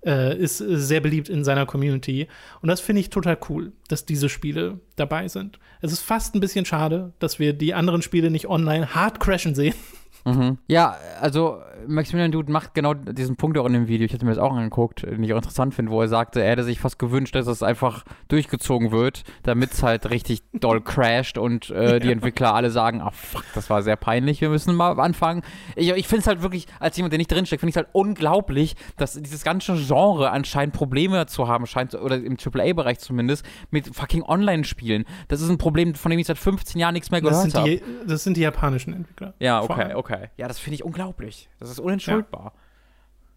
äh, 0.04 0.36
ist 0.36 0.58
sehr 0.58 1.00
beliebt 1.00 1.28
in 1.28 1.44
seiner 1.44 1.66
Community. 1.66 2.26
Und 2.62 2.68
das 2.68 2.80
finde 2.80 3.00
ich 3.00 3.10
total 3.10 3.38
cool, 3.50 3.72
dass 3.88 4.06
diese 4.06 4.30
Spiele 4.30 4.80
dabei 4.96 5.28
sind. 5.28 5.60
Es 5.82 5.92
ist 5.92 6.00
fast 6.00 6.34
ein 6.34 6.40
bisschen 6.40 6.64
schade, 6.64 7.12
dass 7.18 7.38
wir 7.38 7.52
die 7.52 7.74
anderen 7.74 8.00
Spiele 8.00 8.30
nicht 8.30 8.48
online 8.48 8.94
hart 8.94 9.20
crashen 9.20 9.54
sehen. 9.54 9.74
Mhm. 10.24 10.58
Ja, 10.66 10.96
also 11.20 11.60
Maximilian 11.86 12.32
Dude 12.32 12.52
macht 12.52 12.74
genau 12.74 12.94
diesen 12.94 13.36
Punkt 13.36 13.58
auch 13.58 13.66
in 13.66 13.72
dem 13.72 13.88
Video. 13.88 14.06
Ich 14.06 14.12
hatte 14.12 14.24
mir 14.24 14.32
das 14.32 14.40
auch 14.40 14.52
angeguckt, 14.52 15.02
den 15.02 15.22
ich 15.22 15.32
auch 15.32 15.38
interessant 15.38 15.74
finde, 15.74 15.92
wo 15.92 16.00
er 16.00 16.08
sagte, 16.08 16.42
er 16.42 16.50
hätte 16.50 16.64
sich 16.64 16.80
fast 16.80 16.98
gewünscht, 16.98 17.34
dass 17.34 17.46
es 17.46 17.62
einfach 17.62 18.04
durchgezogen 18.28 18.92
wird, 18.92 19.24
damit 19.42 19.72
es 19.72 19.82
halt 19.82 20.10
richtig 20.10 20.42
doll 20.52 20.80
crasht 20.84 21.38
und 21.38 21.70
äh, 21.70 21.92
ja. 21.92 21.98
die 21.98 22.12
Entwickler 22.12 22.54
alle 22.54 22.70
sagen, 22.70 23.00
ach 23.02 23.14
fuck, 23.14 23.44
das 23.54 23.70
war 23.70 23.82
sehr 23.82 23.96
peinlich, 23.96 24.40
wir 24.40 24.50
müssen 24.50 24.74
mal 24.74 24.98
anfangen. 25.00 25.42
Ich, 25.76 25.90
ich 25.90 26.06
finde 26.06 26.20
es 26.20 26.26
halt 26.26 26.42
wirklich, 26.42 26.66
als 26.78 26.96
jemand, 26.96 27.12
der 27.12 27.18
nicht 27.18 27.30
drinsteckt, 27.30 27.60
finde 27.60 27.70
ich 27.70 27.76
es 27.76 27.82
halt 27.82 27.88
unglaublich, 27.92 28.76
dass 28.96 29.14
dieses 29.14 29.44
ganze 29.44 29.74
Genre 29.74 30.30
anscheinend 30.30 30.74
Probleme 30.74 31.26
zu 31.26 31.48
haben 31.48 31.66
scheint, 31.66 31.94
oder 31.94 32.16
im 32.16 32.36
AAA-Bereich 32.36 32.98
zumindest, 32.98 33.44
mit 33.70 33.94
fucking 33.94 34.22
Online-Spielen. 34.22 35.04
Das 35.28 35.40
ist 35.40 35.48
ein 35.48 35.58
Problem, 35.58 35.94
von 35.94 36.10
dem 36.10 36.18
ich 36.18 36.26
seit 36.26 36.38
15 36.38 36.80
Jahren 36.80 36.94
nichts 36.94 37.10
mehr 37.10 37.20
gehört 37.20 37.54
habe. 37.54 37.80
Das 38.06 38.24
sind 38.24 38.36
die 38.36 38.42
japanischen 38.42 38.92
Entwickler. 38.92 39.34
Ja, 39.38 39.62
okay, 39.62 39.94
okay. 39.94 40.09
Ja, 40.36 40.48
das 40.48 40.58
finde 40.58 40.76
ich 40.76 40.84
unglaublich. 40.84 41.48
Das 41.58 41.68
das 41.68 41.78
ist 41.78 41.80
unentschuldbar. 41.80 42.52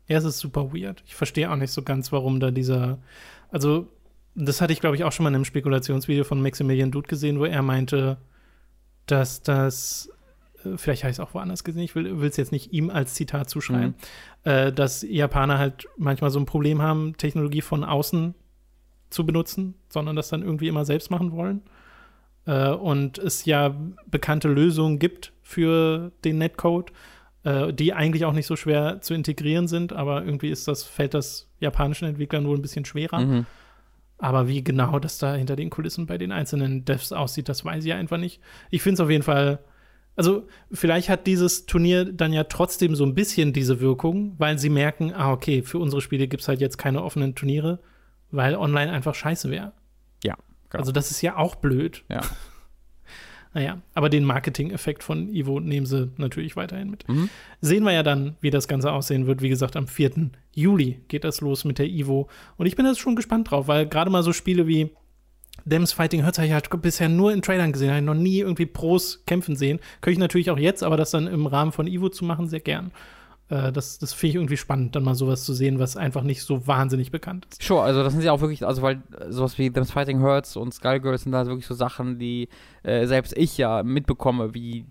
Ja. 0.08 0.14
ja, 0.14 0.18
es 0.18 0.26
ist 0.26 0.40
super 0.40 0.74
weird. 0.74 1.04
Ich 1.06 1.16
verstehe 1.16 1.52
auch 1.52 1.56
nicht 1.56 1.72
so 1.72 1.84
ganz, 1.84 2.12
warum 2.12 2.40
da 2.40 2.52
dieser. 2.52 3.00
Also, 3.52 3.88
das 4.36 4.62
hatte 4.62 4.74
ich, 4.74 4.82
glaube 4.82 4.96
ich, 4.96 5.04
auch 5.04 5.12
schon 5.12 5.24
mal 5.24 5.30
in 5.30 5.36
einem 5.36 5.46
Spekulationsvideo 5.46 6.24
von 6.24 6.42
Maximilian 6.42 6.92
Dude 6.92 7.08
gesehen, 7.08 7.40
wo 7.40 7.46
er 7.46 7.62
meinte, 7.62 8.18
dass 9.06 9.42
das. 9.42 10.10
Äh, 10.64 10.78
vielleicht 10.78 11.04
habe 11.04 11.12
ich 11.12 11.18
es 11.18 11.20
auch 11.20 11.34
woanders 11.34 11.64
gesehen, 11.64 11.84
ich 11.84 11.96
will 11.96 12.24
es 12.24 12.38
jetzt 12.38 12.52
nicht 12.52 12.74
ihm 12.74 12.90
als 12.90 13.14
Zitat 13.14 13.50
zuschreiben, 13.50 13.96
mhm. 14.44 14.50
äh, 14.50 14.72
dass 14.72 15.04
Japaner 15.04 15.58
halt 15.58 15.88
manchmal 15.98 16.32
so 16.32 16.40
ein 16.40 16.46
Problem 16.46 16.82
haben, 16.82 17.16
Technologie 17.18 17.62
von 17.62 17.84
außen 17.84 18.36
zu 19.10 19.26
benutzen, 19.26 19.76
sondern 19.90 20.16
das 20.16 20.30
dann 20.30 20.42
irgendwie 20.42 20.68
immer 20.68 20.86
selbst 20.86 21.12
machen 21.12 21.32
wollen. 21.32 21.62
Äh, 22.46 22.70
und 22.70 23.18
es 23.18 23.46
ja 23.46 23.76
bekannte 24.08 24.48
Lösungen 24.48 25.00
gibt 25.00 25.34
für 25.42 26.12
den 26.24 26.38
Netcode 26.38 26.92
äh, 27.44 27.74
die 27.74 27.94
eigentlich 27.94 28.26
auch 28.26 28.34
nicht 28.34 28.46
so 28.46 28.56
schwer 28.56 29.02
zu 29.02 29.14
integrieren 29.14 29.68
sind, 29.68 29.94
aber 29.94 30.24
irgendwie 30.24 30.50
ist 30.50 30.68
das, 30.68 30.84
fällt 30.84 31.14
das 31.14 31.50
japanischen 31.60 32.08
Entwicklern 32.08 32.48
wohl 32.48 32.58
ein 32.58 32.62
bisschen 32.62 32.86
schwerer. 32.86 33.20
Mhm. 33.20 33.46
Aber 34.18 34.48
wie 34.48 34.64
genau 34.64 35.00
das 35.00 35.18
da 35.18 35.36
hinter 35.36 35.56
den 35.56 35.70
Kulissen 35.70 36.06
bei 36.06 36.18
den 36.18 36.32
einzelnen 36.32 36.86
Devs 36.86 37.12
aussieht, 37.12 37.50
das 37.50 37.66
weiß 37.66 37.84
ich 37.84 37.94
einfach 37.94 38.18
nicht. 38.18 38.40
Ich 38.70 38.82
finde 38.82 38.94
es 38.94 39.00
auf 39.02 39.10
jeden 39.10 39.24
Fall. 39.24 39.60
Also, 40.16 40.48
vielleicht 40.72 41.10
hat 41.10 41.26
dieses 41.28 41.66
Turnier 41.66 42.06
dann 42.06 42.32
ja 42.32 42.44
trotzdem 42.44 42.96
so 42.96 43.04
ein 43.04 43.16
bisschen 43.16 43.52
diese 43.52 43.82
Wirkung, 43.82 44.36
weil 44.38 44.60
sie 44.60 44.70
merken, 44.70 45.12
ah, 45.12 45.32
okay, 45.32 45.64
für 45.64 45.80
unsere 45.80 46.02
Spiele 46.02 46.28
gibt 46.28 46.44
es 46.44 46.48
halt 46.48 46.62
jetzt 46.62 46.78
keine 46.78 47.04
offenen 47.04 47.36
Turniere, 47.36 47.80
weil 48.32 48.56
online 48.56 48.92
einfach 48.92 49.16
scheiße 49.16 49.50
wäre. 49.50 49.74
Ja. 50.24 50.38
Genau. 50.74 50.82
Also, 50.82 50.92
das 50.92 51.10
ist 51.12 51.22
ja 51.22 51.38
auch 51.38 51.56
blöd. 51.56 52.04
Ja. 52.10 52.22
Naja, 53.56 53.82
aber 53.94 54.10
den 54.10 54.24
Marketing-Effekt 54.26 55.04
von 55.04 55.30
Ivo 55.30 55.60
nehmen 55.60 55.86
sie 55.86 56.12
natürlich 56.18 56.56
weiterhin 56.56 56.90
mit. 56.90 57.08
Mhm. 57.08 57.30
Sehen 57.62 57.84
wir 57.84 57.92
ja 57.92 58.02
dann, 58.02 58.36
wie 58.42 58.50
das 58.50 58.68
Ganze 58.68 58.92
aussehen 58.92 59.28
wird. 59.28 59.44
Wie 59.44 59.50
gesagt, 59.50 59.76
am 59.76 59.88
4. 59.88 60.32
Juli 60.54 61.02
geht 61.08 61.24
das 61.24 61.40
los 61.40 61.64
mit 61.64 61.78
der 61.78 61.88
Ivo. 61.88 62.30
Und 62.58 62.66
ich 62.66 62.76
bin 62.76 62.86
da 62.86 62.96
schon 62.96 63.16
gespannt 63.16 63.52
drauf, 63.52 63.68
weil 63.68 63.88
gerade 63.88 64.10
mal 64.10 64.24
so 64.24 64.34
Spiele 64.34 64.66
wie 64.66 64.90
Dems 65.66 65.94
Fighting 65.94 66.26
Hurts 66.26 66.40
habe 66.40 66.48
ich 66.48 66.54
halt 66.54 66.70
bisher 66.82 67.10
nur 67.10 67.32
in 67.32 67.44
Trailern 67.44 67.72
gesehen, 67.72 67.90
habe 67.90 68.00
ich 68.00 68.06
noch 68.06 68.16
nie 68.16 68.40
irgendwie 68.40 68.66
Pros 68.66 69.24
kämpfen 69.26 69.56
sehen. 69.56 69.80
Könnte 70.02 70.14
ich 70.14 70.20
natürlich 70.20 70.50
auch 70.50 70.58
jetzt, 70.58 70.84
aber 70.84 70.98
das 70.98 71.12
dann 71.12 71.28
im 71.28 71.46
Rahmen 71.46 71.72
von 71.72 71.86
Ivo 71.86 72.10
zu 72.10 72.26
machen, 72.26 72.48
sehr 72.48 72.60
gern. 72.60 72.92
Äh, 73.54 73.72
das, 73.72 74.00
das 74.00 74.14
finde 74.14 74.30
ich 74.30 74.36
irgendwie 74.36 74.58
spannend, 74.58 74.96
dann 74.96 75.04
mal 75.04 75.14
sowas 75.14 75.44
zu 75.46 75.54
sehen, 75.54 75.78
was 75.78 75.96
einfach 75.96 76.24
nicht 76.24 76.42
so 76.42 76.66
wahnsinnig 76.66 77.12
bekannt 77.12 77.46
ist. 77.52 77.62
Sure, 77.62 77.84
also 77.84 78.04
das 78.04 78.14
sind 78.14 78.24
ja 78.24 78.32
auch 78.32 78.42
wirklich, 78.42 78.66
also 78.66 78.82
weil 78.82 79.04
sowas 79.30 79.58
wie 79.60 79.70
Them's 79.70 79.92
Fighting 79.92 80.22
Hurts 80.22 80.56
und 80.56 80.74
Skullgirls 80.74 81.24
sind 81.24 81.34
da 81.34 81.46
wirklich 81.46 81.68
so 81.68 81.76
Sachen, 81.76 82.18
die 82.18 82.50
äh, 82.82 83.06
selbst 83.06 83.38
ich 83.38 83.58
ja 83.60 83.84
mitbekomme, 83.84 84.56
wie 84.56 84.86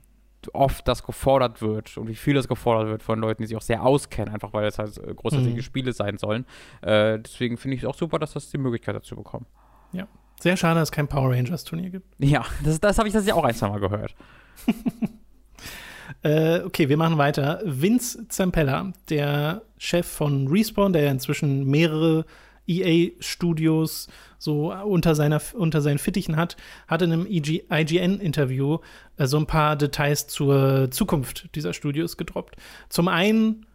oft 0.53 0.87
das 0.87 1.03
gefordert 1.03 1.61
wird 1.61 1.97
und 1.97 2.09
wie 2.09 2.15
viel 2.15 2.35
das 2.35 2.47
gefordert 2.47 2.89
wird 2.89 3.03
von 3.03 3.19
Leuten, 3.19 3.43
die 3.43 3.49
sich 3.49 3.57
auch 3.57 3.63
sehr 3.63 3.83
auskennen, 3.83 4.33
einfach 4.33 4.53
weil 4.53 4.67
es 4.67 4.79
halt 4.79 4.97
äh, 4.99 5.13
großartige 5.13 5.57
mhm. 5.57 5.63
Spiele 5.63 5.93
sein 5.93 6.19
sollen. 6.19 6.47
Äh, 6.83 7.19
deswegen 7.19 7.57
finde 7.57 7.77
ich 7.77 7.83
es 7.83 7.89
auch 7.89 7.97
super, 7.97 8.21
dass 8.21 8.33
das 8.33 8.51
die 8.51 8.59
Möglichkeit 8.59 8.95
dazu 8.95 9.17
bekommt. 9.17 9.47
Ja. 9.93 10.07
Sehr 10.41 10.57
schade, 10.57 10.81
dass 10.81 10.89
es 10.89 10.93
kein 10.93 11.09
Power 11.09 11.31
Rangers 11.31 11.65
Turnier 11.65 11.91
gibt. 11.91 12.07
Ja, 12.19 12.45
das, 12.65 12.81
das 12.81 12.99
habe 12.99 13.09
ich 13.09 13.15
das 13.15 13.27
ja 13.27 13.35
auch 13.35 13.45
ein, 13.45 13.55
zwei 13.55 13.69
Mal 13.69 13.81
gehört. 13.81 14.15
Äh, 16.23 16.61
okay, 16.61 16.89
wir 16.89 16.97
machen 16.97 17.19
weiter. 17.19 17.61
Vince 17.65 18.29
Zampella, 18.29 18.93
der 19.09 19.63
Chef 19.79 20.07
von 20.07 20.49
Respawn, 20.49 20.93
der 20.93 21.03
ja 21.03 21.11
inzwischen 21.11 21.67
mehrere 21.67 22.25
EA-Studios 22.67 24.09
so 24.39 24.73
unter, 24.73 25.15
seiner, 25.15 25.41
unter 25.55 25.81
seinen 25.81 25.99
Fittichen 25.99 26.37
hat, 26.37 26.57
hat 26.89 27.03
in 27.03 27.13
einem 27.13 27.27
IGN-Interview 27.27 28.79
äh, 29.17 29.27
so 29.27 29.39
ein 29.39 29.47
paar 29.47 29.77
Details 29.77 30.27
zur 30.27 30.91
Zukunft 30.91 31.55
dieser 31.55 31.73
Studios 31.73 32.17
gedroppt. 32.17 32.57
Zum 32.89 33.09
einen, 33.09 33.67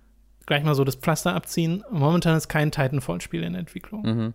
gleich 0.45 0.63
mal 0.63 0.75
so 0.75 0.84
das 0.84 0.95
Pflaster 0.95 1.36
abziehen, 1.36 1.84
momentan 1.91 2.38
ist 2.38 2.47
kein 2.47 2.71
Titanfall-Spiel 2.71 3.43
in 3.43 3.55
Entwicklung. 3.55 4.01
Mhm. 4.03 4.34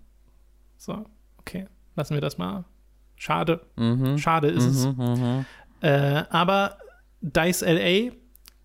So, 0.77 1.05
okay, 1.39 1.67
lassen 1.97 2.15
wir 2.15 2.21
das 2.21 2.39
mal. 2.39 2.65
Schade. 3.17 3.61
Mhm. 3.77 4.19
Schade 4.19 4.49
ist 4.49 4.65
es. 4.65 4.87
Mhm, 4.87 4.95
mhm. 4.97 5.45
Äh, 5.81 6.25
aber 6.31 6.79
DICE 7.23 7.63
LA, 7.63 8.13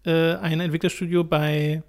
äh, 0.06 0.36
ein 0.38 0.60
Entwicklerstudio 0.60 1.24
bei, 1.24 1.84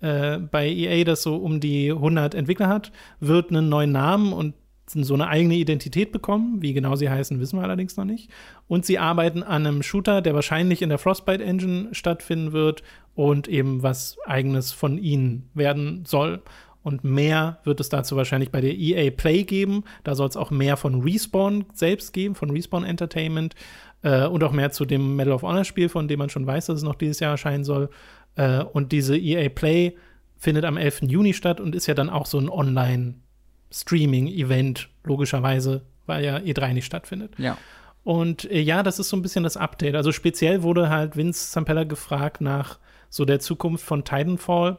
äh, 0.00 0.38
bei 0.38 0.68
EA, 0.68 1.04
das 1.04 1.22
so 1.22 1.36
um 1.36 1.60
die 1.60 1.90
100 1.90 2.34
Entwickler 2.34 2.68
hat, 2.68 2.92
wird 3.20 3.50
einen 3.50 3.68
neuen 3.68 3.92
Namen 3.92 4.32
und 4.32 4.54
so 4.86 5.14
eine 5.14 5.28
eigene 5.28 5.54
Identität 5.54 6.12
bekommen. 6.12 6.60
Wie 6.60 6.74
genau 6.74 6.96
sie 6.96 7.08
heißen, 7.08 7.40
wissen 7.40 7.58
wir 7.58 7.62
allerdings 7.62 7.96
noch 7.96 8.04
nicht. 8.04 8.30
Und 8.68 8.84
sie 8.84 8.98
arbeiten 8.98 9.42
an 9.42 9.66
einem 9.66 9.82
Shooter, 9.82 10.20
der 10.20 10.34
wahrscheinlich 10.34 10.82
in 10.82 10.90
der 10.90 10.98
Frostbite 10.98 11.42
Engine 11.42 11.94
stattfinden 11.94 12.52
wird 12.52 12.82
und 13.14 13.48
eben 13.48 13.82
was 13.82 14.18
eigenes 14.26 14.72
von 14.72 14.98
ihnen 14.98 15.48
werden 15.54 16.04
soll. 16.04 16.42
Und 16.82 17.04
mehr 17.04 17.60
wird 17.64 17.80
es 17.80 17.88
dazu 17.88 18.16
wahrscheinlich 18.16 18.50
bei 18.50 18.60
der 18.60 18.76
EA 18.76 19.10
Play 19.10 19.44
geben. 19.44 19.84
Da 20.02 20.14
soll 20.14 20.28
es 20.28 20.36
auch 20.36 20.50
mehr 20.50 20.76
von 20.76 21.02
Respawn 21.02 21.64
selbst 21.72 22.12
geben, 22.12 22.34
von 22.34 22.50
Respawn 22.50 22.84
Entertainment. 22.84 23.54
Äh, 24.02 24.26
und 24.26 24.44
auch 24.44 24.52
mehr 24.52 24.70
zu 24.72 24.84
dem 24.84 25.16
Medal 25.16 25.32
of 25.34 25.42
Honor 25.42 25.64
Spiel, 25.64 25.88
von 25.88 26.06
dem 26.08 26.18
man 26.18 26.28
schon 26.28 26.46
weiß, 26.46 26.66
dass 26.66 26.76
es 26.78 26.82
noch 26.82 26.96
dieses 26.96 27.20
Jahr 27.20 27.30
erscheinen 27.32 27.64
soll. 27.64 27.88
Äh, 28.36 28.62
und 28.62 28.92
diese 28.92 29.16
EA 29.16 29.48
Play 29.48 29.96
findet 30.36 30.64
am 30.64 30.76
11. 30.76 31.02
Juni 31.02 31.34
statt 31.34 31.60
und 31.60 31.74
ist 31.74 31.86
ja 31.86 31.94
dann 31.94 32.10
auch 32.10 32.26
so 32.26 32.38
ein 32.38 32.48
Online-Streaming-Event, 32.48 34.88
logischerweise, 35.04 35.82
weil 36.06 36.24
ja 36.24 36.38
E3 36.38 36.72
nicht 36.72 36.86
stattfindet. 36.86 37.34
Ja. 37.38 37.58
Und 38.04 38.50
äh, 38.50 38.60
ja, 38.60 38.82
das 38.82 38.98
ist 38.98 39.08
so 39.08 39.16
ein 39.16 39.22
bisschen 39.22 39.44
das 39.44 39.56
Update. 39.56 39.94
Also 39.94 40.10
speziell 40.10 40.62
wurde 40.62 40.90
halt 40.90 41.16
Vince 41.16 41.52
Zampella 41.52 41.84
gefragt 41.84 42.40
nach 42.40 42.78
so 43.08 43.24
der 43.24 43.40
Zukunft 43.40 43.84
von 43.84 44.04
Titanfall. 44.04 44.78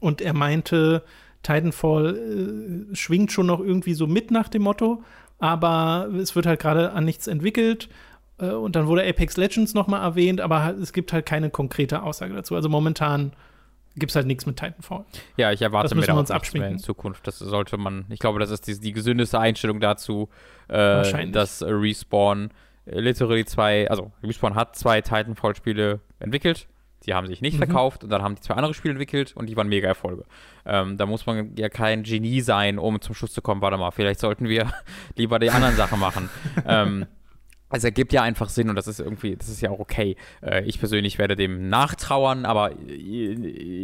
Und 0.00 0.20
er 0.20 0.32
meinte, 0.32 1.04
Titanfall 1.42 2.16
äh, 2.16 2.96
schwingt 2.96 3.30
schon 3.30 3.46
noch 3.46 3.60
irgendwie 3.60 3.94
so 3.94 4.06
mit 4.06 4.30
nach 4.30 4.48
dem 4.48 4.62
Motto, 4.62 5.04
aber 5.38 6.08
es 6.20 6.34
wird 6.34 6.46
halt 6.46 6.60
gerade 6.60 6.92
an 6.92 7.04
nichts 7.04 7.26
entwickelt. 7.26 7.88
Äh, 8.42 8.50
und 8.50 8.76
dann 8.76 8.86
wurde 8.88 9.06
Apex 9.08 9.36
Legends 9.36 9.72
noch 9.74 9.86
mal 9.86 10.02
erwähnt, 10.02 10.40
aber 10.40 10.62
halt, 10.62 10.78
es 10.78 10.92
gibt 10.92 11.12
halt 11.12 11.24
keine 11.26 11.48
konkrete 11.50 12.02
Aussage 12.02 12.34
dazu. 12.34 12.54
Also 12.56 12.68
momentan 12.68 13.32
gibt 13.96 14.10
es 14.10 14.16
halt 14.16 14.26
nichts 14.26 14.46
mit 14.46 14.56
Titanfall. 14.58 15.04
Ja, 15.36 15.52
ich 15.52 15.60
erwarte 15.62 15.94
mir 15.94 16.06
wir 16.06 16.14
uns 16.16 16.28
da 16.28 16.34
auch 16.36 16.38
nichts 16.40 16.54
mehr 16.54 16.62
abschminken. 16.62 16.72
in 16.72 16.78
Zukunft. 16.78 17.26
Das 17.26 17.38
sollte 17.38 17.76
man, 17.76 18.06
ich 18.08 18.18
glaube, 18.18 18.38
das 18.38 18.50
ist 18.50 18.66
die, 18.66 18.78
die 18.80 18.92
gesündeste 18.92 19.38
Einstellung 19.38 19.80
dazu, 19.80 20.28
äh, 20.68 20.74
Wahrscheinlich. 20.76 21.32
dass 21.32 21.62
äh, 21.62 21.66
Respawn 21.70 22.50
äh, 22.86 23.00
literally 23.00 23.44
zwei, 23.44 23.88
also 23.90 24.10
Respawn 24.22 24.54
hat 24.54 24.76
zwei 24.76 25.00
Titanfall-Spiele 25.02 26.00
entwickelt. 26.20 26.68
Die 27.04 27.14
haben 27.14 27.26
sich 27.26 27.42
nicht 27.42 27.54
Mhm. 27.54 27.58
verkauft 27.58 28.04
und 28.04 28.10
dann 28.10 28.22
haben 28.22 28.36
die 28.36 28.40
zwei 28.42 28.54
andere 28.54 28.74
Spiele 28.74 28.92
entwickelt 28.92 29.32
und 29.36 29.46
die 29.50 29.56
waren 29.56 29.68
mega 29.68 29.88
Erfolge. 29.88 30.24
Ähm, 30.64 30.96
da 30.96 31.04
muss 31.04 31.26
man 31.26 31.54
ja 31.56 31.68
kein 31.68 32.04
Genie 32.04 32.40
sein, 32.40 32.78
um 32.78 33.00
zum 33.00 33.14
Schluss 33.14 33.32
zu 33.32 33.42
kommen, 33.42 33.60
warte 33.60 33.76
mal, 33.76 33.90
vielleicht 33.90 34.20
sollten 34.20 34.48
wir 34.48 34.72
lieber 35.16 35.38
die 35.40 35.50
anderen 35.50 35.74
Sachen 35.76 35.98
machen. 36.00 36.30
ähm, 36.66 37.06
es 37.78 37.84
ergibt 37.84 38.12
ja 38.12 38.22
einfach 38.22 38.48
Sinn 38.48 38.68
und 38.68 38.76
das 38.76 38.86
ist 38.86 39.00
irgendwie, 39.00 39.36
das 39.36 39.48
ist 39.48 39.60
ja 39.60 39.70
auch 39.70 39.78
okay. 39.80 40.16
Äh, 40.42 40.64
ich 40.64 40.78
persönlich 40.78 41.18
werde 41.18 41.36
dem 41.36 41.68
nachtrauern, 41.68 42.44
aber 42.44 42.72
äh, 42.88 42.94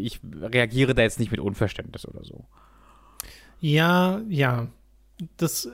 ich 0.03 0.21
reagiere 0.41 0.95
da 0.95 1.03
jetzt 1.03 1.19
nicht 1.19 1.31
mit 1.31 1.41
Unverständnis 1.41 2.07
oder 2.07 2.25
so. 2.25 2.45
Ja, 3.61 4.21
ja. 4.29 4.69
Das 5.37 5.69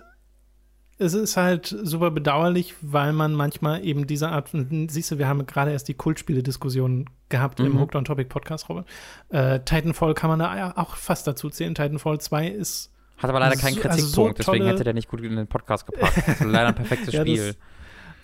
es 0.97 1.13
ist 1.13 1.37
halt 1.37 1.67
super 1.83 2.13
bedauerlich, 2.13 2.75
weil 2.81 3.13
man 3.13 3.33
manchmal 3.35 3.85
eben 3.85 4.07
diese 4.07 4.29
Art, 4.29 4.51
siehst 4.89 5.11
du, 5.11 5.19
wir 5.19 5.27
haben 5.27 5.45
gerade 5.45 5.73
erst 5.73 5.89
die 5.89 5.95
Kultspiele-Diskussion 5.95 7.11
gehabt 7.31 7.59
im 7.59 7.73
Mhm. 7.73 7.81
Hooked 7.81 7.97
on 7.97 8.05
Topic 8.05 8.29
Podcast, 8.29 8.69
Robert. 8.69 8.87
Äh, 9.31 9.59
Titanfall 9.65 10.15
kann 10.15 10.31
man 10.31 10.39
da 10.39 10.73
auch 10.77 10.95
fast 10.95 11.27
dazu 11.27 11.51
zählen. 11.51 11.75
Titanfall 11.75 12.21
2 12.21 12.47
ist 12.47 12.93
Hat 13.19 13.29
aber 13.29 13.41
leider 13.41 13.57
keinen 13.57 13.75
So- 13.75 13.81
also 13.83 13.89
Kritikpunkt, 13.89 14.39
so 14.45 14.53
deswegen 14.53 14.67
hätte 14.67 14.85
der 14.85 14.95
nicht 14.95 15.09
gut 15.09 15.21
in 15.21 15.35
den 15.35 15.49
Podcast 15.49 15.85
gepackt. 15.87 16.17
Das 16.17 16.41
ist 16.41 16.45
leider 16.45 16.69
ein 16.69 16.75
perfektes 16.77 17.13
Ja, 17.13 17.23
Spiel. 17.23 17.49
Das 17.49 17.57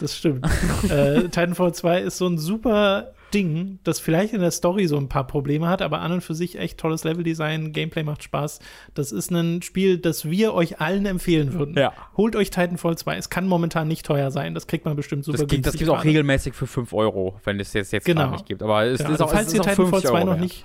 stimmt. 0.09 0.46
äh, 0.90 1.22
Titanfall 1.22 1.74
2 1.74 2.01
ist 2.01 2.18
so 2.18 2.26
ein 2.26 2.38
super 2.38 3.12
Ding, 3.32 3.78
das 3.84 4.01
vielleicht 4.01 4.32
in 4.34 4.40
der 4.40 4.51
Story 4.51 4.88
so 4.88 4.96
ein 4.96 5.09
paar 5.09 5.26
Probleme 5.26 5.68
hat, 5.68 5.82
aber 5.82 6.01
an 6.01 6.11
und 6.11 6.20
für 6.20 6.34
sich 6.34 6.59
echt 6.59 6.78
tolles 6.78 7.05
Leveldesign, 7.05 7.72
Gameplay 7.72 8.03
macht 8.03 8.24
Spaß. 8.24 8.59
Das 8.94 9.12
ist 9.12 9.30
ein 9.30 9.62
Spiel, 9.62 9.98
das 9.98 10.28
wir 10.28 10.53
euch 10.53 10.80
allen 10.80 11.07
empfehlen 11.07 11.53
würden. 11.53 11.76
Ja. 11.78 11.92
Holt 12.16 12.34
euch 12.34 12.51
Titanfall 12.51 12.98
2. 12.98 13.16
Es 13.16 13.30
kann 13.30 13.46
momentan 13.46 13.86
nicht 13.86 14.05
teuer 14.05 14.30
sein. 14.32 14.55
Das 14.55 14.66
kriegt 14.66 14.84
man 14.84 14.96
bestimmt 14.96 15.24
super 15.24 15.38
Das 15.38 15.46
gibt 15.46 15.64
das 15.64 15.74
gibt's 15.74 15.88
auch 15.88 16.03
regelmäßig 16.05 16.55
für 16.55 16.66
5 16.66 16.92
Euro, 16.92 17.38
wenn 17.44 17.61
es 17.61 17.72
jetzt, 17.72 17.92
jetzt 17.92 18.05
Genau. 18.05 18.22
gerade 18.22 18.32
nicht 18.32 18.46
gibt. 18.46 18.62
Aber 18.64 18.84
es 18.84 18.98
Ja, 18.98 19.05
ist 19.07 19.11
also 19.12 19.24
auch, 19.26 19.30
falls 19.30 19.48
es 19.48 19.55
ihr 19.55 19.61
ist 19.61 19.66
Titanfall 19.68 19.86
50 19.86 20.11
2 20.11 20.18
Euro 20.18 20.26
noch 20.26 20.40
nicht, 20.40 20.64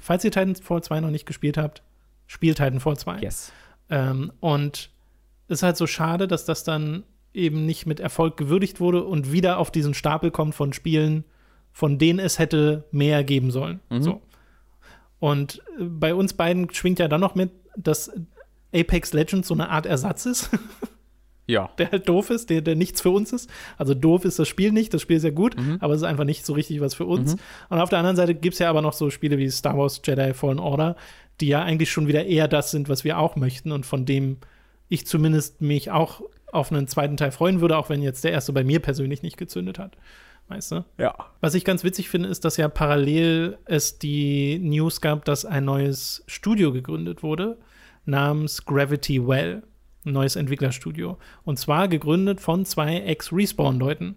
falls 0.00 0.24
ihr 0.24 0.30
Titanfall 0.30 0.82
2 0.82 1.00
noch 1.00 1.10
nicht 1.10 1.26
gespielt 1.26 1.58
habt, 1.58 1.82
spielt 2.26 2.56
Titanfall 2.56 2.96
2. 2.96 3.18
Yes. 3.18 3.52
Ähm, 3.90 4.32
und 4.40 4.90
es 5.48 5.58
ist 5.58 5.62
halt 5.62 5.76
so 5.76 5.86
schade, 5.86 6.26
dass 6.26 6.44
das 6.46 6.64
dann 6.64 7.04
eben 7.36 7.66
nicht 7.66 7.86
mit 7.86 8.00
Erfolg 8.00 8.36
gewürdigt 8.36 8.80
wurde 8.80 9.04
und 9.04 9.30
wieder 9.32 9.58
auf 9.58 9.70
diesen 9.70 9.94
Stapel 9.94 10.30
kommt 10.30 10.54
von 10.54 10.72
Spielen, 10.72 11.24
von 11.72 11.98
denen 11.98 12.18
es 12.18 12.38
hätte 12.38 12.84
mehr 12.90 13.22
geben 13.24 13.50
sollen. 13.50 13.80
Mhm. 13.90 14.02
So. 14.02 14.22
Und 15.18 15.62
äh, 15.78 15.84
bei 15.84 16.14
uns 16.14 16.34
beiden 16.34 16.72
schwingt 16.72 16.98
ja 16.98 17.08
dann 17.08 17.20
noch 17.20 17.34
mit, 17.34 17.50
dass 17.76 18.10
Apex 18.74 19.12
Legends 19.12 19.48
so 19.48 19.54
eine 19.54 19.68
Art 19.68 19.86
Ersatz 19.86 20.26
ist, 20.26 20.50
Ja. 21.48 21.70
der 21.78 21.92
halt 21.92 22.08
doof 22.08 22.30
ist, 22.30 22.50
der, 22.50 22.60
der 22.60 22.74
nichts 22.74 23.00
für 23.00 23.10
uns 23.10 23.32
ist. 23.32 23.48
Also 23.78 23.94
doof 23.94 24.24
ist 24.24 24.38
das 24.40 24.48
Spiel 24.48 24.72
nicht, 24.72 24.92
das 24.92 25.00
Spiel 25.02 25.16
ist 25.16 25.22
ja 25.22 25.30
gut, 25.30 25.56
Mhm. 25.56 25.76
aber 25.80 25.94
es 25.94 26.00
ist 26.00 26.06
einfach 26.06 26.24
nicht 26.24 26.44
so 26.44 26.54
richtig 26.54 26.80
was 26.80 26.94
für 26.94 27.04
uns. 27.04 27.36
Und 27.68 27.78
auf 27.78 27.88
der 27.88 28.00
anderen 28.00 28.16
Seite 28.16 28.34
gibt 28.34 28.54
es 28.54 28.58
ja 28.58 28.68
aber 28.68 28.82
noch 28.82 28.92
so 28.94 29.10
Spiele 29.10 29.38
wie 29.38 29.48
Star 29.50 29.78
Wars 29.78 30.00
Jedi 30.04 30.34
Fallen 30.34 30.58
Order, 30.58 30.96
die 31.40 31.46
ja 31.48 31.62
eigentlich 31.62 31.92
schon 31.92 32.08
wieder 32.08 32.24
eher 32.24 32.48
das 32.48 32.72
sind, 32.72 32.88
was 32.88 33.04
wir 33.04 33.18
auch 33.18 33.36
möchten 33.36 33.70
und 33.70 33.86
von 33.86 34.04
dem 34.06 34.38
ich 34.88 35.06
zumindest 35.06 35.60
mich 35.60 35.90
auch 35.90 36.22
auf 36.52 36.70
einen 36.70 36.88
zweiten 36.88 37.16
Teil 37.16 37.32
freuen 37.32 37.60
würde, 37.60 37.76
auch 37.76 37.88
wenn 37.88 38.02
jetzt 38.02 38.24
der 38.24 38.32
erste 38.32 38.52
bei 38.52 38.64
mir 38.64 38.80
persönlich 38.80 39.22
nicht 39.22 39.36
gezündet 39.36 39.78
hat. 39.78 39.96
Weißt 40.48 40.72
du? 40.72 40.84
Ja. 40.98 41.14
Was 41.40 41.54
ich 41.54 41.64
ganz 41.64 41.82
witzig 41.82 42.08
finde, 42.08 42.28
ist, 42.28 42.44
dass 42.44 42.56
ja 42.56 42.68
parallel 42.68 43.58
es 43.64 43.98
die 43.98 44.58
News 44.60 45.00
gab, 45.00 45.24
dass 45.24 45.44
ein 45.44 45.64
neues 45.64 46.22
Studio 46.28 46.72
gegründet 46.72 47.22
wurde, 47.22 47.58
namens 48.04 48.64
Gravity 48.64 49.26
Well. 49.26 49.62
Ein 50.04 50.12
neues 50.12 50.36
Entwicklerstudio. 50.36 51.18
Und 51.42 51.58
zwar 51.58 51.88
gegründet 51.88 52.40
von 52.40 52.64
zwei 52.64 53.00
Ex-Respawn-Leuten, 53.00 54.14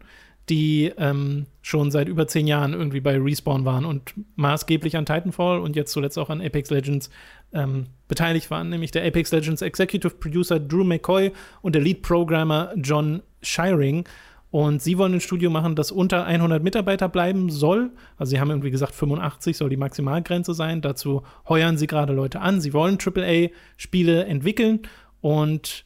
die 0.50 0.94
ähm, 0.98 1.48
schon 1.64 1.90
seit 1.90 2.08
über 2.08 2.28
zehn 2.28 2.46
Jahren 2.46 2.74
irgendwie 2.74 3.02
bei 3.02 3.18
Respawn 3.18 3.66
waren 3.66 3.86
und 3.86 4.14
maßgeblich 4.36 4.98
an 4.98 5.08
Titanfall 5.08 5.60
und 5.60 5.76
jetzt 5.76 5.92
zuletzt 5.92 6.20
auch 6.20 6.30
an 6.30 6.42
Apex 6.42 6.70
Legends 6.70 7.10
ähm, 7.54 7.88
beteiligt 8.10 8.52
waren, 8.52 8.68
nämlich 8.68 8.92
der 8.92 9.06
Apex 9.06 9.32
Legends 9.32 9.62
Executive 9.62 10.16
Producer 10.16 10.60
Drew 10.60 10.84
McCoy 10.84 11.32
und 11.62 11.76
der 11.76 11.82
Lead 11.82 12.02
Programmer 12.02 12.74
John 12.76 13.22
Shiring. 13.42 14.04
Und 14.52 14.82
sie 14.82 14.98
wollen 14.98 15.14
ein 15.14 15.22
Studio 15.22 15.52
machen, 15.52 15.76
das 15.76 15.92
unter 15.92 16.26
100 16.26 16.62
Mitarbeiter 16.64 17.08
bleiben 17.08 17.50
soll. 17.52 17.92
Also 18.18 18.32
sie 18.32 18.40
haben 18.40 18.50
irgendwie 18.50 18.72
gesagt, 18.72 18.96
85 18.96 19.56
soll 19.56 19.70
die 19.70 19.78
Maximalgrenze 19.78 20.56
sein. 20.56 20.82
Dazu 20.82 21.22
heuern 21.48 21.78
sie 21.78 21.86
gerade 21.86 22.14
Leute 22.14 22.42
an. 22.42 22.60
Sie 22.60 22.74
wollen 22.74 22.98
AAA-Spiele 22.98 24.26
entwickeln 24.26 24.82
und 25.22 25.86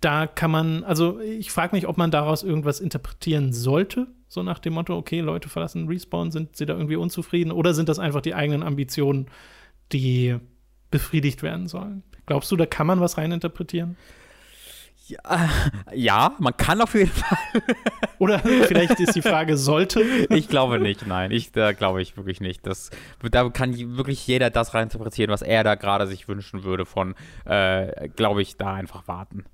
da 0.00 0.26
kann 0.26 0.50
man, 0.50 0.82
also 0.82 1.20
ich 1.20 1.50
frage 1.52 1.76
mich, 1.76 1.86
ob 1.86 1.98
man 1.98 2.10
daraus 2.10 2.42
irgendwas 2.42 2.80
interpretieren 2.80 3.52
sollte. 3.52 4.08
So 4.28 4.42
nach 4.42 4.58
dem 4.58 4.72
Motto, 4.72 4.96
okay, 4.96 5.20
Leute 5.20 5.48
verlassen 5.48 5.88
Respawn, 5.88 6.30
sind 6.30 6.56
sie 6.56 6.66
da 6.66 6.74
irgendwie 6.74 6.96
unzufrieden? 6.96 7.52
Oder 7.52 7.74
sind 7.74 7.88
das 7.88 7.98
einfach 7.98 8.22
die 8.22 8.34
eigenen 8.34 8.62
Ambitionen, 8.62 9.26
die 9.92 10.36
befriedigt 10.90 11.42
werden 11.42 11.68
sollen? 11.68 12.02
Glaubst 12.26 12.50
du, 12.52 12.56
da 12.56 12.66
kann 12.66 12.86
man 12.86 13.00
was 13.00 13.18
reininterpretieren? 13.18 13.96
Ja, 15.92 16.36
man 16.38 16.56
kann 16.56 16.80
auf 16.80 16.94
jeden 16.94 17.10
Fall. 17.10 17.38
Oder 18.18 18.38
vielleicht 18.38 19.00
ist 19.00 19.16
die 19.16 19.22
Frage, 19.22 19.56
sollte? 19.56 20.02
Ich 20.30 20.48
glaube 20.48 20.78
nicht, 20.78 21.06
nein. 21.06 21.30
Ich, 21.30 21.52
da 21.52 21.72
glaube 21.72 22.02
ich 22.02 22.16
wirklich 22.16 22.40
nicht. 22.40 22.66
Das, 22.66 22.90
da 23.30 23.48
kann 23.48 23.76
wirklich 23.96 24.24
jeder 24.26 24.50
das 24.50 24.74
reininterpretieren, 24.74 25.30
was 25.30 25.42
er 25.42 25.64
da 25.64 25.74
gerade 25.74 26.06
sich 26.06 26.28
wünschen 26.28 26.62
würde 26.64 26.86
von, 26.86 27.14
äh, 27.44 28.08
glaube 28.10 28.42
ich, 28.42 28.56
da 28.56 28.74
einfach 28.74 29.08
warten. 29.08 29.44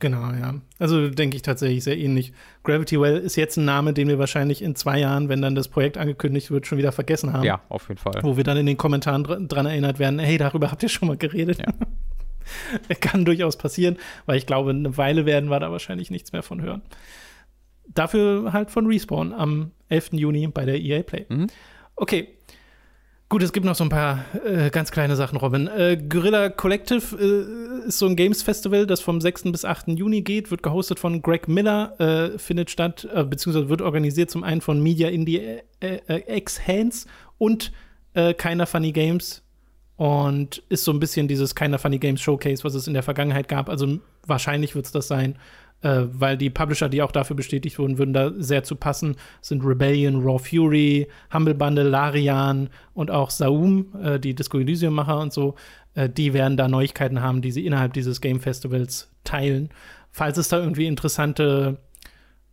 Genau, 0.00 0.32
ja. 0.32 0.54
Also 0.78 1.10
denke 1.10 1.36
ich 1.36 1.42
tatsächlich 1.42 1.84
sehr 1.84 1.96
ähnlich. 1.98 2.32
Gravity 2.64 2.98
Well 2.98 3.18
ist 3.18 3.36
jetzt 3.36 3.58
ein 3.58 3.66
Name, 3.66 3.92
den 3.92 4.08
wir 4.08 4.18
wahrscheinlich 4.18 4.62
in 4.62 4.74
zwei 4.74 4.98
Jahren, 4.98 5.28
wenn 5.28 5.42
dann 5.42 5.54
das 5.54 5.68
Projekt 5.68 5.98
angekündigt 5.98 6.50
wird, 6.50 6.66
schon 6.66 6.78
wieder 6.78 6.90
vergessen 6.90 7.34
haben. 7.34 7.44
Ja, 7.44 7.60
auf 7.68 7.88
jeden 7.88 8.00
Fall. 8.00 8.22
Wo 8.22 8.36
wir 8.36 8.44
dann 8.44 8.56
in 8.56 8.66
den 8.66 8.78
Kommentaren 8.78 9.24
dr 9.24 9.38
dran 9.40 9.66
erinnert 9.66 9.98
werden, 9.98 10.18
hey, 10.18 10.38
darüber 10.38 10.70
habt 10.70 10.82
ihr 10.82 10.88
schon 10.88 11.08
mal 11.08 11.18
geredet. 11.18 11.58
Ja. 11.58 12.94
Kann 13.00 13.26
durchaus 13.26 13.58
passieren, 13.58 13.98
weil 14.24 14.38
ich 14.38 14.46
glaube, 14.46 14.70
eine 14.70 14.96
Weile 14.96 15.26
werden 15.26 15.50
wir 15.50 15.60
da 15.60 15.70
wahrscheinlich 15.70 16.10
nichts 16.10 16.32
mehr 16.32 16.42
von 16.42 16.62
hören. 16.62 16.80
Dafür 17.86 18.54
halt 18.54 18.70
von 18.70 18.86
Respawn 18.86 19.34
am 19.34 19.72
11. 19.90 20.14
Juni 20.14 20.46
bei 20.46 20.64
der 20.64 20.80
EA 20.80 21.02
Play. 21.02 21.26
Mhm. 21.28 21.48
Okay. 21.94 22.28
Gut, 23.30 23.44
es 23.44 23.52
gibt 23.52 23.64
noch 23.64 23.76
so 23.76 23.84
ein 23.84 23.90
paar 23.90 24.24
äh, 24.44 24.70
ganz 24.70 24.90
kleine 24.90 25.14
Sachen, 25.14 25.38
Robin. 25.38 25.68
Äh, 25.68 25.96
Guerilla 25.96 26.48
Collective 26.48 27.16
äh, 27.16 27.86
ist 27.86 28.00
so 28.00 28.06
ein 28.06 28.16
Games 28.16 28.42
Festival, 28.42 28.88
das 28.88 29.00
vom 29.00 29.20
6. 29.20 29.52
bis 29.52 29.64
8. 29.64 29.86
Juni 29.90 30.22
geht, 30.22 30.50
wird 30.50 30.64
gehostet 30.64 30.98
von 30.98 31.22
Greg 31.22 31.46
Miller, 31.46 31.94
äh, 32.00 32.38
findet 32.40 32.72
statt, 32.72 33.08
äh, 33.14 33.22
beziehungsweise 33.22 33.68
wird 33.68 33.82
organisiert 33.82 34.32
zum 34.32 34.42
einen 34.42 34.60
von 34.60 34.82
Media 34.82 35.08
Indie 35.08 35.60
äh, 35.78 36.36
X 36.38 36.66
Hands 36.66 37.06
und 37.38 37.72
Keiner 38.12 38.66
Funny 38.66 38.90
Games 38.90 39.40
und 39.94 40.64
ist 40.68 40.82
so 40.82 40.90
ein 40.90 40.98
bisschen 40.98 41.28
dieses 41.28 41.54
Keiner 41.54 41.78
Funny 41.78 42.00
Games 42.00 42.20
Showcase, 42.20 42.64
was 42.64 42.74
es 42.74 42.88
in 42.88 42.94
der 42.94 43.04
Vergangenheit 43.04 43.46
gab. 43.46 43.68
Also 43.68 44.00
wahrscheinlich 44.26 44.74
wird 44.74 44.86
es 44.86 44.90
das 44.90 45.06
sein, 45.06 45.36
äh, 45.82 46.02
weil 46.12 46.36
die 46.36 46.50
Publisher, 46.50 46.88
die 46.88 47.02
auch 47.02 47.12
dafür 47.12 47.36
bestätigt 47.36 47.78
wurden, 47.78 47.98
würden 47.98 48.12
da 48.12 48.32
sehr 48.36 48.64
zu 48.64 48.76
passen. 48.76 49.16
Sind 49.40 49.64
Rebellion, 49.64 50.22
Raw 50.22 50.38
Fury, 50.38 51.08
Humble 51.32 51.54
Bundle, 51.54 51.88
Larian 51.88 52.68
und 52.94 53.10
auch 53.10 53.30
Saum, 53.30 53.86
äh, 54.02 54.18
die 54.18 54.34
Disco 54.34 54.58
Elysium-Macher 54.58 55.18
und 55.18 55.32
so. 55.32 55.54
Äh, 55.94 56.08
die 56.08 56.34
werden 56.34 56.56
da 56.56 56.68
Neuigkeiten 56.68 57.22
haben, 57.22 57.42
die 57.42 57.52
sie 57.52 57.66
innerhalb 57.66 57.92
dieses 57.92 58.20
Game 58.20 58.40
Festivals 58.40 59.10
teilen. 59.24 59.70
Falls 60.10 60.38
es 60.38 60.48
da 60.48 60.58
irgendwie 60.58 60.86
interessante 60.86 61.78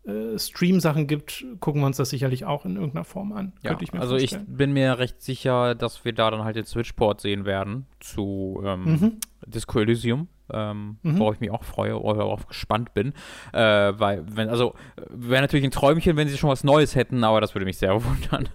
äh, 0.08 0.40
Stream-Sachen 0.40 1.06
gibt, 1.08 1.46
gucken 1.60 1.82
wir 1.82 1.86
uns 1.86 1.98
das 1.98 2.10
sicherlich 2.10 2.46
auch 2.46 2.64
in 2.64 2.76
irgendeiner 2.76 3.04
Form 3.04 3.34
an. 3.34 3.52
Ja, 3.62 3.78
ich 3.80 3.94
also 3.94 4.18
vorstellen. 4.18 4.46
ich 4.48 4.58
bin 4.58 4.72
mir 4.72 4.98
recht 5.00 5.22
sicher, 5.22 5.76
dass 5.76 6.06
wir 6.06 6.14
da 6.14 6.32
dann 6.32 6.46
halt 6.46 6.56
den 6.56 6.66
Switchport 6.66 7.20
sehen 7.20 7.44
werden 7.44 7.86
zu 8.00 8.62
ähm, 8.64 8.84
mhm. 8.84 9.18
Disco 9.46 9.80
Elysium. 9.80 10.28
Ähm, 10.50 10.96
mhm. 11.04 11.20
worauf 11.20 11.34
ich 11.34 11.42
mich 11.42 11.52
auch 11.52 11.66
freue 11.66 12.02
oder 12.02 12.20
darauf 12.20 12.48
gespannt 12.48 12.94
bin. 12.94 13.12
Äh, 13.52 13.60
weil, 13.60 14.24
wenn, 14.34 14.48
also, 14.48 14.76
wäre 15.10 15.42
natürlich 15.42 15.66
ein 15.66 15.72
Träumchen, 15.72 16.16
wenn 16.16 16.30
sie 16.30 16.38
schon 16.38 16.50
was 16.50 16.64
Neues 16.64 16.96
hätten, 16.96 17.26
aber 17.26 17.42
das 17.42 17.54
würde 17.54 17.66
mich 17.66 17.78
sehr 17.78 18.02
wundern. 18.06 18.48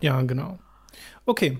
Ja, 0.00 0.22
genau. 0.22 0.60
Okay. 1.24 1.58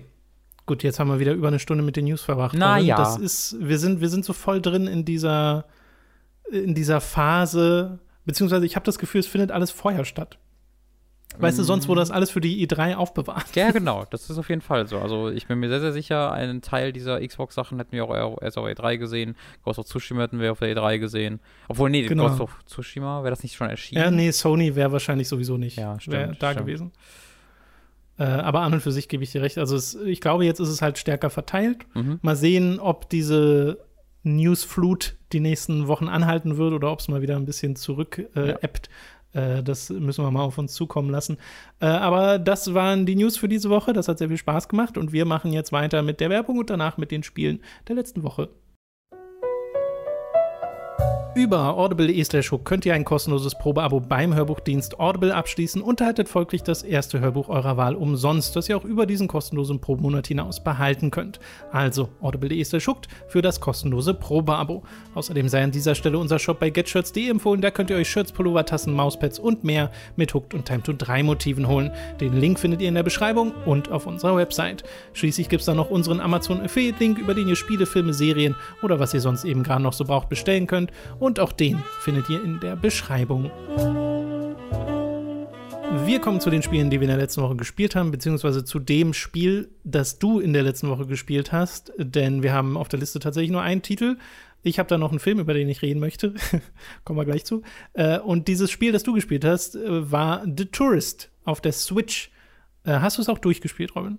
Gut, 0.65 0.83
jetzt 0.83 1.01
haben 1.01 1.09
wir 1.09 1.19
wieder 1.19 1.33
über 1.33 1.49
eine 1.49 1.59
Stunde 1.59 1.83
mit 1.83 1.97
den 1.97 2.05
News 2.05 2.21
verbracht. 2.21 2.55
Naja. 2.55 2.95
Das 2.95 3.17
ist, 3.17 3.57
wir 3.59 3.77
sind, 3.77 3.99
wir 3.99 4.07
sind 4.07 4.23
so 4.23 4.31
voll 4.31 4.61
drin 4.61 4.87
in 4.87 5.03
dieser, 5.03 5.65
in 6.49 6.73
dieser 6.73 7.01
Phase, 7.01 7.99
Beziehungsweise 8.27 8.65
ich 8.65 8.75
habe 8.75 8.85
das 8.85 8.99
Gefühl, 8.99 9.21
es 9.21 9.27
findet 9.27 9.51
alles 9.51 9.71
vorher 9.71 10.03
statt. 10.03 10.37
Weißt 11.39 11.57
mm. 11.57 11.61
du, 11.61 11.63
sonst 11.63 11.87
wurde 11.87 12.01
das 12.01 12.11
alles 12.11 12.29
für 12.29 12.41
die 12.41 12.67
E3 12.67 12.95
aufbewahrt. 12.95 13.55
Ja, 13.55 13.71
genau, 13.71 14.05
das 14.09 14.29
ist 14.29 14.37
auf 14.37 14.49
jeden 14.49 14.61
Fall 14.61 14.85
so. 14.85 14.99
Also 14.99 15.29
ich 15.29 15.47
bin 15.47 15.59
mir 15.59 15.69
sehr, 15.69 15.79
sehr 15.79 15.93
sicher, 15.93 16.33
einen 16.33 16.61
Teil 16.61 16.91
dieser 16.91 17.25
Xbox-Sachen 17.25 17.77
hätten 17.77 17.93
wir 17.93 18.03
auch 18.03 18.41
erst 18.41 18.57
auf 18.57 18.65
der 18.65 18.75
E3 18.75 18.97
gesehen. 18.97 19.35
Ghost 19.63 19.79
of 19.79 19.85
Tsushima 19.85 20.23
hätten 20.23 20.41
wir 20.41 20.51
auf 20.51 20.59
der 20.59 20.75
E3 20.75 20.99
gesehen. 20.99 21.39
Obwohl, 21.69 21.89
nee, 21.89 22.01
genau. 22.01 22.27
Ghost 22.27 22.41
of 22.41 22.57
Tsushima, 22.65 23.23
wäre 23.23 23.29
das 23.29 23.43
nicht 23.43 23.55
schon 23.55 23.69
erschienen? 23.69 24.03
Ja, 24.03 24.11
nee, 24.11 24.31
Sony 24.31 24.75
wäre 24.75 24.91
wahrscheinlich 24.91 25.29
sowieso 25.29 25.57
nicht 25.57 25.77
ja, 25.77 25.97
stimmt, 26.01 26.43
da 26.43 26.51
stimmt. 26.51 26.65
gewesen. 26.65 26.91
Äh, 28.19 28.23
aber 28.23 28.61
an 28.61 28.73
und 28.73 28.81
für 28.81 28.91
sich 28.91 29.07
gebe 29.07 29.23
ich 29.23 29.31
dir 29.31 29.41
recht. 29.41 29.57
Also 29.57 29.77
es, 29.77 29.95
ich 29.95 30.19
glaube, 30.19 30.43
jetzt 30.43 30.59
ist 30.59 30.69
es 30.69 30.81
halt 30.81 30.97
stärker 30.97 31.29
verteilt. 31.29 31.85
Mhm. 31.93 32.19
Mal 32.21 32.35
sehen, 32.35 32.79
ob 32.79 33.09
diese 33.09 33.86
Newsflut 34.35 35.15
die 35.33 35.39
nächsten 35.39 35.87
Wochen 35.87 36.07
anhalten 36.07 36.57
wird 36.57 36.73
oder 36.73 36.91
ob 36.91 36.99
es 36.99 37.07
mal 37.07 37.21
wieder 37.21 37.35
ein 37.35 37.45
bisschen 37.45 37.75
zurück 37.75 38.27
äh, 38.35 38.49
ja. 38.49 38.59
ebbt. 38.61 38.89
Äh, 39.33 39.63
das 39.63 39.89
müssen 39.89 40.23
wir 40.23 40.31
mal 40.31 40.43
auf 40.43 40.57
uns 40.57 40.73
zukommen 40.73 41.09
lassen. 41.09 41.37
Äh, 41.79 41.85
aber 41.85 42.39
das 42.39 42.73
waren 42.73 43.05
die 43.05 43.15
News 43.15 43.37
für 43.37 43.47
diese 43.47 43.69
Woche. 43.69 43.93
Das 43.93 44.07
hat 44.07 44.17
sehr 44.17 44.29
viel 44.29 44.37
Spaß 44.37 44.69
gemacht 44.69 44.97
und 44.97 45.11
wir 45.11 45.25
machen 45.25 45.53
jetzt 45.53 45.71
weiter 45.71 46.01
mit 46.01 46.19
der 46.19 46.29
Werbung 46.29 46.59
und 46.59 46.69
danach 46.69 46.97
mit 46.97 47.11
den 47.11 47.23
Spielen 47.23 47.61
der 47.87 47.95
letzten 47.95 48.23
Woche. 48.23 48.49
Über 51.37 51.77
audible.de 51.77 52.23
slash 52.23 52.51
könnt 52.63 52.83
ihr 52.87 52.95
ein 52.95 53.05
kostenloses 53.05 53.53
Probeabo 53.53 53.99
beim 53.99 54.33
Hörbuchdienst 54.33 54.99
Audible 54.99 55.35
abschließen 55.35 55.83
und 55.83 56.01
erhaltet 56.01 56.29
folglich 56.29 56.63
das 56.63 56.81
erste 56.81 57.19
Hörbuch 57.19 57.47
eurer 57.49 57.77
Wahl 57.77 57.93
umsonst, 57.93 58.55
das 58.55 58.67
ihr 58.67 58.75
auch 58.75 58.83
über 58.83 59.05
diesen 59.05 59.27
kostenlosen 59.27 59.79
Probemonat 59.79 60.25
hinaus 60.25 60.63
behalten 60.63 61.11
könnt. 61.11 61.39
Also 61.71 62.09
audible.de 62.21 62.63
slash 62.63 62.89
für 63.27 63.43
das 63.43 63.61
kostenlose 63.61 64.15
Probeabo. 64.15 64.81
Außerdem 65.13 65.47
sei 65.47 65.63
an 65.63 65.69
dieser 65.69 65.93
Stelle 65.93 66.17
unser 66.17 66.39
Shop 66.39 66.59
bei 66.59 66.71
getshirts.de 66.71 67.29
empfohlen, 67.29 67.61
da 67.61 67.69
könnt 67.69 67.91
ihr 67.91 67.97
euch 67.97 68.09
Shirts, 68.09 68.31
Pullover, 68.31 68.65
Tassen, 68.65 68.95
Mauspads 68.95 69.37
und 69.37 69.63
mehr 69.63 69.91
mit 70.15 70.33
Hooked 70.33 70.55
und 70.55 70.65
Time 70.65 70.81
to 70.81 70.91
3 70.91 71.21
Motiven 71.21 71.67
holen. 71.67 71.91
Den 72.19 72.33
Link 72.33 72.57
findet 72.57 72.81
ihr 72.81 72.87
in 72.87 72.95
der 72.95 73.03
Beschreibung 73.03 73.53
und 73.67 73.91
auf 73.91 74.07
unserer 74.07 74.37
Website. 74.37 74.83
Schließlich 75.13 75.49
gibt 75.49 75.59
es 75.59 75.67
da 75.67 75.75
noch 75.75 75.91
unseren 75.91 76.19
Amazon 76.19 76.61
Affiliate 76.61 76.97
Link, 76.97 77.19
über 77.19 77.35
den 77.35 77.47
ihr 77.47 77.55
Spiele, 77.55 77.85
Filme, 77.85 78.15
Serien 78.15 78.55
oder 78.81 78.99
was 78.99 79.13
ihr 79.13 79.21
sonst 79.21 79.43
eben 79.43 79.61
gerade 79.61 79.83
noch 79.83 79.93
so 79.93 80.03
braucht 80.03 80.29
bestellen 80.29 80.65
könnt 80.65 80.91
und 81.26 81.26
auch 81.35 81.51
den 81.51 81.83
findet 81.99 82.29
ihr 82.29 82.43
in 82.43 82.59
der 82.59 82.75
Beschreibung. 82.75 83.51
Wir 86.05 86.19
kommen 86.21 86.39
zu 86.39 86.49
den 86.49 86.61
Spielen, 86.61 86.89
die 86.89 86.99
wir 86.99 87.03
in 87.03 87.09
der 87.09 87.17
letzten 87.17 87.41
Woche 87.41 87.55
gespielt 87.55 87.95
haben, 87.95 88.11
beziehungsweise 88.11 88.63
zu 88.63 88.79
dem 88.79 89.13
Spiel, 89.13 89.69
das 89.83 90.19
du 90.19 90.39
in 90.39 90.53
der 90.53 90.63
letzten 90.63 90.89
Woche 90.89 91.05
gespielt 91.05 91.51
hast, 91.51 91.91
denn 91.97 92.43
wir 92.43 92.53
haben 92.53 92.77
auf 92.77 92.87
der 92.87 92.99
Liste 92.99 93.19
tatsächlich 93.19 93.51
nur 93.51 93.61
einen 93.61 93.81
Titel. 93.81 94.17
Ich 94.63 94.79
habe 94.79 94.89
da 94.89 94.97
noch 94.97 95.11
einen 95.11 95.19
Film, 95.19 95.39
über 95.39 95.53
den 95.53 95.69
ich 95.69 95.81
reden 95.81 95.99
möchte. 95.99 96.33
Kommen 97.03 97.19
wir 97.19 97.25
gleich 97.25 97.45
zu. 97.45 97.61
Äh, 97.93 98.19
und 98.19 98.47
dieses 98.47 98.71
Spiel, 98.71 98.91
das 98.91 99.03
du 99.03 99.13
gespielt 99.13 99.45
hast, 99.45 99.75
äh, 99.75 100.11
war 100.11 100.43
The 100.45 100.65
Tourist 100.65 101.29
auf 101.45 101.61
der 101.61 101.73
Switch. 101.73 102.31
Äh, 102.83 102.99
hast 102.99 103.17
du 103.17 103.21
es 103.21 103.29
auch 103.29 103.39
durchgespielt, 103.39 103.95
Robin? 103.95 104.17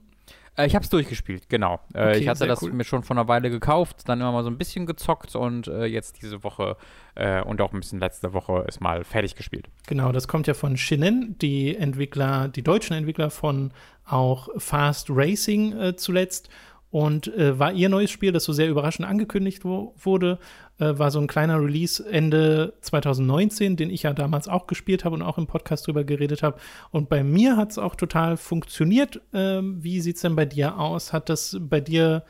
Äh, 0.58 0.66
ich 0.66 0.74
habe 0.74 0.82
es 0.82 0.90
durchgespielt, 0.90 1.48
genau. 1.48 1.80
Äh, 1.94 2.08
okay, 2.08 2.18
ich 2.18 2.28
hatte 2.28 2.46
das 2.46 2.62
cool. 2.62 2.72
mir 2.72 2.84
schon 2.84 3.02
vor 3.02 3.16
einer 3.16 3.28
Weile 3.28 3.48
gekauft, 3.48 4.08
dann 4.08 4.20
immer 4.20 4.32
mal 4.32 4.42
so 4.42 4.50
ein 4.50 4.58
bisschen 4.58 4.86
gezockt 4.86 5.36
und 5.36 5.68
äh, 5.68 5.84
jetzt 5.84 6.20
diese 6.20 6.42
Woche 6.42 6.76
äh, 7.14 7.40
und 7.42 7.60
auch 7.60 7.72
ein 7.72 7.80
bisschen 7.80 8.00
letzte 8.00 8.32
Woche 8.32 8.64
ist 8.68 8.80
mal 8.80 9.04
fertig 9.04 9.36
gespielt. 9.36 9.68
Genau, 9.86 10.12
das 10.12 10.28
kommt 10.28 10.46
ja 10.46 10.54
von 10.54 10.76
Shinen, 10.76 11.36
die 11.40 11.76
Entwickler, 11.76 12.48
die 12.48 12.62
deutschen 12.62 12.96
Entwickler 12.96 13.30
von 13.30 13.72
auch 14.04 14.48
Fast 14.56 15.08
Racing 15.10 15.78
äh, 15.78 15.96
zuletzt 15.96 16.48
und 16.90 17.28
äh, 17.36 17.58
war 17.58 17.72
ihr 17.72 17.88
neues 17.88 18.10
Spiel, 18.10 18.32
das 18.32 18.44
so 18.44 18.52
sehr 18.52 18.68
überraschend 18.68 19.06
angekündigt 19.06 19.64
wo 19.64 19.94
wurde, 19.98 20.38
äh, 20.78 20.98
war 20.98 21.10
so 21.10 21.20
ein 21.20 21.26
kleiner 21.26 21.60
Release 21.60 22.04
Ende 22.08 22.74
2019, 22.80 23.76
den 23.76 23.90
ich 23.90 24.04
ja 24.04 24.12
damals 24.12 24.48
auch 24.48 24.66
gespielt 24.66 25.04
habe 25.04 25.16
und 25.16 25.22
auch 25.22 25.38
im 25.38 25.46
Podcast 25.46 25.86
drüber 25.86 26.04
geredet 26.04 26.42
habe. 26.42 26.58
Und 26.90 27.08
bei 27.08 27.22
mir 27.22 27.56
hat 27.56 27.72
es 27.72 27.78
auch 27.78 27.94
total 27.94 28.36
funktioniert. 28.36 29.20
Ähm, 29.32 29.82
wie 29.82 30.00
sieht 30.00 30.16
es 30.16 30.22
denn 30.22 30.36
bei 30.36 30.44
dir 30.44 30.78
aus? 30.78 31.12
Hat 31.12 31.28
das 31.28 31.56
bei 31.60 31.80
dir 31.80 32.24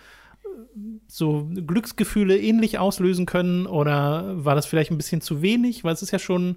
äh, 0.45 0.49
so 1.07 1.51
Glücksgefühle 1.55 2.39
ähnlich 2.39 2.79
auslösen 2.79 3.27
können 3.27 3.67
oder 3.67 4.45
war 4.45 4.55
das 4.55 4.67
vielleicht 4.67 4.91
ein 4.91 4.99
bisschen 4.99 5.21
zu 5.21 5.43
wenig? 5.43 5.85
Weil 5.85 5.95
es 5.95 6.03
ist 6.03 6.11
ja 6.11 6.19
schon 6.19 6.57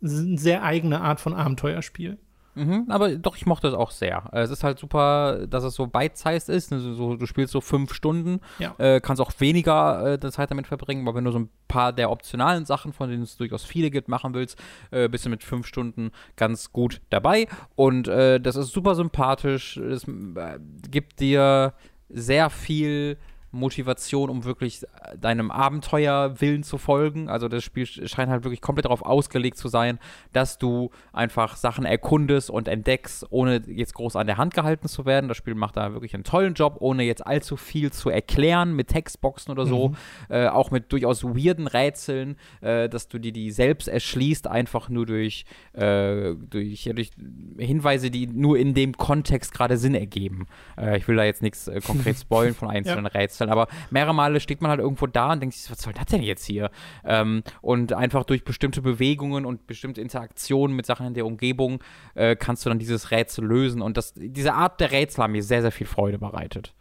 eine 0.00 0.38
sehr 0.38 0.62
eigene 0.62 1.00
Art 1.00 1.20
von 1.20 1.34
Abenteuerspiel. 1.34 2.18
Mhm, 2.54 2.86
aber 2.88 3.16
doch, 3.16 3.36
ich 3.36 3.46
mochte 3.46 3.68
es 3.68 3.74
auch 3.74 3.90
sehr. 3.90 4.28
Es 4.32 4.50
ist 4.50 4.62
halt 4.62 4.78
super, 4.78 5.46
dass 5.46 5.64
es 5.64 5.74
so 5.74 5.86
bite-sized 5.86 6.48
ist. 6.48 6.72
Also 6.72 6.94
so, 6.94 7.16
du 7.16 7.26
spielst 7.26 7.52
so 7.52 7.60
fünf 7.60 7.94
Stunden, 7.94 8.40
ja. 8.58 8.74
äh, 8.78 9.00
kannst 9.00 9.22
auch 9.22 9.32
weniger 9.38 10.14
äh, 10.22 10.30
Zeit 10.30 10.50
damit 10.50 10.66
verbringen, 10.66 11.06
aber 11.06 11.16
wenn 11.16 11.24
du 11.24 11.30
so 11.30 11.38
ein 11.38 11.50
paar 11.68 11.92
der 11.92 12.10
optionalen 12.10 12.66
Sachen, 12.66 12.92
von 12.92 13.08
denen 13.08 13.22
es 13.22 13.36
durchaus 13.36 13.64
viele 13.64 13.90
gibt, 13.90 14.08
machen 14.08 14.34
willst, 14.34 14.58
äh, 14.90 15.08
bist 15.08 15.24
du 15.24 15.30
mit 15.30 15.42
fünf 15.42 15.66
Stunden 15.66 16.10
ganz 16.36 16.72
gut 16.72 17.00
dabei. 17.10 17.48
Und 17.74 18.08
äh, 18.08 18.38
das 18.40 18.56
ist 18.56 18.72
super 18.72 18.94
sympathisch. 18.94 19.78
Es 19.78 20.04
äh, 20.06 20.58
gibt 20.90 21.20
dir 21.20 21.72
sehr 22.08 22.50
viel 22.50 23.16
Motivation, 23.52 24.30
um 24.30 24.44
wirklich 24.44 24.82
äh, 24.82 25.16
deinem 25.18 25.50
Abenteuerwillen 25.50 26.62
zu 26.62 26.78
folgen. 26.78 27.28
Also 27.28 27.48
das 27.48 27.62
Spiel 27.62 27.86
scheint 27.86 28.30
halt 28.30 28.44
wirklich 28.44 28.62
komplett 28.62 28.86
darauf 28.86 29.02
ausgelegt 29.02 29.58
zu 29.58 29.68
sein, 29.68 29.98
dass 30.32 30.58
du 30.58 30.90
einfach 31.12 31.56
Sachen 31.56 31.84
erkundest 31.84 32.50
und 32.50 32.66
entdeckst, 32.66 33.26
ohne 33.30 33.62
jetzt 33.66 33.94
groß 33.94 34.16
an 34.16 34.26
der 34.26 34.38
Hand 34.38 34.54
gehalten 34.54 34.88
zu 34.88 35.04
werden. 35.04 35.28
Das 35.28 35.36
Spiel 35.36 35.54
macht 35.54 35.76
da 35.76 35.92
wirklich 35.92 36.14
einen 36.14 36.24
tollen 36.24 36.54
Job, 36.54 36.76
ohne 36.80 37.02
jetzt 37.04 37.26
allzu 37.26 37.56
viel 37.56 37.92
zu 37.92 38.08
erklären 38.08 38.74
mit 38.74 38.88
Textboxen 38.88 39.52
oder 39.52 39.66
so. 39.66 39.90
Mhm. 39.90 39.96
Äh, 40.30 40.48
auch 40.48 40.70
mit 40.70 40.90
durchaus 40.90 41.22
weirden 41.22 41.66
Rätseln, 41.66 42.36
äh, 42.62 42.88
dass 42.88 43.08
du 43.08 43.18
dir 43.18 43.32
die 43.32 43.50
selbst 43.50 43.86
erschließt, 43.86 44.46
einfach 44.46 44.88
nur 44.88 45.04
durch, 45.04 45.44
äh, 45.74 46.34
durch, 46.34 46.84
durch, 46.94 47.10
Hinweise, 47.58 48.10
die 48.10 48.26
nur 48.26 48.58
in 48.58 48.72
dem 48.72 48.96
Kontext 48.96 49.52
gerade 49.52 49.76
Sinn 49.76 49.94
ergeben. 49.94 50.46
Äh, 50.78 50.96
ich 50.96 51.06
will 51.06 51.16
da 51.16 51.24
jetzt 51.24 51.42
nichts 51.42 51.68
äh, 51.68 51.80
konkret 51.80 52.16
spoilen 52.20 52.54
von 52.54 52.70
einzelnen 52.70 53.04
ja. 53.04 53.10
Rätseln 53.10 53.41
rätseln, 53.42 53.50
aber 53.50 53.68
mehrere 53.90 54.14
Male 54.14 54.40
steht 54.40 54.60
man 54.60 54.70
halt 54.70 54.80
irgendwo 54.80 55.06
da 55.06 55.32
und 55.32 55.40
denkt 55.40 55.54
sich, 55.54 55.70
was 55.70 55.82
soll 55.82 55.92
das 55.92 56.06
denn 56.06 56.22
jetzt 56.22 56.44
hier? 56.44 56.70
Ähm, 57.04 57.42
und 57.60 57.92
einfach 57.92 58.24
durch 58.24 58.44
bestimmte 58.44 58.82
Bewegungen 58.82 59.44
und 59.44 59.66
bestimmte 59.66 60.00
Interaktionen 60.00 60.76
mit 60.76 60.86
Sachen 60.86 61.06
in 61.06 61.14
der 61.14 61.26
Umgebung 61.26 61.82
äh, 62.14 62.36
kannst 62.36 62.64
du 62.64 62.70
dann 62.70 62.78
dieses 62.78 63.10
Rätsel 63.10 63.44
lösen. 63.44 63.82
Und 63.82 63.96
das, 63.96 64.14
diese 64.14 64.54
Art 64.54 64.80
der 64.80 64.92
Rätsel 64.92 65.24
haben 65.24 65.32
mir 65.32 65.42
sehr, 65.42 65.62
sehr 65.62 65.72
viel 65.72 65.86
Freude 65.86 66.18
bereitet. 66.18 66.74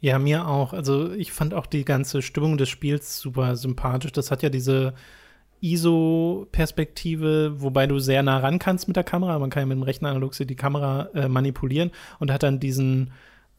Ja, 0.00 0.18
mir 0.18 0.46
auch. 0.46 0.72
Also 0.72 1.12
ich 1.12 1.32
fand 1.32 1.54
auch 1.54 1.66
die 1.66 1.84
ganze 1.84 2.20
Stimmung 2.20 2.58
des 2.58 2.68
Spiels 2.68 3.20
super 3.20 3.56
sympathisch. 3.56 4.12
Das 4.12 4.30
hat 4.30 4.42
ja 4.42 4.50
diese 4.50 4.94
ISO-Perspektive, 5.62 7.62
wobei 7.62 7.86
du 7.86 7.98
sehr 7.98 8.22
nah 8.22 8.38
ran 8.38 8.58
kannst 8.58 8.86
mit 8.86 8.96
der 8.96 9.04
Kamera. 9.04 9.38
Man 9.38 9.48
kann 9.48 9.62
ja 9.62 9.66
mit 9.66 9.78
dem 9.78 9.82
rechten 9.82 10.04
Analogstick 10.04 10.48
die 10.48 10.56
Kamera 10.56 11.08
äh, 11.14 11.26
manipulieren 11.26 11.90
und 12.18 12.30
hat 12.30 12.42
dann 12.42 12.60
diesen 12.60 13.12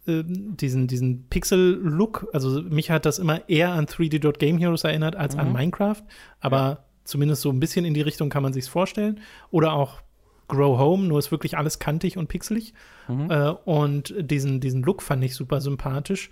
ähm, 0.08 0.58
diesen, 0.58 0.88
diesen 0.88 1.28
Pixel-Look. 1.30 2.28
Also 2.34 2.62
mich 2.62 2.92
hat 2.92 3.06
das 3.06 3.20
immer 3.20 3.48
eher 3.50 3.72
an 3.72 3.86
3D 3.86 4.38
Game 4.38 4.58
Heroes 4.58 4.84
erinnert 4.84 5.16
als 5.16 5.36
mhm. 5.36 5.42
an 5.42 5.54
Minecraft. 5.54 6.04
Aber 6.40 6.58
ja. 6.58 6.78
zumindest 7.04 7.42
so 7.42 7.50
ein 7.50 7.60
bisschen 7.60 7.86
in 7.86 7.94
die 7.94 8.02
Richtung 8.02 8.30
kann 8.30 8.44
man 8.44 8.54
sich 8.54 8.70
vorstellen. 8.70 9.20
Oder 9.52 9.74
auch 9.74 10.02
Grow 10.48 10.78
Home, 10.78 11.08
nur 11.08 11.20
ist 11.20 11.32
wirklich 11.32 11.58
alles 11.58 11.80
kantig 11.80 12.18
und 12.18 12.28
pixelig. 12.28 12.74
Mhm. 13.08 13.32
Äh, 13.32 13.50
und 13.66 14.14
diesen, 14.20 14.60
diesen 14.60 14.84
Look 14.84 15.02
fand 15.02 15.24
ich 15.24 15.36
super 15.36 15.60
sympathisch. 15.62 16.30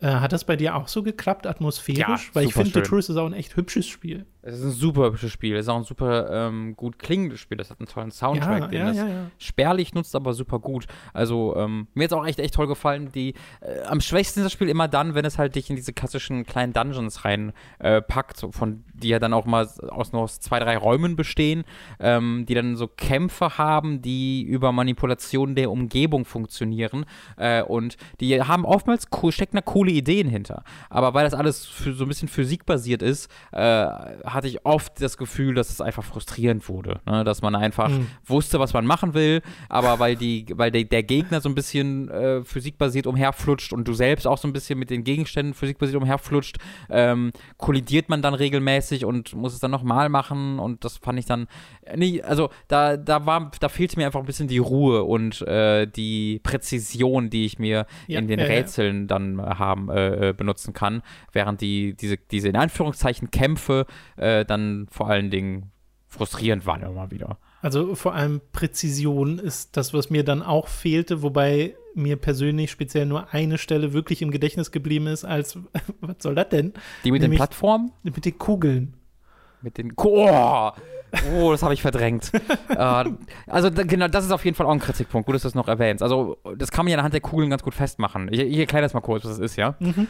Äh, 0.00 0.08
hat 0.08 0.32
das 0.32 0.44
bei 0.44 0.56
dir 0.56 0.76
auch 0.76 0.88
so 0.88 1.02
geklappt, 1.02 1.46
atmosphärisch? 1.46 2.28
Ja, 2.28 2.34
Weil 2.34 2.46
ich 2.46 2.54
finde, 2.54 2.70
The 2.70 2.82
Tourist 2.82 3.10
ist 3.10 3.16
auch 3.16 3.26
ein 3.26 3.34
echt 3.34 3.56
hübsches 3.56 3.86
Spiel. 3.86 4.26
Es 4.42 4.54
ist 4.54 4.64
ein 4.64 4.70
super 4.70 5.04
hübsches 5.04 5.30
Spiel. 5.30 5.54
Es 5.56 5.66
ist 5.66 5.68
auch 5.68 5.76
ein 5.76 5.84
super 5.84 6.48
ähm, 6.48 6.74
gut 6.74 6.98
klingendes 6.98 7.40
Spiel. 7.40 7.60
Es 7.60 7.68
hat 7.68 7.78
einen 7.78 7.88
tollen 7.88 8.10
Soundtrack, 8.10 8.62
ja, 8.62 8.68
den 8.68 8.78
ja, 8.80 8.86
das 8.86 8.96
ja, 8.96 9.30
spärlich 9.38 9.92
nutzt, 9.92 10.16
aber 10.16 10.32
super 10.32 10.58
gut. 10.58 10.86
Also 11.12 11.54
ähm, 11.56 11.88
mir 11.92 12.06
es 12.06 12.12
auch 12.14 12.26
echt, 12.26 12.38
echt 12.38 12.54
toll 12.54 12.66
gefallen. 12.66 13.12
Die, 13.12 13.34
äh, 13.60 13.82
am 13.82 14.00
schwächsten 14.00 14.40
ist 14.40 14.44
das 14.46 14.52
Spiel 14.52 14.70
immer 14.70 14.88
dann, 14.88 15.14
wenn 15.14 15.26
es 15.26 15.36
halt 15.36 15.56
dich 15.56 15.68
in 15.68 15.76
diese 15.76 15.92
klassischen 15.92 16.46
kleinen 16.46 16.72
Dungeons 16.72 17.26
reinpackt, 17.26 18.42
äh, 18.42 18.52
von 18.52 18.84
die 18.94 19.08
ja 19.08 19.18
dann 19.18 19.34
auch 19.34 19.44
mal 19.44 19.68
aus 19.90 20.12
nur 20.12 20.22
aus 20.22 20.40
zwei, 20.40 20.58
drei 20.58 20.78
Räumen 20.78 21.16
bestehen, 21.16 21.64
ähm, 21.98 22.46
die 22.48 22.54
dann 22.54 22.76
so 22.76 22.86
Kämpfe 22.86 23.58
haben, 23.58 24.00
die 24.00 24.42
über 24.42 24.72
Manipulation 24.72 25.54
der 25.54 25.70
Umgebung 25.70 26.24
funktionieren. 26.24 27.04
Äh, 27.36 27.62
und 27.62 27.98
die 28.20 28.40
haben 28.40 28.64
oftmals 28.64 29.06
steckt 29.30 29.52
eine 29.52 29.62
coole 29.62 29.89
coole 29.90 29.98
Ideen 29.98 30.28
hinter. 30.28 30.62
Aber 30.88 31.14
weil 31.14 31.24
das 31.24 31.34
alles 31.34 31.66
für, 31.66 31.92
so 31.92 32.04
ein 32.04 32.08
bisschen 32.08 32.28
physikbasiert 32.28 33.02
ist, 33.02 33.30
äh, 33.52 33.58
hatte 33.60 34.48
ich 34.48 34.64
oft 34.64 35.00
das 35.00 35.16
Gefühl, 35.16 35.54
dass 35.54 35.70
es 35.70 35.80
einfach 35.80 36.04
frustrierend 36.04 36.68
wurde. 36.68 37.00
Ne? 37.06 37.24
Dass 37.24 37.42
man 37.42 37.54
einfach 37.54 37.88
mhm. 37.88 38.06
wusste, 38.24 38.60
was 38.60 38.72
man 38.72 38.86
machen 38.86 39.14
will, 39.14 39.42
aber 39.68 39.98
weil, 39.98 40.16
die, 40.16 40.46
weil 40.54 40.70
die, 40.70 40.88
der 40.88 41.02
Gegner 41.02 41.40
so 41.40 41.48
ein 41.48 41.54
bisschen 41.54 42.08
äh, 42.08 42.44
physikbasiert 42.44 43.06
umherflutscht 43.06 43.72
und 43.72 43.86
du 43.86 43.92
selbst 43.92 44.26
auch 44.26 44.38
so 44.38 44.48
ein 44.48 44.52
bisschen 44.52 44.78
mit 44.78 44.90
den 44.90 45.04
Gegenständen 45.04 45.54
physikbasiert 45.54 46.00
umherflutscht, 46.00 46.58
ähm, 46.88 47.32
kollidiert 47.56 48.08
man 48.08 48.22
dann 48.22 48.34
regelmäßig 48.34 49.04
und 49.04 49.34
muss 49.34 49.54
es 49.54 49.60
dann 49.60 49.70
nochmal 49.70 50.08
machen 50.08 50.58
und 50.58 50.84
das 50.84 50.98
fand 50.98 51.18
ich 51.18 51.26
dann 51.26 51.46
nie, 51.96 52.22
also 52.22 52.50
da, 52.68 52.96
da 52.96 53.26
war, 53.26 53.50
da 53.60 53.68
fehlte 53.68 53.98
mir 53.98 54.06
einfach 54.06 54.20
ein 54.20 54.26
bisschen 54.26 54.48
die 54.48 54.58
Ruhe 54.58 55.04
und 55.04 55.42
äh, 55.42 55.86
die 55.86 56.40
Präzision, 56.42 57.30
die 57.30 57.44
ich 57.44 57.58
mir 57.58 57.86
ja, 58.06 58.18
in 58.18 58.28
den 58.28 58.38
ja, 58.38 58.46
Rätseln 58.46 59.02
ja. 59.02 59.06
dann 59.06 59.40
haben, 59.40 59.79
äh, 59.88 60.30
äh, 60.30 60.32
benutzen 60.32 60.72
kann, 60.72 61.02
während 61.32 61.60
die, 61.60 61.94
diese, 61.94 62.16
diese 62.16 62.48
in 62.48 62.56
Anführungszeichen 62.56 63.30
Kämpfe 63.30 63.86
äh, 64.16 64.44
dann 64.44 64.86
vor 64.90 65.08
allen 65.08 65.30
Dingen 65.30 65.70
frustrierend 66.08 66.66
waren 66.66 66.82
immer 66.82 67.10
wieder. 67.10 67.38
Also 67.62 67.94
vor 67.94 68.14
allem 68.14 68.40
Präzision 68.52 69.38
ist 69.38 69.76
das, 69.76 69.94
was 69.94 70.10
mir 70.10 70.24
dann 70.24 70.42
auch 70.42 70.66
fehlte, 70.66 71.22
wobei 71.22 71.76
mir 71.94 72.16
persönlich 72.16 72.70
speziell 72.70 73.06
nur 73.06 73.32
eine 73.32 73.58
Stelle 73.58 73.92
wirklich 73.92 74.22
im 74.22 74.30
Gedächtnis 74.30 74.70
geblieben 74.70 75.06
ist, 75.06 75.24
als, 75.24 75.58
was 76.00 76.16
soll 76.18 76.34
das 76.34 76.48
denn? 76.48 76.72
Die 77.04 77.12
mit 77.12 77.22
Nämlich, 77.22 77.38
den 77.38 77.44
Plattformen? 77.44 77.92
Mit 78.02 78.24
den 78.24 78.38
Kugeln. 78.38 78.94
Mit 79.62 79.78
den, 79.78 79.92
oh, 79.96 80.70
oh 81.34 81.50
das 81.50 81.62
habe 81.62 81.74
ich 81.74 81.82
verdrängt. 81.82 82.30
äh, 82.68 83.04
also 83.46 83.70
genau, 83.70 84.08
das 84.08 84.24
ist 84.24 84.30
auf 84.30 84.44
jeden 84.44 84.56
Fall 84.56 84.66
auch 84.66 84.72
ein 84.72 84.80
Kritikpunkt. 84.80 85.26
Gut, 85.26 85.34
dass 85.34 85.42
du 85.42 85.48
das 85.48 85.54
noch 85.54 85.68
erwähnst. 85.68 86.02
Also 86.02 86.38
das 86.56 86.70
kann 86.70 86.84
man 86.84 86.92
ja 86.92 86.98
anhand 86.98 87.14
der 87.14 87.20
Kugeln 87.20 87.50
ganz 87.50 87.62
gut 87.62 87.74
festmachen. 87.74 88.28
Ich, 88.30 88.40
ich 88.40 88.58
erkläre 88.58 88.82
das 88.82 88.94
mal 88.94 89.00
kurz, 89.00 89.24
was 89.24 89.32
das 89.32 89.40
ist, 89.40 89.56
ja? 89.56 89.74
Mhm. 89.78 90.06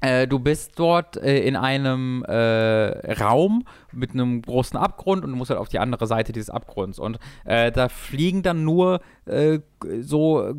Äh, 0.00 0.28
du 0.28 0.38
bist 0.38 0.78
dort 0.78 1.16
äh, 1.16 1.40
in 1.40 1.56
einem 1.56 2.24
äh, 2.24 3.12
Raum 3.14 3.64
mit 3.92 4.12
einem 4.12 4.42
großen 4.42 4.78
Abgrund 4.78 5.24
und 5.24 5.30
du 5.30 5.36
musst 5.36 5.50
halt 5.50 5.60
auf 5.60 5.68
die 5.68 5.78
andere 5.78 6.06
Seite 6.06 6.32
dieses 6.32 6.50
Abgrunds. 6.50 6.98
Und 6.98 7.18
äh, 7.44 7.72
da 7.72 7.88
fliegen 7.88 8.42
dann 8.42 8.64
nur 8.64 9.00
äh, 9.26 9.60
so 10.00 10.54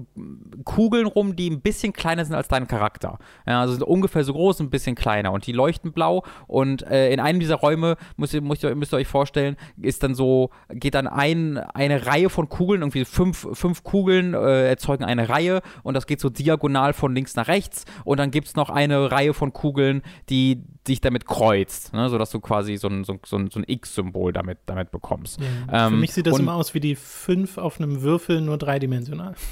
Kugeln 0.64 1.08
rum, 1.08 1.36
die 1.36 1.50
ein 1.50 1.62
bisschen 1.62 1.94
kleiner 1.94 2.26
sind 2.26 2.36
als 2.36 2.48
dein 2.48 2.68
Charakter. 2.68 3.20
Ja, 3.46 3.62
also 3.62 3.74
sind 3.74 3.84
ungefähr 3.84 4.24
so 4.24 4.34
groß, 4.34 4.60
ein 4.62 4.70
bisschen 4.70 4.96
kleiner. 4.96 5.32
Und 5.32 5.46
die 5.48 5.52
leuchten 5.52 5.92
blau. 5.92 6.24
Und 6.48 6.84
äh, 6.84 7.12
in 7.12 7.20
einem 7.20 7.40
dieser 7.40 7.56
Räume, 7.56 7.98
müsst 8.18 8.34
ihr, 8.34 8.42
müsst, 8.42 8.64
ihr, 8.64 8.76
müsst 8.76 8.94
ihr 8.94 8.98
euch 8.98 9.08
vorstellen, 9.08 9.58
ist 9.82 10.04
dann 10.04 10.16
so, 10.16 10.52
geht 10.70 10.96
dann 10.96 11.08
ein, 11.08 11.58
eine 11.58 12.06
Reihe 12.06 12.30
von 12.30 12.50
Kugeln, 12.50 12.82
irgendwie 12.82 13.06
fünf, 13.06 13.48
fünf 13.54 13.84
Kugeln 13.84 14.34
erzeugen 14.34 15.04
eine 15.04 15.30
Reihe. 15.30 15.62
Und 15.84 15.94
das 15.96 16.08
geht 16.08 16.20
so 16.20 16.30
diagonal 16.30 16.94
von 16.94 17.14
links 17.14 17.36
nach 17.36 17.48
rechts. 17.48 17.86
Und 18.06 18.20
dann 18.20 18.32
gibt 18.32 18.48
es 18.48 18.56
noch 18.56 18.70
eine 18.70 19.12
Reihe 19.12 19.34
von 19.34 19.54
Kugeln, 19.54 20.02
die 20.30 20.64
dich 20.88 21.02
damit 21.02 21.26
kreuzt, 21.26 21.94
ne? 21.94 22.10
sodass 22.10 22.32
du 22.32 22.40
quasi 22.40 22.78
so 22.78 22.88
ein, 22.88 23.04
so, 23.04 23.19
so 23.26 23.38
ein, 23.38 23.50
so 23.50 23.60
ein 23.60 23.66
X-Symbol 23.68 24.34
damit, 24.34 24.60
damit 24.66 24.92
bekommst. 24.92 25.40
Ja. 25.40 25.88
Ähm, 25.88 25.94
Für 25.94 26.00
mich 26.00 26.14
sieht 26.14 26.28
das 26.28 26.40
immer 26.40 26.54
aus 26.54 26.74
wie 26.74 26.80
die 26.80 26.96
5 26.96 27.58
auf 27.58 27.80
einem 27.80 28.02
Würfel, 28.02 28.42
nur 28.42 28.58
dreidimensional. 28.58 29.36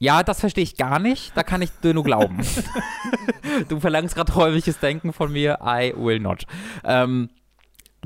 Ja, 0.00 0.22
das 0.22 0.38
verstehe 0.38 0.62
ich 0.62 0.76
gar 0.76 1.00
nicht. 1.00 1.36
Da 1.36 1.42
kann 1.42 1.60
ich 1.60 1.70
dir 1.82 1.92
nur 1.92 2.04
glauben. 2.04 2.38
du 3.68 3.80
verlangst 3.80 4.14
gerade 4.14 4.32
häufiges 4.36 4.78
Denken 4.78 5.12
von 5.12 5.32
mir. 5.32 5.58
I 5.60 5.92
will 5.96 6.20
not. 6.20 6.44
Ähm, 6.84 7.30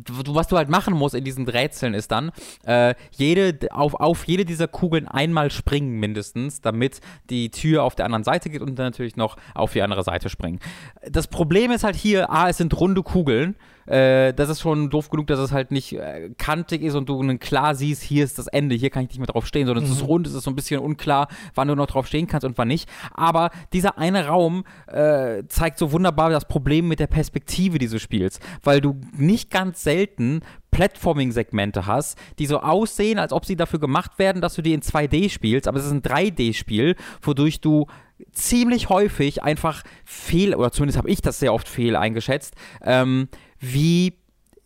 was 0.08 0.48
du 0.48 0.56
halt 0.56 0.68
machen 0.68 0.94
musst 0.94 1.14
in 1.14 1.24
diesen 1.24 1.46
Rätseln 1.46 1.94
ist 1.94 2.10
dann, 2.10 2.32
äh, 2.64 2.94
jede, 3.10 3.68
auf, 3.72 3.94
auf 3.94 4.24
jede 4.24 4.44
dieser 4.44 4.68
Kugeln 4.68 5.06
einmal 5.06 5.50
springen 5.50 6.00
mindestens, 6.00 6.60
damit 6.60 7.00
die 7.28 7.50
Tür 7.50 7.82
auf 7.82 7.94
der 7.94 8.06
anderen 8.06 8.24
Seite 8.24 8.48
geht 8.48 8.62
und 8.62 8.78
dann 8.78 8.86
natürlich 8.86 9.16
noch 9.16 9.36
auf 9.54 9.72
die 9.72 9.82
andere 9.82 10.02
Seite 10.02 10.30
springen. 10.30 10.60
Das 11.08 11.28
Problem 11.28 11.70
ist 11.70 11.84
halt 11.84 11.96
hier, 11.96 12.30
A, 12.30 12.48
es 12.48 12.56
sind 12.56 12.78
runde 12.78 13.02
Kugeln 13.02 13.54
äh, 13.86 14.32
das 14.32 14.48
ist 14.48 14.60
schon 14.60 14.90
doof 14.90 15.10
genug, 15.10 15.26
dass 15.26 15.38
es 15.38 15.52
halt 15.52 15.70
nicht 15.70 15.92
äh, 15.94 16.30
kantig 16.38 16.82
ist 16.82 16.94
und 16.94 17.08
du 17.08 17.22
klar 17.38 17.74
siehst, 17.74 18.02
hier 18.02 18.24
ist 18.24 18.38
das 18.38 18.46
Ende, 18.46 18.74
hier 18.74 18.90
kann 18.90 19.04
ich 19.04 19.10
nicht 19.10 19.18
mehr 19.18 19.26
drauf 19.26 19.46
stehen, 19.46 19.66
sondern 19.66 19.84
mhm. 19.84 19.90
es 19.90 19.96
ist 19.96 20.02
mhm. 20.02 20.08
rund, 20.08 20.26
es 20.26 20.34
ist 20.34 20.44
so 20.44 20.50
ein 20.50 20.56
bisschen 20.56 20.80
unklar, 20.80 21.28
wann 21.54 21.68
du 21.68 21.74
noch 21.74 21.86
drauf 21.86 22.06
stehen 22.06 22.26
kannst 22.26 22.44
und 22.44 22.58
wann 22.58 22.68
nicht. 22.68 22.88
Aber 23.12 23.50
dieser 23.72 23.98
eine 23.98 24.26
Raum 24.26 24.64
äh, 24.86 25.44
zeigt 25.48 25.78
so 25.78 25.92
wunderbar 25.92 26.30
das 26.30 26.46
Problem 26.46 26.88
mit 26.88 27.00
der 27.00 27.06
Perspektive 27.06 27.78
dieses 27.78 28.00
Spiels, 28.02 28.40
weil 28.62 28.80
du 28.80 29.00
nicht 29.16 29.50
ganz 29.50 29.82
selten 29.82 30.40
Platforming-Segmente 30.72 31.86
hast, 31.86 32.18
die 32.38 32.46
so 32.46 32.60
aussehen, 32.60 33.18
als 33.18 33.32
ob 33.32 33.44
sie 33.44 33.56
dafür 33.56 33.78
gemacht 33.78 34.18
werden, 34.18 34.40
dass 34.40 34.54
du 34.54 34.62
die 34.62 34.72
in 34.72 34.80
2D 34.80 35.30
spielst, 35.30 35.68
aber 35.68 35.78
es 35.78 35.84
ist 35.84 35.92
ein 35.92 36.02
3D-Spiel, 36.02 36.96
wodurch 37.20 37.60
du 37.60 37.86
ziemlich 38.32 38.88
häufig 38.88 39.42
einfach 39.42 39.82
fehl, 40.04 40.54
oder 40.54 40.72
zumindest 40.72 40.98
habe 40.98 41.10
ich 41.10 41.20
das 41.20 41.38
sehr 41.38 41.52
oft 41.52 41.68
fehl 41.68 41.96
eingeschätzt, 41.96 42.54
ähm, 42.82 43.28
wie 43.62 44.18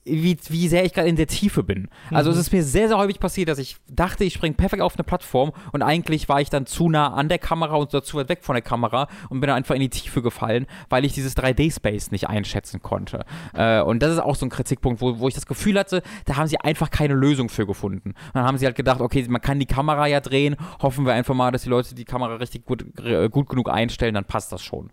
wie, 0.06 0.36
wie 0.48 0.68
sehr 0.68 0.84
ich 0.84 0.92
gerade 0.92 1.08
in 1.08 1.16
der 1.16 1.26
Tiefe 1.26 1.62
bin. 1.62 1.88
Also 2.10 2.30
mhm. 2.30 2.34
es 2.34 2.46
ist 2.46 2.52
mir 2.52 2.62
sehr, 2.62 2.88
sehr 2.88 2.96
häufig 2.96 3.18
passiert, 3.18 3.48
dass 3.48 3.58
ich 3.58 3.76
dachte, 3.90 4.24
ich 4.24 4.34
springe 4.34 4.54
perfekt 4.54 4.82
auf 4.82 4.94
eine 4.94 5.04
Plattform 5.04 5.52
und 5.72 5.82
eigentlich 5.82 6.28
war 6.28 6.40
ich 6.40 6.48
dann 6.48 6.66
zu 6.66 6.88
nah 6.88 7.12
an 7.12 7.28
der 7.28 7.38
Kamera 7.38 7.74
und 7.74 7.90
zu 7.90 8.16
weit 8.16 8.28
weg 8.28 8.44
von 8.44 8.54
der 8.54 8.62
Kamera 8.62 9.08
und 9.28 9.40
bin 9.40 9.48
dann 9.48 9.56
einfach 9.56 9.74
in 9.74 9.80
die 9.80 9.90
Tiefe 9.90 10.22
gefallen, 10.22 10.66
weil 10.88 11.04
ich 11.04 11.12
dieses 11.12 11.36
3D-Space 11.36 12.12
nicht 12.12 12.28
einschätzen 12.28 12.82
konnte. 12.82 13.24
Äh, 13.54 13.80
und 13.80 14.02
das 14.02 14.12
ist 14.12 14.20
auch 14.20 14.36
so 14.36 14.46
ein 14.46 14.50
Kritikpunkt, 14.50 15.00
wo, 15.00 15.18
wo 15.18 15.28
ich 15.28 15.34
das 15.34 15.46
Gefühl 15.46 15.78
hatte, 15.78 16.02
da 16.24 16.36
haben 16.36 16.46
sie 16.46 16.58
einfach 16.58 16.90
keine 16.90 17.14
Lösung 17.14 17.48
für 17.48 17.66
gefunden. 17.66 18.10
Und 18.10 18.34
dann 18.34 18.44
haben 18.44 18.58
sie 18.58 18.66
halt 18.66 18.76
gedacht, 18.76 19.00
okay, 19.00 19.26
man 19.28 19.40
kann 19.40 19.58
die 19.58 19.66
Kamera 19.66 20.06
ja 20.06 20.20
drehen, 20.20 20.56
hoffen 20.80 21.04
wir 21.04 21.14
einfach 21.14 21.34
mal, 21.34 21.50
dass 21.50 21.62
die 21.62 21.68
Leute 21.68 21.94
die 21.94 22.04
Kamera 22.04 22.36
richtig 22.36 22.64
gut, 22.64 22.84
gut 23.30 23.48
genug 23.48 23.68
einstellen, 23.68 24.14
dann 24.14 24.24
passt 24.24 24.52
das 24.52 24.62
schon. 24.62 24.90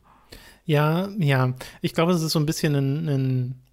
Ja, 0.65 1.09
ja. 1.17 1.53
Ich 1.81 1.93
glaube, 1.93 2.13
es 2.13 2.21
ist 2.21 2.31
so 2.31 2.39
ein 2.39 2.45
bisschen 2.45 2.73
ein, 2.75 3.09
ein 3.09 3.63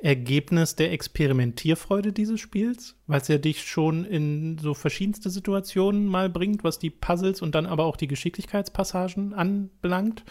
Ergebnis 0.00 0.76
der 0.76 0.92
Experimentierfreude 0.92 2.12
dieses 2.12 2.40
Spiels, 2.40 2.96
weil 3.06 3.20
es 3.20 3.28
ja 3.28 3.38
dich 3.38 3.62
schon 3.62 4.04
in 4.04 4.58
so 4.58 4.74
verschiedenste 4.74 5.30
Situationen 5.30 6.06
mal 6.06 6.28
bringt, 6.28 6.64
was 6.64 6.78
die 6.78 6.90
Puzzles 6.90 7.40
und 7.40 7.54
dann 7.54 7.66
aber 7.66 7.84
auch 7.84 7.96
die 7.96 8.08
Geschicklichkeitspassagen 8.08 9.32
anbelangt. 9.32 10.24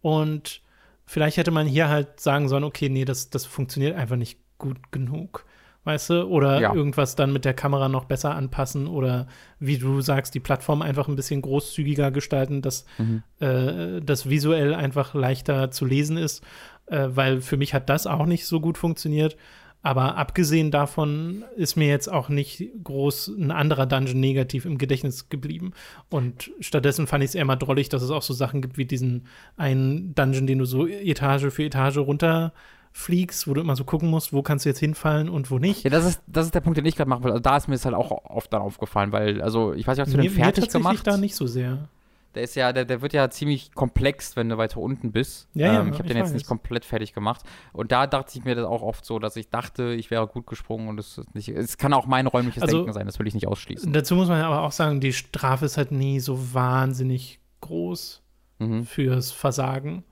Und 0.00 0.62
vielleicht 1.06 1.36
hätte 1.36 1.52
man 1.52 1.66
hier 1.66 1.88
halt 1.88 2.20
sagen 2.20 2.48
sollen, 2.48 2.64
okay, 2.64 2.88
nee, 2.88 3.04
das, 3.04 3.30
das 3.30 3.46
funktioniert 3.46 3.96
einfach 3.96 4.16
nicht 4.16 4.38
gut 4.58 4.90
genug. 4.90 5.44
Weißt 5.84 6.08
du? 6.10 6.24
Oder 6.24 6.60
ja. 6.62 6.74
irgendwas 6.74 7.14
dann 7.14 7.30
mit 7.30 7.44
der 7.44 7.52
Kamera 7.52 7.90
noch 7.90 8.06
besser 8.06 8.34
anpassen 8.34 8.86
oder 8.86 9.26
wie 9.58 9.76
du 9.76 10.00
sagst, 10.00 10.34
die 10.34 10.40
Plattform 10.40 10.80
einfach 10.80 11.08
ein 11.08 11.16
bisschen 11.16 11.42
großzügiger 11.42 12.10
gestalten, 12.10 12.62
dass 12.62 12.86
mhm. 12.96 13.22
äh, 13.38 14.00
das 14.00 14.30
visuell 14.30 14.74
einfach 14.74 15.12
leichter 15.12 15.70
zu 15.70 15.84
lesen 15.84 16.16
ist 16.16 16.42
äh, 16.86 17.08
weil 17.08 17.40
für 17.40 17.56
mich 17.56 17.74
hat 17.74 17.88
das 17.88 18.06
auch 18.06 18.26
nicht 18.26 18.46
so 18.46 18.60
gut 18.60 18.78
funktioniert. 18.78 19.36
Aber 19.84 20.16
abgesehen 20.16 20.70
davon 20.70 21.44
ist 21.56 21.76
mir 21.76 21.88
jetzt 21.88 22.10
auch 22.10 22.30
nicht 22.30 22.70
groß 22.82 23.28
ein 23.28 23.50
anderer 23.50 23.84
Dungeon 23.84 24.18
negativ 24.18 24.64
im 24.64 24.78
Gedächtnis 24.78 25.28
geblieben. 25.28 25.72
Und 26.08 26.50
stattdessen 26.58 27.06
fand 27.06 27.22
ich 27.22 27.28
es 27.28 27.34
eher 27.34 27.44
mal 27.44 27.56
drollig, 27.56 27.90
dass 27.90 28.00
es 28.00 28.10
auch 28.10 28.22
so 28.22 28.32
Sachen 28.32 28.62
gibt 28.62 28.78
wie 28.78 28.86
diesen 28.86 29.26
einen 29.58 30.14
Dungeon, 30.14 30.46
den 30.46 30.58
du 30.58 30.64
so 30.64 30.86
Etage 30.86 31.52
für 31.52 31.64
Etage 31.64 31.98
runterfliegst, 31.98 33.46
wo 33.46 33.52
du 33.52 33.60
immer 33.60 33.76
so 33.76 33.84
gucken 33.84 34.08
musst, 34.08 34.32
wo 34.32 34.40
kannst 34.40 34.64
du 34.64 34.70
jetzt 34.70 34.78
hinfallen 34.78 35.28
und 35.28 35.50
wo 35.50 35.58
nicht. 35.58 35.84
Ja, 35.84 35.90
das 35.90 36.06
ist, 36.06 36.22
das 36.26 36.46
ist 36.46 36.54
der 36.54 36.62
Punkt, 36.62 36.78
den 36.78 36.86
ich 36.86 36.96
gerade 36.96 37.10
machen 37.10 37.22
will. 37.22 37.32
Also 37.32 37.42
da 37.42 37.54
ist 37.58 37.68
mir 37.68 37.74
es 37.74 37.84
halt 37.84 37.94
auch 37.94 38.10
oft 38.24 38.50
dann 38.54 38.62
aufgefallen, 38.62 39.12
weil, 39.12 39.42
also 39.42 39.74
ich 39.74 39.86
weiß 39.86 39.98
nicht, 39.98 40.06
hast 40.06 40.14
du 40.14 40.16
mir, 40.16 40.30
den 40.30 40.32
fertig 40.32 40.64
mir 40.64 40.80
gemacht? 40.80 41.06
da 41.06 41.18
nicht 41.18 41.36
so 41.36 41.46
sehr. 41.46 41.90
Der 42.34 42.42
ist 42.42 42.54
ja, 42.54 42.72
der, 42.72 42.84
der 42.84 43.02
wird 43.02 43.12
ja 43.12 43.30
ziemlich 43.30 43.72
komplex, 43.72 44.36
wenn 44.36 44.48
du 44.48 44.58
weiter 44.58 44.80
unten 44.80 45.12
bist. 45.12 45.48
Ja, 45.54 45.72
ja, 45.72 45.80
ähm, 45.80 45.92
ich 45.92 45.98
habe 45.98 46.08
den 46.08 46.16
jetzt 46.16 46.34
nicht 46.34 46.46
komplett 46.46 46.84
fertig 46.84 47.12
gemacht. 47.12 47.42
Und 47.72 47.92
da 47.92 48.06
dachte 48.06 48.36
ich 48.38 48.44
mir 48.44 48.54
das 48.54 48.66
auch 48.66 48.82
oft 48.82 49.04
so, 49.04 49.18
dass 49.18 49.36
ich 49.36 49.50
dachte, 49.50 49.94
ich 49.94 50.10
wäre 50.10 50.26
gut 50.26 50.46
gesprungen 50.46 50.88
und 50.88 50.98
es 50.98 51.20
nicht. 51.32 51.48
Es 51.48 51.78
kann 51.78 51.92
auch 51.92 52.06
mein 52.06 52.26
räumliches 52.26 52.62
also, 52.62 52.78
Denken 52.78 52.92
sein, 52.92 53.06
das 53.06 53.18
will 53.18 53.26
ich 53.26 53.34
nicht 53.34 53.46
ausschließen. 53.46 53.92
Dazu 53.92 54.16
muss 54.16 54.28
man 54.28 54.40
aber 54.40 54.62
auch 54.62 54.72
sagen, 54.72 55.00
die 55.00 55.12
Strafe 55.12 55.66
ist 55.66 55.76
halt 55.76 55.92
nie 55.92 56.20
so 56.20 56.54
wahnsinnig 56.54 57.40
groß 57.60 58.22
mhm. 58.58 58.84
fürs 58.84 59.30
Versagen. 59.30 60.04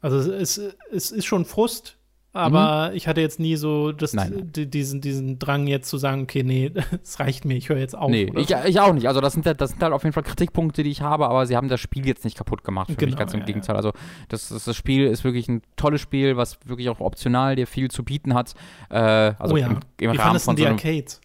Also 0.00 0.32
es, 0.32 0.58
es 0.58 1.10
ist 1.10 1.26
schon 1.26 1.44
Frust, 1.44 1.96
aber 2.34 2.88
mhm. 2.90 2.96
ich 2.96 3.08
hatte 3.08 3.20
jetzt 3.20 3.38
nie 3.38 3.56
so 3.56 3.92
das, 3.92 4.16
diesen, 4.16 5.00
diesen 5.02 5.38
Drang 5.38 5.66
jetzt 5.66 5.88
zu 5.88 5.98
sagen, 5.98 6.22
okay, 6.22 6.42
nee, 6.42 6.72
es 7.02 7.20
reicht 7.20 7.44
mir, 7.44 7.54
ich 7.54 7.68
höre 7.68 7.78
jetzt 7.78 7.96
auf. 7.96 8.10
Nee, 8.10 8.32
ich, 8.36 8.50
ich, 8.50 8.80
auch 8.80 8.94
nicht. 8.94 9.06
Also 9.06 9.20
das 9.20 9.34
sind, 9.34 9.46
das 9.46 9.70
sind 9.70 9.82
halt 9.82 9.92
auf 9.92 10.02
jeden 10.02 10.14
Fall 10.14 10.22
Kritikpunkte, 10.22 10.82
die 10.82 10.90
ich 10.90 11.02
habe, 11.02 11.28
aber 11.28 11.46
sie 11.46 11.56
haben 11.56 11.68
das 11.68 11.80
Spiel 11.80 12.06
jetzt 12.06 12.24
nicht 12.24 12.38
kaputt 12.38 12.64
gemacht, 12.64 12.90
für 12.90 12.96
genau, 12.96 13.10
mich 13.10 13.18
ganz 13.18 13.34
im 13.34 13.40
ja, 13.40 13.46
Gegenteil. 13.46 13.76
Also 13.76 13.92
das, 14.28 14.48
das, 14.48 14.64
das, 14.64 14.76
Spiel 14.76 15.06
ist 15.06 15.24
wirklich 15.24 15.48
ein 15.48 15.62
tolles 15.76 16.00
Spiel, 16.00 16.36
was 16.36 16.58
wirklich 16.64 16.88
auch 16.88 17.00
optional 17.00 17.54
dir 17.54 17.66
viel 17.66 17.90
zu 17.90 18.02
bieten 18.02 18.32
hat. 18.32 18.54
Äh, 18.88 18.96
also 18.96 19.54
oh 19.54 19.56
ja. 19.58 19.66
im, 19.66 19.80
im 19.98 20.12
Wie 20.12 20.16
Rahmen 20.16 20.40
von 20.40 20.56
die 20.56 20.62
so 20.62 20.68
Arcades? 20.68 21.20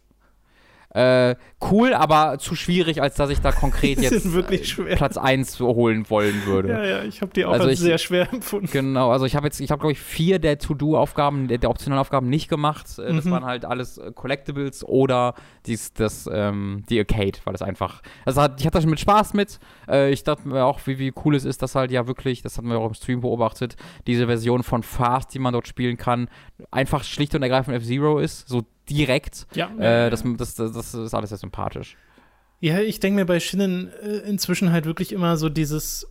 Äh, 0.98 1.36
cool, 1.70 1.94
aber 1.94 2.40
zu 2.40 2.56
schwierig, 2.56 3.04
als 3.04 3.16
dass 3.16 3.30
ich 3.30 3.40
da 3.40 3.52
konkret 3.52 4.02
jetzt 4.02 4.26
äh, 4.26 4.96
Platz 4.96 5.16
1 5.16 5.60
holen 5.60 6.10
wollen 6.10 6.46
würde. 6.48 6.70
Ja, 6.70 6.84
ja, 6.84 7.04
ich 7.04 7.22
habe 7.22 7.32
die 7.34 7.46
auch 7.46 7.54
also 7.54 7.68
ich, 7.68 7.80
sehr 7.80 8.00
schwer 8.00 8.34
empfunden. 8.34 8.68
Genau, 8.72 9.12
also 9.12 9.26
ich 9.26 9.36
habe 9.36 9.46
jetzt, 9.46 9.60
ich 9.60 9.70
habe 9.70 9.80
glaube 9.80 9.92
ich 9.92 10.00
vier 10.00 10.40
der 10.40 10.58
To-Do-Aufgaben, 10.58 11.48
der, 11.48 11.60
der 11.60 11.70
optionalen 11.70 12.02
Aufgaben 12.02 12.30
nicht 12.30 12.50
gemacht. 12.50 12.98
Äh, 12.98 13.14
das 13.14 13.26
mhm. 13.26 13.32
waren 13.32 13.46
halt 13.46 13.64
alles 13.64 14.00
äh, 14.00 14.12
Collectibles 14.12 14.84
oder 14.84 15.36
dies, 15.68 15.94
das, 15.94 16.28
ähm, 16.34 16.84
die 16.90 16.98
Arcade, 16.98 17.38
weil 17.44 17.52
das 17.52 17.62
einfach, 17.62 18.02
also 18.26 18.42
hat, 18.42 18.60
ich 18.60 18.66
hatte 18.66 18.80
da 18.80 18.82
schon 18.82 18.90
mit 18.90 19.00
Spaß 19.00 19.36
mit. 19.36 19.60
Äh, 19.88 20.12
ich 20.12 20.24
dachte 20.24 20.48
mir 20.48 20.66
auch, 20.66 20.80
wie, 20.86 20.98
wie 20.98 21.14
cool 21.24 21.36
es 21.36 21.46
ist, 21.46 21.62
dass 21.62 21.76
halt 21.76 21.92
ja 21.92 22.08
wirklich, 22.08 22.42
das 22.42 22.58
hatten 22.58 22.70
wir 22.70 22.80
auch 22.80 22.88
im 22.88 22.96
Stream 22.96 23.22
beobachtet, 23.22 23.76
diese 24.08 24.26
Version 24.26 24.64
von 24.64 24.82
Fast, 24.82 25.32
die 25.36 25.40
man 25.40 25.54
dort 25.54 25.68
spielen 25.68 25.98
kann, 25.98 26.28
einfach 26.72 27.04
schlicht 27.04 27.36
und 27.36 27.44
ergreifend 27.44 27.78
F-Zero 27.78 28.18
ist, 28.18 28.48
so 28.48 28.64
direkt. 28.90 29.48
Ja. 29.54 29.70
Äh, 29.78 30.10
das, 30.10 30.24
das, 30.38 30.56
das, 30.56 30.74
das, 30.74 30.94
ist 30.94 31.14
alles 31.14 31.30
sehr 31.30 31.38
sympathisch. 31.38 31.96
Ja, 32.60 32.80
ich 32.80 33.00
denke 33.00 33.20
mir 33.20 33.26
bei 33.26 33.40
Shinnen 33.40 33.92
äh, 34.02 34.18
inzwischen 34.28 34.72
halt 34.72 34.86
wirklich 34.86 35.12
immer 35.12 35.38
so 35.38 35.50
dieses, 35.50 36.08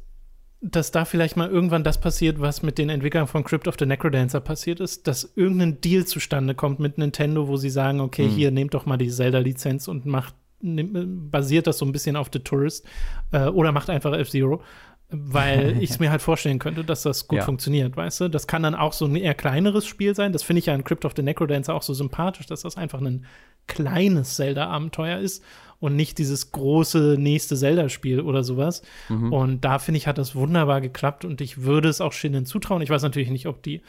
dass 0.60 0.92
da 0.92 1.04
vielleicht 1.04 1.36
mal 1.36 1.50
irgendwann 1.50 1.84
das 1.84 2.00
passiert, 2.00 2.40
was 2.40 2.62
mit 2.62 2.78
den 2.78 2.88
Entwicklern 2.88 3.26
von 3.26 3.44
Crypt 3.44 3.66
of 3.66 3.76
the 3.78 3.86
Necrodancer 3.86 4.40
passiert 4.40 4.80
ist, 4.80 5.06
dass 5.06 5.32
irgendein 5.34 5.80
Deal 5.80 6.04
zustande 6.04 6.54
kommt 6.54 6.78
mit 6.78 6.98
Nintendo, 6.98 7.48
wo 7.48 7.56
sie 7.56 7.70
sagen, 7.70 8.00
okay, 8.00 8.26
mhm. 8.26 8.30
hier 8.30 8.50
nehmt 8.50 8.74
doch 8.74 8.86
mal 8.86 8.96
die 8.96 9.10
Zelda-Lizenz 9.10 9.88
und 9.88 10.06
macht, 10.06 10.34
nehm, 10.60 11.30
basiert 11.30 11.66
das 11.66 11.78
so 11.78 11.84
ein 11.84 11.92
bisschen 11.92 12.16
auf 12.16 12.30
The 12.32 12.38
Tourist 12.38 12.86
äh, 13.32 13.46
oder 13.46 13.72
macht 13.72 13.90
einfach 13.90 14.12
F-Zero 14.12 14.62
weil 15.10 15.76
ich 15.82 15.90
es 15.90 15.98
mir 15.98 16.10
halt 16.10 16.22
vorstellen 16.22 16.58
könnte, 16.58 16.84
dass 16.84 17.02
das 17.02 17.28
gut 17.28 17.38
ja. 17.38 17.44
funktioniert, 17.44 17.96
weißt 17.96 18.22
du? 18.22 18.28
Das 18.28 18.46
kann 18.46 18.62
dann 18.62 18.74
auch 18.74 18.92
so 18.92 19.06
ein 19.06 19.16
eher 19.16 19.34
kleineres 19.34 19.86
Spiel 19.86 20.14
sein. 20.14 20.32
Das 20.32 20.42
finde 20.42 20.58
ich 20.58 20.66
ja 20.66 20.74
in 20.74 20.84
Crypt 20.84 21.04
of 21.04 21.12
the 21.16 21.22
Necrodancer 21.22 21.74
auch 21.74 21.82
so 21.82 21.94
sympathisch, 21.94 22.46
dass 22.46 22.62
das 22.62 22.76
einfach 22.76 23.00
ein 23.00 23.26
kleines 23.66 24.36
Zelda-Abenteuer 24.36 25.18
ist 25.18 25.42
und 25.80 25.96
nicht 25.96 26.18
dieses 26.18 26.52
große 26.52 27.16
nächste 27.18 27.56
Zelda-Spiel 27.56 28.20
oder 28.20 28.42
sowas. 28.44 28.82
Mhm. 29.08 29.32
Und 29.32 29.64
da 29.64 29.78
finde 29.78 29.98
ich, 29.98 30.06
hat 30.06 30.18
das 30.18 30.34
wunderbar 30.34 30.80
geklappt 30.80 31.24
und 31.24 31.40
ich 31.40 31.62
würde 31.62 31.88
es 31.88 32.00
auch 32.00 32.12
Shinnen 32.12 32.46
zutrauen. 32.46 32.82
Ich 32.82 32.90
weiß 32.90 33.02
natürlich 33.02 33.30
nicht, 33.30 33.46
ob 33.46 33.62
die 33.62 33.82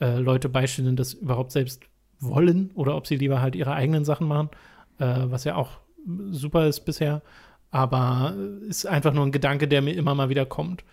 äh, 0.00 0.18
Leute 0.18 0.48
bei 0.48 0.66
Shinnen 0.66 0.96
das 0.96 1.14
überhaupt 1.14 1.52
selbst 1.52 1.82
wollen 2.20 2.70
oder 2.74 2.96
ob 2.96 3.06
sie 3.06 3.16
lieber 3.16 3.40
halt 3.40 3.56
ihre 3.56 3.72
eigenen 3.72 4.04
Sachen 4.04 4.28
machen, 4.28 4.50
äh, 4.98 5.24
was 5.24 5.44
ja 5.44 5.56
auch 5.56 5.78
super 6.30 6.66
ist 6.66 6.80
bisher. 6.80 7.22
Aber 7.72 8.34
ist 8.68 8.86
einfach 8.86 9.12
nur 9.12 9.26
ein 9.26 9.32
Gedanke, 9.32 9.66
der 9.66 9.82
mir 9.82 9.94
immer 9.94 10.14
mal 10.14 10.28
wieder 10.28 10.46
kommt. 10.46 10.84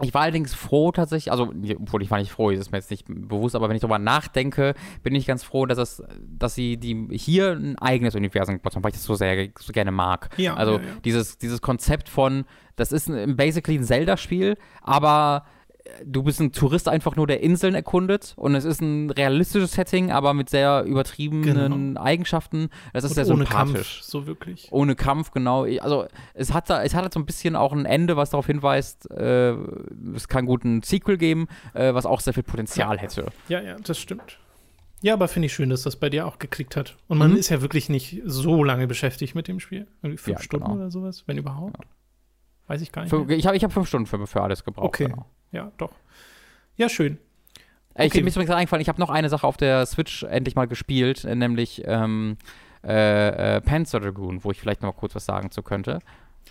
Ich 0.00 0.14
war 0.14 0.22
allerdings 0.22 0.54
froh 0.54 0.92
tatsächlich, 0.92 1.32
also, 1.32 1.52
obwohl 1.80 2.02
ich 2.02 2.10
war 2.10 2.18
nicht 2.18 2.30
froh, 2.30 2.52
das 2.52 2.60
ist 2.60 2.70
mir 2.70 2.78
jetzt 2.78 2.90
nicht 2.90 3.06
bewusst, 3.08 3.56
aber 3.56 3.68
wenn 3.68 3.74
ich 3.74 3.80
darüber 3.80 3.98
nachdenke, 3.98 4.74
bin 5.02 5.14
ich 5.16 5.26
ganz 5.26 5.42
froh, 5.42 5.66
dass, 5.66 5.78
es, 5.78 6.02
dass 6.20 6.54
sie 6.54 6.76
die, 6.76 7.08
hier 7.18 7.52
ein 7.52 7.76
eigenes 7.78 8.14
Universum 8.14 8.56
gebaut 8.56 8.76
haben, 8.76 8.84
weil 8.84 8.90
ich 8.90 8.96
das 8.96 9.04
so 9.04 9.16
sehr 9.16 9.48
so 9.58 9.72
gerne 9.72 9.90
mag. 9.90 10.30
Ja, 10.36 10.54
also 10.54 10.74
ja, 10.74 10.78
ja. 10.78 10.92
Dieses, 11.04 11.38
dieses 11.38 11.60
Konzept 11.60 12.08
von, 12.08 12.44
das 12.76 12.92
ist 12.92 13.08
ein, 13.08 13.36
basically 13.36 13.76
ein 13.76 13.82
Zelda-Spiel, 13.82 14.56
aber 14.82 15.44
du 16.04 16.22
bist 16.22 16.40
ein 16.40 16.52
Tourist 16.52 16.88
einfach 16.88 17.16
nur, 17.16 17.26
der 17.26 17.42
Inseln 17.42 17.74
erkundet 17.74 18.34
und 18.36 18.54
es 18.54 18.64
ist 18.64 18.80
ein 18.80 19.10
realistisches 19.10 19.72
Setting, 19.72 20.10
aber 20.10 20.34
mit 20.34 20.50
sehr 20.50 20.84
übertriebenen 20.84 21.94
genau. 21.94 22.00
Eigenschaften. 22.00 22.70
Das 22.92 23.04
ist 23.04 23.10
und 23.10 23.14
sehr 23.14 23.34
ohne 23.34 23.44
sympathisch. 23.44 23.96
Kampf, 23.96 24.02
so 24.02 24.26
wirklich. 24.26 24.68
Ohne 24.70 24.94
Kampf, 24.94 25.30
genau. 25.30 25.64
Also 25.80 26.06
es 26.34 26.52
hat 26.52 26.70
da, 26.70 26.82
es 26.82 26.94
hat 26.94 27.02
halt 27.02 27.14
so 27.14 27.20
ein 27.20 27.26
bisschen 27.26 27.56
auch 27.56 27.72
ein 27.72 27.84
Ende, 27.84 28.16
was 28.16 28.30
darauf 28.30 28.46
hinweist, 28.46 29.10
äh, 29.10 29.54
es 30.14 30.28
kann 30.28 30.46
gut 30.46 30.64
ein 30.64 30.82
Sequel 30.82 31.16
geben, 31.16 31.48
äh, 31.74 31.94
was 31.94 32.06
auch 32.06 32.20
sehr 32.20 32.34
viel 32.34 32.42
Potenzial 32.42 32.96
ja. 32.96 33.02
hätte. 33.02 33.26
Ja, 33.48 33.60
ja, 33.60 33.76
das 33.76 33.98
stimmt. 33.98 34.38
Ja, 35.00 35.14
aber 35.14 35.28
finde 35.28 35.46
ich 35.46 35.52
schön, 35.52 35.70
dass 35.70 35.82
das 35.82 35.96
bei 35.96 36.10
dir 36.10 36.26
auch 36.26 36.38
geklickt 36.38 36.74
hat. 36.76 36.96
Und 37.06 37.18
man 37.18 37.32
mhm. 37.32 37.36
ist 37.36 37.50
ja 37.50 37.62
wirklich 37.62 37.88
nicht 37.88 38.20
so 38.24 38.64
lange 38.64 38.86
beschäftigt 38.88 39.34
mit 39.34 39.46
dem 39.46 39.60
Spiel. 39.60 39.86
Irgendwie 40.02 40.18
fünf 40.18 40.38
ja, 40.38 40.42
Stunden 40.42 40.66
genau. 40.66 40.76
oder 40.76 40.90
sowas, 40.90 41.22
wenn 41.26 41.38
überhaupt. 41.38 41.76
Ja. 41.78 41.90
Weiß 42.68 42.80
ich 42.80 42.92
gar 42.92 43.02
nicht. 43.02 43.10
Für, 43.10 43.30
ich 43.32 43.46
habe 43.46 43.56
ich 43.56 43.64
hab 43.64 43.72
fünf 43.72 43.88
Stunden 43.88 44.06
für, 44.06 44.24
für 44.26 44.42
alles 44.42 44.64
gebraucht. 44.64 44.86
Okay. 44.86 45.06
Genau 45.06 45.26
ja, 45.52 45.72
doch. 45.76 45.92
Ja, 46.76 46.88
schön. 46.88 47.18
Okay. 47.94 48.06
Ich, 48.06 48.14
mir 48.14 48.28
ist 48.28 48.36
übrigens 48.36 48.54
eingefallen, 48.54 48.80
ich 48.80 48.88
habe 48.88 49.00
noch 49.00 49.10
eine 49.10 49.28
Sache 49.28 49.46
auf 49.46 49.56
der 49.56 49.84
Switch 49.86 50.22
endlich 50.22 50.54
mal 50.54 50.68
gespielt, 50.68 51.24
nämlich 51.24 51.82
ähm, 51.84 52.36
äh, 52.84 53.56
äh, 53.56 53.60
Panzer 53.60 53.98
Dragoon, 53.98 54.44
wo 54.44 54.52
ich 54.52 54.60
vielleicht 54.60 54.82
noch 54.82 54.92
mal 54.94 54.98
kurz 54.98 55.14
was 55.16 55.24
sagen 55.24 55.50
zu 55.50 55.62
könnte. 55.62 55.98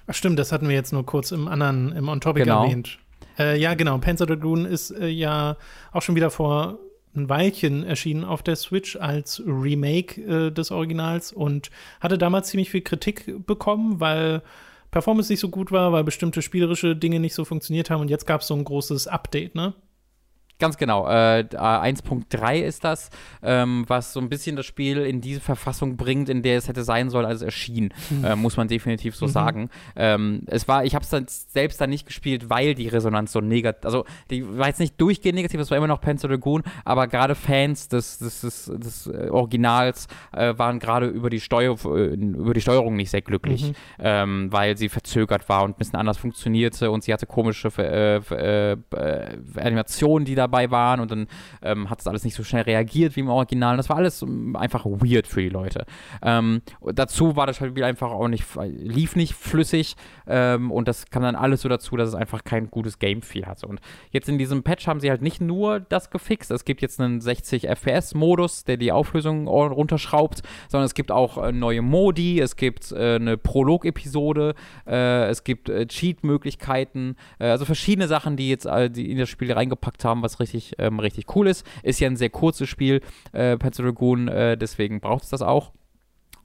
Ach 0.07 0.14
stimmt, 0.14 0.39
das 0.39 0.52
hatten 0.52 0.68
wir 0.68 0.76
jetzt 0.76 0.91
nur 0.91 1.06
kurz 1.06 1.31
im 1.31 1.48
anderen, 1.48 1.94
im 1.94 2.10
On-Topic 2.10 2.44
genau. 2.44 2.64
erwähnt. 2.64 2.99
Äh, 3.39 3.57
ja, 3.60 3.76
genau, 3.76 3.98
Panzer 3.99 4.26
Dragoon 4.26 4.65
ist 4.65 4.91
äh, 4.91 5.07
ja 5.07 5.56
auch 5.94 6.02
schon 6.02 6.15
wieder 6.15 6.31
vor 6.31 6.80
ein 7.15 7.30
Weilchen 7.30 7.84
erschienen 7.84 8.26
auf 8.26 8.44
der 8.44 8.57
Switch 8.57 8.98
als 8.98 9.41
Remake 9.45 10.22
äh, 10.22 10.52
des 10.52 10.72
Originals 10.72 11.31
und 11.31 11.72
hatte 12.02 12.18
damals 12.18 12.49
ziemlich 12.49 12.69
viel 12.69 12.81
Kritik 12.81 13.45
bekommen, 13.45 13.99
weil 13.99 14.41
Performance 14.91 15.31
nicht 15.31 15.39
so 15.39 15.49
gut 15.49 15.72
war, 15.72 15.91
weil 15.91 16.03
bestimmte 16.03 16.41
spielerische 16.41 16.95
Dinge 16.95 17.19
nicht 17.19 17.34
so 17.34 17.45
funktioniert 17.45 17.89
haben 17.89 18.01
und 18.01 18.09
jetzt 18.09 18.26
gab 18.26 18.41
es 18.41 18.47
so 18.47 18.55
ein 18.55 18.64
großes 18.64 19.07
Update, 19.07 19.55
ne? 19.55 19.73
Ganz 20.59 20.77
genau. 20.77 21.07
Äh, 21.07 21.45
1.3 21.51 22.61
ist 22.61 22.84
das, 22.84 23.11
ähm, 23.43 23.85
was 23.88 24.13
so 24.13 24.19
ein 24.19 24.27
bisschen 24.27 24.55
das 24.55 24.65
Spiel 24.65 24.97
in 24.99 25.21
diese 25.21 25.39
Verfassung 25.39 25.97
bringt, 25.97 26.29
in 26.29 26.41
der 26.41 26.57
es 26.57 26.67
hätte 26.67 26.84
sein 26.84 27.11
sollen, 27.11 27.25
als 27.25 27.38
es 27.38 27.43
erschien. 27.43 27.93
Mhm. 28.09 28.23
Äh, 28.23 28.35
muss 28.38 28.55
man 28.55 28.67
definitiv 28.69 29.15
so 29.15 29.25
mhm. 29.25 29.31
sagen. 29.31 29.69
Ähm, 29.95 30.43
es 30.47 30.67
war, 30.67 30.85
ich 30.85 30.95
habe 30.95 31.03
es 31.03 31.09
dann 31.09 31.25
selbst 31.27 31.81
dann 31.81 31.89
nicht 31.89 32.05
gespielt, 32.05 32.49
weil 32.49 32.73
die 32.73 32.88
Resonanz 32.88 33.34
so 33.34 33.41
negativ, 33.41 33.84
also 33.85 34.05
die 34.29 34.57
war 34.57 34.67
jetzt 34.67 34.79
nicht 34.79 34.99
durchgehend 34.99 35.35
negativ, 35.35 35.59
es 35.59 35.69
war 35.69 35.77
immer 35.77 35.88
noch 35.88 35.99
Panzer 35.99 36.29
Dragoon, 36.29 36.63
aber 36.85 37.07
gerade 37.07 37.35
Fans 37.35 37.89
des, 37.89 38.17
des, 38.19 38.41
des, 38.41 38.71
des 38.75 39.07
äh, 39.07 39.29
Originals 39.29 40.07
äh, 40.31 40.57
waren 40.57 40.79
gerade 40.79 41.07
über 41.07 41.29
die 41.29 41.41
Steuer, 41.41 41.75
äh, 41.85 42.13
über 42.13 42.53
die 42.53 42.61
Steuerung 42.61 42.95
nicht 42.95 43.09
sehr 43.09 43.21
glücklich, 43.21 43.63
mhm. 43.63 43.75
ähm, 43.99 44.53
weil 44.53 44.77
sie 44.77 44.88
verzögert 44.88 45.49
war 45.49 45.63
und 45.63 45.71
ein 45.71 45.77
bisschen 45.77 45.99
anders 45.99 46.17
funktionierte 46.17 46.89
und 46.89 47.03
sie 47.03 47.13
hatte 47.13 47.25
komische 47.25 47.67
äh, 47.77 48.77
Animationen, 49.59 50.25
die 50.25 50.35
da 50.35 50.47
dabei 50.48 50.72
waren 50.72 50.99
und 50.99 51.11
dann 51.11 51.28
ähm, 51.61 51.90
hat 51.90 51.99
es 51.99 52.07
alles 52.07 52.24
nicht 52.24 52.36
so 52.36 52.44
schnell 52.44 52.64
reagiert 52.64 53.15
wie 53.15 53.22
im 53.22 53.30
Original. 53.30 53.78
Das 53.78 53.90
war 53.90 53.98
alles 53.98 54.22
ähm, 54.22 54.56
einfach 54.56 54.86
weird 54.86 55.28
für 55.28 55.41
die 55.41 55.49
Leute. 55.49 55.86
Ähm, 56.22 56.61
dazu 56.94 57.36
war 57.36 57.48
das 57.48 57.57
Spiel 57.57 57.84
einfach 57.84 58.11
auch 58.11 58.28
nicht, 58.28 58.45
lief 58.65 59.15
nicht 59.15 59.34
flüssig 59.34 59.95
ähm, 60.28 60.72
und 60.72 60.88
das 60.88 61.10
kam 61.10 61.24
dann 61.24 61.36
alles 61.36 61.61
so 61.61 61.69
dazu, 61.69 61.95
dass 61.98 62.10
es 62.10 62.15
einfach 62.15 62.44
kein 62.44 62.69
gutes 62.69 62.99
Game-Feel 62.99 63.45
hatte. 63.45 63.68
Und 63.68 63.80
jetzt 64.11 64.30
in 64.30 64.38
diesem 64.38 64.64
Patch 64.64 64.88
haben 64.88 64.99
sie 64.99 65.10
halt 65.10 65.22
nicht 65.22 65.41
nur 65.41 65.80
das 65.80 66.10
gefixt, 66.10 66.52
es 66.52 66.65
gibt 66.65 66.82
jetzt 66.82 66.99
einen 66.99 67.22
60 67.22 67.68
FPS-Modus, 67.69 68.64
der 68.64 68.78
die 68.78 68.91
Auflösung 68.91 69.48
runterschraubt, 69.48 70.41
sondern 70.69 70.86
es 70.86 70.94
gibt 70.94 71.11
auch 71.11 71.44
äh, 71.44 71.52
neue 71.52 71.82
Modi, 71.82 72.40
es 72.40 72.56
gibt 72.56 72.91
äh, 72.91 73.15
eine 73.15 73.38
Prolog-Episode, 73.38 74.56
äh, 74.86 75.28
es 75.28 75.44
gibt 75.44 75.69
äh, 75.69 75.86
Cheat-Möglichkeiten, 75.86 77.15
äh, 77.40 77.48
also 77.48 77.65
verschiedene 77.65 78.07
Sachen, 78.07 78.38
die 78.38 78.49
jetzt 78.49 78.65
äh, 78.65 78.90
die 78.90 79.11
in 79.11 79.18
das 79.18 79.30
Spiel 79.30 79.52
reingepackt 79.52 80.06
haben, 80.06 80.22
was 80.22 80.36
richtig, 80.39 80.73
ähm, 80.77 80.99
richtig 80.99 81.35
cool 81.35 81.47
ist. 81.47 81.65
Ist 81.84 81.99
ja 81.99 82.07
ein 82.07 82.15
sehr 82.15 82.30
kurzes 82.30 82.69
Spiel, 82.69 83.01
äh, 83.34 83.57
Panzer 83.57 83.84
Dragoon, 83.84 84.27
äh, 84.27 84.57
deswegen 84.57 84.99
braucht 84.99 85.23
es 85.23 85.30
das 85.30 85.41
auch 85.41 85.72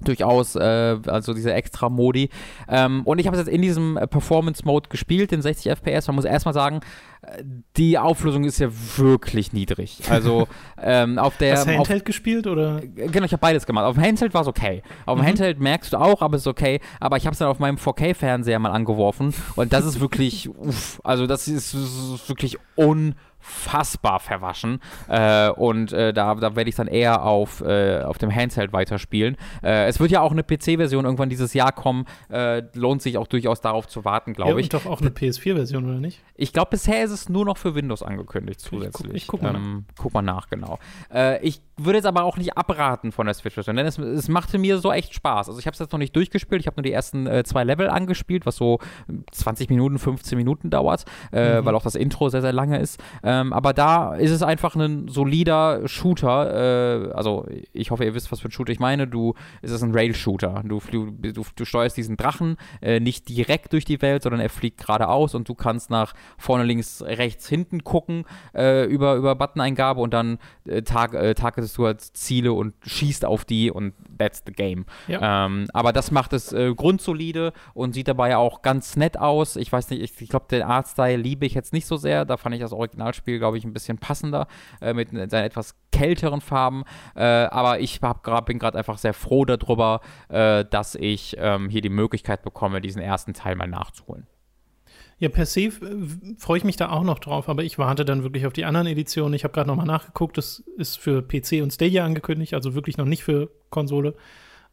durchaus, 0.05 0.56
äh, 0.56 0.98
also 1.06 1.35
diese 1.35 1.52
extra 1.52 1.89
Modi. 1.89 2.31
Ähm, 2.69 3.02
und 3.05 3.19
ich 3.19 3.27
habe 3.27 3.36
es 3.36 3.47
jetzt 3.47 3.55
in 3.55 3.62
diesem 3.62 3.94
Performance-Mode 3.94 4.89
gespielt, 4.89 5.32
in 5.32 5.43
60 5.43 5.70
FPS. 5.73 6.06
Man 6.09 6.16
muss 6.16 6.24
erstmal 6.24 6.55
sagen, 6.55 6.81
äh, 7.23 7.43
die 7.77 7.98
Auflösung 7.98 8.44
ist 8.44 8.59
ja 8.59 8.69
wirklich 8.97 9.52
niedrig. 9.52 10.01
Also 10.10 10.48
ähm, 10.82 11.19
auf 11.19 11.36
der. 11.36 11.52
Hast 11.55 11.66
du 11.66 11.77
Handheld 11.77 12.02
auf, 12.02 12.06
gespielt 12.06 12.47
oder? 12.47 12.81
Genau, 12.81 13.24
ich 13.24 13.32
habe 13.32 13.40
beides 13.40 13.66
gemacht. 13.66 13.85
Auf 13.85 13.94
dem 13.94 14.05
Handheld 14.05 14.35
war 14.35 14.43
es 14.43 14.48
okay. 14.48 14.82
Auf 15.06 15.16
dem 15.16 15.23
mhm. 15.23 15.28
Handheld 15.28 15.60
merkst 15.60 15.93
du 15.93 15.98
auch, 15.98 16.23
aber 16.23 16.36
es 16.36 16.43
ist 16.43 16.48
okay. 16.48 16.81
Aber 17.01 17.16
ich 17.16 17.27
habe 17.27 17.32
es 17.32 17.39
dann 17.39 17.48
auf 17.48 17.59
meinem 17.59 17.77
4K-Fernseher 17.77 18.59
mal 18.59 18.70
angeworfen 18.70 19.35
und 19.56 19.73
das 19.73 19.85
ist 19.85 20.01
wirklich, 20.01 20.48
uff, 20.59 21.01
also 21.05 21.27
das 21.27 21.48
ist, 21.48 21.74
ist 21.74 22.28
wirklich 22.28 22.59
unfassbar 22.77 23.31
unfassbar 23.43 24.20
verwaschen. 24.20 24.81
Äh, 25.09 25.51
und 25.51 25.93
äh, 25.93 26.12
da, 26.12 26.35
da 26.35 26.56
werde 26.56 26.70
ich 26.70 26.77
dann 26.77 26.86
eher 26.86 27.24
auf, 27.24 27.60
äh, 27.60 28.02
auf 28.02 28.19
dem 28.19 28.35
Handheld 28.35 28.73
weiterspielen. 28.73 29.36
Äh, 29.62 29.86
es 29.86 30.01
wird 30.01 30.10
ja 30.10 30.20
auch 30.20 30.32
eine 30.32 30.43
PC-Version 30.43 31.05
irgendwann 31.05 31.28
dieses 31.28 31.55
Jahr 31.55 31.73
kommen. 31.73 32.06
Äh, 32.31 32.62
lohnt 32.74 33.02
sich 33.02 33.19
auch 33.19 33.27
durchaus 33.27 33.60
darauf 33.60 33.89
zu 33.89 34.05
warten, 34.05 34.32
glaube 34.32 34.52
ja, 34.52 34.59
ich. 34.59 34.69
Doch 34.69 34.86
auch 34.86 35.01
eine 35.01 35.10
PS4-Version, 35.10 35.85
oder 35.85 36.01
nicht? 36.01 36.20
Ich 36.35 36.52
glaube, 36.52 36.70
bisher 36.70 37.05
ist 37.05 37.10
es 37.10 37.28
nur 37.28 37.44
noch 37.44 37.59
für 37.59 37.74
Windows 37.74 38.02
angekündigt 38.02 38.60
zusätzlich. 38.60 39.12
Ich 39.14 39.27
guck, 39.27 39.40
ich 39.40 39.43
guck 39.43 39.43
mal, 39.43 39.55
ähm, 39.55 39.85
guck 39.97 40.14
mal 40.14 40.23
nach, 40.23 40.48
genau. 40.48 40.78
Äh, 41.12 41.44
ich 41.47 41.60
würde 41.77 41.99
jetzt 41.99 42.07
aber 42.07 42.24
auch 42.24 42.36
nicht 42.36 42.57
abraten 42.57 43.12
von 43.12 43.27
der 43.27 43.35
Switch-Version, 43.35 43.77
denn 43.77 43.86
es, 43.86 43.99
es, 43.99 44.28
machte 44.28 44.59
mir 44.59 44.78
so 44.78 44.93
echt 44.93 45.15
Spaß. 45.15 45.49
Also 45.49 45.59
ich 45.59 45.66
habe 45.66 45.73
es 45.73 45.78
jetzt 45.78 45.93
noch 45.93 45.99
nicht 45.99 46.15
durchgespielt, 46.15 46.61
ich 46.61 46.66
habe 46.66 46.77
nur 46.77 46.82
die 46.82 46.93
ersten 46.93 47.27
äh, 47.27 47.44
zwei 47.44 47.65
Level 47.65 47.89
angespielt, 47.89 48.47
was 48.47 48.57
so 48.57 48.78
20 49.31 49.70
Minuten, 49.70 49.99
15 49.99 50.36
Minuten 50.36 50.70
dauert, 50.70 51.05
äh, 51.32 51.61
mhm. 51.61 51.65
weil 51.65 51.74
auch 51.74 51.82
das 51.82 51.94
Intro 51.94 52.28
sehr, 52.28 52.43
sehr 52.43 52.53
lange 52.53 52.78
ist. 52.78 53.03
Ähm, 53.23 53.53
aber 53.53 53.73
da 53.73 54.15
ist 54.15 54.31
es 54.31 54.43
einfach 54.43 54.74
ein 54.77 55.09
solider 55.09 55.89
Shooter. 55.89 57.09
Äh, 57.09 57.12
also 57.12 57.47
ich 57.73 57.90
hoffe, 57.90 58.05
ihr 58.05 58.15
wisst, 58.15 58.31
was 58.32 58.40
für 58.40 58.49
ein 58.49 58.53
Shooter 58.53 58.73
ich 58.73 58.81
meine. 58.81 59.07
Du, 59.07 59.35
es 59.62 59.70
ist 59.70 59.82
ein 59.82 59.93
Rail-Shooter. 59.93 60.62
Du, 60.65 60.81
du, 60.90 61.44
du, 61.57 61.65
steuerst 61.65 61.97
diesen 61.97 62.16
Drachen 62.16 62.57
äh, 62.81 63.01
nicht 63.01 63.28
direkt 63.28 63.73
durch 63.73 63.85
die 63.85 64.03
Welt, 64.03 64.23
sondern 64.23 64.40
er 64.40 64.51
fliegt 64.51 64.78
geradeaus 64.78 65.35
und 65.35 65.49
du 65.49 65.55
kannst 65.55 65.90
nach 65.90 66.12
vorne, 66.36 66.65
links, 66.65 67.03
rechts, 67.03 67.49
hinten 67.49 67.85
gucken 67.85 68.24
äh, 68.55 68.85
über, 68.85 69.15
über 69.15 69.35
Button-Eingabe 69.35 70.01
und 70.01 70.12
dann 70.12 70.39
äh, 70.66 70.82
tag, 70.82 71.15
targetest 71.62 71.78
du 71.78 71.86
halt 71.86 72.01
Ziele 72.01 72.52
und 72.52 72.74
schießt 72.84 73.24
auf 73.24 73.44
die 73.44 73.70
und 73.70 73.94
that's 74.18 74.43
the 74.47 74.52
game. 74.52 74.84
Ja. 75.09 75.47
Ähm, 75.47 75.68
aber 75.72 75.93
das 75.93 76.10
macht 76.10 76.32
es 76.32 76.52
äh, 76.52 76.74
grundsolide 76.74 77.52
und 77.74 77.94
sieht 77.94 78.09
dabei 78.09 78.36
auch 78.36 78.62
ganz 78.62 78.97
nett 78.97 79.18
aus. 79.18 79.56
Ich 79.56 79.72
weiß 79.72 79.90
nicht, 79.90 80.02
ich, 80.02 80.20
ich 80.20 80.28
glaube, 80.28 80.47
den 80.51 80.62
Artstyle 80.62 81.16
liebe 81.16 81.47
ich 81.47 81.55
jetzt 81.55 81.72
nicht 81.72 81.86
so 81.86 81.97
sehr. 81.97 82.24
Da 82.24 82.36
fand 82.36 82.55
ich 82.55 82.60
das 82.60 82.72
Originalspiel, 82.72 83.39
glaube 83.39 83.59
ich, 83.59 83.64
ein 83.64 83.72
bisschen 83.72 83.98
passender 83.98 84.47
äh, 84.80 84.93
mit 84.94 85.10
seinen 85.10 85.44
etwas 85.44 85.74
kälteren 85.93 86.40
Farben. 86.40 86.84
Äh, 87.14 87.22
aber 87.22 87.80
ich 87.80 88.01
grad, 88.01 88.47
bin 88.47 88.59
gerade 88.59 88.78
einfach 88.78 88.98
sehr 88.98 89.14
froh 89.14 89.44
darüber, 89.44 90.01
äh, 90.28 90.64
dass 90.64 90.94
ich 90.94 91.36
ähm, 91.39 91.68
hier 91.68 91.80
die 91.80 91.89
Möglichkeit 91.89 92.43
bekomme, 92.43 92.80
diesen 92.80 93.02
ersten 93.02 93.34
Teil 93.34 93.56
mal 93.56 93.68
nachzuholen. 93.68 94.26
Ja, 95.23 95.28
per 95.28 95.47
se 95.47 95.61
äh, 95.61 95.70
freue 96.36 96.59
ich 96.59 96.65
mich 96.65 96.74
da 96.74 96.90
auch 96.90 97.05
noch 97.05 97.20
drauf, 97.20 97.49
aber 97.49 97.62
ich 97.62 97.78
warte 97.78 98.05
dann 98.05 98.24
wirklich 98.24 98.44
auf 98.44 98.53
die 98.53 98.65
anderen 98.65 98.89
Editionen. 98.89 99.35
Ich 99.35 99.44
habe 99.44 99.55
gerade 99.55 99.69
noch 99.69 99.77
mal 99.77 99.85
nachgeguckt, 99.85 100.36
das 100.36 100.65
ist 100.77 100.99
für 100.99 101.23
PC 101.23 101.62
und 101.62 101.73
Stadia 101.73 102.05
angekündigt, 102.05 102.55
also 102.55 102.74
wirklich 102.74 102.97
noch 102.97 103.05
nicht 103.05 103.23
für 103.23 103.49
Konsole, 103.70 104.16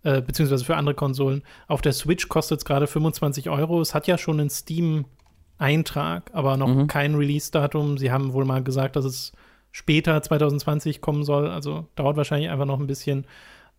äh, 0.02 0.24
beziehungsweise 0.24 0.66
für 0.66 0.76
andere 0.76 0.96
Konsolen. 0.96 1.44
Auf 1.68 1.84
der 1.84 1.94
Switch 1.94 2.30
kostet 2.30 2.58
es 2.58 2.66
gerade 2.66 2.88
25 2.88 3.48
Euro. 3.52 3.80
Es 3.80 3.94
hat 3.94 4.08
ja 4.08 4.18
schon 4.18 4.40
einen 4.40 4.50
Steam-Eintrag, 4.50 6.32
aber 6.34 6.58
noch 6.58 6.74
mhm. 6.74 6.88
kein 6.88 7.14
Release-Datum. 7.14 8.00
Sie 8.00 8.12
haben 8.12 8.34
wohl 8.34 8.46
mal 8.46 8.64
gesagt, 8.64 8.96
dass 8.96 9.06
es 9.06 9.34
später 9.72 10.20
2020 10.20 11.00
kommen 11.00 11.24
soll, 11.24 11.48
also 11.48 11.86
dauert 11.94 12.18
wahrscheinlich 12.18 12.50
einfach 12.50 12.66
noch 12.66 12.80
ein 12.80 12.88
bisschen, 12.88 13.28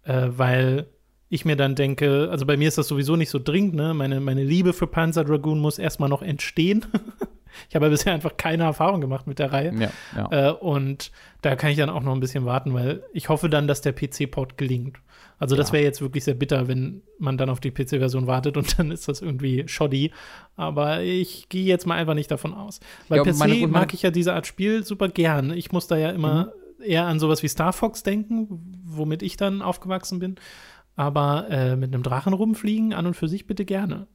äh, 0.05 0.29
weil 0.29 0.87
ich 1.32 1.44
mir 1.44 1.57
dann 1.57 1.77
denke, 1.77 2.28
also 2.31 2.44
bei 2.44 2.57
mir 2.57 2.66
ist 2.66 2.77
das 2.77 2.89
sowieso 2.89 3.15
nicht 3.15 3.31
so 3.31 3.39
dringend, 3.39 3.74
ne? 3.74 3.94
Meine, 3.94 4.20
meine 4.20 4.43
Liebe 4.43 4.73
für 4.73 4.89
Panzer 4.89 5.24
Dragoon 5.24 5.61
muss 5.61 5.78
erstmal 5.78 6.09
noch 6.09 6.23
entstehen. 6.23 6.85
ich 7.69 7.77
habe 7.77 7.86
ja 7.86 7.90
bisher 7.90 8.12
einfach 8.12 8.36
keine 8.36 8.65
Erfahrung 8.65 9.01
gemacht 9.01 9.28
mit 9.28 9.39
der 9.39 9.52
Reihe. 9.52 9.73
Ja, 9.78 9.90
ja. 10.16 10.48
Äh, 10.48 10.52
und 10.52 11.12
da 11.40 11.55
kann 11.55 11.70
ich 11.70 11.77
dann 11.77 11.89
auch 11.89 12.02
noch 12.02 12.12
ein 12.15 12.20
bisschen 12.20 12.47
warten, 12.47 12.74
weil 12.74 13.05
ich 13.12 13.28
hoffe 13.28 13.48
dann, 13.48 13.69
dass 13.69 13.81
der 13.81 13.93
PC-Port 13.93 14.59
gelingt. 14.59 14.98
Also 15.39 15.55
das 15.57 15.73
wäre 15.73 15.85
jetzt 15.85 16.02
wirklich 16.02 16.24
sehr 16.24 16.35
bitter, 16.35 16.66
wenn 16.69 17.01
man 17.19 17.39
dann 17.39 17.48
auf 17.48 17.61
die 17.61 17.70
PC-Version 17.70 18.27
wartet 18.27 18.57
und 18.57 18.78
dann 18.78 18.90
ist 18.90 19.07
das 19.07 19.23
irgendwie 19.23 19.69
shoddy. 19.69 20.11
Aber 20.57 21.02
ich 21.02 21.48
gehe 21.48 21.65
jetzt 21.65 21.86
mal 21.86 21.94
einfach 21.94 22.15
nicht 22.15 22.31
davon 22.31 22.55
aus. 22.55 22.81
Weil 23.09 23.19
ja, 23.19 23.23
PC 23.23 23.39
meine, 23.39 23.55
meine, 23.55 23.69
mag 23.69 23.94
ich 23.94 24.02
ja 24.02 24.11
diese 24.11 24.35
Art 24.35 24.48
Spiel 24.48 24.85
super 24.85 25.09
gern. 25.09 25.52
Ich 25.52 25.70
muss 25.70 25.86
da 25.86 25.97
ja 25.97 26.11
immer 26.11 26.52
mhm. 26.78 26.85
eher 26.85 27.07
an 27.07 27.20
sowas 27.20 27.44
wie 27.44 27.48
Star 27.48 27.73
Fox 27.73 28.02
denken, 28.02 28.82
womit 28.85 29.23
ich 29.23 29.36
dann 29.36 29.62
aufgewachsen 29.62 30.19
bin. 30.19 30.35
Aber 31.01 31.49
äh, 31.49 31.77
mit 31.77 31.95
einem 31.95 32.03
Drachen 32.03 32.35
rumfliegen, 32.35 32.93
an 32.93 33.07
und 33.07 33.15
für 33.15 33.27
sich 33.27 33.47
bitte 33.47 33.65
gerne. 33.65 34.07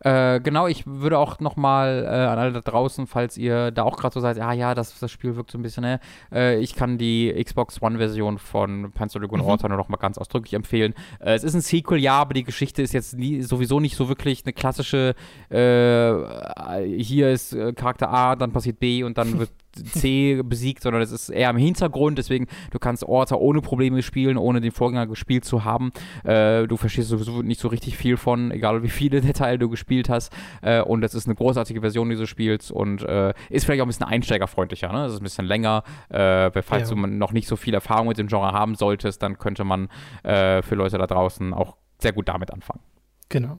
Äh, 0.00 0.40
genau, 0.40 0.66
ich 0.66 0.84
würde 0.88 1.18
auch 1.18 1.38
nochmal 1.38 2.04
äh, 2.04 2.08
an 2.08 2.36
alle 2.40 2.50
da 2.50 2.60
draußen, 2.62 3.06
falls 3.06 3.38
ihr 3.38 3.70
da 3.70 3.84
auch 3.84 3.96
gerade 3.96 4.12
so 4.12 4.18
seid, 4.18 4.40
ah 4.40 4.52
ja, 4.52 4.74
das, 4.74 4.98
das 4.98 5.08
Spiel 5.12 5.36
wirkt 5.36 5.52
so 5.52 5.58
ein 5.58 5.62
bisschen, 5.62 5.82
ne? 5.82 6.00
Äh, 6.32 6.58
ich 6.58 6.74
kann 6.74 6.98
die 6.98 7.32
Xbox 7.32 7.80
One-Version 7.80 8.38
von 8.38 8.90
Panzer 8.90 9.20
Dragoon 9.20 9.40
mhm. 9.40 9.46
Orta 9.46 9.68
nur 9.68 9.78
nochmal 9.78 10.00
ganz 10.00 10.18
ausdrücklich 10.18 10.54
empfehlen. 10.54 10.94
Äh, 11.20 11.34
es 11.34 11.44
ist 11.44 11.54
ein 11.54 11.60
Sequel, 11.60 11.98
ja, 11.98 12.14
aber 12.14 12.34
die 12.34 12.42
Geschichte 12.42 12.82
ist 12.82 12.92
jetzt 12.92 13.16
nie, 13.16 13.42
sowieso 13.42 13.78
nicht 13.78 13.94
so 13.94 14.08
wirklich 14.08 14.44
eine 14.44 14.52
klassische, 14.52 15.14
äh, 15.48 16.82
hier 16.96 17.30
ist 17.30 17.52
äh, 17.52 17.72
Charakter 17.72 18.10
A, 18.10 18.34
dann 18.34 18.50
passiert 18.50 18.80
B 18.80 19.04
und 19.04 19.16
dann 19.16 19.38
wird 19.38 19.50
C 19.72 20.42
besiegt, 20.42 20.82
sondern 20.82 21.02
es 21.02 21.12
ist 21.12 21.28
eher 21.28 21.50
im 21.50 21.56
Hintergrund. 21.56 22.18
Deswegen, 22.18 22.46
du 22.70 22.78
kannst 22.78 23.04
Orta 23.04 23.36
ohne 23.36 23.60
Probleme 23.60 24.02
spielen, 24.02 24.36
ohne 24.36 24.60
den 24.60 24.72
Vorgänger 24.72 25.06
gespielt 25.06 25.44
zu 25.44 25.64
haben. 25.64 25.92
Äh, 26.24 26.66
du 26.66 26.76
verstehst 26.76 27.08
sowieso 27.08 27.42
nicht 27.42 27.60
so 27.60 27.68
richtig 27.68 27.96
viel 27.96 28.16
von, 28.16 28.50
egal 28.50 28.82
wie 28.82 28.88
viele 28.88 29.20
Details 29.20 29.58
du 29.58 29.68
gespielt 29.68 30.08
hast. 30.08 30.32
Äh, 30.62 30.80
und 30.82 31.04
es 31.04 31.14
ist 31.14 31.26
eine 31.26 31.34
großartige 31.34 31.80
Version 31.80 32.10
dieses 32.10 32.28
Spiels 32.28 32.70
und 32.70 33.02
äh, 33.02 33.32
ist 33.48 33.64
vielleicht 33.64 33.80
auch 33.80 33.86
ein 33.86 33.88
bisschen 33.88 34.06
einsteigerfreundlicher. 34.06 34.92
Ne? 34.92 35.06
Es 35.06 35.12
ist 35.12 35.20
ein 35.20 35.24
bisschen 35.24 35.46
länger. 35.46 35.82
Äh, 36.08 36.50
falls 36.62 36.90
ja. 36.90 36.96
du 36.96 37.06
noch 37.06 37.32
nicht 37.32 37.48
so 37.48 37.56
viel 37.56 37.74
Erfahrung 37.74 38.08
mit 38.08 38.18
dem 38.18 38.28
Genre 38.28 38.52
haben 38.52 38.74
solltest, 38.74 39.22
dann 39.22 39.38
könnte 39.38 39.64
man 39.64 39.88
äh, 40.22 40.62
für 40.62 40.74
Leute 40.74 40.98
da 40.98 41.06
draußen 41.06 41.54
auch 41.54 41.76
sehr 41.98 42.12
gut 42.12 42.28
damit 42.28 42.52
anfangen. 42.52 42.80
Genau. 43.28 43.58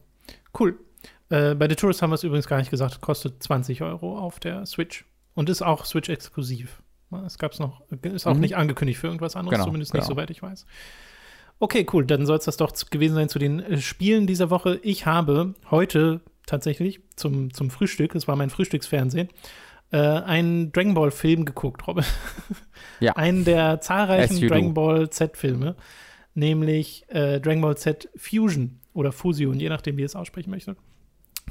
Cool. 0.58 0.78
Äh, 1.30 1.56
bei 1.56 1.70
The 1.70 1.76
Tourist 1.76 2.02
haben 2.02 2.12
wir 2.12 2.16
es 2.16 2.24
übrigens 2.24 2.48
gar 2.48 2.58
nicht 2.58 2.72
gesagt, 2.72 3.02
kostet 3.02 3.42
20 3.42 3.82
Euro 3.82 4.18
auf 4.18 4.40
der 4.40 4.66
Switch. 4.66 5.06
Und 5.34 5.50
ist 5.50 5.62
auch 5.62 5.86
Switch-exklusiv. 5.86 6.82
Es 7.26 7.38
gab 7.38 7.52
es 7.52 7.60
noch, 7.60 7.82
ist 8.04 8.28
auch 8.28 8.34
mhm. 8.34 8.42
nicht 8.42 8.56
angekündigt 8.56 9.00
für 9.00 9.08
irgendwas 9.08 9.36
anderes, 9.36 9.58
genau, 9.58 9.66
zumindest 9.66 9.94
nicht, 9.94 10.04
genau. 10.04 10.16
soweit 10.16 10.30
ich 10.30 10.42
weiß. 10.42 10.66
Okay, 11.60 11.86
cool. 11.94 12.06
Dann 12.06 12.26
soll 12.26 12.38
es 12.38 12.46
das 12.46 12.58
doch 12.58 12.74
gewesen 12.90 13.16
sein 13.16 13.30
zu 13.30 13.38
den 13.38 13.60
äh, 13.60 13.78
Spielen 13.78 14.28
dieser 14.28 14.50
Woche. 14.50 14.80
Ich 14.82 15.06
habe 15.06 15.54
heute 15.70 16.22
tatsächlich 16.46 17.02
zum, 17.16 17.54
zum 17.54 17.70
Frühstück, 17.70 18.14
das 18.14 18.28
war 18.28 18.36
mein 18.36 18.50
Frühstücksfernsehen, 18.50 19.30
äh, 19.92 19.98
einen 19.98 20.72
Dragon 20.72 20.94
Ball 20.94 21.12
Film 21.12 21.46
geguckt, 21.46 21.86
Robin. 21.88 22.04
Ja. 23.00 23.12
einen 23.16 23.46
der 23.46 23.82
zahlreichen 23.82 24.48
Dragon 24.48 24.74
Ball 24.74 25.10
Z-Filme, 25.10 25.76
nämlich 26.34 27.06
äh, 27.10 27.40
Dragon 27.40 27.62
Ball 27.62 27.78
Z 27.78 28.10
Fusion 28.16 28.80
oder 28.94 29.12
Fusion, 29.12 29.60
je 29.60 29.70
nachdem, 29.70 29.98
wie 29.98 30.02
ihr 30.02 30.06
es 30.06 30.16
aussprechen 30.16 30.50
möchtet. 30.50 30.78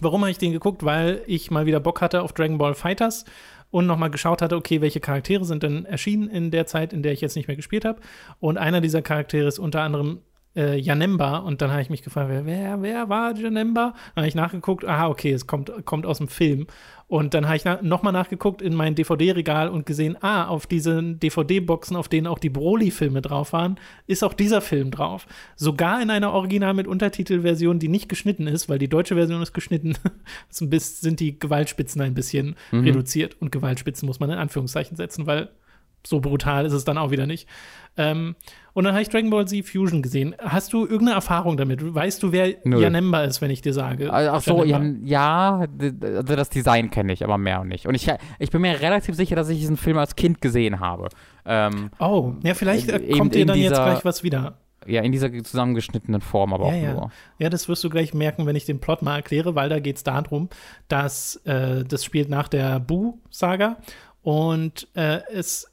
Warum 0.01 0.23
habe 0.23 0.31
ich 0.31 0.39
den 0.39 0.53
geguckt? 0.53 0.85
Weil 0.85 1.23
ich 1.27 1.51
mal 1.51 1.67
wieder 1.67 1.79
Bock 1.79 2.01
hatte 2.01 2.23
auf 2.23 2.33
Dragon 2.33 2.59
Ball 2.59 2.75
Fighters 2.75 3.27
und 3.71 3.87
nochmal 3.87 4.11
geschaut 4.11 4.43
hatte, 4.43 4.57
okay, 4.57 4.81
welche 4.81 5.01
Charaktere 5.01 5.45
sind 5.45 5.63
denn 5.63 5.85
erschienen 5.85 6.29
in 6.29 6.51
der 6.51 6.67
Zeit, 6.67 6.93
in 6.93 7.03
der 7.03 7.13
ich 7.13 7.21
jetzt 7.21 7.37
nicht 7.37 7.49
mehr 7.49 7.57
gespielt 7.57 7.85
habe. 7.85 8.01
Und 8.41 8.59
einer 8.59 8.81
dieser 8.81 9.03
Charaktere 9.03 9.47
ist 9.47 9.59
unter 9.59 9.83
anderem 9.83 10.21
äh, 10.57 10.79
Janemba 10.79 11.39
und 11.39 11.63
dann 11.63 11.71
habe 11.71 11.83
ich 11.83 11.91
mich 11.91 12.03
gefragt, 12.03 12.31
wer, 12.31 12.83
wer 12.83 13.09
war 13.09 13.37
Janemba? 13.37 13.95
Dann 14.15 14.23
habe 14.23 14.29
ich 14.29 14.35
nachgeguckt, 14.35 14.85
aha, 14.85 15.09
okay, 15.09 15.33
es 15.33 15.47
kommt, 15.47 15.73
kommt 15.85 16.07
aus 16.07 16.19
dem 16.19 16.29
Film. 16.29 16.67
Und 17.11 17.35
dann 17.35 17.47
habe 17.47 17.57
ich 17.57 17.65
na, 17.65 17.81
nochmal 17.83 18.13
nachgeguckt 18.13 18.63
in 18.63 18.73
mein 18.73 18.95
DVD-Regal 18.95 19.69
und 19.69 19.85
gesehen, 19.85 20.17
ah, 20.21 20.47
auf 20.47 20.69
diesen 20.69 21.19
DVD-Boxen, 21.19 21.97
auf 21.97 22.09
denen 22.09 22.29
auch 22.29 22.39
die 22.39 22.51
Broly-Filme 22.51 23.21
drauf 23.21 23.53
waren, 23.53 23.81
ist 24.07 24.23
auch 24.23 24.33
dieser 24.33 24.61
Film 24.61 24.93
drauf. 24.93 25.27
Sogar 25.57 26.01
in 26.01 26.11
einer 26.11 26.33
Original 26.33 26.73
mit 26.73 26.87
Untertitelversion, 26.87 27.81
die 27.81 27.89
nicht 27.89 28.09
geschnitten 28.09 28.47
ist, 28.47 28.69
weil 28.69 28.79
die 28.79 28.89
deutsche 28.89 29.17
Version 29.17 29.43
ist 29.43 29.53
geschnitten, 29.53 29.97
sind 30.51 31.19
die 31.19 31.37
Gewaltspitzen 31.37 32.01
ein 32.01 32.15
bisschen 32.15 32.55
mhm. 32.71 32.85
reduziert. 32.85 33.37
Und 33.41 33.51
Gewaltspitzen 33.51 34.07
muss 34.07 34.21
man 34.21 34.31
in 34.31 34.39
Anführungszeichen 34.39 34.97
setzen, 34.97 35.27
weil 35.27 35.51
so 36.07 36.21
brutal 36.21 36.67
ist 36.67 36.73
es 36.73 36.85
dann 36.85 36.99
auch 36.99 37.11
wieder 37.11 37.27
nicht. 37.27 37.49
Ähm, 37.97 38.37
und 38.73 38.85
dann 38.85 38.93
habe 38.93 39.03
ich 39.03 39.09
Dragon 39.09 39.31
Ball 39.31 39.47
Z 39.47 39.67
Fusion 39.67 40.01
gesehen. 40.01 40.35
Hast 40.39 40.73
du 40.73 40.83
irgendeine 40.83 41.13
Erfahrung 41.13 41.57
damit? 41.57 41.83
Weißt 41.83 42.23
du, 42.23 42.33
wer 42.33 42.55
Nö. 42.65 42.81
Janemba 42.81 43.25
ist, 43.25 43.41
wenn 43.41 43.51
ich 43.51 43.63
dir 43.63 43.75
sage? 43.75 44.13
Ach 44.13 44.41
so, 44.41 44.65
Jan, 44.65 45.05
ja, 45.05 45.67
also 46.03 46.37
das 46.37 46.51
Design 46.51 46.91
kenne 46.91 47.13
ich, 47.13 47.25
aber 47.25 47.37
mehr 47.37 47.65
nicht. 47.65 47.87
Und 47.87 47.95
ich, 47.95 48.11
ich 48.39 48.51
bin 48.51 48.63
mir 48.63 48.81
relativ 48.81 49.17
sicher, 49.17 49.35
dass 49.37 49.49
ich 49.49 49.59
diesen 49.59 49.77
Film 49.77 49.99
als 49.99 50.15
Kind 50.15 50.41
gesehen 50.41 50.81
habe. 50.81 51.09
Ähm, 51.45 51.91
oh, 51.99 52.35
ja, 52.43 52.55
vielleicht 52.55 52.89
äh, 52.89 53.11
kommt 53.11 53.35
dir 53.35 53.45
dann 53.45 53.57
dieser, 53.57 53.71
jetzt 53.71 53.83
gleich 53.83 54.05
was 54.05 54.23
wieder. 54.23 54.59
Ja, 54.87 55.03
in 55.03 55.13
dieser 55.13 55.31
zusammengeschnittenen 55.31 56.21
Form, 56.21 56.55
aber 56.55 56.69
ja, 56.69 56.71
auch 56.71 56.83
ja. 56.83 56.93
nur. 56.93 57.11
Ja, 57.39 57.51
das 57.51 57.69
wirst 57.69 57.85
du 57.85 57.91
gleich 57.91 58.15
merken, 58.15 58.47
wenn 58.47 58.57
ich 58.57 58.65
den 58.65 58.81
Plot 58.81 59.03
mal 59.03 59.17
erkläre, 59.17 59.55
weil 59.55 59.69
da 59.69 59.79
geht 59.79 59.97
es 59.97 60.05
darum, 60.05 60.49
dass 60.89 61.37
äh, 61.45 61.85
das 61.85 62.05
spielt 62.05 62.31
nach 62.31 62.49
der 62.49 62.81
Buu-Saga 62.81 63.77
und 64.23 64.89
äh, 64.95 65.21
es 65.33 65.65
äh, 65.65 65.69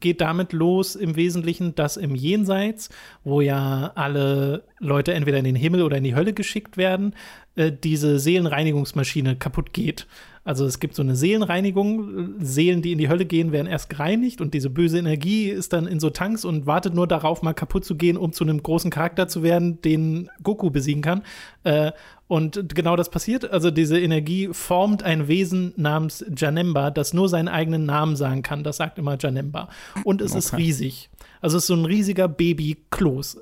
geht 0.00 0.20
damit 0.20 0.52
los 0.52 0.96
im 0.96 1.16
Wesentlichen, 1.16 1.74
dass 1.74 1.96
im 1.96 2.14
Jenseits, 2.14 2.90
wo 3.24 3.40
ja 3.40 3.92
alle 3.94 4.64
Leute 4.78 5.14
entweder 5.14 5.38
in 5.38 5.44
den 5.44 5.56
Himmel 5.56 5.82
oder 5.82 5.96
in 5.96 6.04
die 6.04 6.14
Hölle 6.14 6.32
geschickt 6.32 6.76
werden, 6.76 7.14
äh, 7.54 7.70
diese 7.72 8.18
Seelenreinigungsmaschine 8.18 9.36
kaputt 9.36 9.72
geht. 9.72 10.06
Also 10.44 10.66
es 10.66 10.80
gibt 10.80 10.96
so 10.96 11.02
eine 11.02 11.14
Seelenreinigung. 11.14 12.34
Seelen, 12.40 12.82
die 12.82 12.92
in 12.92 12.98
die 12.98 13.08
Hölle 13.08 13.24
gehen, 13.24 13.52
werden 13.52 13.68
erst 13.68 13.90
gereinigt 13.90 14.40
und 14.40 14.54
diese 14.54 14.70
böse 14.70 14.98
Energie 14.98 15.48
ist 15.48 15.72
dann 15.72 15.86
in 15.86 16.00
so 16.00 16.10
Tanks 16.10 16.44
und 16.44 16.66
wartet 16.66 16.94
nur 16.94 17.06
darauf, 17.06 17.42
mal 17.42 17.52
kaputt 17.52 17.84
zu 17.84 17.94
gehen, 17.94 18.16
um 18.16 18.32
zu 18.32 18.42
einem 18.44 18.62
großen 18.62 18.90
Charakter 18.90 19.28
zu 19.28 19.42
werden, 19.42 19.80
den 19.82 20.30
Goku 20.42 20.70
besiegen 20.70 21.02
kann. 21.02 21.22
Äh, 21.62 21.92
und 22.26 22.74
genau 22.74 22.96
das 22.96 23.10
passiert. 23.10 23.50
Also 23.50 23.70
diese 23.70 24.00
Energie 24.00 24.48
formt 24.52 25.02
ein 25.02 25.28
Wesen 25.28 25.74
namens 25.76 26.24
Janemba, 26.36 26.90
das 26.90 27.12
nur 27.12 27.28
seinen 27.28 27.48
eigenen 27.48 27.84
Namen 27.84 28.16
sagen 28.16 28.42
kann. 28.42 28.64
Das 28.64 28.78
sagt 28.78 28.98
immer 28.98 29.16
Janemba. 29.20 29.68
Und 30.04 30.22
es 30.22 30.32
okay. 30.32 30.38
ist 30.38 30.56
riesig. 30.56 31.10
Also 31.42 31.58
es 31.58 31.64
ist 31.64 31.66
so 31.66 31.74
ein 31.74 31.84
riesiger 31.84 32.28
Baby-Kloß. 32.28 33.40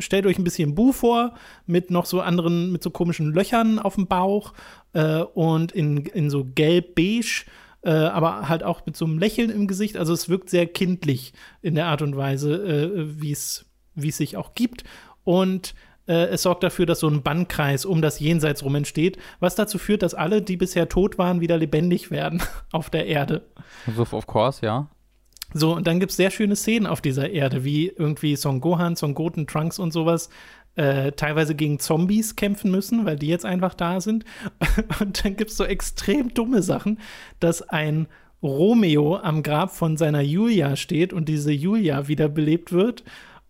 Stellt 0.00 0.26
euch 0.26 0.38
ein 0.38 0.44
bisschen 0.44 0.74
Bu 0.74 0.92
vor, 0.92 1.34
mit 1.66 1.90
noch 1.90 2.06
so 2.06 2.20
anderen, 2.20 2.72
mit 2.72 2.82
so 2.82 2.90
komischen 2.90 3.32
Löchern 3.32 3.78
auf 3.78 3.94
dem 3.94 4.06
Bauch 4.06 4.54
äh, 4.94 5.20
und 5.20 5.70
in, 5.72 5.98
in 5.98 6.30
so 6.30 6.44
gelb-beige. 6.44 7.44
Äh, 7.82 7.90
aber 7.90 8.48
halt 8.48 8.64
auch 8.64 8.84
mit 8.86 8.96
so 8.96 9.04
einem 9.04 9.18
Lächeln 9.18 9.50
im 9.50 9.68
Gesicht. 9.68 9.96
Also 9.96 10.12
es 10.12 10.28
wirkt 10.28 10.50
sehr 10.50 10.66
kindlich 10.66 11.32
in 11.62 11.76
der 11.76 11.86
Art 11.86 12.02
und 12.02 12.16
Weise, 12.16 12.54
äh, 12.54 13.20
wie 13.20 13.30
es 13.30 13.66
sich 13.94 14.36
auch 14.36 14.54
gibt. 14.54 14.82
Und 15.22 15.74
äh, 16.08 16.28
es 16.28 16.42
sorgt 16.42 16.62
dafür, 16.62 16.86
dass 16.86 17.00
so 17.00 17.08
ein 17.08 17.22
Bannkreis 17.22 17.84
um 17.84 18.02
das 18.02 18.18
Jenseits 18.18 18.64
rum 18.64 18.74
entsteht, 18.74 19.18
was 19.40 19.54
dazu 19.54 19.78
führt, 19.78 20.02
dass 20.02 20.14
alle, 20.14 20.42
die 20.42 20.56
bisher 20.56 20.88
tot 20.88 21.18
waren, 21.18 21.40
wieder 21.40 21.58
lebendig 21.58 22.10
werden 22.10 22.42
auf 22.72 22.90
der 22.90 23.06
Erde. 23.06 23.42
So, 23.94 24.02
of 24.10 24.26
course, 24.26 24.64
ja. 24.64 24.88
So, 25.54 25.74
und 25.74 25.86
dann 25.86 25.98
gibt 25.98 26.10
es 26.10 26.16
sehr 26.16 26.30
schöne 26.30 26.56
Szenen 26.56 26.86
auf 26.86 27.00
dieser 27.00 27.30
Erde, 27.30 27.64
wie 27.64 27.88
irgendwie 27.88 28.36
Son 28.36 28.60
Gohan, 28.60 28.96
Son 28.96 29.14
Goten, 29.14 29.46
Trunks 29.46 29.78
und 29.78 29.92
sowas 29.92 30.28
äh, 30.76 31.12
teilweise 31.12 31.54
gegen 31.54 31.78
Zombies 31.80 32.36
kämpfen 32.36 32.70
müssen, 32.70 33.04
weil 33.04 33.16
die 33.16 33.28
jetzt 33.28 33.44
einfach 33.44 33.74
da 33.74 34.00
sind. 34.00 34.24
Und 35.00 35.24
dann 35.24 35.36
gibt 35.36 35.50
es 35.50 35.56
so 35.56 35.64
extrem 35.64 36.32
dumme 36.34 36.62
Sachen, 36.62 37.00
dass 37.40 37.62
ein 37.62 38.06
Romeo 38.42 39.16
am 39.16 39.42
Grab 39.42 39.74
von 39.74 39.96
seiner 39.96 40.20
Julia 40.20 40.76
steht 40.76 41.12
und 41.12 41.28
diese 41.28 41.50
Julia 41.50 42.06
wiederbelebt 42.06 42.70
wird 42.70 43.02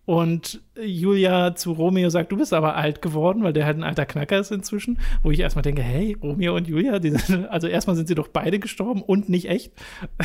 und 0.08 0.62
Julia 0.82 1.54
zu 1.54 1.72
Romeo 1.72 2.08
sagt, 2.08 2.32
du 2.32 2.38
bist 2.38 2.54
aber 2.54 2.76
alt 2.76 3.02
geworden, 3.02 3.42
weil 3.42 3.52
der 3.52 3.66
halt 3.66 3.76
ein 3.76 3.84
alter 3.84 4.06
Knacker 4.06 4.38
ist 4.38 4.50
inzwischen. 4.50 4.98
Wo 5.22 5.30
ich 5.30 5.38
erstmal 5.38 5.60
denke, 5.60 5.82
hey, 5.82 6.16
Romeo 6.22 6.56
und 6.56 6.66
Julia, 6.66 6.98
sind, 7.02 7.46
also 7.50 7.66
erstmal 7.66 7.94
sind 7.94 8.08
sie 8.08 8.14
doch 8.14 8.28
beide 8.28 8.58
gestorben 8.58 9.02
und 9.02 9.28
nicht 9.28 9.50
echt. 9.50 9.70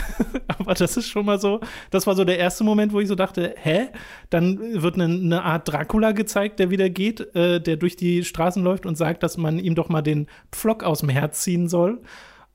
aber 0.47 0.73
das 0.73 0.95
ist 0.95 1.09
schon 1.09 1.25
mal 1.25 1.37
so, 1.37 1.59
das 1.91 2.07
war 2.07 2.15
so 2.15 2.23
der 2.23 2.39
erste 2.39 2.63
Moment, 2.63 2.93
wo 2.93 3.01
ich 3.01 3.09
so 3.09 3.15
dachte, 3.15 3.55
hä? 3.57 3.89
Dann 4.29 4.57
wird 4.57 4.95
eine, 4.95 5.03
eine 5.03 5.43
Art 5.43 5.67
Dracula 5.67 6.13
gezeigt, 6.13 6.59
der 6.59 6.69
wieder 6.69 6.89
geht, 6.89 7.35
äh, 7.35 7.59
der 7.59 7.75
durch 7.75 7.97
die 7.97 8.23
Straßen 8.23 8.63
läuft 8.63 8.85
und 8.85 8.97
sagt, 8.97 9.21
dass 9.21 9.35
man 9.35 9.59
ihm 9.59 9.75
doch 9.75 9.89
mal 9.89 10.01
den 10.01 10.27
Pflock 10.53 10.85
aus 10.85 11.01
dem 11.01 11.09
Herz 11.09 11.41
ziehen 11.41 11.67
soll. 11.67 11.99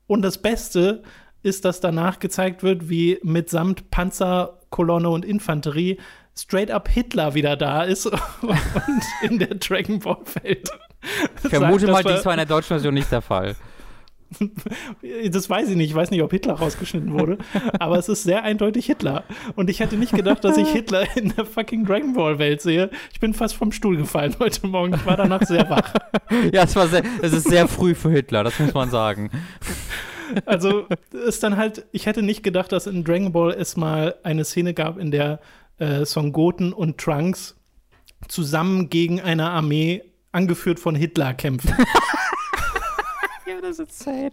Und 0.07 0.23
das 0.23 0.41
Beste 0.41 1.03
ist, 1.43 1.63
dass 1.63 1.79
danach 1.79 2.17
gezeigt 2.17 2.63
wird, 2.63 2.89
wie 2.89 3.19
mitsamt 3.21 3.91
Panzerkolonne 3.91 5.11
und 5.11 5.25
Infanterie 5.25 5.99
straight 6.37 6.71
up 6.71 6.87
Hitler 6.87 7.33
wieder 7.33 7.55
da 7.55 7.83
ist 7.83 8.05
und 8.41 9.03
in 9.21 9.39
der 9.39 9.55
Dragon 9.55 9.99
Ball 9.99 10.17
Welt. 10.41 10.69
Ich 11.43 11.49
vermute 11.49 11.87
mal, 11.87 12.03
dies 12.03 12.25
war 12.25 12.33
in 12.33 12.37
der 12.37 12.45
deutschen 12.45 12.69
Version 12.69 12.93
nicht 12.93 13.11
der 13.11 13.21
Fall. 13.21 13.55
Das 15.31 15.49
weiß 15.49 15.69
ich 15.69 15.75
nicht. 15.75 15.89
Ich 15.89 15.95
weiß 15.95 16.11
nicht, 16.11 16.21
ob 16.21 16.31
Hitler 16.31 16.53
rausgeschnitten 16.53 17.13
wurde. 17.13 17.37
aber 17.79 17.97
es 17.97 18.09
ist 18.09 18.23
sehr 18.23 18.43
eindeutig 18.43 18.85
Hitler. 18.85 19.23
Und 19.55 19.69
ich 19.69 19.79
hätte 19.79 19.97
nicht 19.97 20.13
gedacht, 20.13 20.43
dass 20.43 20.57
ich 20.57 20.67
Hitler 20.69 21.05
in 21.15 21.33
der 21.35 21.45
fucking 21.45 21.85
Dragon 21.85 22.13
Ball 22.13 22.39
Welt 22.39 22.61
sehe. 22.61 22.89
Ich 23.11 23.19
bin 23.19 23.33
fast 23.33 23.55
vom 23.55 23.71
Stuhl 23.71 23.97
gefallen 23.97 24.35
heute 24.39 24.67
Morgen. 24.67 24.93
Ich 24.93 25.05
war 25.05 25.17
danach 25.17 25.43
sehr 25.43 25.69
wach. 25.69 25.93
ja, 26.53 26.63
es, 26.63 26.75
war 26.75 26.87
sehr, 26.87 27.03
es 27.21 27.33
ist 27.33 27.49
sehr 27.49 27.67
früh 27.67 27.95
für 27.95 28.11
Hitler, 28.11 28.43
das 28.43 28.59
muss 28.59 28.73
man 28.73 28.89
sagen. 28.89 29.31
Also, 30.45 30.85
ist 31.11 31.41
dann 31.41 31.57
halt, 31.57 31.85
ich 31.91 32.05
hätte 32.05 32.21
nicht 32.21 32.43
gedacht, 32.43 32.71
dass 32.71 32.85
in 32.85 33.03
Dragon 33.03 33.31
Ball 33.31 33.51
es 33.51 33.77
mal 33.77 34.15
eine 34.23 34.45
Szene 34.45 34.75
gab, 34.75 34.99
in 34.99 35.09
der 35.09 35.39
äh, 35.79 36.05
Son 36.05 36.31
Goten 36.31 36.73
und 36.73 36.97
Trunks 36.97 37.55
zusammen 38.27 38.89
gegen 38.89 39.21
eine 39.21 39.49
Armee, 39.49 40.03
angeführt 40.31 40.79
von 40.79 40.95
Hitler, 40.95 41.33
kämpfen. 41.33 41.73
ja, 43.47 43.61
das 43.61 43.79
ist 43.79 43.79
insane. 43.79 44.31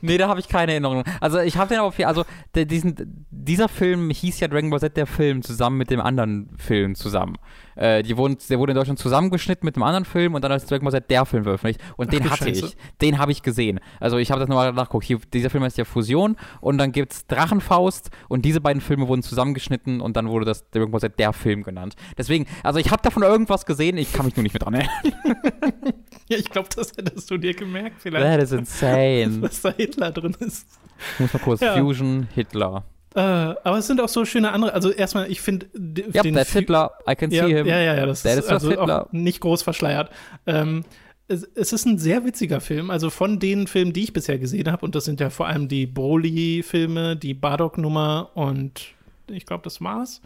Nee, 0.00 0.18
da 0.18 0.28
habe 0.28 0.40
ich 0.40 0.48
keine 0.48 0.72
Erinnerung. 0.72 1.04
Also 1.20 1.38
ich 1.38 1.56
habe 1.56 1.68
den 1.68 1.78
auf 1.78 1.98
also 2.00 2.24
der, 2.54 2.64
diesen, 2.66 3.26
dieser 3.30 3.68
Film 3.68 4.10
hieß 4.10 4.40
ja 4.40 4.48
Dragon 4.48 4.70
Ball 4.70 4.80
Z 4.80 4.96
der 4.96 5.06
Film 5.06 5.42
zusammen 5.42 5.78
mit 5.78 5.90
dem 5.90 6.00
anderen 6.00 6.50
Film 6.58 6.94
zusammen. 6.94 7.36
Äh, 7.76 8.02
die 8.02 8.16
wurden, 8.16 8.36
der 8.48 8.58
wurde 8.58 8.72
in 8.72 8.76
Deutschland 8.76 8.98
zusammengeschnitten 8.98 9.64
mit 9.64 9.76
einem 9.76 9.84
anderen 9.84 10.04
Film 10.04 10.34
und 10.34 10.42
dann 10.42 10.52
als 10.52 10.66
Dragon 10.66 10.84
Ball 10.84 10.92
Z 10.92 11.10
der 11.10 11.24
Film 11.26 11.44
veröffentlicht. 11.44 11.80
Und 11.96 12.08
Ach, 12.08 12.10
den 12.10 12.30
hatte 12.30 12.44
Scheiße. 12.44 12.66
ich. 12.66 12.76
Den 13.00 13.18
habe 13.18 13.32
ich 13.32 13.42
gesehen. 13.42 13.80
Also 14.00 14.18
ich 14.18 14.30
habe 14.30 14.40
das 14.40 14.48
nochmal 14.48 14.72
nachgeguckt. 14.72 15.04
Hier, 15.04 15.18
dieser 15.32 15.50
Film 15.50 15.64
heißt 15.64 15.78
ja 15.78 15.84
Fusion 15.84 16.36
und 16.60 16.78
dann 16.78 16.92
gibt 16.92 17.12
es 17.12 17.26
Drachenfaust 17.26 18.10
und 18.28 18.44
diese 18.44 18.60
beiden 18.60 18.80
Filme 18.80 19.08
wurden 19.08 19.22
zusammengeschnitten 19.22 20.00
und 20.00 20.16
dann 20.16 20.28
wurde 20.28 20.44
das 20.44 20.68
Dragon 20.70 20.90
Ball 20.90 21.00
Z 21.00 21.18
der 21.18 21.32
Film 21.32 21.62
genannt. 21.62 21.94
Deswegen, 22.18 22.46
also 22.62 22.78
ich 22.78 22.90
habe 22.90 23.02
davon 23.02 23.22
irgendwas 23.22 23.66
gesehen, 23.66 23.96
ich 23.96 24.12
kann 24.12 24.26
mich 24.26 24.36
nur 24.36 24.42
nicht 24.42 24.54
mehr 24.54 24.60
dran 24.60 24.74
erinnern. 24.74 24.92
ja, 26.28 26.38
ich 26.38 26.50
glaube, 26.50 26.68
das 26.74 26.92
hättest 26.96 27.30
du 27.30 27.38
dir 27.38 27.54
gemerkt 27.54 28.00
vielleicht. 28.00 28.24
That 28.24 28.42
is 28.42 28.52
insane. 28.52 29.38
Was 29.42 29.62
da 29.62 29.72
Hitler 29.72 30.10
drin 30.10 30.36
ist. 30.40 30.66
Ich 31.14 31.20
muss 31.20 31.32
mal 31.32 31.38
kurz 31.40 31.60
ja. 31.60 31.76
Fusion, 31.76 32.28
Hitler. 32.34 32.84
Äh, 33.14 33.20
aber 33.20 33.78
es 33.78 33.86
sind 33.86 34.00
auch 34.00 34.08
so 34.08 34.24
schöne 34.24 34.52
andere. 34.52 34.72
Also 34.74 34.90
erstmal, 34.90 35.30
ich 35.30 35.40
finde 35.40 35.66
ja, 36.12 36.22
den 36.22 36.34
that's 36.34 36.52
Hitler. 36.52 36.92
I 37.08 37.14
can 37.14 37.30
ja, 37.30 37.46
see 37.46 37.54
him. 37.54 37.66
Ja, 37.66 37.78
ja, 37.78 37.94
ja. 37.94 38.06
Das 38.06 38.22
that 38.22 38.38
ist 38.38 38.48
also 38.48 38.70
Hitler. 38.70 39.06
auch 39.06 39.12
nicht 39.12 39.40
groß 39.40 39.62
verschleiert. 39.62 40.10
Ähm, 40.46 40.84
es, 41.28 41.48
es, 41.54 41.72
ist 41.72 41.86
ein 41.86 41.98
sehr 41.98 42.24
witziger 42.24 42.60
Film. 42.60 42.90
Also 42.90 43.10
von 43.10 43.38
den 43.38 43.66
Filmen, 43.66 43.92
die 43.92 44.04
ich 44.04 44.12
bisher 44.12 44.38
gesehen 44.38 44.70
habe, 44.70 44.84
und 44.84 44.94
das 44.94 45.04
sind 45.04 45.20
ja 45.20 45.30
vor 45.30 45.46
allem 45.46 45.68
die 45.68 45.86
Broly-Filme, 45.86 47.16
die 47.16 47.34
Bardock-Nummer 47.34 48.30
und 48.34 48.94
ich 49.28 49.46
glaube, 49.46 49.64
das 49.64 49.80
war's, 49.80 50.20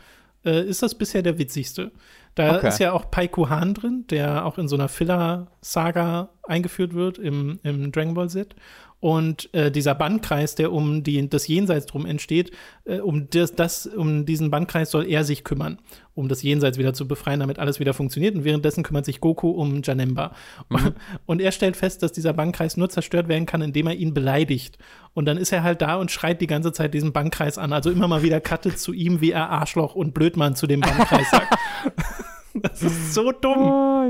äh, 0.45 0.65
ist 0.65 0.83
das 0.83 0.95
bisher 0.95 1.23
der 1.23 1.39
witzigste. 1.39 1.93
Da 2.35 2.57
okay. 2.57 2.69
ist 2.69 2.81
ja 2.81 2.93
auch 2.93 3.11
Pai 3.11 3.29
Kuhan 3.29 3.73
drin, 3.73 4.05
der 4.11 4.45
auch 4.45 4.59
in 4.59 4.69
so 4.69 4.77
einer 4.77 4.89
Filler-Saga 4.89 6.29
eingeführt 6.43 6.95
wird 6.95 7.19
im, 7.19 7.59
im 7.63 7.91
Dragon 7.93 8.15
Ball 8.15 8.29
Z. 8.29 8.55
Und 8.99 9.53
äh, 9.55 9.71
dieser 9.71 9.95
Bandkreis, 9.95 10.55
der 10.55 10.73
um 10.73 11.03
die, 11.03 11.29
das 11.29 11.47
Jenseits 11.47 11.87
drum 11.87 12.07
entsteht, 12.07 12.51
äh, 12.85 12.99
um, 12.99 13.29
das, 13.29 13.55
das, 13.55 13.87
um 13.87 14.25
diesen 14.25 14.51
Bandkreis 14.51 14.91
soll 14.91 15.07
er 15.07 15.23
sich 15.23 15.45
kümmern, 15.45 15.79
um 16.15 16.29
das 16.29 16.43
Jenseits 16.43 16.79
wieder 16.79 16.95
zu 16.95 17.07
befreien, 17.07 17.41
damit 17.41 17.59
alles 17.59 17.79
wieder 17.79 17.93
funktioniert. 17.93 18.35
Und 18.35 18.45
währenddessen 18.45 18.83
kümmert 18.83 19.05
sich 19.05 19.21
Goku 19.21 19.51
um 19.51 19.83
Janemba. 19.83 20.35
Mhm. 20.71 20.95
Und 21.27 21.43
er 21.43 21.53
stellt 21.53 21.77
fest, 21.77 22.03
dass 22.03 22.13
dieser 22.13 22.33
Bandkreis 22.33 22.79
nur 22.79 22.89
zerstört 22.89 23.29
werden 23.29 23.45
kann, 23.45 23.61
indem 23.61 23.87
er 23.87 23.95
ihn 23.95 24.15
beleidigt. 24.15 24.79
Und 25.13 25.27
dann 25.27 25.37
ist 25.37 25.53
er 25.53 25.63
halt 25.63 25.83
da 25.83 25.97
und 25.97 26.11
schreit 26.11 26.41
die 26.41 26.47
ganze 26.47 26.73
Zeit 26.73 26.93
diesen 26.93 27.13
Bandkreis 27.13 27.59
an. 27.59 27.73
Also 27.73 27.91
immer 27.91 28.09
mal 28.09 28.23
wieder 28.23 28.41
cuttet 28.41 28.79
zu 28.79 28.93
ihm, 28.93 29.21
wie 29.21 29.31
er 29.31 29.51
Arschloch 29.51 29.95
und 29.95 30.15
Blödmann 30.15 30.57
zu 30.57 30.67
dem 30.67 30.81
Bandkreis 30.81 31.31
sagt. 31.31 31.55
Das 32.63 32.83
ist 32.83 33.15
so 33.15 33.33
dumm. 33.33 33.59
Oh, 33.59 34.03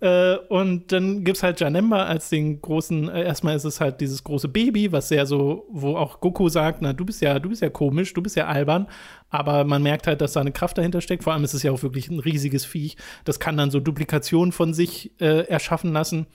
ja. 0.00 0.34
äh, 0.34 0.38
und 0.48 0.90
dann 0.92 1.24
gibt 1.24 1.36
es 1.36 1.42
halt 1.42 1.60
Janemba 1.60 2.04
als 2.04 2.28
den 2.28 2.60
großen, 2.60 3.08
äh, 3.08 3.24
erstmal 3.24 3.56
ist 3.56 3.64
es 3.64 3.80
halt 3.80 4.00
dieses 4.00 4.24
große 4.24 4.48
Baby, 4.48 4.92
was 4.92 5.08
sehr 5.08 5.26
so, 5.26 5.66
wo 5.70 5.96
auch 5.96 6.20
Goku 6.20 6.48
sagt, 6.48 6.82
na, 6.82 6.92
du 6.92 7.04
bist 7.04 7.20
ja, 7.22 7.38
du 7.38 7.48
bist 7.48 7.62
ja 7.62 7.70
komisch, 7.70 8.12
du 8.14 8.22
bist 8.22 8.36
ja 8.36 8.46
albern, 8.46 8.88
aber 9.30 9.64
man 9.64 9.82
merkt 9.82 10.06
halt, 10.06 10.20
dass 10.20 10.32
da 10.32 10.40
eine 10.40 10.52
Kraft 10.52 10.78
dahinter 10.78 11.00
steckt. 11.00 11.24
Vor 11.24 11.32
allem 11.32 11.44
ist 11.44 11.54
es 11.54 11.62
ja 11.62 11.72
auch 11.72 11.82
wirklich 11.82 12.10
ein 12.10 12.20
riesiges 12.20 12.64
Viech. 12.64 12.96
Das 13.24 13.40
kann 13.40 13.56
dann 13.56 13.70
so 13.70 13.80
Duplikationen 13.80 14.52
von 14.52 14.74
sich 14.74 15.12
äh, 15.20 15.46
erschaffen 15.48 15.92
lassen 15.92 16.26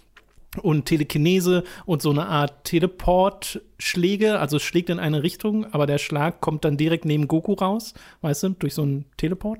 und 0.61 0.85
Telekinese 0.85 1.63
und 1.85 2.01
so 2.01 2.11
eine 2.11 2.27
Art 2.27 2.65
Teleport-Schläge, 2.65 4.39
also 4.39 4.57
es 4.57 4.63
schlägt 4.63 4.89
in 4.89 4.99
eine 4.99 5.23
Richtung, 5.23 5.65
aber 5.73 5.87
der 5.87 5.97
Schlag 5.97 6.41
kommt 6.41 6.65
dann 6.65 6.77
direkt 6.77 7.05
neben 7.05 7.27
Goku 7.27 7.53
raus, 7.53 7.93
weißt 8.21 8.43
du, 8.43 8.49
durch 8.49 8.73
so 8.73 8.83
einen 8.83 9.05
Teleport. 9.17 9.59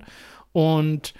Und 0.51 1.13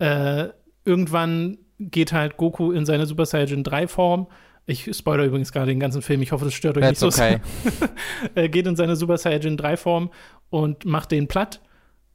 äh, 0.00 0.48
irgendwann 0.84 1.58
geht 1.78 2.12
halt 2.12 2.36
Goku 2.36 2.72
in 2.72 2.84
seine 2.84 3.06
Super 3.06 3.26
Saiyan 3.26 3.62
3 3.62 3.86
Form. 3.86 4.26
Ich 4.66 4.94
spoilere 4.96 5.26
übrigens 5.26 5.52
gerade 5.52 5.68
den 5.68 5.80
ganzen 5.80 6.02
Film. 6.02 6.22
Ich 6.22 6.32
hoffe, 6.32 6.44
das 6.44 6.54
stört 6.54 6.76
euch 6.76 6.82
That's 6.82 7.00
nicht 7.00 7.14
so 7.14 7.22
okay. 7.22 7.40
er 8.34 8.48
geht 8.48 8.66
in 8.66 8.76
seine 8.76 8.96
Super 8.96 9.18
Saiyan 9.18 9.56
3 9.56 9.76
Form 9.76 10.10
und 10.50 10.84
macht 10.84 11.12
den 11.12 11.28
platt. 11.28 11.60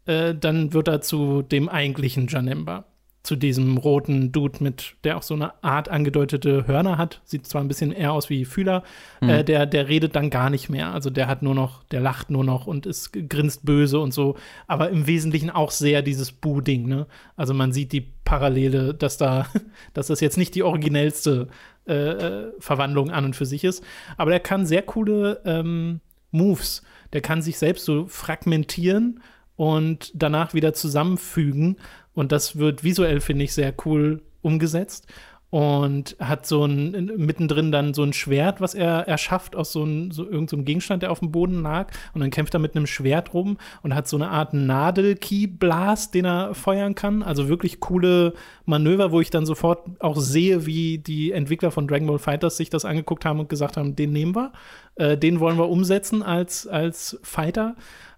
Äh, 0.06 0.36
dann 0.36 0.74
wird 0.74 0.88
er 0.88 1.02
zu 1.02 1.42
dem 1.42 1.70
eigentlichen 1.70 2.28
Janemba 2.28 2.86
zu 3.26 3.36
diesem 3.36 3.78
roten 3.78 4.32
Dude 4.32 4.64
mit, 4.64 4.96
der 5.04 5.18
auch 5.18 5.24
so 5.24 5.34
eine 5.34 5.64
Art 5.64 5.90
angedeutete 5.90 6.68
Hörner 6.68 6.98
hat. 6.98 7.22
Sieht 7.26 7.48
zwar 7.48 7.62
ein 7.62 7.68
bisschen 7.68 7.92
eher 7.92 8.14
aus 8.14 8.30
wie 8.30 8.46
Fühler. 8.46 8.84
Mhm. 9.22 9.30
Äh, 9.30 9.44
der, 9.44 9.66
der 9.66 9.90
redet 9.90 10.16
dann 10.16 10.30
gar 10.30 10.50
nicht 10.50 10.70
mehr. 10.70 10.94
Also 10.94 11.10
der 11.10 11.28
hat 11.28 11.42
nur 11.42 11.56
noch, 11.56 11.84
der 11.86 12.02
lacht 12.02 12.30
nur 12.30 12.44
noch 12.44 12.68
und 12.68 12.86
ist 12.86 13.12
grinst 13.30 13.66
böse 13.66 14.00
und 14.00 14.14
so. 14.14 14.36
Aber 14.68 14.90
im 14.90 15.08
Wesentlichen 15.08 15.50
auch 15.50 15.72
sehr 15.72 16.02
dieses 16.02 16.32
Bu-Ding, 16.32 16.88
ne? 16.88 17.08
Also 17.36 17.54
man 17.54 17.74
sieht 17.74 17.92
die 17.92 18.02
Parallele, 18.02 18.94
dass 18.94 19.18
da, 19.18 19.48
dass 19.94 20.08
das 20.08 20.22
jetzt 20.22 20.38
nicht 20.38 20.56
die 20.56 20.64
originellste 20.64 21.48
äh, 21.88 21.94
äh, 21.94 22.52
Verwandlung 22.60 23.12
an 23.12 23.26
und 23.26 23.36
für 23.36 23.46
sich 23.46 23.64
ist. 23.64 23.84
Aber 24.18 24.32
der 24.32 24.40
kann 24.40 24.66
sehr 24.66 24.82
coole 24.82 25.42
ähm, 25.46 26.00
Moves. 26.32 26.84
Der 27.14 27.22
kann 27.22 27.42
sich 27.42 27.58
selbst 27.58 27.86
so 27.86 28.06
fragmentieren 28.08 29.22
und 29.56 30.12
danach 30.14 30.54
wieder 30.54 30.74
zusammenfügen. 30.74 31.78
Und 32.16 32.32
das 32.32 32.58
wird 32.58 32.84
visuell, 32.84 33.22
finde 33.22 33.46
ich, 33.46 33.54
sehr 33.54 33.74
cool 33.86 34.22
umgesetzt. 34.42 35.08
Und 35.52 36.18
hat 36.20 36.46
so 36.46 36.66
ein, 36.66 37.12
mittendrin 37.16 37.72
dann 37.72 37.94
so 37.94 38.04
ein 38.04 38.12
Schwert, 38.12 38.60
was 38.60 38.74
er 38.74 39.08
erschafft 39.08 39.56
aus 39.56 39.72
so, 39.72 39.86
ein, 39.86 40.12
so 40.12 40.24
irgendeinem 40.24 40.62
so 40.62 40.66
Gegenstand, 40.66 41.04
der 41.04 41.12
auf 41.12 41.20
dem 41.20 41.32
Boden 41.32 41.62
lag. 41.62 41.94
Und 42.14 42.20
dann 42.20 42.30
kämpft 42.30 42.54
er 42.56 42.60
mit 42.60 42.76
einem 42.76 42.88
Schwert 42.88 43.34
rum 43.34 43.58
und 43.82 43.96
hat 43.96 44.08
so 44.08 44.18
eine 44.18 44.30
Art 44.30 44.54
Nadel-Key-Blast, 44.54 46.14
den 46.14 46.26
er 46.26 46.56
feuern 46.56 46.96
kann. 46.96 47.24
Also 47.24 47.48
wirklich 47.48 47.80
coole 47.80 48.34
Manöver, 48.66 49.12
wo 49.12 49.22
ich 49.22 49.30
dann 49.30 49.46
sofort 49.46 49.86
auch 50.00 50.18
sehe, 50.18 50.66
wie 50.66 50.98
die 50.98 51.32
Entwickler 51.32 51.72
von 51.72 51.88
Dragon 51.88 52.08
Ball 52.08 52.20
Fighters 52.20 52.58
sich 52.58 52.70
das 52.70 52.84
angeguckt 52.84 53.24
haben 53.24 53.40
und 53.40 53.48
gesagt 53.48 53.78
haben, 53.78 53.96
den 53.96 54.12
nehmen 54.12 54.36
wir. 54.36 54.52
Äh, 54.96 55.18
den 55.18 55.40
wollen 55.40 55.58
wir 55.58 55.70
umsetzen 55.70 56.22
als, 56.22 56.68
als 56.68 57.18
Fighter. 57.24 57.76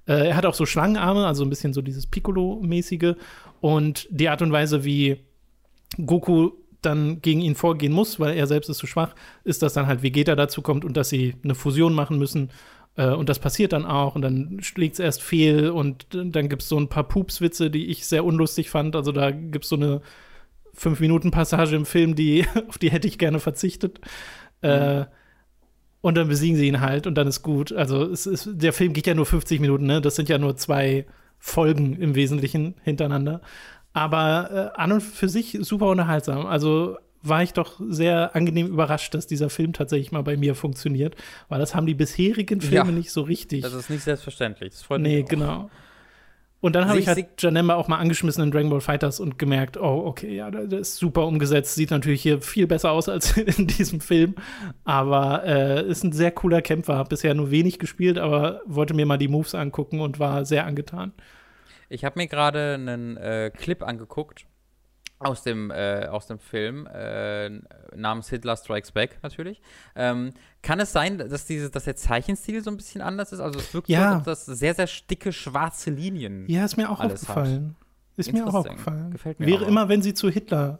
Äh, 0.07 0.29
er 0.29 0.35
hat 0.37 0.45
auch 0.45 0.53
so 0.53 0.65
Schlangenarme, 0.65 1.27
also 1.27 1.43
ein 1.43 1.49
bisschen 1.49 1.73
so 1.73 1.81
dieses 1.81 2.07
Piccolo-mäßige. 2.07 3.15
Und 3.59 4.07
die 4.09 4.29
Art 4.29 4.41
und 4.41 4.51
Weise, 4.51 4.83
wie 4.83 5.17
Goku 6.05 6.51
dann 6.81 7.21
gegen 7.21 7.41
ihn 7.41 7.55
vorgehen 7.55 7.91
muss, 7.91 8.19
weil 8.19 8.37
er 8.37 8.47
selbst 8.47 8.69
ist 8.69 8.77
zu 8.77 8.87
schwach, 8.87 9.15
ist, 9.43 9.61
dass 9.61 9.73
dann 9.73 9.87
halt 9.87 10.03
Vegeta 10.03 10.35
dazu 10.35 10.61
kommt 10.61 10.85
und 10.85 10.95
dass 10.95 11.09
sie 11.09 11.35
eine 11.43 11.55
Fusion 11.55 11.93
machen 11.93 12.19
müssen. 12.19 12.49
Äh, 12.95 13.09
und 13.09 13.29
das 13.29 13.39
passiert 13.39 13.73
dann 13.73 13.85
auch 13.85 14.15
und 14.15 14.21
dann 14.21 14.59
schlägt 14.61 14.93
es 14.93 14.99
erst 14.99 15.21
fehl 15.21 15.69
und 15.69 16.07
dann 16.11 16.49
gibt 16.49 16.61
es 16.61 16.69
so 16.69 16.79
ein 16.79 16.89
paar 16.89 17.07
Pupswitze, 17.07 17.69
die 17.69 17.87
ich 17.87 18.05
sehr 18.07 18.23
unlustig 18.25 18.69
fand. 18.69 18.95
Also 18.95 19.11
da 19.11 19.31
gibt 19.31 19.65
es 19.65 19.69
so 19.69 19.75
eine 19.75 20.01
fünf 20.73 20.99
Minuten 20.99 21.31
Passage 21.31 21.75
im 21.75 21.85
Film, 21.85 22.15
die 22.15 22.45
auf 22.67 22.77
die 22.77 22.91
hätte 22.91 23.07
ich 23.07 23.17
gerne 23.17 23.39
verzichtet. 23.39 23.99
Mhm. 24.61 25.05
Und 26.01 26.15
dann 26.15 26.27
besiegen 26.27 26.57
sie 26.57 26.67
ihn 26.67 26.81
halt 26.81 27.05
und 27.05 27.15
dann 27.15 27.27
ist 27.27 27.41
gut. 27.43 27.71
Also 27.71 28.03
es 28.03 28.25
ist, 28.25 28.49
der 28.51 28.73
Film 28.73 28.93
geht 28.93 29.07
ja 29.07 29.13
nur 29.13 29.25
50 29.25 29.59
Minuten, 29.59 29.85
ne? 29.85 30.01
Das 30.01 30.15
sind 30.15 30.29
ja 30.29 30.37
nur 30.37 30.55
zwei 30.55 31.05
Folgen 31.39 31.95
im 31.95 32.15
Wesentlichen 32.15 32.75
hintereinander. 32.83 33.41
Aber 33.93 34.73
äh, 34.75 34.79
an 34.79 34.91
und 34.91 35.01
für 35.01 35.29
sich 35.29 35.57
super 35.61 35.87
unterhaltsam. 35.87 36.45
Also 36.45 36.97
war 37.23 37.43
ich 37.43 37.53
doch 37.53 37.79
sehr 37.89 38.35
angenehm 38.35 38.67
überrascht, 38.67 39.13
dass 39.13 39.27
dieser 39.27 39.49
Film 39.49 39.73
tatsächlich 39.73 40.11
mal 40.11 40.21
bei 40.21 40.37
mir 40.37 40.55
funktioniert, 40.55 41.15
weil 41.49 41.59
das 41.59 41.75
haben 41.75 41.85
die 41.85 41.95
bisherigen 41.95 42.61
Filme 42.61 42.91
ja, 42.91 42.95
nicht 42.95 43.11
so 43.11 43.21
richtig. 43.21 43.61
Das 43.61 43.73
ist 43.73 43.89
nicht 43.89 44.03
selbstverständlich. 44.03 44.73
Das 44.73 44.83
freut 44.83 45.01
nee, 45.01 45.17
mich. 45.17 45.25
Nee, 45.25 45.29
genau. 45.29 45.69
Und 46.59 46.75
dann 46.75 46.87
habe 46.87 46.99
ich 46.99 47.07
halt 47.07 47.39
Janemba 47.39 47.75
auch 47.75 47.87
mal 47.87 47.97
angeschmissen 47.97 48.43
in 48.43 48.51
Dragon 48.51 48.69
Ball 48.69 48.81
Fighters 48.81 49.19
und 49.19 49.37
gemerkt, 49.37 49.77
oh, 49.77 50.03
okay, 50.05 50.35
ja, 50.35 50.49
das 50.49 50.89
ist 50.89 50.95
super 50.97 51.27
umgesetzt. 51.27 51.75
Sieht 51.75 51.91
natürlich 51.91 52.23
hier 52.23 52.41
viel 52.41 52.65
besser 52.65 52.91
aus 52.91 53.09
als 53.09 53.37
in 53.37 53.67
diesem 53.67 54.01
Film. 54.01 54.35
Aber 54.83 55.43
äh, 55.45 55.87
ist 55.87 56.03
ein 56.03 56.13
sehr 56.13 56.31
cooler 56.31 56.63
Kämpfer. 56.63 56.97
Hab 56.97 57.09
bisher 57.09 57.35
nur 57.35 57.51
wenig 57.51 57.77
gespielt, 57.77 58.17
aber 58.17 58.61
wollte 58.65 58.95
mir 58.95 59.05
mal 59.05 59.17
die 59.17 59.27
Moves 59.27 59.53
angucken 59.53 59.99
und 59.99 60.19
war 60.19 60.45
sehr 60.45 60.65
angetan. 60.65 61.13
Ich 61.89 62.03
habe 62.03 62.19
mir 62.19 62.27
gerade 62.27 62.73
einen 62.73 63.17
äh, 63.17 63.51
Clip 63.55 63.83
angeguckt 63.83 64.47
aus 65.19 65.43
dem, 65.43 65.71
äh, 65.71 66.07
aus 66.11 66.27
dem 66.27 66.39
Film 66.39 66.87
äh, 66.87 67.49
namens 67.95 68.29
Hitler 68.29 68.55
Strikes 68.55 68.91
Back 68.91 69.19
natürlich. 69.23 69.61
Ähm, 69.95 70.33
kann 70.61 70.79
es 70.79 70.91
sein, 70.91 71.17
dass, 71.17 71.45
diese, 71.45 71.69
dass 71.69 71.85
der 71.85 71.95
Zeichenstil 71.95 72.63
so 72.63 72.69
ein 72.69 72.77
bisschen 72.77 73.01
anders 73.01 73.31
ist? 73.31 73.39
Also 73.39 73.59
es 73.59 73.73
wirkt 73.73 73.89
ja. 73.89 74.19
so, 74.19 74.25
dass 74.25 74.45
das 74.45 74.59
sehr, 74.59 74.75
sehr 74.75 74.87
dicke 75.09 75.31
schwarze 75.31 75.89
Linien 75.89 76.45
Ja, 76.47 76.65
ist 76.65 76.77
mir 76.77 76.89
auch 76.89 76.99
aufgefallen. 76.99 77.75
Hat. 77.79 77.87
Ist 78.17 78.33
mir 78.33 78.47
auch 78.47 78.53
aufgefallen. 78.53 79.11
Gefällt 79.11 79.39
mir 79.39 79.47
Wäre 79.47 79.65
auch. 79.65 79.69
immer, 79.69 79.89
wenn 79.89 80.01
sie 80.01 80.13
zu 80.13 80.29
Hitler 80.29 80.79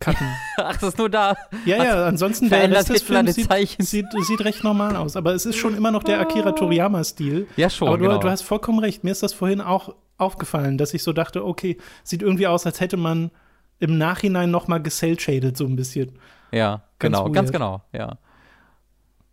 cutten. 0.00 0.26
Ach, 0.56 0.74
das 0.74 0.90
ist 0.90 0.98
nur 0.98 1.10
da. 1.10 1.36
Ja, 1.64 1.82
ja, 1.82 2.06
ansonsten 2.06 2.48
der 2.48 2.70
Rest 2.70 2.90
des 2.90 3.02
Films 3.02 3.34
sieht, 3.34 3.50
sieht, 3.78 4.06
sieht, 4.12 4.44
recht 4.44 4.64
normal 4.64 4.96
aus. 4.96 5.16
Aber 5.16 5.34
es 5.34 5.44
ist 5.46 5.56
schon 5.56 5.76
immer 5.76 5.90
noch 5.90 6.04
der 6.04 6.20
Akira 6.20 6.52
Toriyama-Stil. 6.52 7.46
Ja, 7.56 7.68
schon. 7.68 7.88
Aber 7.88 7.98
du, 7.98 8.04
genau. 8.04 8.18
du 8.18 8.30
hast 8.30 8.42
vollkommen 8.42 8.78
recht. 8.78 9.04
Mir 9.04 9.10
ist 9.10 9.22
das 9.22 9.32
vorhin 9.32 9.60
auch 9.60 9.94
aufgefallen, 10.16 10.78
dass 10.78 10.94
ich 10.94 11.02
so 11.02 11.12
dachte, 11.12 11.44
okay, 11.44 11.78
sieht 12.02 12.22
irgendwie 12.22 12.46
aus, 12.46 12.66
als 12.66 12.80
hätte 12.80 12.96
man 12.96 13.30
im 13.80 13.98
Nachhinein 13.98 14.50
noch 14.50 14.68
mal 14.68 14.82
gesell-shaded 14.82 15.56
so 15.56 15.64
ein 15.64 15.76
bisschen. 15.76 16.18
Ja, 16.52 16.82
ganz 16.98 17.14
genau, 17.14 17.24
weird. 17.24 17.34
ganz 17.34 17.52
genau, 17.52 17.82
ja. 17.92 18.18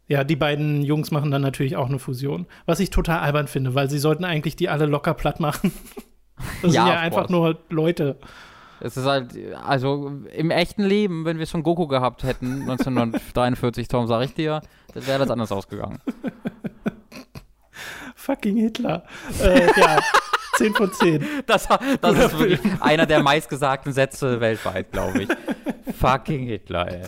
Ja, 0.07 0.23
die 0.23 0.35
beiden 0.35 0.83
Jungs 0.83 1.09
machen 1.09 1.31
dann 1.31 1.41
natürlich 1.41 1.75
auch 1.75 1.87
eine 1.87 1.97
Fusion. 1.97 2.45
Was 2.65 2.79
ich 2.79 2.91
total 2.91 3.19
albern 3.19 3.47
finde, 3.47 3.73
weil 3.73 3.89
sie 3.89 3.97
sollten 3.97 4.23
eigentlich 4.23 4.55
die 4.55 4.69
alle 4.69 4.85
locker 4.85 5.13
platt 5.13 5.39
machen. 5.39 5.71
Das 6.61 6.73
ja, 6.73 6.83
sind 6.83 6.93
ja 6.93 6.99
einfach 6.99 7.27
course. 7.27 7.31
nur 7.31 7.57
Leute. 7.69 8.17
Es 8.81 8.97
ist 8.97 9.05
halt, 9.05 9.37
also 9.65 10.11
im 10.35 10.51
echten 10.51 10.83
Leben, 10.83 11.23
wenn 11.23 11.39
wir 11.39 11.45
schon 11.45 11.63
Goku 11.63 11.87
gehabt 11.87 12.23
hätten, 12.23 12.61
1943, 12.69 13.87
Tom, 13.87 14.05
sag 14.07 14.25
ich 14.25 14.33
dir, 14.33 14.59
das 14.93 15.07
wäre 15.07 15.19
das 15.19 15.29
anders 15.29 15.53
ausgegangen. 15.53 15.99
Fucking 18.25 18.57
Hitler. 18.57 19.03
Äh, 19.41 19.67
ja. 19.79 19.99
10 20.57 20.73
von 20.73 20.91
10. 20.91 21.25
Das, 21.45 21.67
das 22.01 22.17
ist 22.17 22.39
wirklich 22.39 22.59
einer 22.79 23.05
der 23.05 23.21
meistgesagten 23.21 23.91
Sätze 23.91 24.39
weltweit, 24.39 24.91
glaube 24.91 25.23
ich. 25.23 25.29
Fucking 25.99 26.47
Hitler, 26.47 26.91
ey. 26.91 27.01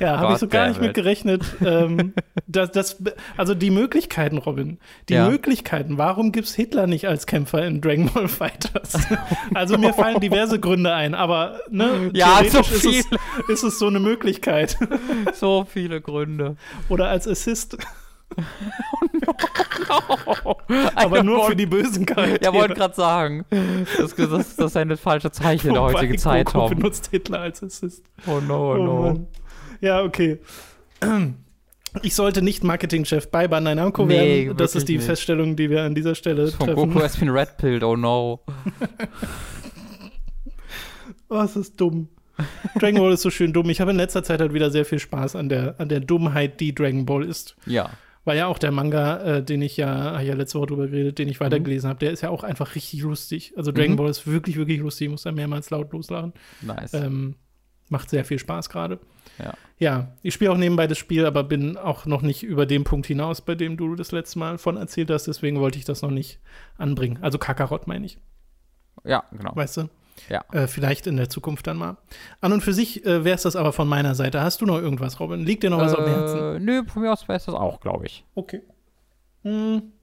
Ja, 0.00 0.18
habe 0.18 0.34
ich 0.34 0.38
so 0.40 0.48
gar 0.48 0.68
nicht 0.68 0.80
mit 0.80 0.94
gerechnet. 0.94 1.44
ähm, 1.64 2.14
das, 2.46 2.72
das, 2.72 2.96
also 3.36 3.54
die 3.54 3.70
Möglichkeiten, 3.70 4.38
Robin, 4.38 4.78
die 5.08 5.14
ja. 5.14 5.28
Möglichkeiten, 5.28 5.98
warum 5.98 6.32
gibt 6.32 6.48
es 6.48 6.54
Hitler 6.54 6.86
nicht 6.86 7.06
als 7.06 7.26
Kämpfer 7.26 7.64
in 7.64 7.80
Dragon 7.80 8.10
Ball 8.12 8.28
Fighters? 8.28 8.98
also 9.54 9.78
mir 9.78 9.94
fallen 9.94 10.20
diverse 10.20 10.58
Gründe 10.58 10.92
ein, 10.92 11.14
aber 11.14 11.60
ne, 11.70 12.10
ja, 12.12 12.40
so 12.48 12.58
ist, 12.58 12.84
es, 12.84 13.06
ist 13.48 13.62
es 13.62 13.78
so 13.78 13.86
eine 13.86 14.00
Möglichkeit. 14.00 14.76
so 15.32 15.64
viele 15.64 16.00
Gründe. 16.00 16.56
Oder 16.88 17.08
als 17.08 17.28
Assist. 17.28 17.78
Oh 18.36 19.06
no. 19.12 20.56
Aber 20.94 21.22
nur 21.22 21.46
für 21.46 21.56
die 21.56 21.66
bösen 21.66 22.06
Charaktere. 22.06 22.40
Ja, 22.42 22.52
wollte 22.52 22.74
gerade 22.74 22.94
sagen. 22.94 23.44
Das, 23.98 24.14
das, 24.14 24.56
das 24.56 24.70
ist 24.70 24.76
ein 24.76 24.96
falsches 24.96 25.32
Zeichen 25.32 25.68
in 25.68 25.74
der 25.74 25.82
heutigen 25.82 26.18
Zeit, 26.18 26.48
Tom. 26.48 26.70
benutzt 26.70 27.08
Hitler 27.10 27.40
als 27.40 27.62
Assist. 27.62 28.04
Oh 28.26 28.40
no, 28.40 28.72
oh, 28.72 28.76
no. 28.76 29.02
Mann. 29.02 29.26
Ja, 29.80 30.02
okay. 30.02 30.38
Ich 32.02 32.14
sollte 32.14 32.42
nicht 32.42 32.64
Marketingchef 32.64 33.30
bei 33.30 33.46
Bandai 33.46 33.74
Namco 33.74 34.04
nee, 34.04 34.46
werden. 34.46 34.56
Das 34.56 34.74
ist 34.74 34.88
die 34.88 34.96
nicht. 34.96 35.06
Feststellung, 35.06 35.56
die 35.56 35.70
wir 35.70 35.82
an 35.82 35.94
dieser 35.94 36.14
Stelle 36.14 36.48
Von 36.48 36.66
treffen. 36.66 36.90
Goku 36.90 37.02
has 37.02 37.16
been 37.16 37.30
red 37.30 37.56
pilled, 37.56 37.84
oh 37.84 37.96
no. 37.96 38.40
oh, 41.28 41.40
es 41.40 41.56
ist 41.56 41.80
dumm. 41.80 42.08
Dragon 42.80 43.00
Ball 43.00 43.12
ist 43.12 43.22
so 43.22 43.30
schön 43.30 43.52
dumm. 43.52 43.70
Ich 43.70 43.80
habe 43.80 43.92
in 43.92 43.96
letzter 43.96 44.24
Zeit 44.24 44.40
halt 44.40 44.52
wieder 44.52 44.70
sehr 44.70 44.84
viel 44.84 44.98
Spaß 44.98 45.36
an 45.36 45.48
der, 45.48 45.76
an 45.78 45.88
der 45.88 46.00
Dummheit, 46.00 46.58
die 46.58 46.74
Dragon 46.74 47.06
Ball 47.06 47.24
ist. 47.24 47.54
Ja 47.66 47.90
war 48.24 48.34
ja 48.34 48.46
auch 48.46 48.58
der 48.58 48.72
Manga, 48.72 49.18
äh, 49.18 49.42
den 49.42 49.62
ich 49.62 49.76
ja, 49.76 50.20
ja 50.20 50.34
letzte 50.34 50.58
Woche 50.58 50.68
drüber 50.68 50.86
geredet, 50.88 51.18
den 51.18 51.28
ich 51.28 51.40
weitergelesen 51.40 51.88
mhm. 51.88 51.90
habe, 51.90 52.00
der 52.00 52.12
ist 52.12 52.22
ja 52.22 52.30
auch 52.30 52.42
einfach 52.42 52.74
richtig 52.74 53.02
lustig. 53.02 53.52
Also 53.56 53.72
Dragon 53.72 53.92
mhm. 53.92 53.96
Ball 53.96 54.10
ist 54.10 54.26
wirklich, 54.26 54.56
wirklich 54.56 54.80
lustig. 54.80 55.06
Ich 55.06 55.10
muss 55.10 55.22
da 55.22 55.32
mehrmals 55.32 55.70
laut 55.70 55.92
loslachen. 55.92 56.32
Nice. 56.62 56.94
Ähm, 56.94 57.36
macht 57.88 58.10
sehr 58.10 58.24
viel 58.24 58.38
Spaß 58.38 58.70
gerade. 58.70 58.98
Ja. 59.38 59.54
ja, 59.78 60.16
ich 60.22 60.32
spiele 60.32 60.52
auch 60.52 60.56
nebenbei 60.56 60.86
das 60.86 60.96
Spiel, 60.96 61.26
aber 61.26 61.44
bin 61.44 61.76
auch 61.76 62.06
noch 62.06 62.22
nicht 62.22 62.42
über 62.42 62.66
den 62.66 62.84
Punkt 62.84 63.06
hinaus, 63.06 63.40
bei 63.40 63.54
dem 63.54 63.76
du 63.76 63.94
das 63.94 64.12
letzte 64.12 64.38
Mal 64.38 64.58
von 64.58 64.76
erzählt 64.76 65.10
hast. 65.10 65.26
Deswegen 65.26 65.60
wollte 65.60 65.78
ich 65.78 65.84
das 65.84 66.02
noch 66.02 66.10
nicht 66.10 66.40
anbringen. 66.78 67.18
Also 67.20 67.38
Kakarot 67.38 67.86
meine 67.86 68.06
ich. 68.06 68.18
Ja, 69.04 69.24
genau. 69.32 69.54
Weißt 69.54 69.76
du? 69.76 69.88
Ja. 70.28 70.44
Äh, 70.52 70.66
vielleicht 70.66 71.06
in 71.06 71.16
der 71.16 71.28
Zukunft 71.28 71.66
dann 71.66 71.76
mal. 71.76 71.96
An 72.40 72.52
und 72.52 72.62
für 72.62 72.72
sich 72.72 73.04
äh, 73.04 73.24
wäre 73.24 73.36
es 73.36 73.42
das 73.42 73.56
aber 73.56 73.72
von 73.72 73.88
meiner 73.88 74.14
Seite. 74.14 74.40
Hast 74.40 74.60
du 74.60 74.66
noch 74.66 74.78
irgendwas, 74.78 75.20
Robin? 75.20 75.40
Liegt 75.40 75.62
dir 75.62 75.70
noch 75.70 75.80
was 75.80 75.92
äh, 75.92 75.96
auf 75.96 76.04
dem 76.04 76.14
Herzen? 76.14 76.64
Nö, 76.64 76.82
von 76.86 77.02
mir 77.02 77.12
aus 77.12 77.26
wäre 77.28 77.36
es 77.36 77.44
das 77.46 77.54
auch, 77.54 77.80
glaube 77.80 78.06
ich. 78.06 78.24
Okay. 78.34 78.62
Hm. 79.42 79.93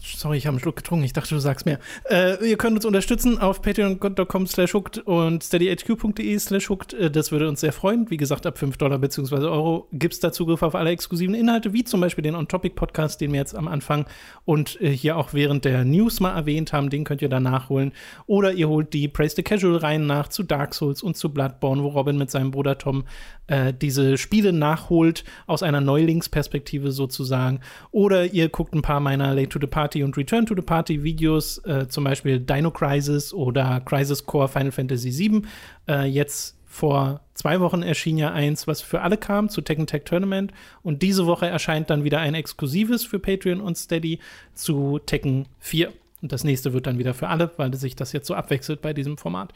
Sorry, 0.00 0.36
ich 0.36 0.46
habe 0.46 0.54
einen 0.54 0.60
Schluck 0.60 0.76
getrunken. 0.76 1.04
Ich 1.04 1.12
dachte, 1.12 1.34
du 1.34 1.40
sagst 1.40 1.66
mehr. 1.66 1.80
Äh, 2.08 2.48
ihr 2.48 2.56
könnt 2.56 2.76
uns 2.76 2.84
unterstützen 2.84 3.38
auf 3.38 3.60
patreon.com 3.60 4.46
slash 4.46 4.72
hooked 4.72 4.98
und 4.98 5.42
steadyhq.de 5.42 6.38
slash 6.38 6.68
hooked. 6.68 6.94
Äh, 6.94 7.10
das 7.10 7.32
würde 7.32 7.48
uns 7.48 7.60
sehr 7.60 7.72
freuen. 7.72 8.08
Wie 8.08 8.16
gesagt, 8.16 8.46
ab 8.46 8.56
5 8.56 8.76
Dollar 8.76 8.98
bzw. 8.98 9.34
Euro 9.46 9.88
gibt 9.92 10.14
es 10.14 10.20
da 10.20 10.30
Zugriff 10.30 10.62
auf 10.62 10.76
alle 10.76 10.90
exklusiven 10.90 11.34
Inhalte, 11.34 11.72
wie 11.72 11.82
zum 11.82 12.00
Beispiel 12.00 12.22
den 12.22 12.36
On-Topic-Podcast, 12.36 13.20
den 13.20 13.32
wir 13.32 13.40
jetzt 13.40 13.56
am 13.56 13.66
Anfang 13.66 14.06
und 14.44 14.80
äh, 14.80 14.90
hier 14.90 15.16
auch 15.16 15.34
während 15.34 15.64
der 15.64 15.84
News 15.84 16.20
mal 16.20 16.36
erwähnt 16.36 16.72
haben. 16.72 16.88
Den 16.88 17.02
könnt 17.02 17.20
ihr 17.20 17.28
da 17.28 17.40
nachholen. 17.40 17.92
Oder 18.26 18.52
ihr 18.52 18.68
holt 18.68 18.92
die 18.92 19.08
Praise 19.08 19.34
the 19.34 19.42
Casual-Reihen 19.42 20.06
nach 20.06 20.28
zu 20.28 20.44
Dark 20.44 20.74
Souls 20.74 21.02
und 21.02 21.16
zu 21.16 21.30
Bloodborne, 21.32 21.82
wo 21.82 21.88
Robin 21.88 22.16
mit 22.16 22.30
seinem 22.30 22.52
Bruder 22.52 22.78
Tom 22.78 23.04
äh, 23.48 23.72
diese 23.74 24.18
Spiele 24.18 24.52
nachholt, 24.52 25.24
aus 25.48 25.64
einer 25.64 25.80
Neulingsperspektive 25.80 26.92
sozusagen. 26.92 27.60
Oder 27.90 28.26
ihr 28.26 28.48
guckt 28.48 28.74
ein 28.74 28.82
paar 28.82 29.00
meiner 29.00 29.34
Late 29.34 29.48
to 29.48 29.63
the 29.64 29.70
Party 29.70 30.02
und 30.02 30.16
Return 30.16 30.46
to 30.46 30.54
the 30.54 30.62
Party 30.62 31.02
Videos, 31.02 31.58
äh, 31.64 31.88
zum 31.88 32.04
Beispiel 32.04 32.40
Dino 32.40 32.70
Crisis 32.70 33.32
oder 33.32 33.80
Crisis 33.84 34.26
Core 34.26 34.48
Final 34.48 34.72
Fantasy 34.72 35.10
VII. 35.10 35.42
Äh, 35.88 36.06
jetzt 36.06 36.56
vor 36.66 37.20
zwei 37.34 37.60
Wochen 37.60 37.82
erschien 37.82 38.18
ja 38.18 38.32
eins, 38.32 38.66
was 38.66 38.80
für 38.80 39.00
alle 39.02 39.16
kam, 39.16 39.48
zu 39.48 39.60
Tekken 39.60 39.86
Tag 39.86 40.04
Tournament. 40.04 40.52
Und 40.82 41.02
diese 41.02 41.26
Woche 41.26 41.46
erscheint 41.46 41.88
dann 41.88 42.02
wieder 42.02 42.18
ein 42.18 42.34
exklusives 42.34 43.04
für 43.04 43.20
Patreon 43.20 43.60
und 43.60 43.78
Steady 43.78 44.18
zu 44.54 44.98
Tekken 44.98 45.46
4. 45.60 45.92
Und 46.20 46.32
das 46.32 46.42
nächste 46.42 46.72
wird 46.72 46.86
dann 46.86 46.98
wieder 46.98 47.14
für 47.14 47.28
alle, 47.28 47.50
weil 47.58 47.74
sich 47.74 47.96
das 47.96 48.12
jetzt 48.12 48.26
so 48.26 48.34
abwechselt 48.34 48.82
bei 48.82 48.92
diesem 48.92 49.18
Format. 49.18 49.52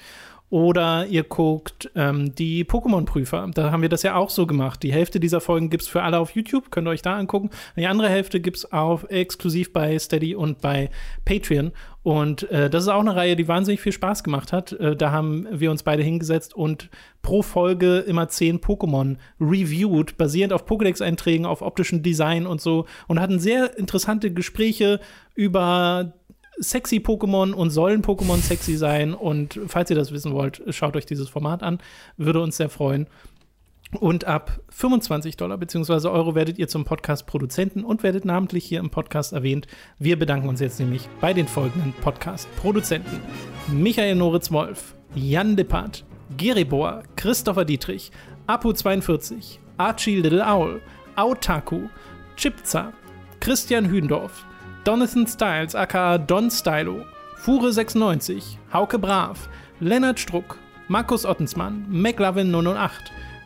Oder 0.51 1.07
ihr 1.07 1.25
guckt 1.25 1.91
ähm, 1.95 2.35
die 2.35 2.65
Pokémon-Prüfer. 2.65 3.51
Da 3.53 3.71
haben 3.71 3.83
wir 3.83 3.91
das 3.91 4.03
ja 4.03 4.15
auch 4.15 4.31
so 4.31 4.47
gemacht. 4.47 4.83
Die 4.83 4.93
Hälfte 4.93 5.21
dieser 5.21 5.43
Folgen 5.43 5.69
gibt 5.69 5.83
es 5.83 5.89
für 5.89 6.03
alle 6.03 6.19
auf 6.19 6.31
YouTube, 6.31 6.71
könnt 6.71 6.89
ihr 6.89 6.93
euch 6.93 7.03
da 7.03 7.17
angucken. 7.17 7.51
Die 7.77 7.87
andere 7.87 8.09
Hälfte 8.09 8.41
gibt 8.41 8.57
es 8.57 8.73
auch 8.73 9.05
exklusiv 9.11 9.75
bei 9.75 9.99
Steady 9.99 10.35
und 10.35 10.63
bei 10.63 10.89
Patreon. 11.27 11.73
Und 12.03 12.51
äh, 12.51 12.71
das 12.71 12.85
ist 12.85 12.89
auch 12.89 13.01
eine 13.01 13.15
Reihe, 13.15 13.37
die 13.37 13.47
wahnsinnig 13.47 13.83
viel 13.83 13.93
Spaß 13.93 14.25
gemacht 14.25 14.55
hat. 14.55 14.73
Äh, 14.73 14.97
da 14.97 15.11
haben 15.11 15.47
wir 15.51 15.71
uns 15.71 15.83
beide 15.83 16.03
hingesetzt 16.03 16.55
und 16.55 16.89
pro 17.21 17.43
Folge 17.43 17.99
immer 17.99 18.29
zehn 18.29 18.59
Pokémon 18.61 19.17
reviewed, 19.39 20.17
basierend 20.17 20.55
auf 20.55 20.65
Pokédex-Einträgen, 20.65 21.45
auf 21.45 21.61
optischen 21.61 22.03
Design 22.03 22.47
und 22.47 22.63
so. 22.63 22.87
Und 23.07 23.21
hatten 23.21 23.39
sehr 23.39 23.77
interessante 23.77 24.33
Gespräche 24.33 25.01
über 25.35 26.15
sexy 26.61 26.97
Pokémon 26.97 27.53
und 27.53 27.71
sollen 27.71 28.03
Pokémon 28.03 28.39
sexy 28.39 28.77
sein. 28.77 29.15
Und 29.15 29.61
falls 29.67 29.91
ihr 29.91 29.97
das 29.97 30.13
wissen 30.13 30.33
wollt, 30.33 30.63
schaut 30.71 30.97
euch 30.97 31.07
dieses 31.07 31.29
Format 31.29 31.63
an. 31.63 31.79
Würde 32.17 32.41
uns 32.41 32.57
sehr 32.57 32.69
freuen. 32.69 33.07
Und 33.99 34.27
ab 34.27 34.61
25 34.69 35.39
Dollar 35.39 35.57
bzw. 35.57 36.09
Euro 36.09 36.35
werdet 36.35 36.59
ihr 36.59 36.69
zum 36.69 36.85
Podcast-Produzenten 36.85 37.85
und 37.85 38.03
werdet 38.03 38.27
namentlich 38.27 38.67
hier 38.67 38.81
im 38.81 38.91
Podcast 38.91 39.33
erwähnt. 39.33 39.67
Wir 39.99 40.19
bedanken 40.19 40.49
uns 40.49 40.61
jetzt 40.61 40.79
nämlich 40.79 41.09
bei 41.23 41.33
den 41.33 41.49
folgenden 41.49 41.95
Podcast-Produzenten: 41.95 43.21
Michael 43.69 44.17
Noritz-Wolf, 44.17 44.95
Jan 45.15 45.57
Lippert, 45.57 46.05
Geribor, 46.37 47.03
Christopher 47.17 47.65
Dietrich, 47.65 48.13
Apu42, 48.47 49.59
Archie 49.79 50.17
Little 50.17 50.45
Owl, 50.47 50.83
Autaku, 51.17 51.89
Chipza, 52.37 52.93
Christian 53.41 53.89
Hündorf, 53.89 54.45
Donathan 54.89 55.27
Styles 55.27 55.75
aka 55.75 56.17
Don 56.17 56.51
Stylo, 56.51 57.05
Fure96, 57.45 58.57
Hauke 58.73 58.99
Brav, 58.99 59.47
Lennart 59.81 60.19
Struck, 60.19 60.57
Markus 60.89 61.27
Ottensmann, 61.27 61.85
McLovin008, 61.91 62.91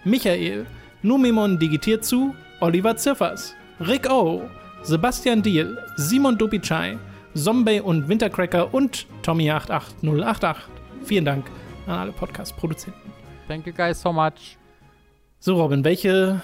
Michael, 0.05 0.67
Numimon 1.03 1.59
digitiert 1.59 2.05
zu, 2.05 2.33
Oliver 2.61 2.97
Ziffers, 2.97 3.57
Rick 3.81 4.09
O., 4.09 4.49
Sebastian 4.85 5.43
Diel, 5.43 5.77
Simon 5.97 6.39
Dupichai, 6.39 6.97
Zombie 7.35 7.81
und 7.81 8.09
Wintercracker 8.09 8.73
und 8.73 9.09
Tommy88088. 9.25 10.57
Vielen 11.03 11.25
Dank 11.25 11.47
an 11.89 11.99
alle 11.99 12.13
Podcast-Produzenten. 12.13 13.11
Thank 13.49 13.67
you 13.67 13.73
guys 13.73 14.01
so 14.01 14.13
much. 14.13 14.57
So, 15.41 15.57
Robin, 15.57 15.83
welche 15.83 16.41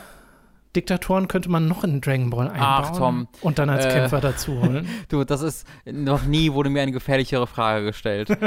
Diktatoren 0.80 1.28
könnte 1.28 1.50
man 1.50 1.66
noch 1.68 1.84
in 1.84 2.00
Dragon 2.00 2.30
Ball 2.30 2.48
einbauen 2.48 2.60
Ach, 2.62 2.96
Tom. 2.96 3.28
und 3.40 3.58
dann 3.58 3.68
als 3.70 3.84
Äh. 3.86 3.90
Kämpfer 3.92 4.20
dazu 4.20 4.60
holen? 4.60 4.88
Du, 5.08 5.24
das 5.24 5.42
ist, 5.42 5.66
noch 5.84 6.24
nie 6.24 6.52
wurde 6.52 6.70
mir 6.70 6.82
eine 6.82 6.92
gefährlichere 6.92 7.46
Frage 7.46 7.86
gestellt. 7.86 8.30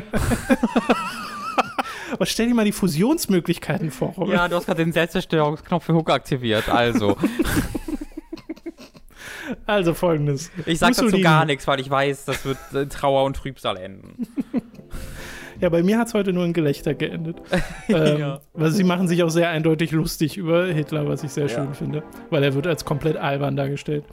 Aber 2.14 2.26
stell 2.26 2.48
dir 2.48 2.54
mal 2.56 2.66
die 2.66 2.72
Fusionsmöglichkeiten 2.74 3.90
vor, 3.92 4.10
Robin. 4.10 4.34
ja, 4.34 4.48
du 4.48 4.56
hast 4.58 4.66
gerade 4.66 4.84
den 4.84 4.92
Selbstzerstörungsknopf 4.92 5.86
für 5.86 5.94
Hook 5.94 6.10
aktiviert, 6.10 6.68
also. 6.70 7.18
Also 9.66 9.94
folgendes. 9.94 10.50
Ich 10.66 10.80
sag 10.80 10.90
dazu 10.90 11.04
Mussolini. 11.04 11.24
gar 11.24 11.44
nichts, 11.46 11.68
weil 11.68 11.80
ich 11.82 11.90
weiß, 11.90 12.24
das 12.26 12.46
wird 12.46 12.58
in 12.74 12.90
Trauer 12.90 13.26
und 13.26 13.36
Trübsal 13.36 13.76
enden. 13.76 14.26
Ja, 15.62 15.70
bei 15.70 15.84
mir 15.84 15.98
hat 16.00 16.08
es 16.08 16.14
heute 16.14 16.34
nur 16.34 16.44
in 16.44 16.54
Gelächter 16.54 16.94
geendet. 16.96 17.38
ähm, 17.88 18.18
Ja. 18.20 18.40
Weil 18.54 18.72
sie 18.72 18.84
machen 18.84 19.08
sich 19.08 19.22
auch 19.24 19.30
sehr 19.30 19.50
eindeutig 19.50 19.92
lustig 19.92 20.36
über 20.38 20.66
Hitler, 20.66 21.08
was 21.08 21.24
ich 21.24 21.32
sehr 21.32 21.46
Ja. 21.48 21.50
schön 21.56 21.74
finde. 21.74 22.04
Weil 22.30 22.44
er 22.44 22.54
wird 22.56 22.68
als 22.68 22.84
komplett 22.84 23.16
albern 23.18 23.56
dargestellt. 23.56 24.04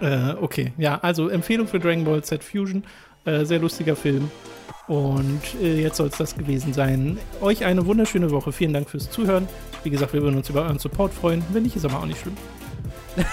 Äh, 0.00 0.32
okay, 0.40 0.72
ja, 0.78 0.98
also 1.02 1.28
Empfehlung 1.28 1.66
für 1.66 1.78
Dragon 1.78 2.04
Ball 2.04 2.22
Z 2.24 2.42
Fusion. 2.42 2.84
Äh, 3.26 3.44
sehr 3.44 3.58
lustiger 3.58 3.94
Film. 3.94 4.30
Und 4.88 5.40
äh, 5.62 5.80
jetzt 5.80 5.96
soll 5.98 6.08
es 6.08 6.16
das 6.18 6.34
gewesen 6.36 6.72
sein. 6.72 7.18
Euch 7.40 7.64
eine 7.64 7.86
wunderschöne 7.86 8.30
Woche. 8.30 8.50
Vielen 8.52 8.72
Dank 8.72 8.90
fürs 8.90 9.10
Zuhören. 9.10 9.46
Wie 9.84 9.90
gesagt, 9.90 10.12
wir 10.12 10.22
würden 10.22 10.36
uns 10.36 10.48
über 10.50 10.62
euren 10.62 10.78
Support 10.78 11.12
freuen. 11.14 11.42
Wenn 11.52 11.62
nicht, 11.64 11.76
ist 11.76 11.84
aber 11.84 11.98
auch 11.98 12.06
nicht 12.06 12.20
schlimm. 12.20 12.36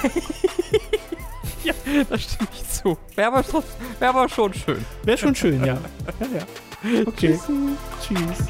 Das 2.09 2.21
stimmt 2.23 2.51
nicht 2.51 2.71
zu. 2.73 2.97
Wäre 3.15 3.27
aber, 3.29 3.43
schon- 3.43 3.63
wär 3.99 4.09
aber 4.09 4.29
schon 4.29 4.53
schön. 4.53 4.85
Wäre 5.03 5.17
schon 5.17 5.35
schön, 5.35 5.59
ja. 5.65 5.65
ja, 6.19 6.27
ja. 6.37 6.43
Okay. 7.05 7.37
Tschüss. 8.01 8.47